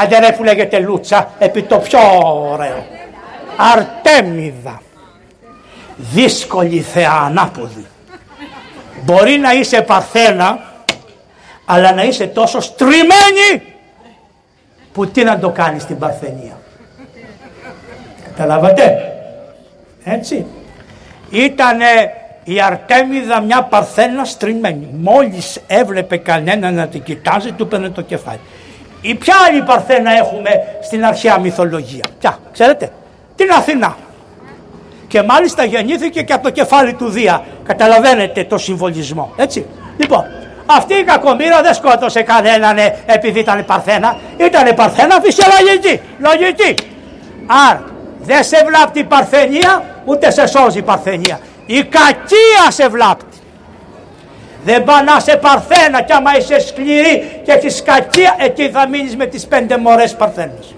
Άντε 0.03 0.19
ρε 0.19 0.33
που 0.33 0.45
λέγεται 0.45 0.79
Λούτσα, 0.79 1.31
επί 1.39 1.63
το 1.63 1.79
πιο 1.79 1.99
ωραίο. 2.53 2.87
Αρτέμιδα 3.57 4.81
δύσκολη 5.99 6.81
θεά 6.81 7.13
ανάποδη. 7.13 7.87
Μπορεί 9.05 9.39
να 9.39 9.53
είσαι 9.53 9.83
παρθένα, 9.83 10.59
αλλά 11.65 11.93
να 11.93 12.03
είσαι 12.03 12.27
τόσο 12.27 12.61
στριμμένη 12.61 13.63
που 14.93 15.07
τι 15.07 15.25
να 15.25 15.39
το 15.39 15.51
κάνεις 15.51 15.83
στην 15.83 15.99
παρθενία. 15.99 16.59
Καταλάβατε; 18.25 19.13
Έτσι. 20.05 20.47
Ήτανε 21.31 21.87
η 22.45 22.61
Αρτέμιδα 22.61 23.41
μια 23.41 23.63
παρθένα 23.63 24.25
στριμμένη. 24.25 24.89
Μόλις 24.93 25.61
έβλεπε 25.67 26.17
κανένα 26.17 26.71
να 26.71 26.87
την 26.87 27.03
κοιτάζει 27.03 27.53
του 27.53 27.69
πένε 27.69 27.89
το 27.89 28.03
κεφάλι. 28.03 28.41
Η 29.01 29.15
ποια 29.15 29.35
άλλη 29.49 29.63
παρθένα 29.63 30.11
έχουμε 30.11 30.51
στην 30.83 31.05
αρχαία 31.05 31.39
μυθολογία; 31.39 32.05
Ποια, 32.19 32.39
ξέρετε; 32.53 32.93
Την 33.37 33.51
Αθηνά. 33.51 33.97
Και 35.09 35.23
μάλιστα 35.23 35.65
γεννήθηκε 35.65 36.23
και 36.23 36.33
από 36.33 36.43
το 36.43 36.51
κεφάλι 36.51 36.93
του 36.93 37.09
Δία. 37.09 37.45
Καταλαβαίνετε 37.65 38.45
το 38.45 38.59
συμβολισμό. 38.59 39.33
Έτσι. 39.37 39.67
Λοιπόν, 39.97 40.25
αυτή 40.67 40.95
η 40.95 41.03
κακομήρα 41.05 41.63
δεν 41.63 41.75
σκότωσε 41.75 42.23
κανέναν 42.23 42.77
επειδή 43.07 43.39
ήταν 43.39 43.65
παρθένα. 43.65 44.17
Ήταν 44.37 44.75
παρθένα 44.75 45.21
φυσιολογική. 45.23 46.01
Λογική. 46.19 46.75
Άρα 47.69 47.85
δεν 48.21 48.45
σε 48.45 48.65
βλάπτει 48.67 48.99
η 48.99 49.05
παρθενία 49.05 49.85
ούτε 50.05 50.31
σε 50.31 50.47
σώζει 50.47 50.79
η 50.79 50.83
παρθενία. 50.83 51.41
Η 51.67 51.83
κακία 51.83 52.71
σε 52.71 52.89
βλάπτει. 52.89 53.37
Δεν 54.65 54.85
πά 54.85 55.03
να 55.03 55.21
σε 55.21 55.37
παρθένα 55.37 56.03
κι 56.03 56.13
άμα 56.13 56.37
είσαι 56.37 56.61
σκληρή 56.61 57.41
και 57.45 57.53
έχεις 57.53 57.83
κακία 57.83 58.37
εκεί 58.39 58.71
θα 58.71 58.89
μείνεις 58.89 59.17
με 59.17 59.27
τις 59.27 59.47
πέντε 59.47 59.79
μωρές 59.79 60.17
παρθένες. 60.17 60.75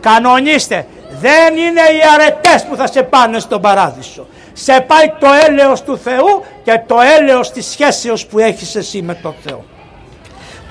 Κανονίστε. 0.00 0.86
Δεν 1.20 1.56
είναι 1.56 1.80
οι 1.80 2.00
αρετές 2.14 2.64
που 2.64 2.76
θα 2.76 2.86
σε 2.86 3.02
πάνε 3.02 3.38
στον 3.38 3.60
παράδεισο. 3.60 4.26
Σε 4.52 4.80
πάει 4.80 5.12
το 5.18 5.26
έλεος 5.48 5.82
του 5.82 5.98
Θεού 5.98 6.44
και 6.64 6.80
το 6.86 6.96
έλεος 7.18 7.50
της 7.50 7.66
σχέσεως 7.66 8.26
που 8.26 8.38
έχεις 8.38 8.74
εσύ 8.74 9.02
με 9.02 9.14
τον 9.14 9.34
Θεό. 9.44 9.64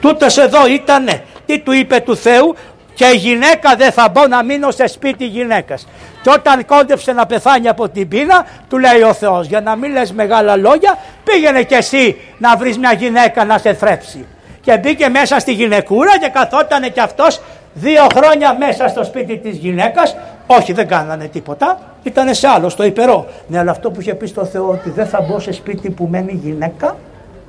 Τούτος 0.01 0.37
εδώ 0.37 0.67
ήτανε. 0.67 1.23
Τι 1.45 1.59
του 1.59 1.71
είπε 1.71 1.99
του 1.99 2.15
Θεού; 2.15 2.55
Και 2.93 3.05
γυναίκα 3.05 3.75
δεν 3.75 3.91
θα 3.91 4.09
μπω 4.09 4.27
να 4.27 4.43
μείνω 4.43 4.71
σε 4.71 4.87
σπίτι 4.87 5.25
γυναίκας. 5.25 5.87
Και 6.21 6.29
όταν 6.29 6.65
κόντεψε 6.65 7.11
να 7.11 7.25
πεθάνει 7.25 7.67
από 7.67 7.89
την 7.89 8.07
πείνα, 8.07 8.45
του 8.69 8.77
λέει 8.77 9.01
ο 9.01 9.13
Θεός, 9.13 9.47
για 9.47 9.61
να 9.61 9.75
μην 9.75 9.91
λες 9.91 10.11
μεγάλα 10.11 10.55
λόγια, 10.55 10.97
πήγαινε 11.23 11.63
κι 11.63 11.73
εσύ 11.73 12.21
να 12.37 12.57
βρεις 12.57 12.77
μια 12.77 12.93
γυναίκα 12.93 13.45
να 13.45 13.57
σε 13.57 13.73
θρέψει. 13.73 14.25
Και 14.61 14.77
μπήκε 14.77 15.09
μέσα 15.09 15.39
στη 15.39 15.53
γυναικούρα 15.53 16.19
και 16.19 16.29
καθότανε 16.29 16.89
κι 16.89 16.99
αυτός 16.99 17.41
δύο 17.73 18.07
χρόνια 18.15 18.55
μέσα 18.59 18.87
στο 18.87 19.03
σπίτι 19.03 19.37
της 19.37 19.57
γυναίκας. 19.57 20.15
Όχι 20.47 20.73
δεν 20.73 20.87
κάνανε 20.87 21.27
τίποτα, 21.27 21.79
ήταν 22.03 22.33
σε 22.33 22.47
άλλο, 22.47 22.69
στο 22.69 22.83
υπερό. 22.83 23.25
Ναι, 23.47 23.59
αλλά 23.59 23.71
αυτό 23.71 23.91
που 23.91 24.01
είχε 24.01 24.13
πει 24.13 24.27
στο 24.27 24.45
Θεό 24.45 24.69
ότι 24.69 24.89
δεν 24.89 25.05
θα 25.05 25.21
μπω 25.21 25.39
σε 25.39 25.51
σπίτι 25.51 25.89
που 25.89 26.07
μένει 26.11 26.39
γυναίκα, 26.43 26.95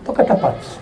το 0.05 0.13
καταπάτησε. 0.13 0.79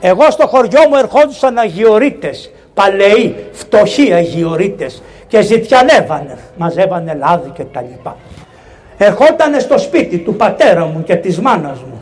Εγώ 0.00 0.30
στο 0.30 0.46
χωριό 0.46 0.80
μου 0.88 0.96
ερχόντουσαν 0.96 1.58
αγιορείτες, 1.58 2.50
παλαιοί, 2.74 3.44
φτωχοί 3.52 4.12
αγιορείτες 4.12 5.02
και 5.28 5.42
ζητιανεύανε, 5.42 6.38
μαζεύανε 6.56 7.14
λάδι 7.14 7.50
και 7.50 7.64
τα 7.64 7.80
λοιπά. 7.80 8.16
Ερχότανε 8.98 9.58
στο 9.58 9.78
σπίτι 9.78 10.18
του 10.18 10.34
πατέρα 10.34 10.84
μου 10.84 11.02
και 11.02 11.16
της 11.16 11.40
μάνας 11.40 11.78
μου 11.78 12.00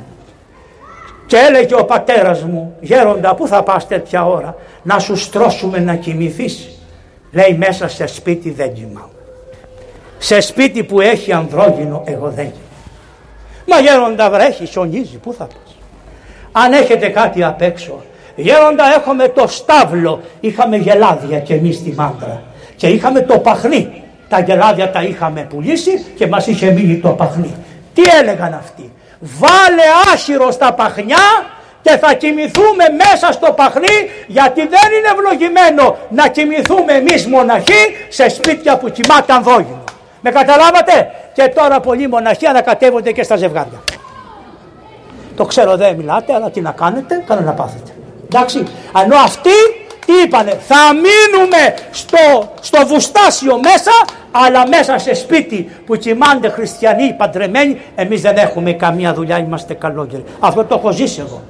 και 1.27 1.37
έλεγε 1.37 1.75
ο 1.75 1.85
πατέρας 1.85 2.43
μου 2.43 2.77
γέροντα 2.81 3.35
πού 3.35 3.47
θα 3.47 3.63
πας 3.63 3.87
τέτοια 3.87 4.27
ώρα 4.27 4.55
να 4.83 4.99
σου 4.99 5.17
στρώσουμε 5.17 5.79
να 5.79 5.95
κοιμηθείς; 5.95 6.80
Λέει 7.33 7.57
μέσα 7.59 7.89
σε 7.89 8.07
σπίτι 8.07 8.51
δεν 8.51 8.73
κοιμάω 8.73 9.09
σε 10.19 10.41
σπίτι 10.41 10.85
που 10.85 11.01
έχει 11.01 11.33
ανδρόγυνο 11.33 12.03
εγώ 12.07 12.31
δεν 12.31 12.53
κοιμάω 12.53 12.69
μα 13.67 13.81
γέροντα 13.81 14.31
βρέχει 14.31 14.67
σονίζει 14.67 15.17
πού 15.17 15.33
θα 15.33 15.45
πας 15.45 15.77
αν 16.53 16.73
έχετε 16.73 17.09
κάτι 17.09 17.45
απ' 17.45 17.63
έξω 17.63 18.03
γέροντα 18.37 18.85
έχουμε 18.97 19.29
το 19.29 19.47
στάβλο 19.47 20.21
είχαμε 20.41 20.77
γελάδια 20.77 21.39
και 21.39 21.55
εμείς 21.55 21.77
στη 21.77 21.93
μάντρα 21.97 22.43
και 22.81 22.87
είχαμε 22.87 23.21
το 23.21 23.39
παχνί. 23.39 24.03
Τα 24.29 24.41
γελάδια 24.41 24.91
τα 24.91 25.03
είχαμε 25.03 25.41
πουλήσει 25.41 26.07
και 26.17 26.27
μας 26.27 26.47
είχε 26.47 26.71
μείνει 26.71 26.97
το 26.97 27.09
παχνί. 27.09 27.55
Τι 27.95 28.03
έλεγαν 28.21 28.55
αυτοί; 28.55 28.93
Βάλε 29.21 30.13
άχυρο 30.13 30.51
στα 30.51 30.73
παχνιά 30.75 31.27
και 31.83 31.91
θα 31.91 32.15
κοιμηθούμε 32.15 32.85
μέσα 32.97 33.33
στο 33.33 33.53
παχνί 33.53 33.97
γιατί 34.27 34.61
δεν 34.61 34.89
είναι 34.97 35.09
ευλογημένο 35.15 35.97
να 36.09 36.29
κοιμηθούμε 36.29 36.93
εμείς 36.93 37.27
μοναχοί 37.27 37.97
σε 38.09 38.29
σπίτια 38.29 38.77
που 38.77 38.89
κοιμάται 38.89 39.33
ανδρόγυνο. 39.33 39.85
Με 40.21 40.31
καταλάβατε; 40.31 41.11
Και 41.33 41.53
τώρα 41.55 41.81
πολλοί 41.81 42.09
μοναχοί 42.09 42.47
ανακατεύονται 42.47 43.13
και 43.13 43.23
στα 43.23 43.37
ζευγάρια. 43.37 43.81
Το 45.37 45.45
ξέρω 45.45 45.77
δεν 45.77 45.97
μιλάτε 45.97 46.35
αλλά 46.35 46.51
τι 46.51 46.61
να 46.61 46.71
κάνετε, 46.71 47.25
καλά 47.27 47.41
να 47.41 47.53
πάθετε. 47.53 47.91
Εντάξει, 48.25 48.67
ενώ 49.05 49.17
αυτοί 49.17 49.51
τι 50.07 50.13
είπανε, 50.25 50.51
θα 50.51 50.77
μείνουμε 50.95 51.75
στο, 51.91 52.53
στο 52.61 52.87
βουστάσιο 52.87 53.59
μέσα, 53.59 53.91
αλλά 54.31 54.69
μέσα 54.69 54.99
σε 54.99 55.15
σπίτι 55.15 55.71
που 55.87 55.97
κοιμάνται 55.97 56.49
χριστιανοί 56.49 57.15
παντρεμένοι, 57.19 57.81
εμείς 57.95 58.21
δεν 58.21 58.37
έχουμε 58.37 58.73
καμία 58.73 59.15
δουλειά, 59.15 59.39
είμαστε 59.39 59.75
καλόγεροι. 59.75 60.25
Αυτό 60.41 60.65
το 60.65 60.75
έχω 60.75 60.91
ζήσει 60.93 61.21
εγώ. 61.21 61.43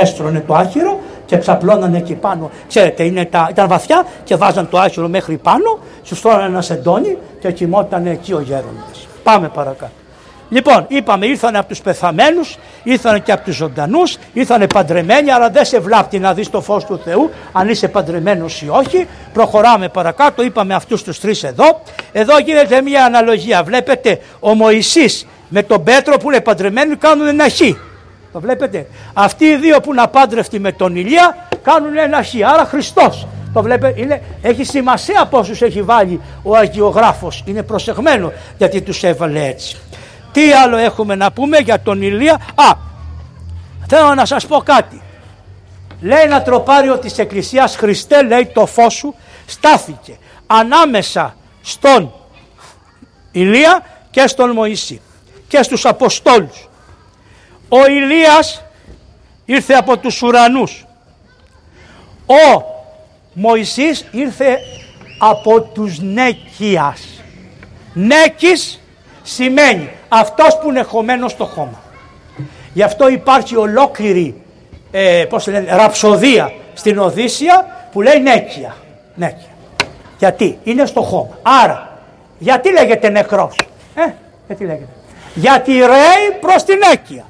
Έστρωνε 0.00 0.44
το 0.46 0.54
άχυρο 0.54 1.00
και 1.26 1.36
ξαπλώνανε 1.36 1.98
εκεί 1.98 2.14
πάνω. 2.14 2.50
Ξέρετε, 2.68 3.02
είναι 3.02 3.24
τα, 3.24 3.48
ήταν 3.50 3.68
βαθιά 3.68 4.06
και 4.24 4.36
βάζαν 4.36 4.68
το 4.68 4.78
άχυρο 4.78 5.08
μέχρι 5.08 5.36
πάνω, 5.36 5.78
σου 6.02 6.14
στρώνανε 6.14 6.44
ένα 6.44 6.62
σεντόνι 6.62 7.16
και 7.40 7.52
κοιμόταν 7.52 8.06
εκεί 8.06 8.32
ο 8.32 8.40
γέροντας. 8.40 9.08
Πάμε 9.22 9.48
παρακάτω. 9.48 9.92
Λοιπόν, 10.48 10.84
είπαμε, 10.88 11.26
ήρθαν 11.26 11.56
από 11.56 11.68
τους 11.68 11.80
πεθαμένους, 11.80 12.58
ήρθαν 12.82 13.22
και 13.22 13.32
από 13.32 13.44
τους 13.44 13.54
ζωντανούς, 13.54 14.16
ήρθαν 14.32 14.66
παντρεμένοι, 14.74 15.30
αλλά 15.30 15.50
δεν 15.50 15.64
σε 15.64 15.78
βλάπτει 15.78 16.18
να 16.18 16.34
δεις 16.34 16.50
το 16.50 16.60
φως 16.60 16.84
του 16.84 17.00
Θεού, 17.04 17.30
αν 17.52 17.68
είσαι 17.68 17.88
παντρεμένος 17.88 18.62
ή 18.62 18.68
όχι. 18.68 19.06
Προχωράμε 19.32 19.88
παρακάτω, 19.88 20.42
είπαμε 20.42 20.74
αυτούς 20.74 21.02
τους 21.02 21.20
τρεις 21.20 21.44
εδώ. 21.44 21.82
Εδώ 22.12 22.38
γίνεται 22.38 22.82
μια 22.82 23.04
αναλογία. 23.04 23.62
Βλέπετε, 23.62 24.20
ο 24.40 24.54
Μωυσής 24.54 25.26
με 25.48 25.62
τον 25.62 25.82
Πέτρο 25.82 26.16
που 26.16 26.30
είναι 26.30 26.40
παντρεμένοι 26.40 26.96
κάνουν 26.96 27.26
ένα 27.26 27.48
χ. 27.48 27.60
Το 28.32 28.40
βλέπετε. 28.40 28.86
Αυτοί 29.12 29.44
οι 29.44 29.56
δύο 29.56 29.80
που 29.80 29.92
είναι 29.92 30.02
απάντρευτοι 30.02 30.58
με 30.58 30.72
τον 30.72 30.96
Ηλία 30.96 31.48
κάνουν 31.62 31.96
ένα 31.96 32.22
χ. 32.22 32.34
Άρα 32.52 32.64
Χριστός. 32.64 33.26
Το 33.52 33.62
βλέπετε, 33.62 34.00
είναι, 34.00 34.22
έχει 34.42 34.64
σημασία 34.64 35.26
πόσους 35.26 35.62
έχει 35.62 35.82
βάλει 35.82 36.20
ο 36.42 36.56
Αγιογράφος. 36.56 37.42
Είναι 37.46 37.62
προσεγμένο 37.62 38.32
γιατί 38.58 38.82
τους 38.82 39.02
έβαλε 39.02 39.46
έτσι. 39.46 39.76
Τι 40.32 40.52
άλλο 40.52 40.76
έχουμε 40.76 41.14
να 41.14 41.32
πούμε 41.32 41.58
για 41.58 41.80
τον 41.80 42.02
Ηλία; 42.02 42.34
Α, 42.54 42.72
θέλω 43.88 44.14
να 44.14 44.24
σας 44.24 44.46
πω 44.46 44.56
κάτι. 44.56 45.02
Λέει 46.00 46.22
ένα 46.22 46.42
τροπάριο 46.42 46.98
της 46.98 47.18
Εκκλησίας 47.18 47.76
Χριστέ 47.76 48.22
λέει 48.22 48.46
το 48.46 48.66
φως 48.66 48.94
σου 48.94 49.14
στάθηκε 49.46 50.16
ανάμεσα 50.46 51.34
στον 51.62 52.12
Ηλία 53.32 53.84
και 54.10 54.26
στον 54.26 54.50
Μωυσή 54.50 55.00
και 55.48 55.62
στους 55.62 55.84
Αποστόλους. 55.86 56.69
Ο 57.72 57.86
Ηλίας 57.86 58.62
ήρθε 59.44 59.74
από 59.74 59.98
τους 59.98 60.22
ουρανούς. 60.22 60.84
Ο 62.26 62.62
Μωυσής 63.32 64.06
ήρθε 64.10 64.58
από 65.18 65.60
τους 65.60 65.98
Νέκιας. 66.00 67.22
Νέκης 67.92 68.80
σημαίνει 69.22 69.90
αυτός 70.08 70.58
που 70.58 70.68
είναι 70.68 70.82
χωμένος 70.82 71.32
στο 71.32 71.44
χώμα. 71.44 71.80
Γι' 72.72 72.82
αυτό 72.82 73.08
υπάρχει 73.08 73.56
ολόκληρη 73.56 74.42
ε, 74.90 75.24
πώς 75.28 75.46
λένε, 75.46 75.76
ραψοδία 75.76 76.52
στην 76.74 76.98
Οδύσσια 76.98 77.86
που 77.92 78.02
λέει 78.02 78.20
νέκια. 78.20 78.76
νέκια. 79.14 79.48
Γιατί; 80.18 80.58
Είναι 80.64 80.86
στο 80.86 81.02
χώμα. 81.02 81.38
Άρα 81.42 81.98
γιατί 82.38 82.72
λέγεται 82.72 83.08
νεκρός; 83.08 83.56
Ε, 83.94 84.12
γιατί 84.46 84.64
λέγεται; 84.64 84.92
Γιατί 85.34 85.72
ρέει 85.72 86.38
προς 86.40 86.64
την 86.64 86.78
νέκια. 86.90 87.24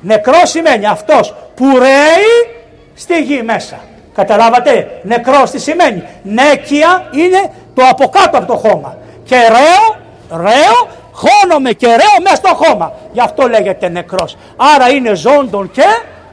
Νεκρός 0.00 0.50
σημαίνει 0.50 0.86
αυτός 0.86 1.34
που 1.54 1.64
ρέει 1.78 2.56
στη 2.94 3.22
γη 3.22 3.42
μέσα. 3.42 3.80
Καταλάβατε, 4.14 5.00
νεκρός 5.02 5.50
τι 5.50 5.58
σημαίνει. 5.58 6.02
Νέκια 6.22 7.08
είναι 7.12 7.52
το 7.74 7.82
από 7.90 8.08
κάτω 8.08 8.38
από 8.38 8.46
το 8.46 8.56
χώμα. 8.56 8.96
Και 9.24 9.36
ρέο, 9.36 9.96
ρέο 10.40 10.88
χώνομαι 11.12 11.72
και 11.72 11.86
ρέω 11.86 12.22
μέσα 12.22 12.36
στο 12.36 12.54
χώμα. 12.54 12.92
Γι' 13.12 13.20
αυτό 13.20 13.48
λέγεται 13.48 13.88
νεκρός. 13.88 14.36
Άρα 14.74 14.88
είναι 14.90 15.14
ζώντων 15.14 15.70
και 15.70 15.84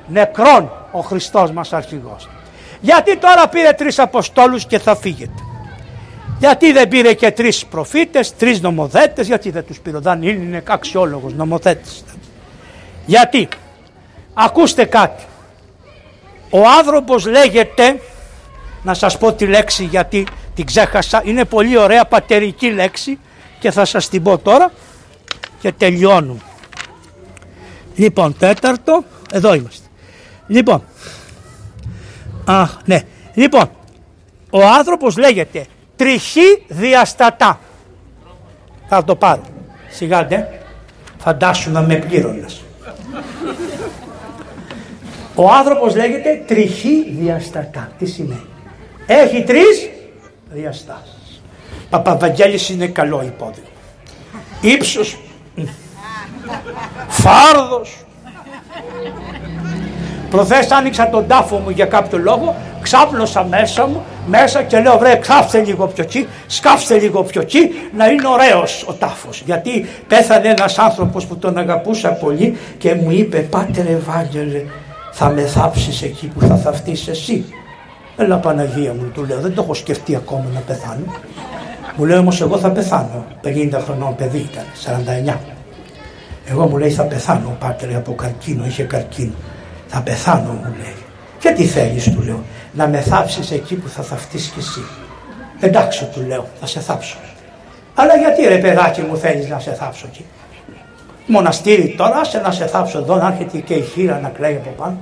νεκρών 0.07 0.71
ο 0.91 0.99
Χριστός 0.99 1.51
μας 1.51 1.73
αρχηγός. 1.73 2.29
Γιατί 2.79 3.17
τώρα 3.17 3.47
πήρε 3.47 3.71
τρεις 3.71 3.99
Αποστόλους 3.99 4.65
και 4.65 4.79
θα 4.79 4.95
φύγετε; 4.95 5.41
Γιατί 6.39 6.71
δεν 6.71 6.87
πήρε 6.87 7.13
και 7.13 7.31
τρεις 7.31 7.65
προφήτες, 7.65 8.35
τρεις 8.35 8.61
νομοθέτες, 8.61 9.27
γιατί 9.27 9.49
δεν 9.49 9.65
τους 9.65 9.79
πήρε. 9.79 9.99
Δεν 9.99 10.21
είναι 10.21 10.63
αξιόλογος 10.67 11.33
νομοθέτης. 11.33 12.03
Γιατί, 13.07 13.47
ακούστε 14.33 14.85
κάτι. 14.85 15.23
Ο 16.49 16.59
άνθρωπος 16.77 17.25
λέγεται, 17.25 18.01
να 18.83 18.93
σας 18.93 19.17
πω 19.17 19.33
τη 19.33 19.45
λέξη 19.45 19.83
γιατί 19.83 20.27
την 20.55 20.65
ξέχασα, 20.65 21.21
είναι 21.25 21.45
πολύ 21.45 21.77
ωραία 21.77 22.05
πατερική 22.05 22.67
λέξη, 22.67 23.19
και 23.59 23.71
θα 23.71 23.85
σας 23.85 24.09
την 24.09 24.23
πω 24.23 24.37
τώρα 24.37 24.71
και 25.59 25.71
τελειώνουμε. 25.71 26.41
Λοιπόν, 27.95 28.37
τέταρτο, 28.37 29.03
εδώ 29.31 29.53
είμαστε. 29.53 29.87
Λοιπόν, 30.47 30.83
αχ, 32.45 32.77
ναι. 32.85 33.01
Λοιπόν, 33.33 33.69
ο 34.49 34.65
άνθρωπος 34.65 35.17
λέγεται 35.17 35.65
τριχή 35.95 36.65
διαστατά. 36.67 37.59
Θα 38.87 39.03
το 39.03 39.15
πάρω. 39.15 39.43
Σιγάντε, 39.89 40.61
φαντάσου 41.17 41.71
να 41.71 41.81
με 41.81 41.95
πλήρωνες. 41.95 42.63
Ο 45.35 45.51
άνθρωπος 45.51 45.95
λέγεται 45.95 46.43
τριχή 46.47 47.09
διαστατά. 47.19 47.91
Τι 47.97 48.05
σημαίνει; 48.05 48.45
Έχει 49.05 49.43
τρεις 49.43 49.89
διαστάσεις. 50.49 51.41
Παπαβαγγέλης 51.89 52.69
είναι 52.69 52.87
καλό 52.87 53.23
υπόδειγμα. 53.25 53.69
Ύψος, 54.61 55.17
φάρδος. 57.07 57.97
Προχθές 60.29 60.71
άνοιξα 60.71 61.09
τον 61.09 61.27
τάφο 61.27 61.57
μου 61.57 61.69
για 61.69 61.85
κάποιο 61.85 62.17
λόγο, 62.17 62.55
ξάπλωσα 62.81 63.43
μέσα 63.43 63.87
μου, 63.87 64.03
μέσα 64.27 64.63
και 64.63 64.79
λέω 64.79 64.97
βρε 64.97 65.15
κάψτε 65.15 65.59
λίγο 65.63 65.87
πιο 65.87 66.03
εκεί, 66.03 66.27
σκάψτε 66.47 66.97
λίγο 66.97 67.23
πιο 67.23 67.41
εκεί 67.41 67.69
να 67.97 68.07
είναι 68.07 68.27
ωραίος 68.27 68.85
ο 68.87 68.93
τάφος. 68.93 69.43
Γιατί 69.45 69.85
πέθανε 70.07 70.47
ένας 70.47 70.79
άνθρωπος 70.79 71.25
που 71.25 71.37
τον 71.37 71.57
αγαπούσα 71.57 72.09
πολύ 72.09 72.57
και 72.77 72.93
μου 72.93 73.11
είπε 73.11 73.37
πάτερ 73.37 73.85
Ευάγγελε 73.85 74.63
θα 75.11 75.29
με 75.29 75.41
θάψεις 75.41 76.01
εκεί 76.01 76.27
που 76.27 76.45
θα 76.45 76.55
θαυτείς 76.55 77.07
εσύ. 77.07 77.45
Έλα 78.17 78.37
Παναγία 78.37 78.93
μου 78.93 79.11
του 79.13 79.25
λέω 79.25 79.39
δεν 79.39 79.53
το 79.53 79.61
έχω 79.61 79.73
σκεφτεί 79.73 80.15
ακόμα 80.15 80.45
να 80.53 80.59
πεθάνω. 80.59 81.13
Μου 81.95 82.05
λέει 82.05 82.17
όμως 82.17 82.41
εγώ 82.41 82.57
θα 82.57 82.71
πεθάνω. 82.71 83.25
50 83.43 83.79
χρονών 83.85 84.15
παιδί 84.15 84.47
ήταν, 84.51 84.63
49. 85.33 85.37
Εγώ 86.45 86.67
μου 86.67 86.77
λέει 86.77 86.89
θα 86.89 87.03
πεθάνω 87.03 87.57
πάτερ 87.59 87.95
από 87.95 88.13
καρκίνο, 88.13 88.65
είχε 88.65 88.83
καρκίνο. 88.83 89.33
Θα 89.87 90.01
πεθάνω 90.01 90.51
μου 90.51 90.75
λέει. 90.77 90.95
Και 91.39 91.49
τι 91.49 91.65
θέλεις 91.65 92.03
του 92.03 92.21
λέω, 92.21 92.43
να 92.71 92.87
με 92.87 92.99
θάψεις 92.99 93.51
εκεί 93.51 93.75
που 93.75 93.89
θα 93.89 94.03
θαυτείς 94.03 94.47
κι 94.47 94.59
εσύ. 94.59 94.83
Εντάξει 95.59 96.05
του 96.05 96.23
λέω, 96.27 96.47
θα 96.59 96.65
σε 96.65 96.79
θάψω. 96.79 97.17
Αλλά 97.95 98.15
γιατί 98.15 98.47
ρε 98.47 98.57
παιδάκι 98.57 99.01
μου 99.01 99.17
θέλεις 99.17 99.49
να 99.49 99.59
σε 99.59 99.71
θάψω 99.73 100.05
εκεί; 100.11 100.25
Μοναστήρι 101.25 101.95
τώρα, 101.97 102.23
σε 102.23 102.39
να 102.39 102.51
σε 102.51 102.65
θάψω 102.65 102.97
εδώ, 102.97 103.15
να 103.15 103.27
έρχεται 103.27 103.57
και 103.57 103.73
η 103.73 103.81
χείρα 103.81 104.19
να 104.19 104.29
κλαίει 104.29 104.55
από 104.55 104.69
πάνω. 104.69 104.97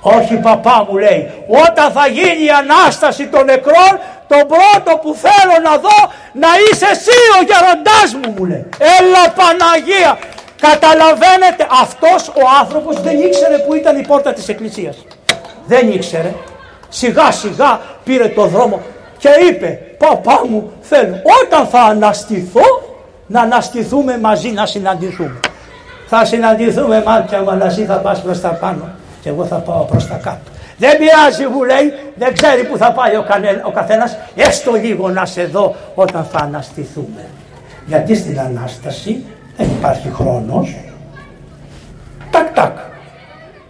Όχι 0.00 0.34
παπά 0.34 0.86
μου 0.88 0.96
λέει, 0.96 1.30
όταν 1.66 1.92
θα 1.92 2.06
γίνει 2.06 2.44
η 2.44 2.50
Ανάσταση 2.62 3.26
των 3.26 3.44
νεκρών, 3.44 3.92
το 4.26 4.36
πρώτο 4.52 4.90
που 5.02 5.16
θέλω 5.24 5.56
να 5.68 5.74
δω 5.84 5.98
να 6.32 6.48
είσαι 6.64 6.86
εσύ 6.94 7.18
ο 7.36 7.40
γεροντάς 7.48 8.08
μου 8.20 8.34
μου 8.36 8.44
λέει. 8.44 8.66
Έλα 8.96 9.24
Παναγία, 9.38 10.18
καταλαβαίνετε 10.60 11.66
αυτός 11.82 12.28
ο 12.28 12.42
άνθρωπος 12.60 13.00
δεν 13.00 13.20
ήξερε 13.20 13.58
που 13.58 13.74
ήταν 13.74 13.98
η 13.98 14.06
πόρτα 14.06 14.32
της 14.32 14.48
εκκλησίας. 14.48 14.96
Δεν 15.66 15.88
ήξερε. 15.88 16.34
Σιγά 16.88 17.30
σιγά 17.30 17.80
πήρε 18.04 18.28
το 18.28 18.46
δρόμο 18.46 18.80
και 19.18 19.28
είπε 19.48 19.80
παπά 19.98 20.40
μου 20.48 20.72
θέλω 20.80 21.16
όταν 21.42 21.66
θα 21.66 21.80
αναστηθώ 21.80 22.82
να 23.26 23.40
αναστηθούμε 23.40 24.18
μαζί 24.18 24.48
να 24.50 24.66
συναντηθούμε. 24.66 25.40
Θα 26.06 26.24
συναντηθούμε 26.24 27.02
μάτια 27.06 27.42
μου 27.42 27.50
αλλά 27.50 27.66
εσύ 27.66 27.84
θα 27.84 27.94
πας 27.94 28.22
προς 28.22 28.40
τα 28.40 28.48
πάνω 28.48 28.88
και 29.22 29.28
εγώ 29.28 29.44
θα 29.44 29.56
πάω 29.56 29.82
προς 29.82 30.06
τα 30.06 30.14
κάτω. 30.14 30.50
Δεν 30.78 30.98
πειράζει 30.98 31.46
μου 31.46 31.62
λέει, 31.62 31.92
δεν 32.14 32.32
ξέρει 32.32 32.64
που 32.64 32.76
θα 32.76 32.92
πάει 32.92 33.16
ο, 33.16 33.22
κανέ, 33.22 33.62
ο 33.64 33.70
καθένας, 33.70 34.16
έστω 34.34 34.72
λίγο 34.72 35.08
να 35.08 35.24
σε 35.24 35.44
δω 35.44 35.74
όταν 35.94 36.26
θα 36.32 36.38
αναστηθούμε. 36.38 37.24
Γιατί 37.86 38.16
στην 38.16 38.40
Ανάσταση 38.40 39.24
δεν 39.56 39.66
υπάρχει 39.66 40.08
χρόνος. 40.14 40.74
Τακ 42.30 42.54
τακ. 42.54 42.78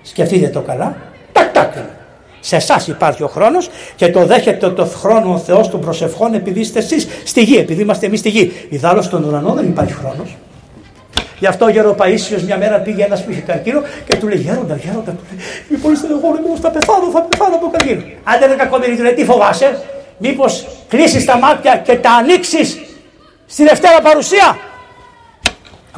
Σκεφτείτε 0.03 0.49
το 0.49 0.61
καλά. 0.61 0.97
Τακ 1.33 1.53
τακ. 1.53 1.73
Σε 2.41 2.57
εσάς 2.57 2.87
υπάρχει 2.87 3.23
ο 3.23 3.29
χρόνος 3.29 3.71
και 3.97 4.11
το 4.11 4.25
δέχεται 4.25 4.71
το 4.71 4.85
χρόνο 4.85 5.33
ο 5.33 5.39
Θεός 5.39 5.69
των 5.69 5.81
προσευχών 5.81 6.35
επειδή 6.35 6.61
είστε 6.61 6.79
εσείς 6.79 7.07
στη 7.25 7.43
γη, 7.43 7.57
επειδή 7.57 7.83
είμαστε 7.83 8.07
εμείς 8.07 8.19
στη 8.19 8.29
γη. 8.29 8.53
Ιδάλω 8.69 9.03
στον 9.03 9.25
ουρανό 9.25 9.53
δεν 9.53 9.65
υπάρχει 9.65 9.93
χρόνος. 9.93 10.37
Γι' 11.39 11.47
αυτό 11.47 11.65
ο 11.65 11.69
Γεροπαΐσιος 11.69 12.43
μια 12.45 12.59
μέρα 12.59 12.79
πήγε 12.79 13.05
ένας 13.05 13.25
που 13.25 13.31
είχε 13.31 13.41
καρκίνο 13.41 13.83
και 14.09 14.17
του 14.17 14.29
λέει 14.29 14.39
Γέροντα, 14.39 14.77
Γέροντα, 14.77 15.11
του 15.11 15.25
λέει 15.31 15.45
Λοιπόν 15.69 15.93
είστε 15.93 16.07
εγώ, 16.11 16.31
μήπως 16.43 16.61
θα 16.61 16.71
πεθάνω, 16.71 17.11
θα 17.13 17.23
πεθάνω 17.23 17.55
από 17.55 17.71
καρκίνο. 17.71 18.03
Αν 18.25 18.39
δεν 18.39 18.49
είναι 18.49 18.59
κακομίρι, 18.59 18.97
του 18.97 19.03
λέει 19.03 19.15
τι 19.15 19.25
φοβάσαι, 19.25 19.83
μήπως 20.19 20.67
κλείσεις 20.89 21.25
τα 21.25 21.39
μάτια 21.39 21.77
και 21.77 21.95
τα 21.95 22.11
ανοίξεις 22.11 22.79
στη 23.47 23.63
Δευτέρα 23.65 24.01
παρουσία. 24.01 24.59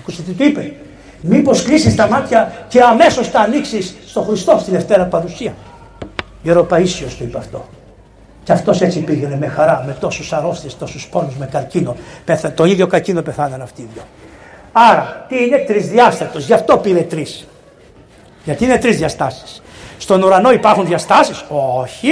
Ακούστε 0.08 0.22
τι 0.22 0.32
του 0.32 0.44
είπε; 0.44 0.72
Μήπως 1.20 1.62
κλείσει 1.62 1.94
τα 1.94 2.08
μάτια 2.08 2.52
και 2.68 2.80
αμέσως 2.82 3.30
τα 3.30 3.40
ανοίξεις 3.40 3.94
στο 4.06 4.22
Χριστό 4.22 4.58
στη 4.60 4.70
Δευτέρα 4.70 5.04
παρουσία; 5.04 5.54
Γεροπαΐσιος 6.44 7.14
του 7.18 7.22
είπε 7.22 7.38
αυτό. 7.38 7.68
Και 8.44 8.52
αυτός 8.52 8.80
έτσι 8.80 9.00
πήγαινε 9.00 9.36
με 9.36 9.46
χαρά, 9.46 9.82
με 9.86 9.96
τόσους 10.00 10.32
αρρώστιες, 10.32 10.76
τόσους 10.78 11.08
πόνους, 11.08 11.36
με 11.36 11.46
καρκίνο. 11.46 11.96
Πέθα, 12.24 12.52
το 12.52 12.64
ίδιο 12.64 12.86
καρκίνο 12.86 13.22
πεθάναν 13.22 13.62
αυτοί 13.62 13.82
οι 13.82 13.88
δυο. 13.92 14.02
Άρα, 14.72 15.26
τι 15.28 15.44
είναι 15.44 15.56
τρισδιάστατος, 15.56 16.46
γι' 16.46 16.52
αυτό 16.52 16.76
πήρε 16.76 17.00
τρεις. 17.00 17.46
Γιατί 18.44 18.64
είναι 18.64 18.78
τρεις 18.78 18.96
διαστάσεις. 18.96 19.62
Στον 19.98 20.22
ουρανό 20.22 20.52
υπάρχουν 20.52 20.86
διαστάσεις, 20.86 21.44
όχι, 21.78 22.10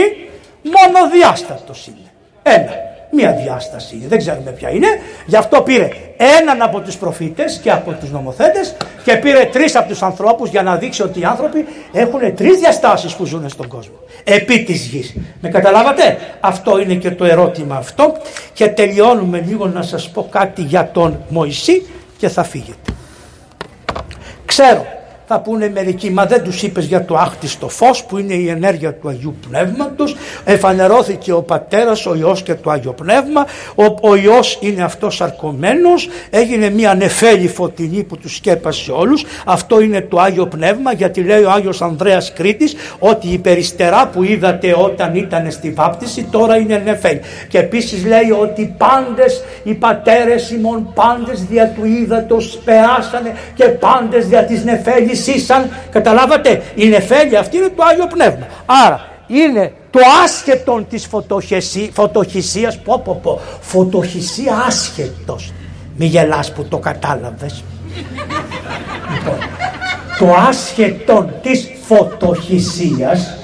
μόνο 0.63 1.11
διάστατο 1.13 1.75
είναι. 1.87 2.11
Ένα 2.43 2.73
μία 3.15 3.33
διάσταση 3.33 4.03
δεν 4.09 4.19
ξέρουμε 4.19 4.51
ποια 4.51 4.71
είναι. 4.71 4.87
Γι' 5.27 5.37
αυτό 5.37 5.63
πήρε 5.63 5.89
έναν 6.17 6.63
από 6.63 6.81
τους 6.81 6.97
προφήτες 6.97 7.61
και 7.63 7.71
από 7.71 7.93
τους 7.93 8.11
νομοθέτες 8.11 8.77
και 9.05 9.17
πήρε 9.17 9.45
τρεις 9.53 9.77
από 9.77 9.89
τους 9.89 10.03
ανθρώπους 10.03 10.51
για 10.51 10.63
να 10.63 10.77
δείξει 10.77 11.03
ότι 11.03 11.21
οι 11.21 11.25
άνθρωποι 11.25 11.67
έχουν 11.93 12.35
τρεις 12.35 12.59
διαστάσεις 12.59 13.15
που 13.15 13.25
ζουν 13.25 13.49
στον 13.49 13.69
κόσμο. 13.69 13.95
Επί 14.25 14.63
της 14.63 14.87
γης. 14.87 15.15
Με 15.41 15.49
καταλάβατε; 15.49 16.19
Αυτό 16.41 16.79
είναι 16.79 16.95
και 16.95 17.11
το 17.11 17.25
ερώτημα 17.25 17.77
αυτό 17.77 18.17
και 18.53 18.67
τελειώνουμε 18.69 19.45
λίγο 19.47 19.67
να 19.67 19.83
σας 19.83 20.11
πω 20.11 20.29
κάτι 20.31 20.63
για 20.63 20.91
τον 20.93 21.25
Μωυσή 21.29 21.87
και 22.17 22.29
θα 22.29 22.43
φύγετε. 22.43 22.93
Ξέρω 24.45 24.87
θα 25.27 25.41
πούνε 25.41 25.71
μερικοί, 25.75 26.11
μα 26.11 26.27
δεν 26.27 26.43
τους 26.43 26.63
είπες 26.63 26.85
για 26.85 27.05
το 27.05 27.17
άχτιστο 27.17 27.69
φως 27.69 28.05
που 28.05 28.19
είναι 28.19 28.35
η 28.35 28.49
ενέργεια 28.49 28.95
του 28.95 29.09
Αγίου 29.09 29.37
Πνεύματος, 29.49 30.17
εφανερώθηκε 30.45 31.33
ο 31.33 31.43
Πατέρας, 31.43 32.07
ο 32.07 32.15
Υιός 32.15 32.43
και 32.43 32.55
το 32.55 32.71
Άγιο 32.71 32.93
Πνεύμα, 32.93 33.47
ο, 33.75 34.09
ο 34.09 34.15
Υιός 34.15 34.59
είναι 34.61 34.83
αυτός 34.83 35.21
αρκωμένος, 35.21 36.09
έγινε 36.31 36.71
μια 36.71 36.95
νεφέλη 36.95 37.49
φωτεινή 37.49 38.03
που 38.03 38.17
τους 38.17 38.37
σκέπασε 38.37 38.93
όλους, 38.93 39.25
αυτό 39.47 39.81
είναι 39.81 40.01
το 40.01 40.21
Άγιο 40.21 40.47
Πνεύμα 40.47 40.93
γιατί 40.93 41.21
λέει 41.21 41.43
ο 41.43 41.51
Άγιος 41.51 41.83
Ανδρέας 41.83 42.33
Κρήτης 42.33 42.75
ότι 42.99 43.29
η 43.29 43.39
περιστερά 43.39 44.09
που 44.09 44.23
είδατε 44.23 44.75
όταν 44.79 45.15
ήταν 45.15 45.51
στη 45.51 45.71
βάπτιση 45.71 46.27
τώρα 46.31 46.57
είναι 46.57 46.83
νεφέλη. 46.85 47.21
Και 47.49 47.59
επίσης 47.59 48.05
λέει 48.07 48.31
ότι 48.41 48.75
πάντες 48.79 49.45
οι 49.63 49.75
πατέρες 49.75 50.51
ημών 50.51 50.93
πάντες 50.95 51.45
δια 51.45 51.69
του 51.69 51.85
ύδατος 51.85 52.59
περάσανε 52.65 53.35
και 53.55 53.65
πάντες 53.65 54.27
δια 54.27 54.45
της 54.45 54.65
νεφέλης 54.65 55.14
ήσαν, 55.15 55.71
καταλάβατε, 55.91 56.63
η 56.75 56.89
νεφέλη 56.89 57.37
αυτή 57.37 57.57
είναι 57.57 57.69
το 57.77 57.83
Άγιο 57.85 58.07
Πνεύμα. 58.07 58.47
Άρα 58.87 59.09
είναι 59.27 59.73
το 59.91 60.01
άσχετο 60.25 60.85
της 60.89 61.09
φωτοχυσίας, 61.93 62.79
πω 62.79 63.01
πω 63.05 63.21
πω, 63.23 63.41
φωτοχυσία 63.61 64.65
άσχετος. 64.67 65.53
Μη 65.97 66.07
γελάς 66.07 66.53
που 66.53 66.65
το 66.65 66.79
κατάλαβες. 66.79 67.65
λοιπόν, 69.15 69.39
το 70.19 70.35
άσχετο 70.49 71.31
της 71.43 71.71
φωτοχυσίας, 71.87 73.37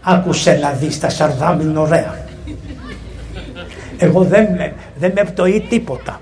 άκουσε 0.00 0.58
να 0.62 0.70
δεις 0.70 1.00
τα 1.00 1.08
σαρδάμ 1.08 1.60
είναι 1.60 1.78
ωραία. 1.78 2.24
Εγώ 3.98 4.22
δεν 4.22 4.48
με, 4.56 4.74
δεν 4.96 5.12
με 5.14 5.24
πτωεί 5.24 5.66
τίποτα. 5.68 6.20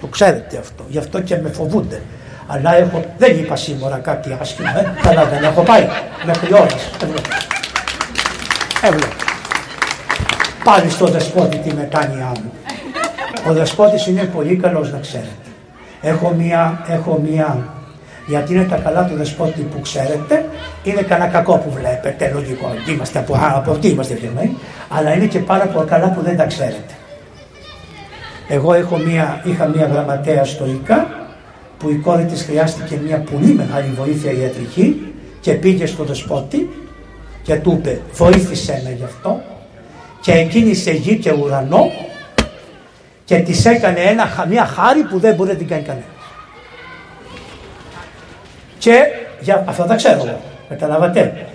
Το 0.00 0.06
ξέρετε 0.06 0.56
αυτό. 0.56 0.84
Γι' 0.88 0.98
αυτό 0.98 1.20
και 1.20 1.36
με 1.36 1.48
φοβούνται. 1.48 2.02
Αλλά 2.46 2.76
έχω, 2.76 3.04
δεν 3.18 3.38
είπα 3.38 3.56
σήμερα 3.56 3.96
κάτι 3.96 4.36
άσχημο, 4.40 4.68
ε. 4.76 5.00
Καλά 5.02 5.24
δεν 5.24 5.44
έχω 5.44 5.62
πάει 5.62 5.88
μέχρι 6.26 6.52
ώρες. 6.54 6.90
Έβλεπα. 8.82 9.16
Πάλι 10.64 10.90
στο 10.90 11.06
δεσπότη 11.06 11.56
τη 11.56 11.74
μετάνοιά 11.74 12.32
μου. 12.42 12.52
Ο 13.48 13.52
δεσπότης 13.52 14.06
είναι 14.06 14.24
πολύ 14.24 14.56
καλός 14.56 14.92
να 14.92 14.98
ξέρετε. 14.98 15.28
Έχω 16.02 16.34
μία, 16.38 16.84
έχω 16.88 17.20
μία, 17.28 17.58
γιατί 18.26 18.54
είναι 18.54 18.64
τα 18.64 18.76
καλά 18.76 19.04
του 19.04 19.16
δεσπότη 19.16 19.60
που 19.60 19.80
ξέρετε, 19.80 20.44
είναι 20.82 21.02
κανένα 21.02 21.30
κακό 21.30 21.56
που 21.56 21.70
βλέπετε, 21.70 22.30
λογικό, 22.34 22.74
είμαστε 22.88 23.18
από, 23.18 23.38
από 23.54 23.78
τι 23.78 23.88
είμαστε 23.88 24.14
φτιαγμένοι, 24.14 24.56
αλλά 24.88 25.14
είναι 25.14 25.26
και 25.26 25.38
πάρα 25.38 25.64
πολλά 25.64 25.84
καλά 25.84 26.10
που 26.10 26.22
δεν 26.22 26.36
τα 26.36 26.44
ξέρετε. 26.44 26.94
Εγώ 28.48 28.72
έχω 28.72 28.96
μία, 28.96 29.40
είχα 29.44 29.66
μία 29.66 29.86
γραμματέα 29.86 30.44
στο 30.44 30.66
ΙΚΑ, 30.66 31.21
που 31.82 31.90
η 31.90 31.94
κόρη 31.94 32.24
της 32.24 32.42
χρειάστηκε 32.42 32.98
μια 33.04 33.18
πολύ 33.18 33.52
μεγάλη 33.52 33.92
βοήθεια 33.96 34.32
ιατρική 34.32 35.14
και 35.40 35.52
πήγε 35.52 35.86
στο 35.86 36.04
δεσπότη 36.04 36.70
και 37.42 37.56
του 37.56 37.72
είπε 37.78 38.00
βοήθησέ 38.12 38.80
με 38.84 38.92
γι' 38.92 39.04
αυτό 39.04 39.40
και 40.20 40.32
εκείνη 40.32 40.74
σε 40.74 40.90
γη 40.90 41.16
και 41.16 41.32
ουρανό 41.32 41.90
και 43.24 43.38
της 43.38 43.64
έκανε 43.66 44.00
ένα, 44.00 44.46
μια 44.48 44.66
χάρη 44.66 45.02
που 45.02 45.18
δεν 45.18 45.34
μπορεί 45.34 45.50
να 45.50 45.56
την 45.56 45.68
κάνει 45.68 45.82
κανένας. 45.82 46.06
Και 48.78 49.04
για, 49.40 49.64
αυτό 49.66 49.84
τα 49.84 49.94
ξέρω 49.94 50.22
εγώ, 50.24 50.40
καταλάβατε; 50.68 51.46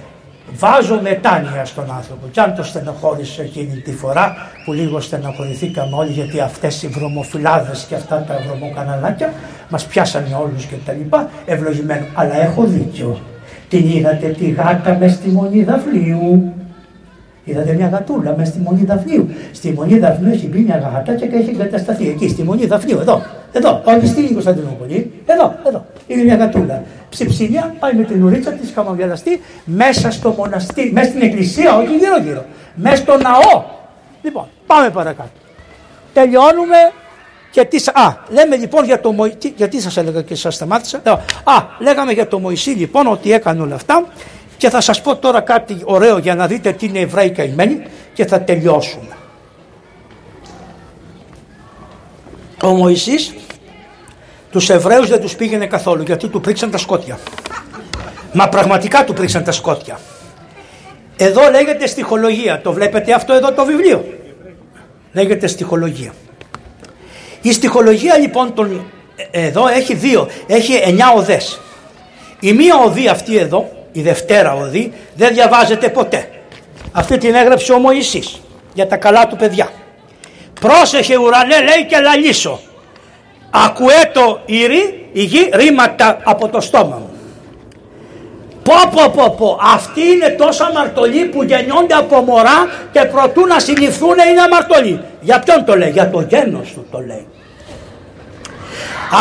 Βάζω 0.54 1.00
μετάνοια 1.02 1.66
στον 1.66 1.92
άνθρωπο. 1.92 2.28
Και 2.32 2.40
αν 2.40 2.56
το 2.56 2.64
στενοχώρησε 2.64 3.42
εκείνη 3.42 3.76
τη 3.76 3.92
φορά 3.92 4.36
που 4.66 4.74
λίγο 4.74 5.00
στενοχωρηθήκαμε 5.00 5.96
όλοι 5.96 6.12
γιατί 6.12 6.40
αυτές 6.40 6.84
οι 6.84 6.88
βρωμοφυλάδες 6.88 7.86
και 7.90 7.96
αυτά 7.96 8.26
τα 8.28 8.42
βρωμοκαναλάκια 8.48 9.34
μας 9.70 9.86
πιάσανε 9.86 10.38
όλους 10.44 10.66
και 10.66 10.76
τα 10.86 10.94
λοιπά, 10.94 11.30
ευλογημένο. 11.46 12.06
Αλλά 12.14 12.42
έχω 12.42 12.64
δίκιο. 12.64 13.20
Την 13.70 13.90
είδατε 13.90 14.28
τη 14.28 14.50
γάτα 14.50 14.98
μες 15.00 15.12
στη 15.12 15.30
μονή 15.30 15.64
δαυλίου. 15.64 16.54
Είδατε 17.48 17.74
μια 17.74 17.88
γατούλα 17.88 18.36
μέσα 18.38 18.52
στη 18.52 18.60
μονή 18.60 18.84
Δαφνίου. 18.86 19.28
Στη 19.52 19.72
μονή 19.72 20.00
Δαφνίου 20.00 20.32
έχει 20.32 20.48
μπει 20.48 20.60
μια 20.60 20.78
γατάκια 20.78 21.28
και 21.28 21.36
έχει 21.36 21.50
εγκατασταθεί 21.50 22.10
εκεί, 22.10 22.30
στη 22.30 22.44
μονή 22.44 22.66
Δαφνίου, 22.66 23.00
εδώ. 23.00 23.22
Εδώ, 23.52 23.82
όχι 23.86 24.08
στην 24.08 24.34
Κωνσταντινούπολη. 24.34 25.12
Εδώ, 25.26 25.56
εδώ. 25.68 25.86
Είναι 26.08 26.24
μια 26.24 26.36
γατούλα. 26.36 26.84
Ψιψιλιά 27.10 27.76
πάει 27.80 27.94
με 27.94 28.04
την 28.04 28.24
ουρίτσα 28.24 28.52
της 28.52 28.72
χαμογελαστή 28.76 29.42
μέσα 29.66 30.12
στο 30.12 30.30
μοναστήρι, 30.38 30.92
μέσα 30.92 31.10
στην 31.10 31.22
εκκλησία, 31.22 31.78
όχι 31.78 31.96
γύρω-γύρω. 31.96 32.46
Μέσα 32.76 32.96
στο 32.96 33.18
ναό. 33.18 33.64
Λοιπόν, 34.22 34.48
πάμε 34.68 34.90
παρακάτω. 34.90 35.30
Τελειώνουμε 36.14 36.78
και 37.52 37.66
τι. 37.66 37.84
Α, 37.94 38.18
λέμε 38.30 38.56
λοιπόν 38.56 38.86
για 38.86 39.00
το 39.00 39.12
Μωυσή. 39.12 39.54
Γιατί 39.56 39.82
σας 39.82 39.98
έλεγα 39.98 40.22
και 40.22 40.36
σας 40.36 40.56
σταμάτησα; 40.56 40.98
Α, 41.44 41.64
λέγαμε 41.80 42.12
για 42.12 42.28
το 42.28 42.40
Μωυσή 42.40 42.70
λοιπόν 42.70 43.08
ότι 43.08 43.32
έκανε 43.32 43.62
όλα 43.62 43.76
αυτά. 43.76 44.06
Και 44.58 44.70
θα 44.70 44.82
σας 44.82 45.02
πω 45.02 45.16
τώρα 45.16 45.42
κάτι 45.42 45.78
ωραίο 45.84 46.18
για 46.18 46.36
να 46.36 46.48
δείτε 46.48 46.72
τι 46.72 46.86
είναι 46.86 47.00
Εβραίοι 47.00 47.30
καημένοι 47.32 47.82
και 48.14 48.26
θα 48.26 48.42
τελειώσουμε. 48.42 49.16
Ο 52.64 52.68
Μωυσής 52.68 53.34
τους 54.58 54.70
Εβραίους 54.70 55.10
δεν 55.10 55.22
τους 55.22 55.36
πήγαινε 55.36 55.66
καθόλου 55.66 56.04
γιατί 56.04 56.28
του 56.28 56.42
πρίξαν 56.42 56.72
τα 56.72 56.78
σκότια. 56.78 57.20
Μα 58.32 58.50
πραγματικά 58.50 59.04
του 59.04 59.14
πρίξαν 59.14 59.44
τα 59.44 59.52
σκότια. 59.52 60.00
Εδώ 61.18 61.50
λέγεται 61.50 61.88
στοιχολογία. 61.88 62.62
Το 62.62 62.74
βλέπετε 62.74 63.14
αυτό 63.14 63.34
εδώ 63.34 63.54
το 63.54 63.66
βιβλίο. 63.66 64.06
Λέγεται 65.12 65.48
στοιχολογία. 65.48 66.14
Η 67.42 67.54
στοιχολογία 67.54 68.18
λοιπόν 68.18 68.54
τον, 68.54 68.92
ε, 69.32 69.46
εδώ 69.46 69.68
έχει 69.68 69.94
δύο. 69.96 70.30
Έχει 70.48 70.74
εννιά 70.74 71.14
οδές. 71.16 71.60
Η 72.40 72.54
μία 72.54 72.78
οδή 72.86 73.08
αυτή 73.08 73.38
εδώ 73.38 73.72
η 73.92 74.02
Δευτέρα 74.02 74.54
οδή 74.54 74.94
δεν 75.16 75.34
διαβάζεται 75.34 75.90
ποτέ. 75.90 76.30
Αυτή 76.92 77.18
την 77.18 77.36
έγραψε 77.36 77.74
ο 77.74 77.78
Μωυσής 77.78 78.42
για 78.74 78.88
τα 78.88 78.98
καλά 78.98 79.28
του 79.28 79.36
παιδιά. 79.36 79.70
Πρόσεχε 80.60 81.18
ουρανέ 81.18 81.56
λέει 81.56 81.86
και 81.90 82.00
λαλήσω. 82.00 82.60
Ακουέ 83.50 84.12
το 84.14 84.40
ήρη, 84.46 85.10
η 85.12 85.24
γη 85.24 85.50
ρήματα 85.54 86.18
από 86.24 86.48
το 86.48 86.62
στόμα 86.62 86.96
μου. 86.96 87.10
Πω 88.64 88.74
πω 88.92 89.12
πω 89.16 89.36
πω, 89.38 89.60
αυτοί 89.74 90.02
είναι 90.02 90.30
τόσα 90.30 90.66
αμαρτωλοί 90.66 91.26
που 91.26 91.44
γεννιόνται 91.44 91.94
από 91.94 92.22
μωρά 92.22 92.70
και 92.92 93.06
προτού 93.06 93.46
να 93.46 93.60
συλληφθούν 93.60 94.16
είναι 94.32 94.42
αμαρτωλοί. 94.42 95.02
Για 95.22 95.40
ποιον 95.40 95.66
το 95.66 95.78
λέει, 95.78 95.90
για 95.90 96.10
το 96.10 96.22
γένος 96.22 96.72
του 96.74 96.86
το 96.92 97.00
λέει. 97.00 97.28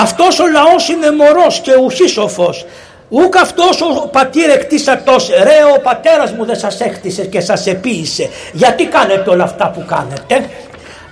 Αυτός 0.03 0.39
ο 0.39 0.51
λαός 0.51 0.89
είναι 0.89 1.11
μωρός 1.11 1.61
και 1.61 1.75
ουχή 1.75 2.09
σοφός. 2.09 2.65
Ούκ 3.09 3.37
αυτός 3.37 3.81
ο 3.81 4.09
πατήρ 4.09 4.51
εκτίσατος, 4.51 5.29
ρε 5.29 5.59
ο 5.77 5.81
πατέρας 5.81 6.33
μου 6.33 6.45
δεν 6.45 6.57
σας 6.57 6.81
έκτισε 6.81 7.25
και 7.25 7.41
σας 7.41 7.67
επίησε. 7.67 8.29
Γιατί 8.53 8.87
κάνετε 8.87 9.31
όλα 9.31 9.45
αυτά 9.45 9.71
που 9.71 9.85
κάνετε; 9.87 10.51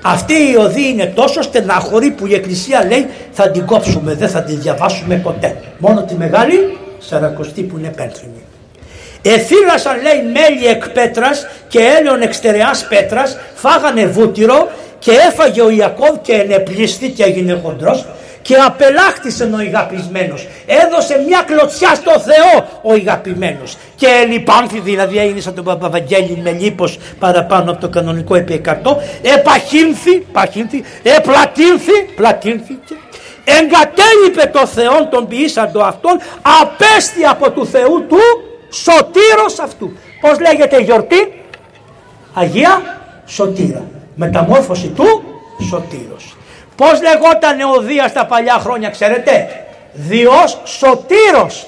Αυτή 0.07 0.33
η 0.33 0.57
οδή 0.57 0.89
είναι 0.89 1.07
τόσο 1.07 1.43
στενάχωρη 1.43 2.11
που 2.11 2.27
η 2.27 2.35
Εκκλησία 2.35 2.87
λέει 2.87 3.07
θα 3.31 3.51
την 3.51 3.67
κόψουμε, 3.67 4.15
δεν 4.15 4.29
θα 4.29 4.43
την 4.43 4.61
διαβάσουμε 4.61 5.17
ποτέ. 5.17 5.57
Μόνο 5.79 6.03
τη 6.03 6.15
μεγάλη 6.15 6.79
σαρακοστή 6.99 7.63
που 7.63 7.79
είναι 7.79 7.89
πέντρινη. 7.89 8.43
Εφύλασαν 9.23 9.97
λέει 10.03 10.33
μέλη 10.33 10.67
εκ 10.67 10.89
πέτρας 10.89 11.47
και 11.69 11.79
έλαιον 11.99 12.23
εξτερεάς 12.23 12.87
πέτρας, 12.89 13.37
φάγανε 13.55 14.07
βούτυρο 14.07 14.69
και 14.99 15.11
έφαγε 15.11 15.63
ο 15.63 15.71
Ιακώβ 15.71 16.17
και 16.23 16.33
ενεπλήστη 16.33 17.09
και 17.09 17.23
έγινε 17.23 17.61
χοντρός 17.63 18.07
και 18.45 18.55
απελάχτησε 18.55 19.51
ο 19.55 19.61
ηγαπισμένος. 19.61 20.47
Έδωσε 20.67 21.25
μια 21.27 21.43
κλωτσιά 21.47 21.95
στο 21.95 22.11
Θεό 22.21 22.69
ο 22.83 22.95
ηγαπημένος. 22.95 23.77
Και 23.95 24.09
λιπάνθη 24.29 24.81
δηλαδή 24.81 25.19
έγινε 25.19 25.41
σαν 25.41 25.55
τον 25.55 25.65
Παπαβαγγέλη 25.65 26.41
με 26.43 26.51
λίπος 26.51 26.99
παραπάνω 27.19 27.71
από 27.71 27.81
το 27.81 27.89
κανονικό 27.89 28.35
επί 28.35 28.61
100. 28.65 28.73
Επαχύνθη, 29.23 30.27
παχύνθη, 30.33 30.85
επλατύνθη, 31.03 32.03
πλατύνθηκε. 32.17 32.95
Εγκατέλειπε 33.45 34.59
το 34.59 34.67
Θεό 34.67 35.09
τον 35.11 35.29
ποιήσαντο 35.29 35.81
αυτόν, 35.81 36.21
απέστη 36.63 37.25
από 37.25 37.51
του 37.51 37.67
Θεού 37.67 38.07
του 38.09 38.19
σωτήρος 38.71 39.59
αυτού. 39.63 39.93
Πώς 40.21 40.41
λέγεται 40.41 40.81
η 40.81 40.83
γιορτή, 40.83 41.33
Αγία 42.35 42.83
Σωτήρα. 43.27 43.83
Μεταμόρφωση 44.15 44.89
του 44.89 45.23
σωτήρος. 45.69 46.37
Πώς 46.77 47.03
λεγόταν 47.03 47.61
ο 47.61 47.81
Δίας 47.81 48.13
τα 48.13 48.27
παλιά 48.27 48.59
χρόνια 48.59 48.91
ξέρετε; 48.91 49.65
Διός 49.93 50.61
Σωτήρος. 50.65 51.67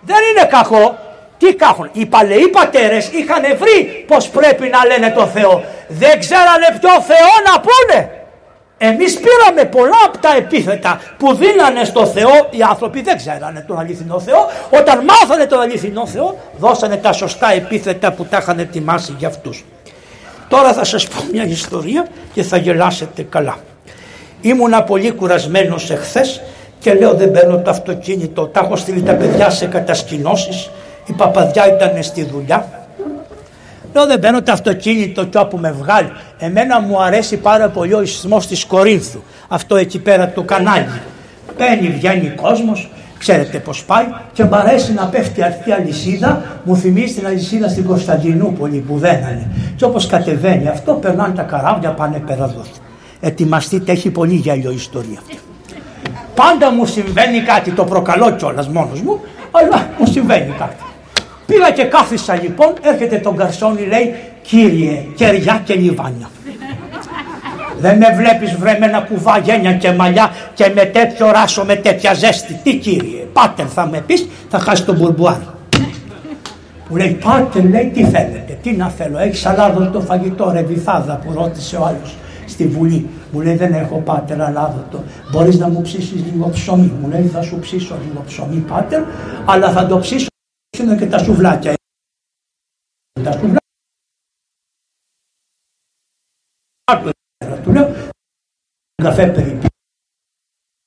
Δεν 0.00 0.16
είναι 0.30 0.46
κακό. 0.46 0.98
Τι 1.38 1.54
κάχουν. 1.54 1.88
Οι 1.92 2.06
παλαιοί 2.06 2.48
πατέρες 2.48 3.08
είχαν 3.12 3.42
βρει 3.58 4.04
πως 4.06 4.28
πρέπει 4.28 4.68
να 4.68 4.86
λένε 4.86 5.10
το 5.10 5.26
Θεό. 5.26 5.64
Δεν 5.88 6.18
ξέρανε 6.18 6.78
ποιο 6.80 6.90
Θεό 6.90 7.32
να 7.52 7.60
πούνε. 7.60 8.10
Εμείς 8.78 9.20
πήραμε 9.20 9.64
πολλά 9.64 9.98
από 10.06 10.18
τα 10.18 10.34
επίθετα 10.36 11.00
που 11.18 11.34
δίνανε 11.34 11.84
στο 11.84 12.06
Θεό, 12.06 12.48
οι 12.50 12.62
άνθρωποι 12.62 13.02
δεν 13.02 13.16
ξέρανε 13.16 13.64
τον 13.66 13.78
αληθινό 13.78 14.20
Θεό. 14.20 14.50
Όταν 14.70 15.04
μάθανε 15.04 15.46
τον 15.46 15.60
αληθινό 15.60 16.06
Θεό, 16.06 16.38
δώσανε 16.58 16.96
τα 16.96 17.12
σωστά 17.12 17.52
επίθετα 17.52 18.12
που 18.12 18.24
τα 18.24 18.36
είχαν 18.36 18.58
ετοιμάσει 18.58 19.14
για 19.18 19.28
αυτούς. 19.28 19.64
Τώρα 20.48 20.72
θα 20.72 20.84
σας 20.84 21.08
πω 21.08 21.22
μια 21.32 21.44
ιστορία 21.44 22.06
και 22.32 22.42
θα 22.42 22.56
γελάσετε 22.56 23.22
καλά. 23.22 23.56
Ήμουνα 24.42 24.82
πολύ 24.82 25.10
κουρασμένος 25.10 25.90
εχθές 25.90 26.40
και 26.78 26.94
λέω 26.94 27.14
δεν 27.14 27.30
παίρνω 27.30 27.58
το 27.58 27.70
αυτοκίνητο. 27.70 28.46
Τα 28.46 28.60
έχω 28.64 28.76
στείλει 28.76 29.02
τα 29.02 29.12
παιδιά 29.14 29.50
σε 29.50 29.66
κατασκηνώσεις. 29.66 30.70
Η 31.06 31.12
παπαδιά 31.12 31.74
ήταν 31.74 32.02
στη 32.02 32.24
δουλειά. 32.24 32.68
Λέω 33.94 34.06
δεν 34.06 34.18
παίρνω 34.18 34.42
το 34.42 34.52
αυτοκίνητο 34.52 35.24
και 35.24 35.38
όπου 35.38 35.56
με 35.56 35.72
βγάλει. 35.72 36.08
Εμένα 36.38 36.80
μου 36.80 37.02
αρέσει 37.02 37.36
πάρα 37.36 37.68
πολύ 37.68 37.94
ο 37.94 38.02
ισθμό 38.02 38.38
της 38.38 38.64
Κορίνθου. 38.64 39.22
Αυτό 39.48 39.76
εκεί 39.76 39.98
πέρα 39.98 40.28
το 40.28 40.42
κανάλι. 40.42 40.86
Παίρνει, 41.56 41.88
βγαίνει 41.88 42.28
κόσμος, 42.28 42.90
ξέρετε 43.18 43.58
πώς 43.58 43.84
πάει 43.84 44.04
και 44.32 44.44
μου 44.44 44.56
αρέσει 44.56 44.92
να 44.92 45.06
πέφτει 45.06 45.42
αυτή 45.42 45.72
αλυσίδα. 45.72 46.42
Μου 46.64 46.76
θυμίζει 46.76 47.14
την 47.14 47.26
αλυσίδα 47.26 47.68
στην 47.68 47.84
Κωνσταντινούπολη 47.84 48.78
που 48.78 48.98
δένανε. 48.98 49.50
Και 49.76 49.84
όπως 49.84 50.06
κατεβαίνει 50.06 50.68
αυτό, 50.68 50.92
περνάνε 50.92 51.34
τα 51.34 51.42
καράβια, 51.42 51.90
πάνε 51.90 52.22
πέρα 52.26 52.44
εδώ 52.44 52.64
ετοιμαστείτε, 53.22 53.92
έχει 53.92 54.10
πολύ 54.10 54.34
γέλιο 54.34 54.70
η 54.70 54.74
ιστορία 54.74 55.18
αυτή. 55.18 55.38
Πάντα 56.34 56.72
μου 56.72 56.86
συμβαίνει 56.86 57.40
κάτι, 57.40 57.70
το 57.70 57.84
προκαλώ 57.84 58.30
κιόλας 58.30 58.68
μόνος 58.68 59.00
μου, 59.00 59.20
αλλά 59.50 59.90
μου 59.98 60.06
συμβαίνει 60.06 60.54
κάτι. 60.58 60.82
Πήγα 61.46 61.70
και 61.70 61.84
κάθισα 61.84 62.34
λοιπόν, 62.34 62.72
έρχεται 62.82 63.16
τον 63.16 63.36
καρσόνι, 63.36 63.86
λέει 63.86 64.14
Κύριε, 64.42 65.04
κεριά 65.14 65.62
και 65.64 65.74
λιβάνια. 65.74 66.30
Δεν 67.78 67.96
με 67.96 68.14
βλέπεις 68.16 68.56
βρε 68.56 68.76
με 68.80 68.86
ένα 68.86 69.00
κουβά 69.00 69.38
γένια 69.38 69.72
και 69.72 69.92
μαλλιά 69.92 70.30
και 70.54 70.72
με 70.74 70.84
τέτοιο 70.84 71.30
ράσο, 71.30 71.64
με 71.64 71.74
τέτοια 71.74 72.14
ζέστη. 72.14 72.60
Τι 72.62 72.76
κύριε, 72.76 73.26
πάτερ 73.32 73.66
θα 73.74 73.86
με 73.86 74.00
πεις, 74.06 74.28
θα 74.48 74.58
χάσει 74.58 74.84
τον 74.84 74.96
μπουρμπουάρ. 74.96 75.36
Μου 76.88 76.96
λέει 76.96 77.18
πάτερ, 77.24 77.64
λέει 77.64 77.90
τι 77.94 78.04
θέλετε, 78.04 78.58
τι 78.62 78.72
να 78.72 78.88
θέλω, 78.88 79.18
έχεις 79.18 79.46
το 79.92 80.00
φαγητό 80.00 80.50
ρε 80.54 80.62
βυθάδα 80.62 81.20
που 81.24 81.32
ρώτησε 81.34 81.76
ο 81.76 81.84
άλλος 81.84 82.16
στη 82.46 82.66
Βουλή. 82.66 83.08
Μου 83.32 83.40
λέει 83.40 83.56
δεν 83.56 83.72
έχω 83.72 83.98
πάτερ 83.98 84.40
αλάδοτο. 84.40 85.04
Μπορείς 85.32 85.58
να 85.58 85.68
μου 85.68 85.82
ψήσεις 85.82 86.24
λίγο 86.24 86.48
ψωμί. 86.48 86.86
Μου 87.00 87.08
λέει 87.08 87.26
θα 87.26 87.42
σου 87.42 87.58
ψήσω 87.58 87.98
λίγο 88.06 88.22
ψωμί 88.26 88.60
πάτερ, 88.60 89.04
αλλά 89.46 89.72
θα 89.72 89.86
το 89.86 89.98
ψήσω 89.98 90.26
είναι 90.78 90.96
και 90.96 91.06
τα 91.06 91.18
σουβλάκια. 91.18 91.74
Τα 93.22 93.32
σουβλάκια. 93.32 93.60
Του 97.62 97.72
λέω 97.72 98.10
καφέ 99.02 99.26
περιπή. 99.26 99.66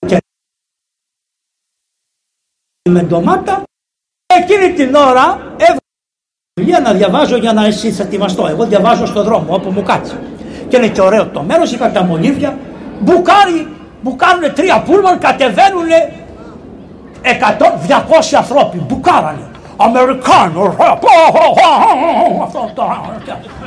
Και 0.07 0.21
με 2.89 3.03
ντομάτα 3.03 3.63
εκείνη 4.25 4.73
την 4.73 4.95
ώρα 4.95 5.55
έβγαλε 6.55 6.79
να 6.79 6.93
διαβάζω 6.93 7.37
για 7.37 7.53
να 7.53 7.65
εσύ 7.65 7.91
θα 7.91 8.03
ετοιμαστώ. 8.03 8.47
Εγώ 8.47 8.65
διαβάζω 8.65 9.05
στον 9.05 9.23
δρόμο 9.23 9.53
όπου 9.53 9.71
μου 9.71 9.83
κάτσει 9.83 10.34
και 10.67 10.77
είναι 10.77 10.87
και 10.87 11.01
ωραίο 11.01 11.27
το 11.27 11.41
μέρος, 11.41 11.71
είχαν 11.71 11.93
τα 11.93 12.03
μονίδια, 12.03 12.57
μπουκάρι, 12.99 13.67
μπουκάρουν 14.01 14.53
τρία 14.53 14.81
πούλμαν, 14.81 15.17
κατεβαίνουν 15.17 15.89
100, 17.21 17.27
200 17.87 18.37
ανθρώποι, 18.37 18.81
μπουκάρανε. 18.87 19.47
Αμερικάνο, 19.77 20.75
αυτό 22.43 22.71
το 22.75 22.83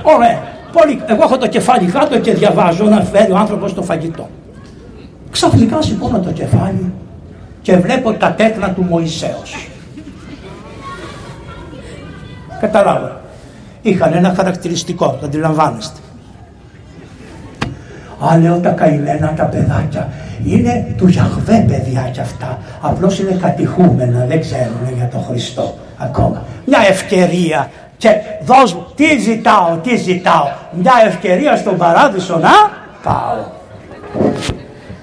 ωραία. 0.03 0.43
Πολύ, 0.73 1.03
εγώ 1.07 1.23
έχω 1.23 1.39
το 1.39 1.47
κεφάλι 1.47 1.91
κάτω 1.91 2.19
και 2.19 2.35
διαβάζω 2.35 2.85
να 2.85 3.01
φέρει 3.01 3.33
ο 3.33 3.37
άνθρωπος 3.37 3.75
το 3.75 3.83
φαγητό. 3.83 4.29
Ξαφνικά 5.31 5.83
σηκώνω 5.83 6.19
το 6.21 6.33
κεφάλι 6.33 6.93
και 7.63 7.77
βλέπω 7.77 8.13
τα 8.13 8.33
τέκνα 8.33 8.71
του 8.71 8.83
Μωυσέως. 8.83 9.69
Καταλάβω. 12.61 13.11
Είχαν 13.83 14.13
ένα 14.13 14.35
χαρακτηριστικό, 14.35 15.17
το 15.21 15.27
αντιλαμβάνεστε. 15.27 15.99
Α, 18.27 18.39
λέω 18.39 18.59
τα 18.59 18.71
καημένα 18.71 19.33
τα 19.37 19.45
παιδάκια. 19.45 20.09
Είναι 20.45 20.95
του 20.97 21.09
Γιαχβέ 21.09 21.65
παιδιά 21.69 22.09
κι 22.13 22.21
αυτά. 22.21 22.59
Απλώς 22.81 23.19
είναι 23.19 23.39
κατηχούμενα, 23.41 24.25
δεν 24.29 24.41
ξέρουν 24.41 24.89
για 24.97 25.09
τον 25.13 25.25
Χριστό 25.29 25.75
ακόμα. 25.99 26.43
Μια 26.65 26.79
ευκαιρία 26.89 27.71
Και 27.99 28.09
δώσ' 28.43 28.75
μου, 28.75 28.87
τι 28.95 29.19
ζητάω, 29.19 29.77
τι 29.83 29.97
ζητάω. 29.97 30.49
Μια 30.73 30.93
ευκαιρία 31.07 31.57
στον 31.57 31.77
παράδεισο 31.77 32.39
να 32.39 32.51
πάω. 33.03 33.37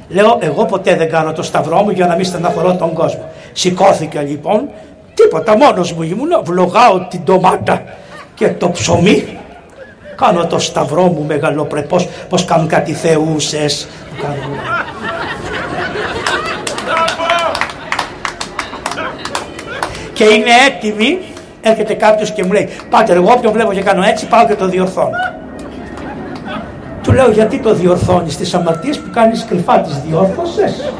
Λέω, 0.07 0.37
εγώ 0.39 0.65
ποτέ 0.65 0.95
δεν 0.95 1.09
κάνω 1.09 1.31
το 1.31 1.43
σταυρό 1.43 1.81
μου 1.83 1.89
για 1.89 2.07
να 2.07 2.15
μην 2.15 2.25
στεναχωρώ 2.25 2.75
τον 2.75 2.93
κόσμο. 2.93 3.23
Σηκώθηκα 3.53 4.21
λοιπόν, 4.21 4.69
τίποτα 5.13 5.57
μόνος 5.57 5.93
μου 5.93 6.01
ήμουν, 6.01 6.29
βλογάω 6.43 7.07
την 7.07 7.21
ντομάτα 7.23 7.83
και 8.35 8.49
το 8.49 8.69
ψωμί. 8.69 9.37
Κάνω 10.15 10.47
το 10.47 10.59
σταυρό 10.59 11.03
μου 11.03 11.23
μεγαλοπρεπώς, 11.27 12.07
πως 12.29 12.45
κάνουν 12.45 12.67
κάτι 12.67 12.93
θεούσες. 12.93 13.87
και 20.15 20.23
είναι 20.23 20.51
έτοιμη, 20.67 21.19
έρχεται 21.61 21.93
κάποιος 21.93 22.31
και 22.31 22.43
μου 22.43 22.51
λέει, 22.51 22.69
πάτε 22.89 23.13
εγώ 23.13 23.31
όποιον 23.31 23.53
βλέπω 23.53 23.73
και 23.73 23.81
κάνω 23.81 24.03
έτσι, 24.03 24.27
πάω 24.27 24.45
και 24.47 24.55
το 24.55 24.67
διορθώνω. 24.67 25.17
Του 27.03 27.11
λέω 27.11 27.31
γιατί 27.31 27.59
το 27.59 27.73
διορθώνεις 27.73 28.37
τις 28.37 28.53
αμαρτίες 28.53 28.99
που 28.99 29.09
κάνεις 29.13 29.45
κρυφά 29.49 29.79
τις 29.79 30.01
διόρθωσες; 30.07 30.93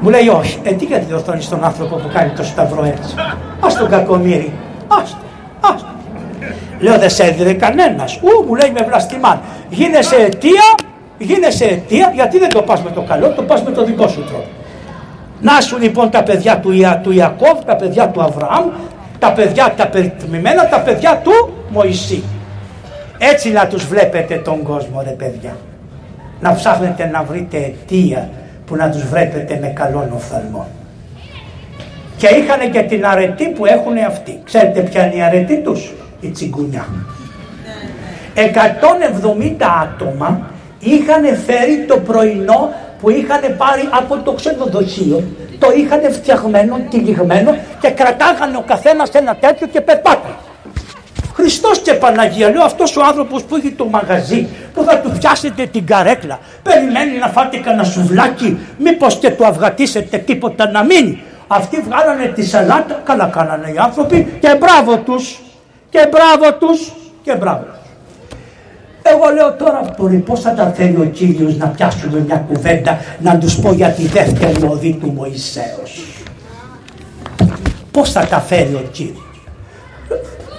Μου 0.00 0.08
λέει 0.08 0.28
όχι, 0.28 0.58
ε 0.62 0.72
τι 0.72 0.84
γιατί 0.84 1.04
διορθώνεις 1.04 1.48
τον 1.48 1.64
άνθρωπο 1.64 1.96
που 1.96 2.10
κάνει 2.12 2.30
το 2.30 2.44
σταυρό 2.44 2.84
έτσι; 2.84 3.14
Ας 3.60 3.76
τον 3.76 3.88
κακομύρι, 3.88 4.52
ας 4.88 5.10
τον, 5.10 5.70
ας 5.72 5.82
τον. 5.82 5.93
Λέω 6.84 6.98
δεν 6.98 7.10
σε 7.10 7.22
έδινε 7.22 7.52
κανένας. 7.52 8.16
Ου 8.16 8.44
μου 8.46 8.54
λέει 8.54 8.70
με 8.70 8.82
βλαστημάν. 8.82 9.40
Γίνεσαι 9.68 10.16
αιτία, 10.16 10.66
γίνεσαι 11.18 11.64
αιτία 11.64 12.12
γιατί 12.14 12.38
δεν 12.38 12.48
το 12.48 12.62
πας 12.62 12.82
με 12.82 12.90
το 12.90 13.00
καλό, 13.00 13.28
το 13.28 13.42
πας 13.42 13.62
με 13.62 13.70
το 13.70 13.84
δικό 13.84 14.08
σου 14.08 14.24
τρόπο. 14.24 14.48
Να 15.40 15.60
σου 15.60 15.78
λοιπόν 15.78 16.10
τα 16.10 16.22
παιδιά 16.22 16.58
του, 16.58 16.70
Ια, 16.72 17.00
του 17.02 17.12
Ιακώβ, 17.12 17.58
τα 17.66 17.76
παιδιά 17.76 18.08
του 18.08 18.22
Αβραάμ, 18.22 18.64
τα 19.18 19.32
παιδιά 19.32 19.74
τα 19.76 19.86
περιτμημένα, 19.86 20.68
τα 20.68 20.80
παιδιά 20.80 21.20
του 21.24 21.32
Μωυσή. 21.68 22.22
Έτσι 23.18 23.50
να 23.50 23.66
τους 23.66 23.86
βλέπετε 23.86 24.34
τον 24.34 24.62
κόσμο 24.62 25.02
ρε 25.04 25.10
παιδιά. 25.10 25.56
Να 26.40 26.54
ψάχνετε 26.54 27.06
να 27.12 27.22
βρείτε 27.22 27.56
αιτία 27.56 28.28
που 28.66 28.76
να 28.76 28.90
τους 28.90 29.04
βλέπετε 29.06 29.58
με 29.60 29.66
καλόν 29.66 30.12
οφθαλμό. 30.14 30.66
Και 32.16 32.26
είχαν 32.26 32.70
και 32.70 32.80
την 32.80 33.06
αρετή 33.06 33.48
που 33.48 33.66
έχουν 33.66 33.96
αυτοί. 34.06 34.40
Ξέρετε 34.44 34.80
ποια 34.80 35.06
είναι 35.06 35.14
η 35.14 35.22
αρετή 35.22 35.56
τους, 35.56 35.92
η 36.26 36.30
τσιγκουνιά. 36.30 36.86
170 38.34 39.66
άτομα 39.82 40.40
είχαν 40.78 41.22
φέρει 41.46 41.84
το 41.88 41.96
πρωινό 41.96 42.72
που 43.00 43.10
είχαν 43.10 43.40
πάρει 43.56 43.88
από 43.90 44.16
το 44.16 44.32
ξενοδοχείο, 44.32 45.22
το 45.58 45.72
είχαν 45.76 46.12
φτιαγμένο, 46.12 46.80
τυλιγμένο 46.90 47.56
και 47.80 47.90
κρατάγανε 47.90 48.56
ο 48.56 48.64
καθένας 48.66 49.10
ένα 49.10 49.36
τέτοιο 49.36 49.66
και 49.66 49.80
περπάτανε. 49.80 50.34
Χριστός 51.34 51.78
και 51.78 51.92
Παναγία, 51.92 52.50
λέω 52.50 52.62
αυτός 52.62 52.96
ο 52.96 53.00
άνθρωπος 53.04 53.42
που 53.42 53.56
έχει 53.56 53.70
το 53.70 53.84
μαγαζί, 53.84 54.48
που 54.74 54.82
θα 54.82 54.98
του 54.98 55.10
πιάσετε 55.18 55.66
την 55.66 55.86
καρέκλα, 55.86 56.38
περιμένει 56.62 57.18
να 57.18 57.28
φάτε 57.28 57.56
κανένα 57.56 57.84
σουβλάκι, 57.84 58.58
μήπως 58.78 59.16
και 59.16 59.30
του 59.30 59.46
αυγατίσετε 59.46 60.18
τίποτα 60.18 60.70
να 60.70 60.84
μείνει. 60.84 61.22
Αυτοί 61.46 61.80
βγάλανε 61.80 62.26
τη 62.26 62.44
σαλάτα, 62.46 63.00
καλά 63.04 63.26
κάνανε 63.26 63.68
οι 63.68 63.76
άνθρωποι 63.78 64.38
και 64.40 64.58
μπράβο 64.60 64.96
τους, 64.96 65.40
και 65.94 66.08
μπράβο 66.10 66.56
τους, 66.58 66.92
και 67.22 67.34
μπράβο 67.34 67.64
τους. 67.64 67.78
Εγώ 69.02 69.34
λέω 69.34 69.52
τώρα 69.52 69.94
μπορεί 69.98 70.16
πώς 70.16 70.40
θα 70.40 70.54
τα 70.54 70.66
θέλει 70.66 70.96
ο 70.96 71.04
Κύριος 71.04 71.56
να 71.56 71.66
πιάσουμε 71.66 72.20
μια 72.26 72.36
κουβέντα 72.36 72.98
να 73.20 73.38
τους 73.38 73.58
πω 73.58 73.72
για 73.72 73.90
τη 73.90 74.06
δεύτερη 74.06 74.62
οδή 74.62 74.92
του 75.00 75.12
Μωυσέως. 75.12 76.04
Πώς 77.90 78.12
θα 78.12 78.26
τα 78.26 78.40
φέρει 78.40 78.74
ο 78.74 78.88
Κύριος. 78.92 79.40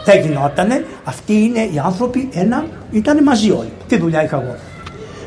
Δεν 0.06 0.22
γινότανε, 0.22 0.86
αυτοί 1.04 1.34
είναι 1.34 1.60
οι 1.60 1.82
άνθρωποι 1.86 2.30
ένα, 2.34 2.66
ήταν 2.92 3.24
μαζί 3.24 3.52
όλοι. 3.52 3.74
Τι 3.88 3.98
δουλειά 3.98 4.24
είχα 4.24 4.42
εγώ. 4.42 4.56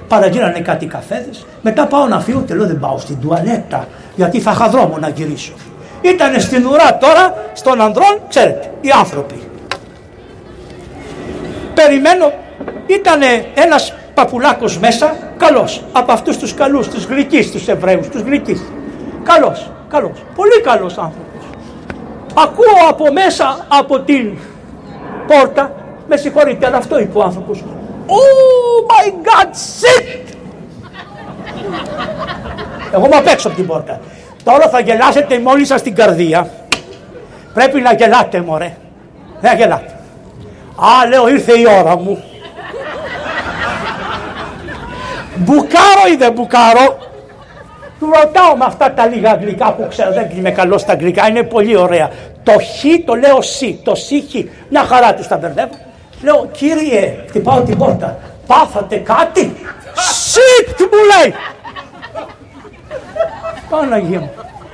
Παραγύρανε 0.09 0.60
κάτι 0.60 0.86
καφέδες, 0.86 1.47
μετά 1.62 1.86
πάω 1.86 2.06
να 2.06 2.20
φύγω 2.20 2.43
και 2.47 2.55
λέω 2.55 2.66
δεν 2.66 2.78
πάω 2.78 2.98
στην 2.98 3.20
τουαλέτα 3.20 3.89
γιατί 4.16 4.40
θα 4.40 4.51
είχα 4.51 4.68
δρόμο 4.68 4.98
να 4.98 5.09
γυρίσω. 5.09 5.52
Ήτανε 6.01 6.39
στην 6.39 6.66
ουρά 6.66 6.98
τώρα, 6.98 7.51
στον 7.52 7.80
ανδρών, 7.80 8.20
ξέρετε, 8.28 8.70
οι 8.80 8.90
άνθρωποι. 8.90 9.48
Περιμένω 11.84 12.32
ήταν 12.86 13.20
ένας 13.55 13.94
παπουλάκος 14.14 14.78
μέσα, 14.78 15.16
καλός, 15.36 15.84
από 15.92 16.12
αυτούς 16.12 16.38
τους 16.38 16.55
καλούς, 16.55 16.88
τους 16.88 17.05
γλυκείς, 17.05 17.50
τους 17.50 17.68
Εβραίους, 17.68 18.09
τους 18.09 18.20
γλυκείς. 18.20 18.62
Καλός, 19.22 19.70
καλός, 19.88 20.24
πολύ 20.34 20.60
καλός 20.60 20.98
άνθρωπος. 20.98 21.44
Ακούω 22.34 22.88
από 22.88 23.12
μέσα 23.12 23.66
από 23.68 24.00
την 24.00 24.38
πόρτα, 25.26 25.72
με 26.09 26.16
συγχωρείτε, 26.16 26.66
αλλά 26.66 26.76
αυτό 26.76 26.98
είπε 26.98 27.18
ο 27.18 27.22
άνθρωπος. 27.22 27.64
Oh 28.06 28.78
my 28.90 29.09
God, 29.10 29.48
shit! 29.48 30.24
Εγώ 32.92 33.06
είμαι 33.06 33.16
απ' 33.16 33.26
έξω 33.26 33.48
από 33.48 33.56
την 33.56 33.66
πόρτα. 33.66 34.00
Τώρα 34.44 34.68
θα 34.68 34.80
γελάσετε 34.80 35.38
μόλις 35.38 35.68
σας 35.68 35.82
την 35.82 35.94
καρδία. 35.94 36.50
Πρέπει 37.55 37.80
να 37.80 37.92
γελάτε 37.92 38.40
μωρέ. 38.40 38.76
Δεν 39.40 39.56
γελάτε. 39.56 39.98
Α, 40.80 41.09
λέω 41.09 41.28
ήρθε 41.28 41.59
η 41.59 41.66
ώρα 41.80 41.96
μου. 41.96 42.24
Μπουκάρω 45.34 46.12
ή 46.12 46.16
δεν 46.16 46.32
μπουκάρω. 46.32 46.98
Του 47.98 48.10
ρωτάω 48.14 48.56
με 48.56 48.64
αυτά 48.64 48.92
τα 48.92 49.06
λίγα 49.06 49.30
αγγλικά 49.30 49.72
που 49.72 49.86
ξέρω, 49.88 50.12
δεν 50.12 50.30
είμαι 50.36 50.50
καλός 50.50 50.80
στα 50.80 50.92
αγγλικά, 50.92 51.28
είναι 51.28 51.42
πολύ 51.42 51.76
ωραία. 51.76 52.10
Το 52.42 52.52
χ 52.52 53.05
το 53.05 53.14
λέω 53.14 53.42
σι, 53.42 53.80
το 53.84 53.94
σι 53.94 54.20
χ. 54.20 54.34
Μια 54.68 54.84
χαρά 54.84 55.14
τους 55.14 55.26
τα 55.26 55.36
μπερδεύω. 55.36 55.74
Λέω, 56.22 56.48
κύριε, 56.52 57.24
χτυπάω 57.28 57.60
την 57.60 57.78
πόρτα. 57.78 58.18
Πάθατε 58.46 58.96
κάτι; 58.96 59.56
Σιτ 59.94 60.80
μου 60.80 60.98
λέει. 61.16 61.34
Παναγία 63.70 64.20
μου. 64.20 64.30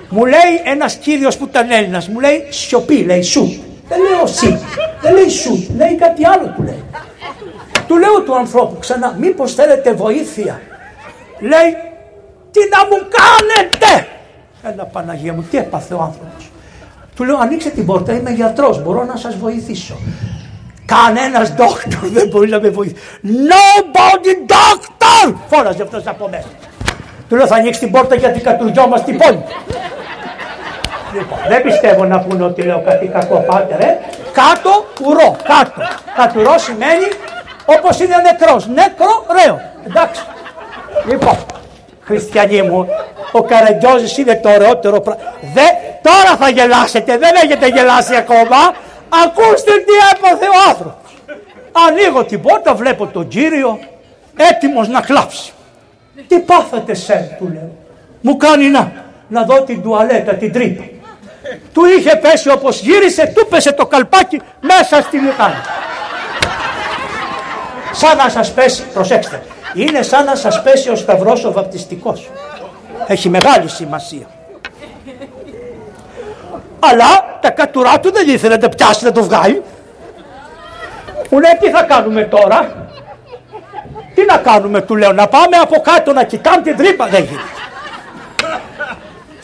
Μου 0.09 0.25
λέει 0.25 0.61
ένας 0.65 0.95
κύριος 0.95 1.37
που 1.37 1.45
ήταν 1.45 1.71
Έλληνας, 1.71 2.09
μου 2.09 2.21
λέει 2.21 2.47
σιωπή, 2.51 3.05
λέει 3.05 3.23
σου. 3.23 3.63
Δεν 3.89 3.99
λέω 4.01 4.27
σι, 4.27 4.59
δεν 5.01 5.15
λέει 5.15 5.29
σου, 5.29 5.67
λέει 5.77 5.95
κάτι 5.95 6.27
άλλο 6.27 6.53
που 6.57 6.63
λέει. 6.63 6.85
Του 7.87 7.99
λέω 7.99 8.23
του 8.23 8.37
ανθρώπου 8.37 8.79
ξανά, 8.79 9.17
μήπως 9.19 9.55
θέλετε 9.55 9.93
βοήθεια. 9.93 10.61
Λέει, 11.41 11.77
τι 12.51 12.61
να 12.71 12.79
μου 12.87 13.09
κάνετε; 13.19 14.07
Έλα 14.63 14.85
Παναγία 14.85 15.33
μου, 15.33 15.47
τι 15.51 15.57
έπαθε 15.57 15.95
ο 15.95 16.01
άνθρωπος. 16.01 16.51
Του 17.17 17.25
λέω, 17.25 17.37
ανοίξτε 17.37 17.71
την 17.71 17.87
πόρτα, 17.87 18.13
είμαι 18.13 18.31
γιατρός, 18.31 18.83
μπορώ 18.83 19.05
να 19.05 19.17
σας 19.17 19.37
βοηθήσω. 19.37 19.97
Κανένας 20.87 21.55
doctor 21.57 22.09
δεν 22.13 22.29
μπορεί 22.29 22.49
να 22.49 22.61
με 22.61 22.69
βοηθήσει. 22.69 23.03
Nobody 23.25 24.53
doctor! 24.53 25.35
Φώναζε 25.49 25.83
αυτός 25.83 26.07
από 26.07 26.29
μέσα. 26.29 26.49
Του 27.29 27.37
λέω, 27.37 27.47
θα 27.47 27.55
ανοίξεις 27.55 27.79
την 27.79 27.91
πόρτα 27.91 28.15
γιατί 28.15 28.41
κατουργιόμαστε 28.41 29.11
την 29.11 29.21
πόλη. 29.21 29.45
Λοιπόν, 31.15 31.39
δεν 31.49 31.63
πιστεύω 31.63 32.05
να 32.05 32.21
πούνε 32.21 32.45
ότι 32.45 32.63
λέω 32.63 32.83
κάτι 32.87 33.07
κακό 33.07 33.45
πάτερ, 33.49 33.81
ε. 33.81 33.99
Κάτω 34.33 34.85
ουρό, 35.07 35.37
κάτω. 35.43 35.81
Κατουρό 36.17 36.59
σημαίνει 36.59 37.07
Όπως 37.65 38.01
είναι 38.01 38.17
νεκρός. 38.17 38.67
Νεκρό, 38.67 39.27
ρέο. 39.33 39.61
Εντάξει. 39.87 40.23
Λοιπόν, 41.09 41.37
χριστιανοί 42.01 42.63
μου, 42.63 42.87
ο 43.33 43.43
Καραγκιόζης 43.43 44.19
είναι 44.19 44.37
το 44.37 44.51
ωραιότερο 44.51 45.01
πράγμα. 45.01 45.23
Τώρα 46.03 46.37
θα 46.37 46.49
γελάσετε, 46.49 47.19
δεν 47.19 47.31
έχετε 47.45 47.67
γελάσει 47.67 48.17
ακόμα. 48.17 48.57
Ακούστε 49.25 49.73
τι 49.73 49.95
έπαθε 50.13 50.45
ο 50.45 50.69
άνθρωπος. 50.69 51.17
Ανοίγω 51.89 52.25
την 52.25 52.43
πόρτα, 52.43 52.75
βλέπω 52.75 53.07
τον 53.07 53.29
κύριο 53.29 53.79
έτοιμος 54.37 54.89
να 54.89 55.01
κλάψει. 55.01 55.53
Τι 56.29 56.39
πάθατε 56.39 56.95
σε, 56.95 57.37
του 57.39 57.51
λέω. 57.53 57.71
Μου 58.21 58.37
κάνει 58.37 58.69
να, 58.69 58.93
να 59.29 59.43
δω 59.43 59.63
την 59.63 59.83
τουαλέτα, 59.83 60.35
την 60.35 60.53
τρύπα. 60.53 60.85
Του 61.73 61.85
είχε 61.85 62.17
πέσει 62.17 62.51
όπως 62.51 62.81
γύρισε, 62.81 63.33
του 63.35 63.47
πέσε 63.47 63.73
το 63.73 63.87
καλπάκι 63.87 64.41
μέσα 64.61 65.03
στη 65.03 65.19
λιχάνη 65.19 65.61
σαν 67.95 68.17
να 68.17 68.29
σας 68.29 68.53
πέσει, 68.53 68.83
προσέξτε, 68.95 69.43
είναι 69.75 70.03
σαν 70.03 70.25
να 70.25 70.35
σας 70.35 70.63
πέσει 70.63 70.91
ο 70.91 70.97
σταυρός 70.97 71.45
ο 71.45 71.53
βαπτιστικός. 71.53 72.31
Έχει 73.07 73.29
μεγάλη 73.29 73.69
σημασία. 73.69 74.27
Αλλά 76.79 77.39
τα 77.41 77.51
κατουρά 77.51 78.01
του 78.01 78.13
δεν 78.13 78.29
ήθελε 78.29 78.55
να 78.55 78.61
τα 78.61 78.69
πιάσει 78.69 79.05
να 79.05 79.13
το 79.13 79.23
βγάλει. 79.23 79.63
Μου 81.31 81.41
λέει 81.41 81.59
τι 81.61 81.71
θα 81.71 81.83
κάνουμε 81.83 82.23
τώρα; 82.23 82.89
Τι 84.15 84.25
να 84.25 84.37
κάνουμε 84.37 84.81
του 84.81 84.97
λέω 84.97 85.13
να 85.13 85.29
πάμε 85.29 85.57
από 85.57 85.81
κάτω 85.81 86.13
να 86.13 86.25
κοιτάμε 86.25 86.63
την 86.63 86.77
τρύπα. 86.77 87.07
Δεν 87.07 87.25
γίνεται. 87.25 87.64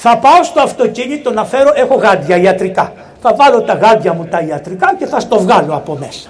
Θα 0.02 0.16
πάω 0.18 0.42
στο 0.42 0.60
αυτοκίνητο 0.60 1.30
να 1.30 1.44
φέρω, 1.44 1.72
έχω 1.74 1.94
γάντια 1.94 2.36
ιατρικά. 2.36 2.92
Θα 3.22 3.34
βάλω 3.34 3.62
τα 3.62 3.74
γάντια 3.74 4.12
μου 4.12 4.26
τα 4.30 4.40
ιατρικά 4.40 4.94
και 4.98 5.06
θα 5.06 5.20
στο 5.20 5.40
βγάλω 5.40 5.74
από 5.74 5.96
μέσα. 6.00 6.28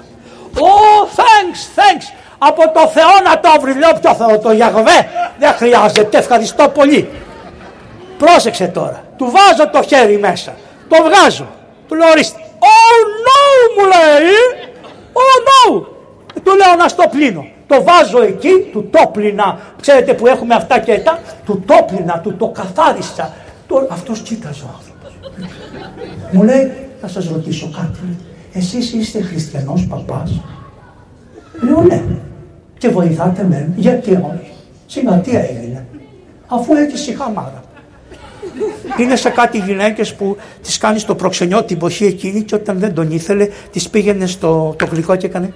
Oh, 0.54 1.18
thanks, 1.18 1.78
thanks. 1.78 2.06
Από 2.38 2.72
το 2.72 2.88
Θεό 2.88 3.14
να 3.24 3.40
το 3.40 3.60
βρει. 3.60 3.78
Λέω 3.78 3.90
ποιο 4.00 4.14
Θεό, 4.14 4.38
το 4.38 4.52
Γιαγβέ. 4.52 5.08
Δεν 5.38 5.52
χρειάζεται, 5.52 6.18
ευχαριστώ 6.18 6.68
πολύ. 6.68 7.08
Πρόσεξε 8.18 8.66
τώρα. 8.66 9.02
Του 9.16 9.24
βάζω 9.30 9.70
το 9.70 9.82
χέρι 9.82 10.18
μέσα. 10.18 10.52
Το 10.88 10.96
βγάζω. 11.04 11.46
Του 11.88 11.94
λέω 11.94 12.08
ορίστε. 12.08 12.38
Oh 12.58 12.98
no 13.26 13.40
μου 13.76 13.84
λέει. 13.84 14.70
Oh 15.12 15.38
no. 15.48 15.82
Του 16.44 16.56
λέω 16.56 16.74
να 16.78 16.88
στο 16.88 17.04
πλύνω. 17.10 17.46
Το 17.66 17.82
βάζω 17.82 18.22
εκεί, 18.22 18.68
του 18.72 18.88
το 18.90 19.06
πλήνα. 19.12 19.58
Ξέρετε 19.80 20.14
που 20.14 20.26
έχουμε 20.26 20.54
αυτά 20.54 20.78
και 20.78 20.98
τα; 20.98 21.18
Του 21.44 21.64
το 21.66 21.84
πλήνα, 21.86 22.20
του 22.22 22.36
το 22.36 22.48
καθάρισα. 22.48 23.32
Το... 23.70 23.86
Αυτός 23.90 24.20
κοίταζε 24.20 24.62
ο 24.64 24.68
άνθρωπος. 24.76 25.18
μου 26.32 26.42
λέει, 26.42 26.72
θα 27.00 27.08
σας 27.08 27.28
ρωτήσω 27.28 27.70
κάτι. 27.76 28.16
Εσείς 28.52 28.92
είστε 28.92 29.22
χριστιανός 29.22 29.86
παπάς; 29.86 30.40
Λέω 31.62 31.82
ναι. 31.82 32.02
Και 32.78 32.88
βοηθάτε 32.88 33.42
με. 33.42 33.72
Γιατί 33.76 34.10
όχι; 34.10 34.52
Σιγά 34.86 35.18
τι 35.18 35.36
έγινε. 35.36 35.86
Αφού 36.46 36.74
έχει 36.74 37.10
η 37.10 37.14
χαμάρα. 37.14 37.62
Είναι 38.98 39.16
σε 39.16 39.30
κάτι 39.30 39.58
γυναίκες 39.58 40.14
που 40.14 40.36
τις 40.62 40.78
κάνεις 40.78 41.04
το 41.04 41.14
προξενιό 41.14 41.64
την 41.64 41.76
εποχή 41.76 42.04
εκείνη 42.04 42.42
και 42.42 42.54
όταν 42.54 42.78
δεν 42.78 42.94
τον 42.94 43.10
ήθελε, 43.10 43.48
τις 43.70 43.88
πήγαινε 43.88 44.26
στο 44.26 44.74
το 44.78 44.86
γλυκό 44.90 45.16
και 45.16 45.26
έκανε. 45.26 45.52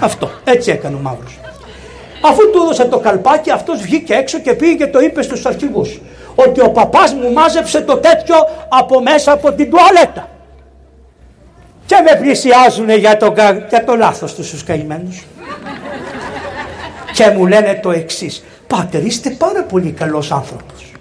Αυτό. 0.00 0.30
Έτσι 0.44 0.70
έκανε 0.70 0.96
ο 0.96 0.98
μαύρος. 0.98 1.40
Αφού 2.20 2.50
του 2.50 2.60
έδωσε 2.62 2.84
το 2.84 2.98
καλπάκι, 2.98 3.50
αυτός 3.50 3.80
βγήκε 3.80 4.14
έξω 4.14 4.38
και 4.38 4.52
πήγε 4.54 4.74
και 4.74 4.86
το 4.86 5.00
είπε 5.00 5.22
στους 5.22 5.46
αρχηγούς. 5.46 6.00
Ότι 6.34 6.60
ο 6.60 6.70
παπάς 6.70 7.12
μου 7.14 7.32
μάζεψε 7.32 7.80
το 7.80 7.96
τέτοιο 7.96 8.36
από 8.68 9.02
μέσα 9.02 9.32
από 9.32 9.52
την 9.52 9.70
τουαλέτα. 9.70 10.28
Και 11.86 11.96
με 12.04 12.20
πλησιάζουν 12.20 12.90
για 12.90 13.16
το, 13.16 13.34
για 13.68 13.84
το 13.84 13.96
λάθος 13.96 14.34
τους 14.34 14.50
τους 14.50 14.64
καημένους. 14.64 15.24
και 17.12 17.30
μου 17.30 17.46
λένε 17.46 17.80
το 17.82 17.90
εξής. 17.90 18.44
Πάτερ 18.66 19.04
είστε 19.04 19.30
πάρα 19.30 19.62
πολύ 19.62 19.90
καλός 19.90 20.32
άνθρωπος. 20.32 20.92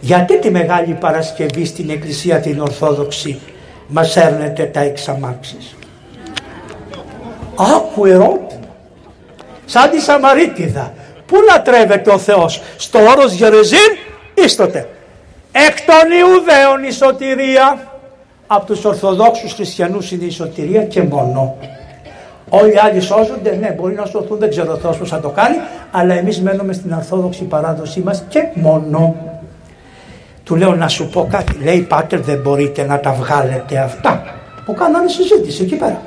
Γιατί 0.00 0.38
τη 0.38 0.50
Μεγάλη 0.50 0.94
Παρασκευή 0.94 1.64
στην 1.64 1.90
Εκκλησία 1.90 2.40
την 2.40 2.60
Ορθόδοξη 2.60 3.40
μας 3.88 4.16
έρνετε 4.16 4.64
τα 4.64 4.80
εξαμάξεις; 4.80 5.76
Άκου 7.56 8.04
ερώτημα. 8.06 8.53
Σαν 9.64 9.90
τη 9.90 10.00
Σαμαρίτιδα. 10.00 10.92
Πού 11.26 11.36
λατρεύεται 11.50 12.10
ο 12.10 12.18
Θεός. 12.18 12.62
Στο 12.76 12.98
όρος 12.98 13.32
Γερεζίν 13.32 13.96
ή 14.34 14.48
στο 14.48 14.64
Εκ 15.52 15.76
των 15.86 16.10
Ιουδαίων 16.18 16.84
η 16.88 16.92
σωτηρία. 16.92 17.92
Από 18.46 18.66
τους 18.66 18.84
Ορθοδόξους 18.84 19.52
Χριστιανούς 19.52 20.10
είναι 20.10 20.24
η 20.24 20.30
σωτηρία 20.30 20.84
και 20.84 21.02
μόνο. 21.02 21.56
Όλοι 22.48 22.72
οι 22.72 22.78
άλλοι 22.78 23.00
σώζονται, 23.00 23.56
ναι, 23.60 23.70
μπορεί 23.70 23.94
να 23.94 24.04
σωθούν, 24.04 24.38
δεν 24.38 24.50
ξέρω 24.50 24.76
Θεός 24.76 24.96
πώς 24.96 25.08
θα 25.08 25.20
το 25.20 25.28
κάνει, 25.28 25.56
αλλά 25.90 26.14
εμείς 26.14 26.40
μένουμε 26.40 26.72
στην 26.72 26.92
Ορθόδοξη 26.92 27.44
παράδοσή 27.44 28.00
μας 28.00 28.24
και 28.28 28.48
μόνο. 28.54 29.14
Του 30.44 30.56
λέω 30.56 30.74
να 30.74 30.88
σου 30.88 31.08
πω 31.08 31.26
κάτι, 31.30 31.58
λέει 31.62 31.80
Πάτερ 31.80 32.20
δεν 32.20 32.40
μπορείτε 32.40 32.84
να 32.84 33.00
τα 33.00 33.12
βγάλετε 33.12 33.78
αυτά. 33.78 34.22
Που 34.64 34.74
κάνανε 34.74 35.08
συζήτηση 35.08 35.62
εκεί 35.62 35.76
πέρα. 35.76 36.02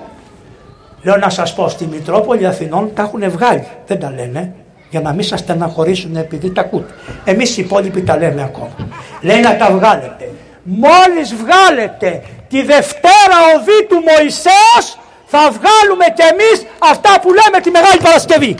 Λέω 1.07 1.17
να 1.17 1.29
σας 1.29 1.53
πω, 1.53 1.69
στη 1.69 1.85
Μητρόπολη 1.85 2.45
Αθηνών 2.45 2.93
τα 2.93 3.01
έχουν 3.01 3.29
βγάλει, 3.29 3.67
δεν 3.85 3.99
τα 3.99 4.13
λένε, 4.15 4.53
για 4.89 5.01
να 5.01 5.13
μην 5.13 5.23
σας 5.23 5.39
στεναχωρήσουν 5.39 6.15
επειδή 6.15 6.51
τα 6.51 6.61
ακούτε. 6.61 6.93
Εμείς 7.23 7.57
οι 7.57 7.61
υπόλοιποι 7.61 8.01
τα 8.01 8.17
λέμε 8.17 8.43
ακόμα. 8.43 8.75
Λέει 9.21 9.39
να 9.39 9.55
τα 9.55 9.71
βγάλετε. 9.71 10.31
Μόλις 10.63 11.35
βγάλετε 11.35 12.23
τη 12.49 12.61
Δευτέρα 12.61 13.37
οδή 13.55 13.85
του 13.89 14.03
Μωυσέως 14.07 14.85
θα 15.25 15.39
βγάλουμε 15.39 16.05
κι 16.15 16.21
εμείς 16.31 16.65
αυτά 16.91 17.19
που 17.21 17.29
λέμε 17.39 17.61
τη 17.63 17.69
Μεγάλη 17.69 17.99
Παρασκευή. 18.01 18.55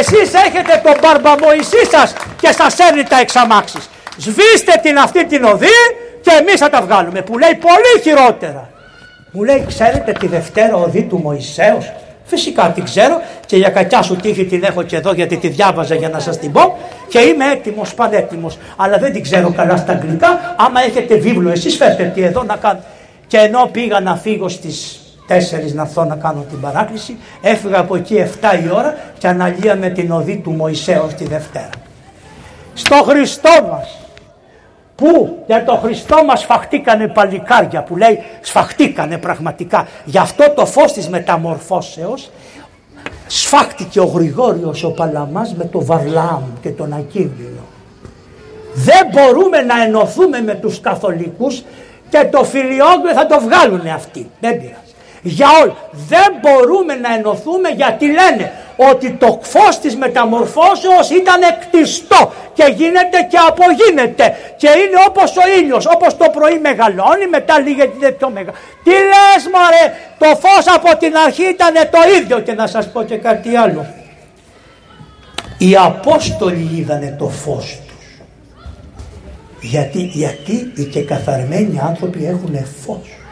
Εσείς 0.00 0.34
έχετε 0.46 0.82
τον 0.84 1.38
Μωυσή 1.42 1.86
σας 1.90 2.14
και 2.40 2.52
σας 2.52 2.78
έρνει 2.78 3.02
τα 3.02 3.18
εξαμάξεις. 3.18 3.90
Σβήστε 4.16 4.80
την 4.82 4.98
αυτή 4.98 5.26
την 5.26 5.44
οδή 5.44 5.78
και 6.20 6.30
εμείς 6.40 6.58
θα 6.60 6.70
τα 6.70 6.80
βγάλουμε 6.82 7.20
που 7.22 7.38
λέει 7.38 7.54
πολύ 7.60 8.02
χειρότερα. 8.02 8.70
Μου 9.36 9.44
λέει 9.44 9.64
ξέρετε 9.66 10.12
τη 10.12 10.26
Δευτέρα 10.26 10.76
οδή 10.76 11.02
του 11.02 11.18
Μωυσέως; 11.18 11.92
Φυσικά 12.24 12.70
την 12.74 12.84
ξέρω 12.84 13.20
και 13.46 13.56
για 13.56 13.68
κακιά 13.68 14.02
σου 14.02 14.16
τύχη 14.16 14.44
την 14.44 14.64
έχω 14.64 14.82
και 14.82 14.96
εδώ 14.96 15.12
γιατί 15.12 15.36
τη 15.36 15.48
διάβαζα 15.48 15.94
για 15.94 16.08
να 16.08 16.18
σας 16.18 16.38
την 16.38 16.52
πω 16.52 16.78
και 17.08 17.18
είμαι 17.18 17.44
έτοιμος, 17.52 17.94
πανέτοιμος. 17.94 18.58
Αλλά 18.76 18.98
δεν 18.98 19.12
την 19.12 19.22
ξέρω 19.22 19.52
καλά 19.52 19.76
στα 19.76 19.92
αγγλικά. 19.92 20.54
Άμα 20.56 20.80
έχετε 20.80 21.16
βίβλο 21.16 21.50
εσείς 21.50 21.76
φέρτε 21.76 22.12
τη 22.14 22.22
εδώ 22.22 22.42
να 22.42 22.56
κάνω. 22.56 22.80
Και 23.26 23.36
ενώ 23.36 23.68
πήγα 23.72 24.00
να 24.00 24.16
φύγω 24.16 24.48
στις 24.48 25.00
4 25.28 25.72
να 25.74 25.82
έρθω 25.82 26.04
να 26.04 26.16
κάνω 26.16 26.44
την 26.48 26.60
παράκληση, 26.60 27.16
έφυγα 27.42 27.78
από 27.78 27.96
εκεί 27.96 28.24
7 28.40 28.64
η 28.64 28.70
ώρα 28.74 28.96
και 29.18 29.28
αναλύαμε 29.28 29.88
την 29.88 30.10
οδή 30.10 30.36
του 30.36 30.50
Μωυσέως 30.50 31.14
τη 31.14 31.24
Δευτέρα. 31.24 31.70
Στο 32.74 32.94
Χριστό 32.94 33.50
μας, 33.70 33.98
που 34.96 35.42
για 35.46 35.64
το 35.64 35.76
Χριστό 35.76 36.24
μας 36.24 36.40
σφαχτήκανε 36.40 37.08
παλικάρια 37.08 37.82
που 37.82 37.96
λέει 37.96 38.22
σφαχτήκανε 38.40 39.18
πραγματικά. 39.18 39.88
Γι' 40.04 40.18
αυτό 40.18 40.50
το 40.50 40.66
φως 40.66 40.92
της 40.92 41.08
μεταμορφώσεως 41.08 42.30
σφάχτηκε 43.26 44.00
ο 44.00 44.04
Γρηγόριος 44.04 44.84
ο 44.84 44.90
Παλαμάς 44.90 45.54
με 45.54 45.64
το 45.64 45.84
Βαρλάμ 45.84 46.42
και 46.62 46.70
τον 46.70 46.92
Ακίνδυνο. 46.92 47.60
Δεν 48.74 49.06
μπορούμε 49.12 49.60
να 49.60 49.82
ενωθούμε 49.82 50.40
με 50.40 50.54
τους 50.54 50.80
καθολικούς 50.80 51.62
και 52.08 52.28
το 52.30 52.44
φιλιόγγυο 52.44 53.12
θα 53.14 53.26
το 53.26 53.40
βγάλουν 53.40 53.86
αυτοί. 53.86 54.30
Δεν 54.40 54.60
πειράζει. 54.60 54.85
Για 55.26 55.48
όλοι. 55.62 55.74
Δεν 55.90 56.28
μπορούμε 56.40 56.94
να 56.94 57.14
ενωθούμε 57.14 57.68
γιατί 57.68 58.06
λένε 58.06 58.52
ότι 58.76 59.10
το 59.10 59.40
φως 59.42 59.78
της 59.78 59.96
μεταμορφώσεως 59.96 61.10
ήταν 61.10 61.42
εκτιστό 61.42 62.32
και 62.54 62.72
γίνεται 62.76 63.18
και 63.30 63.38
απογίνεται 63.48 64.36
και 64.56 64.68
είναι 64.68 64.98
όπως 65.08 65.36
ο 65.36 65.44
ήλιος, 65.60 65.86
όπως 65.94 66.16
το 66.16 66.26
πρωί 66.32 66.58
μεγαλώνει 66.58 67.26
μετά 67.30 67.60
λίγεται 67.60 68.10
πιο 68.10 68.30
μεγάλο. 68.30 68.56
Τι 68.84 68.90
λες 68.90 69.42
μωρέ, 69.52 69.86
το 70.18 70.26
φως 70.26 70.74
από 70.76 70.96
την 70.98 71.16
αρχή 71.16 71.44
ήταν 71.48 71.74
το 71.74 71.98
ίδιο 72.20 72.40
και 72.40 72.52
να 72.52 72.66
σας 72.66 72.90
πω 72.92 73.02
και 73.02 73.16
κάτι 73.16 73.56
άλλο. 73.56 73.86
Οι 75.58 75.76
Απόστολοι 75.76 76.70
είδανε 76.74 77.16
το 77.18 77.28
φως 77.28 77.78
τους. 77.86 78.06
Γιατί, 79.60 79.98
γιατί 79.98 80.72
οι 80.76 80.84
και 80.84 81.02
καθαρμένοι 81.02 81.80
άνθρωποι 81.82 82.26
έχουν 82.26 82.66
φως. 82.84 83.25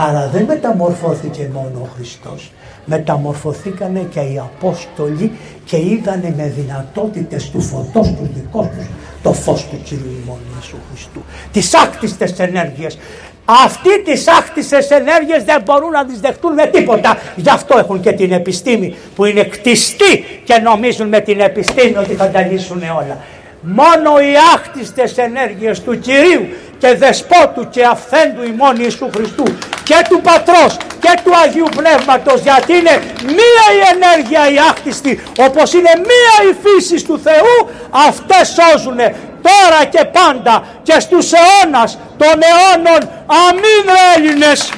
Άρα 0.00 0.28
δεν 0.32 0.44
μεταμορφώθηκε 0.44 1.50
μόνο 1.52 1.80
ο 1.82 1.88
Χριστός, 1.96 2.52
μεταμορφωθήκανε 2.84 4.00
και 4.10 4.20
οι 4.20 4.38
Απόστολοι 4.38 5.32
και 5.64 5.76
είδανε 5.76 6.34
με 6.36 6.52
δυνατότητες 6.56 7.50
του 7.50 7.60
φωτός 7.60 8.06
τους 8.08 8.28
δικός 8.34 8.66
τους 8.66 8.86
το 9.22 9.32
φως 9.32 9.64
του 9.64 9.80
Κυρίου 9.84 10.16
ημών 10.22 10.38
Ιησού 10.54 10.76
Χριστού. 10.90 11.22
Τις 11.52 11.74
άκτιστες 11.74 12.38
ενέργειες. 12.38 12.98
Αυτοί 13.44 14.02
τις 14.02 14.28
άκτιστες 14.28 14.90
ενέργειες 14.90 15.44
δεν 15.44 15.62
μπορούν 15.64 15.90
να 15.90 16.04
τις 16.04 16.20
δεχτούν 16.20 16.52
με 16.52 16.66
τίποτα. 16.66 17.18
Γι' 17.36 17.50
αυτό 17.50 17.78
έχουν 17.78 18.00
και 18.00 18.12
την 18.12 18.32
επιστήμη 18.32 18.94
που 19.14 19.24
είναι 19.24 19.44
κτιστή 19.44 20.42
και 20.44 20.60
νομίζουν 20.64 21.08
με 21.08 21.20
την 21.20 21.40
επιστήμη 21.40 21.96
ότι 21.96 22.14
θα 22.14 22.28
τα 22.28 22.40
λύσουν 22.40 22.82
όλα. 22.82 23.18
Μόνο 23.60 24.18
οι 24.18 24.34
άκτιστες 24.54 25.18
ενέργειες 25.18 25.82
του 25.82 25.98
Κυρίου 25.98 26.48
και 26.78 26.94
Δεσπότου 26.94 27.68
και 27.70 27.84
Αυθέντου 27.84 28.42
ημών 28.42 28.76
Ιησού 28.78 29.10
Χριστού 29.14 29.44
και 29.82 30.04
του 30.08 30.20
Πατρός 30.20 30.76
και 31.00 31.20
του 31.24 31.36
Αγίου 31.44 31.68
Πνεύματος 31.76 32.40
γιατί 32.40 32.72
είναι 32.72 33.02
μία 33.22 33.64
η 33.78 33.80
ενέργεια 33.94 34.50
η 34.50 34.58
άκτιστη 34.70 35.22
όπως 35.38 35.72
είναι 35.72 35.90
μία 35.96 36.50
η 36.50 36.56
φύση 36.62 37.04
του 37.04 37.20
Θεού 37.22 37.70
αυτές 37.90 38.56
σώζουν 38.56 38.98
τώρα 39.42 39.84
και 39.84 40.04
πάντα 40.04 40.64
και 40.82 41.00
στους 41.00 41.30
αιώνας 41.32 41.98
των 42.16 42.40
αιώνων. 42.48 43.10
Αμήν 43.26 43.86
Έλληνες. 44.16 44.72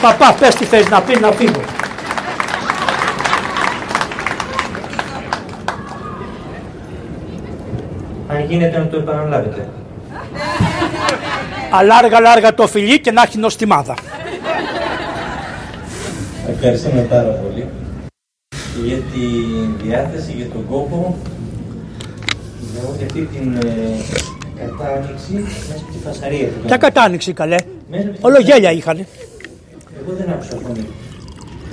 Παπά 0.00 0.34
πες 0.40 0.54
τι 0.54 0.64
θες 0.64 0.88
να 0.88 1.00
πει 1.00 1.20
να 1.20 1.32
φύγω 1.32 1.60
γίνεται 8.48 8.78
να 8.78 8.86
το 8.86 8.96
επαναλάβετε. 8.96 9.68
Αλάργα 11.70 12.20
λάργα 12.20 12.54
το 12.54 12.66
φιλί 12.66 13.00
και 13.00 13.10
να 13.12 13.22
έχει 13.22 13.38
νοστιμάδα. 13.38 13.94
Ευχαριστούμε 16.48 17.00
πάρα 17.00 17.30
πολύ 17.30 17.66
για 18.84 18.96
τη 18.96 19.26
διάθεση, 19.82 20.32
για 20.32 20.46
τον 20.46 20.66
κόπο, 20.66 21.16
για 22.96 23.06
αυτή 23.06 23.20
την 23.22 23.56
ε, 23.56 23.70
κατάνοιξη 24.58 25.32
μέσα 25.32 25.82
από 25.82 25.92
τη 25.92 25.98
φασαρία. 26.04 26.48
Ποια 26.66 26.76
κατάνοιξη 26.76 27.32
καλέ; 27.32 27.56
Όλο 28.20 28.38
γέλια 28.40 28.72
είχανε. 28.72 29.06
Εγώ 30.02 30.16
δεν 30.18 30.30
άκουσα 30.30 30.56
φωνή. 30.66 30.86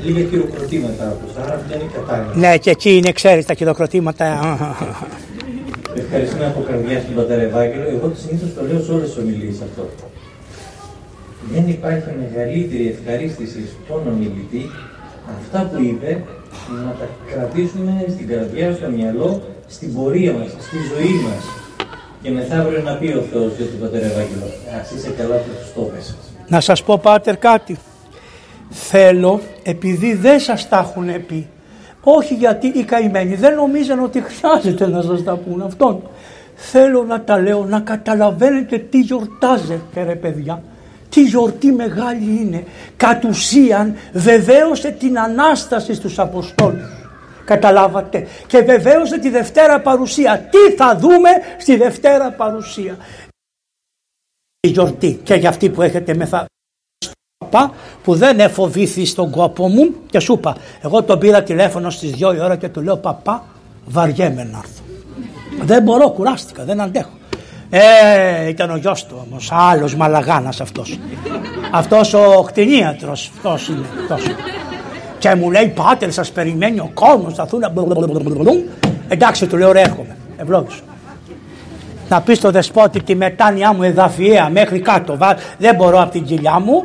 Λίγα 0.03 0.29
χειροκροτήματα 0.29 1.03
άκουσα, 1.07 1.41
άρα 1.43 1.53
αυτή 1.53 1.73
είναι 1.73 1.83
η 1.83 1.89
κατάνοιξη. 1.93 2.39
Ναι 2.39 2.57
και 2.57 2.69
εκεί 2.69 2.95
είναι 2.97 3.11
ξέρεις 3.11 3.45
τα 3.45 3.53
χειροκροτήματα. 3.53 4.25
Ευχαριστούμε 5.97 6.45
από 6.45 6.61
καρδιά 6.69 6.99
στον 6.99 7.15
πατέρα 7.15 7.41
Ευάγγελο. 7.41 7.87
Εγώ 7.95 8.11
συνήθως 8.15 8.53
το 8.53 8.61
λέω 8.67 8.81
σε 8.81 8.91
όλες 8.91 9.07
τις 9.09 9.17
ομιλίες 9.17 9.61
αυτό. 9.67 9.89
Δεν 11.53 11.67
υπάρχει 11.67 12.09
μεγαλύτερη 12.23 12.85
ευχαρίστηση 12.93 13.61
στον 13.71 14.01
ομιλητή 14.13 14.63
αυτά 15.37 15.59
που 15.69 15.81
είπε 15.83 16.23
να 16.85 16.91
τα 16.99 17.07
κρατήσουμε 17.31 18.05
στην 18.09 18.27
καρδιά, 18.27 18.73
στο 18.73 18.89
μυαλό, 18.89 19.41
στην 19.67 19.93
πορεία 19.93 20.33
μας, 20.33 20.49
στη 20.67 20.77
ζωή 20.91 21.13
μας. 21.25 21.43
και 22.21 22.31
μεθαύριο 22.31 22.81
να 22.81 22.93
πει 22.95 23.07
ο 23.07 23.23
Θεός 23.31 23.51
για 23.57 23.65
τον 23.65 23.79
Πατέρα 23.79 24.05
Ευάγγελο. 24.05 24.47
Ας 24.81 24.91
είσαι 24.91 25.09
καλά 25.17 25.35
που 25.35 25.49
τους 25.59 25.73
το 25.73 25.81
έπεσες. 25.81 26.15
Να 26.47 26.59
σας 26.59 26.83
πω 26.83 26.97
πάτερ 26.97 27.37
κάτι. 27.37 27.77
Θέλω 28.69 29.41
επειδή 29.63 30.13
δεν 30.15 30.39
σας 30.39 30.69
τα 30.69 30.77
έχουν 30.77 31.25
πει. 31.25 31.47
Όχι 32.07 32.33
γιατί 32.33 32.67
οι 32.67 32.83
καημένοι 32.83 33.35
δεν 33.35 33.55
νομίζαν 33.55 34.03
ότι 34.03 34.21
χρειάζεται 34.21 34.87
να 34.87 35.01
σας 35.01 35.23
τα 35.23 35.35
πούν 35.35 35.61
αυτόν. 35.61 36.01
Θέλω 36.55 37.03
να 37.03 37.21
τα 37.21 37.39
λέω 37.39 37.65
να 37.65 37.79
καταλαβαίνετε 37.79 38.77
τι 38.77 38.99
γιορτάζετε 38.99 40.03
ρε 40.03 40.15
παιδιά. 40.15 40.63
Τι 41.09 41.21
γιορτή 41.21 41.71
μεγάλη 41.71 42.39
είναι. 42.41 42.63
Κατ' 42.97 43.23
ουσίαν 43.23 43.95
βεβαίωσε 44.13 44.91
την 44.91 45.19
Ανάσταση 45.19 45.93
στους 45.93 46.19
Αποστόλους. 46.19 47.05
Καταλάβατε. 47.45 48.27
Και 48.47 48.59
βεβαίωσε 48.59 49.19
τη 49.19 49.29
Δευτέρα 49.29 49.81
Παρουσία. 49.81 50.49
Τι 50.51 50.75
θα 50.75 50.97
δούμε 50.97 51.29
στη 51.57 51.77
Δευτέρα 51.77 52.31
Παρουσία. 52.31 52.97
Η 54.59 54.67
γιορτή 54.67 55.19
και 55.23 55.33
για 55.33 55.49
αυτή 55.49 55.69
που 55.69 55.81
έχετε 55.81 56.15
μεθα... 56.15 56.45
Παπά 57.55 57.73
που 58.03 58.15
δεν 58.15 58.39
εφοβήθη 58.39 59.05
στον 59.05 59.29
κόπο 59.29 59.67
μου 59.67 59.93
και 60.09 60.19
σου 60.19 60.33
είπα 60.33 60.55
εγώ 60.81 61.03
τον 61.03 61.19
πήρα 61.19 61.43
τηλέφωνο 61.43 61.89
στις 61.89 62.11
2 62.11 62.35
η 62.35 62.39
ώρα 62.39 62.55
και 62.55 62.69
του 62.69 62.81
λέω 62.81 62.97
παπά 62.97 63.43
βαριέμαι 63.85 64.43
να 64.51 64.57
έρθω. 64.57 64.83
Δεν 65.61 65.83
μπορώ 65.83 66.09
κουράστηκα 66.09 66.63
δεν 66.63 66.81
αντέχω. 66.81 67.09
Ε, 67.69 68.49
ήταν 68.49 68.69
ο 68.71 68.75
γιος 68.75 69.05
του 69.05 69.25
όμως, 69.27 69.49
άλλος 69.51 69.95
μαλαγάνας 69.95 70.61
αυτός. 70.61 70.99
αυτός 71.71 72.13
ο 72.13 72.43
κτηνίατρος, 72.45 73.31
αυτός 73.35 73.67
είναι. 73.67 73.85
Αυτός. 74.01 74.35
Και 75.19 75.35
μου 75.35 75.51
λέει 75.51 75.67
πάτερ 75.67 76.11
σας 76.11 76.31
περιμένει 76.31 76.79
ο 76.79 76.91
κόσμος, 76.93 77.33
θα 77.33 77.41
έρθουν 77.41 77.63
Εντάξει 79.07 79.47
του 79.47 79.57
λέω 79.57 79.71
ρε 79.71 79.81
έρχομαι, 79.81 80.17
ευλόγησο. 80.37 80.81
Να 82.09 82.21
πεις 82.21 82.37
στο 82.37 82.51
δεσπότη 82.51 83.03
τη 83.03 83.15
μετάνοιά 83.15 83.73
μου 83.73 83.83
εδαφιαία 83.83 84.49
μέχρι 84.49 84.79
κάτω, 84.79 85.17
δεν 85.57 85.75
μπορώ 85.75 86.01
από 86.01 86.11
την 86.11 86.23
κοιλιά 86.23 86.59
μου, 86.59 86.83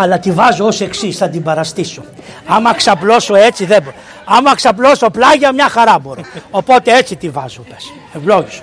αλλά 0.00 0.18
τη 0.18 0.30
βάζω 0.32 0.66
ως 0.66 0.80
εξής, 0.80 1.16
θα 1.16 1.28
την 1.28 1.42
παραστήσω. 1.42 2.02
Άμα 2.46 2.74
ξαπλώσω 2.74 3.34
έτσι 3.34 3.64
δεν 3.64 3.82
μπορώ. 3.82 3.96
Άμα 4.24 4.54
ξαπλώσω 4.54 5.10
πλάγια 5.10 5.52
μια 5.52 5.68
χαρά 5.68 5.98
μπορώ. 5.98 6.20
Οπότε 6.50 6.96
έτσι 6.96 7.16
τη 7.16 7.28
βάζω 7.28 7.62
πες. 7.68 7.92
Ευλόγησο. 8.14 8.62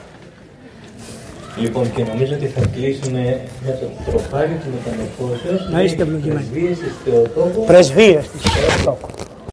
Λοιπόν, 1.58 1.94
και 1.94 2.04
νομίζω 2.04 2.34
ότι 2.34 2.48
θα 2.48 2.62
κλείσουμε 2.74 3.42
με 3.66 3.72
το 3.72 4.12
τροφάρι 4.12 4.62
του 4.64 4.70
μεταμορφώσεως. 4.74 5.70
Να 5.72 5.82
είστε 5.82 6.02
ευλογημένοι. 6.02 6.40
Πρεσβείες 6.44 6.78
της 6.78 6.94
Θεοτόκου. 7.06 7.66
Πρεσβείες 7.66 8.30
της 8.30 8.52
Θεοτόκου. 8.52 9.10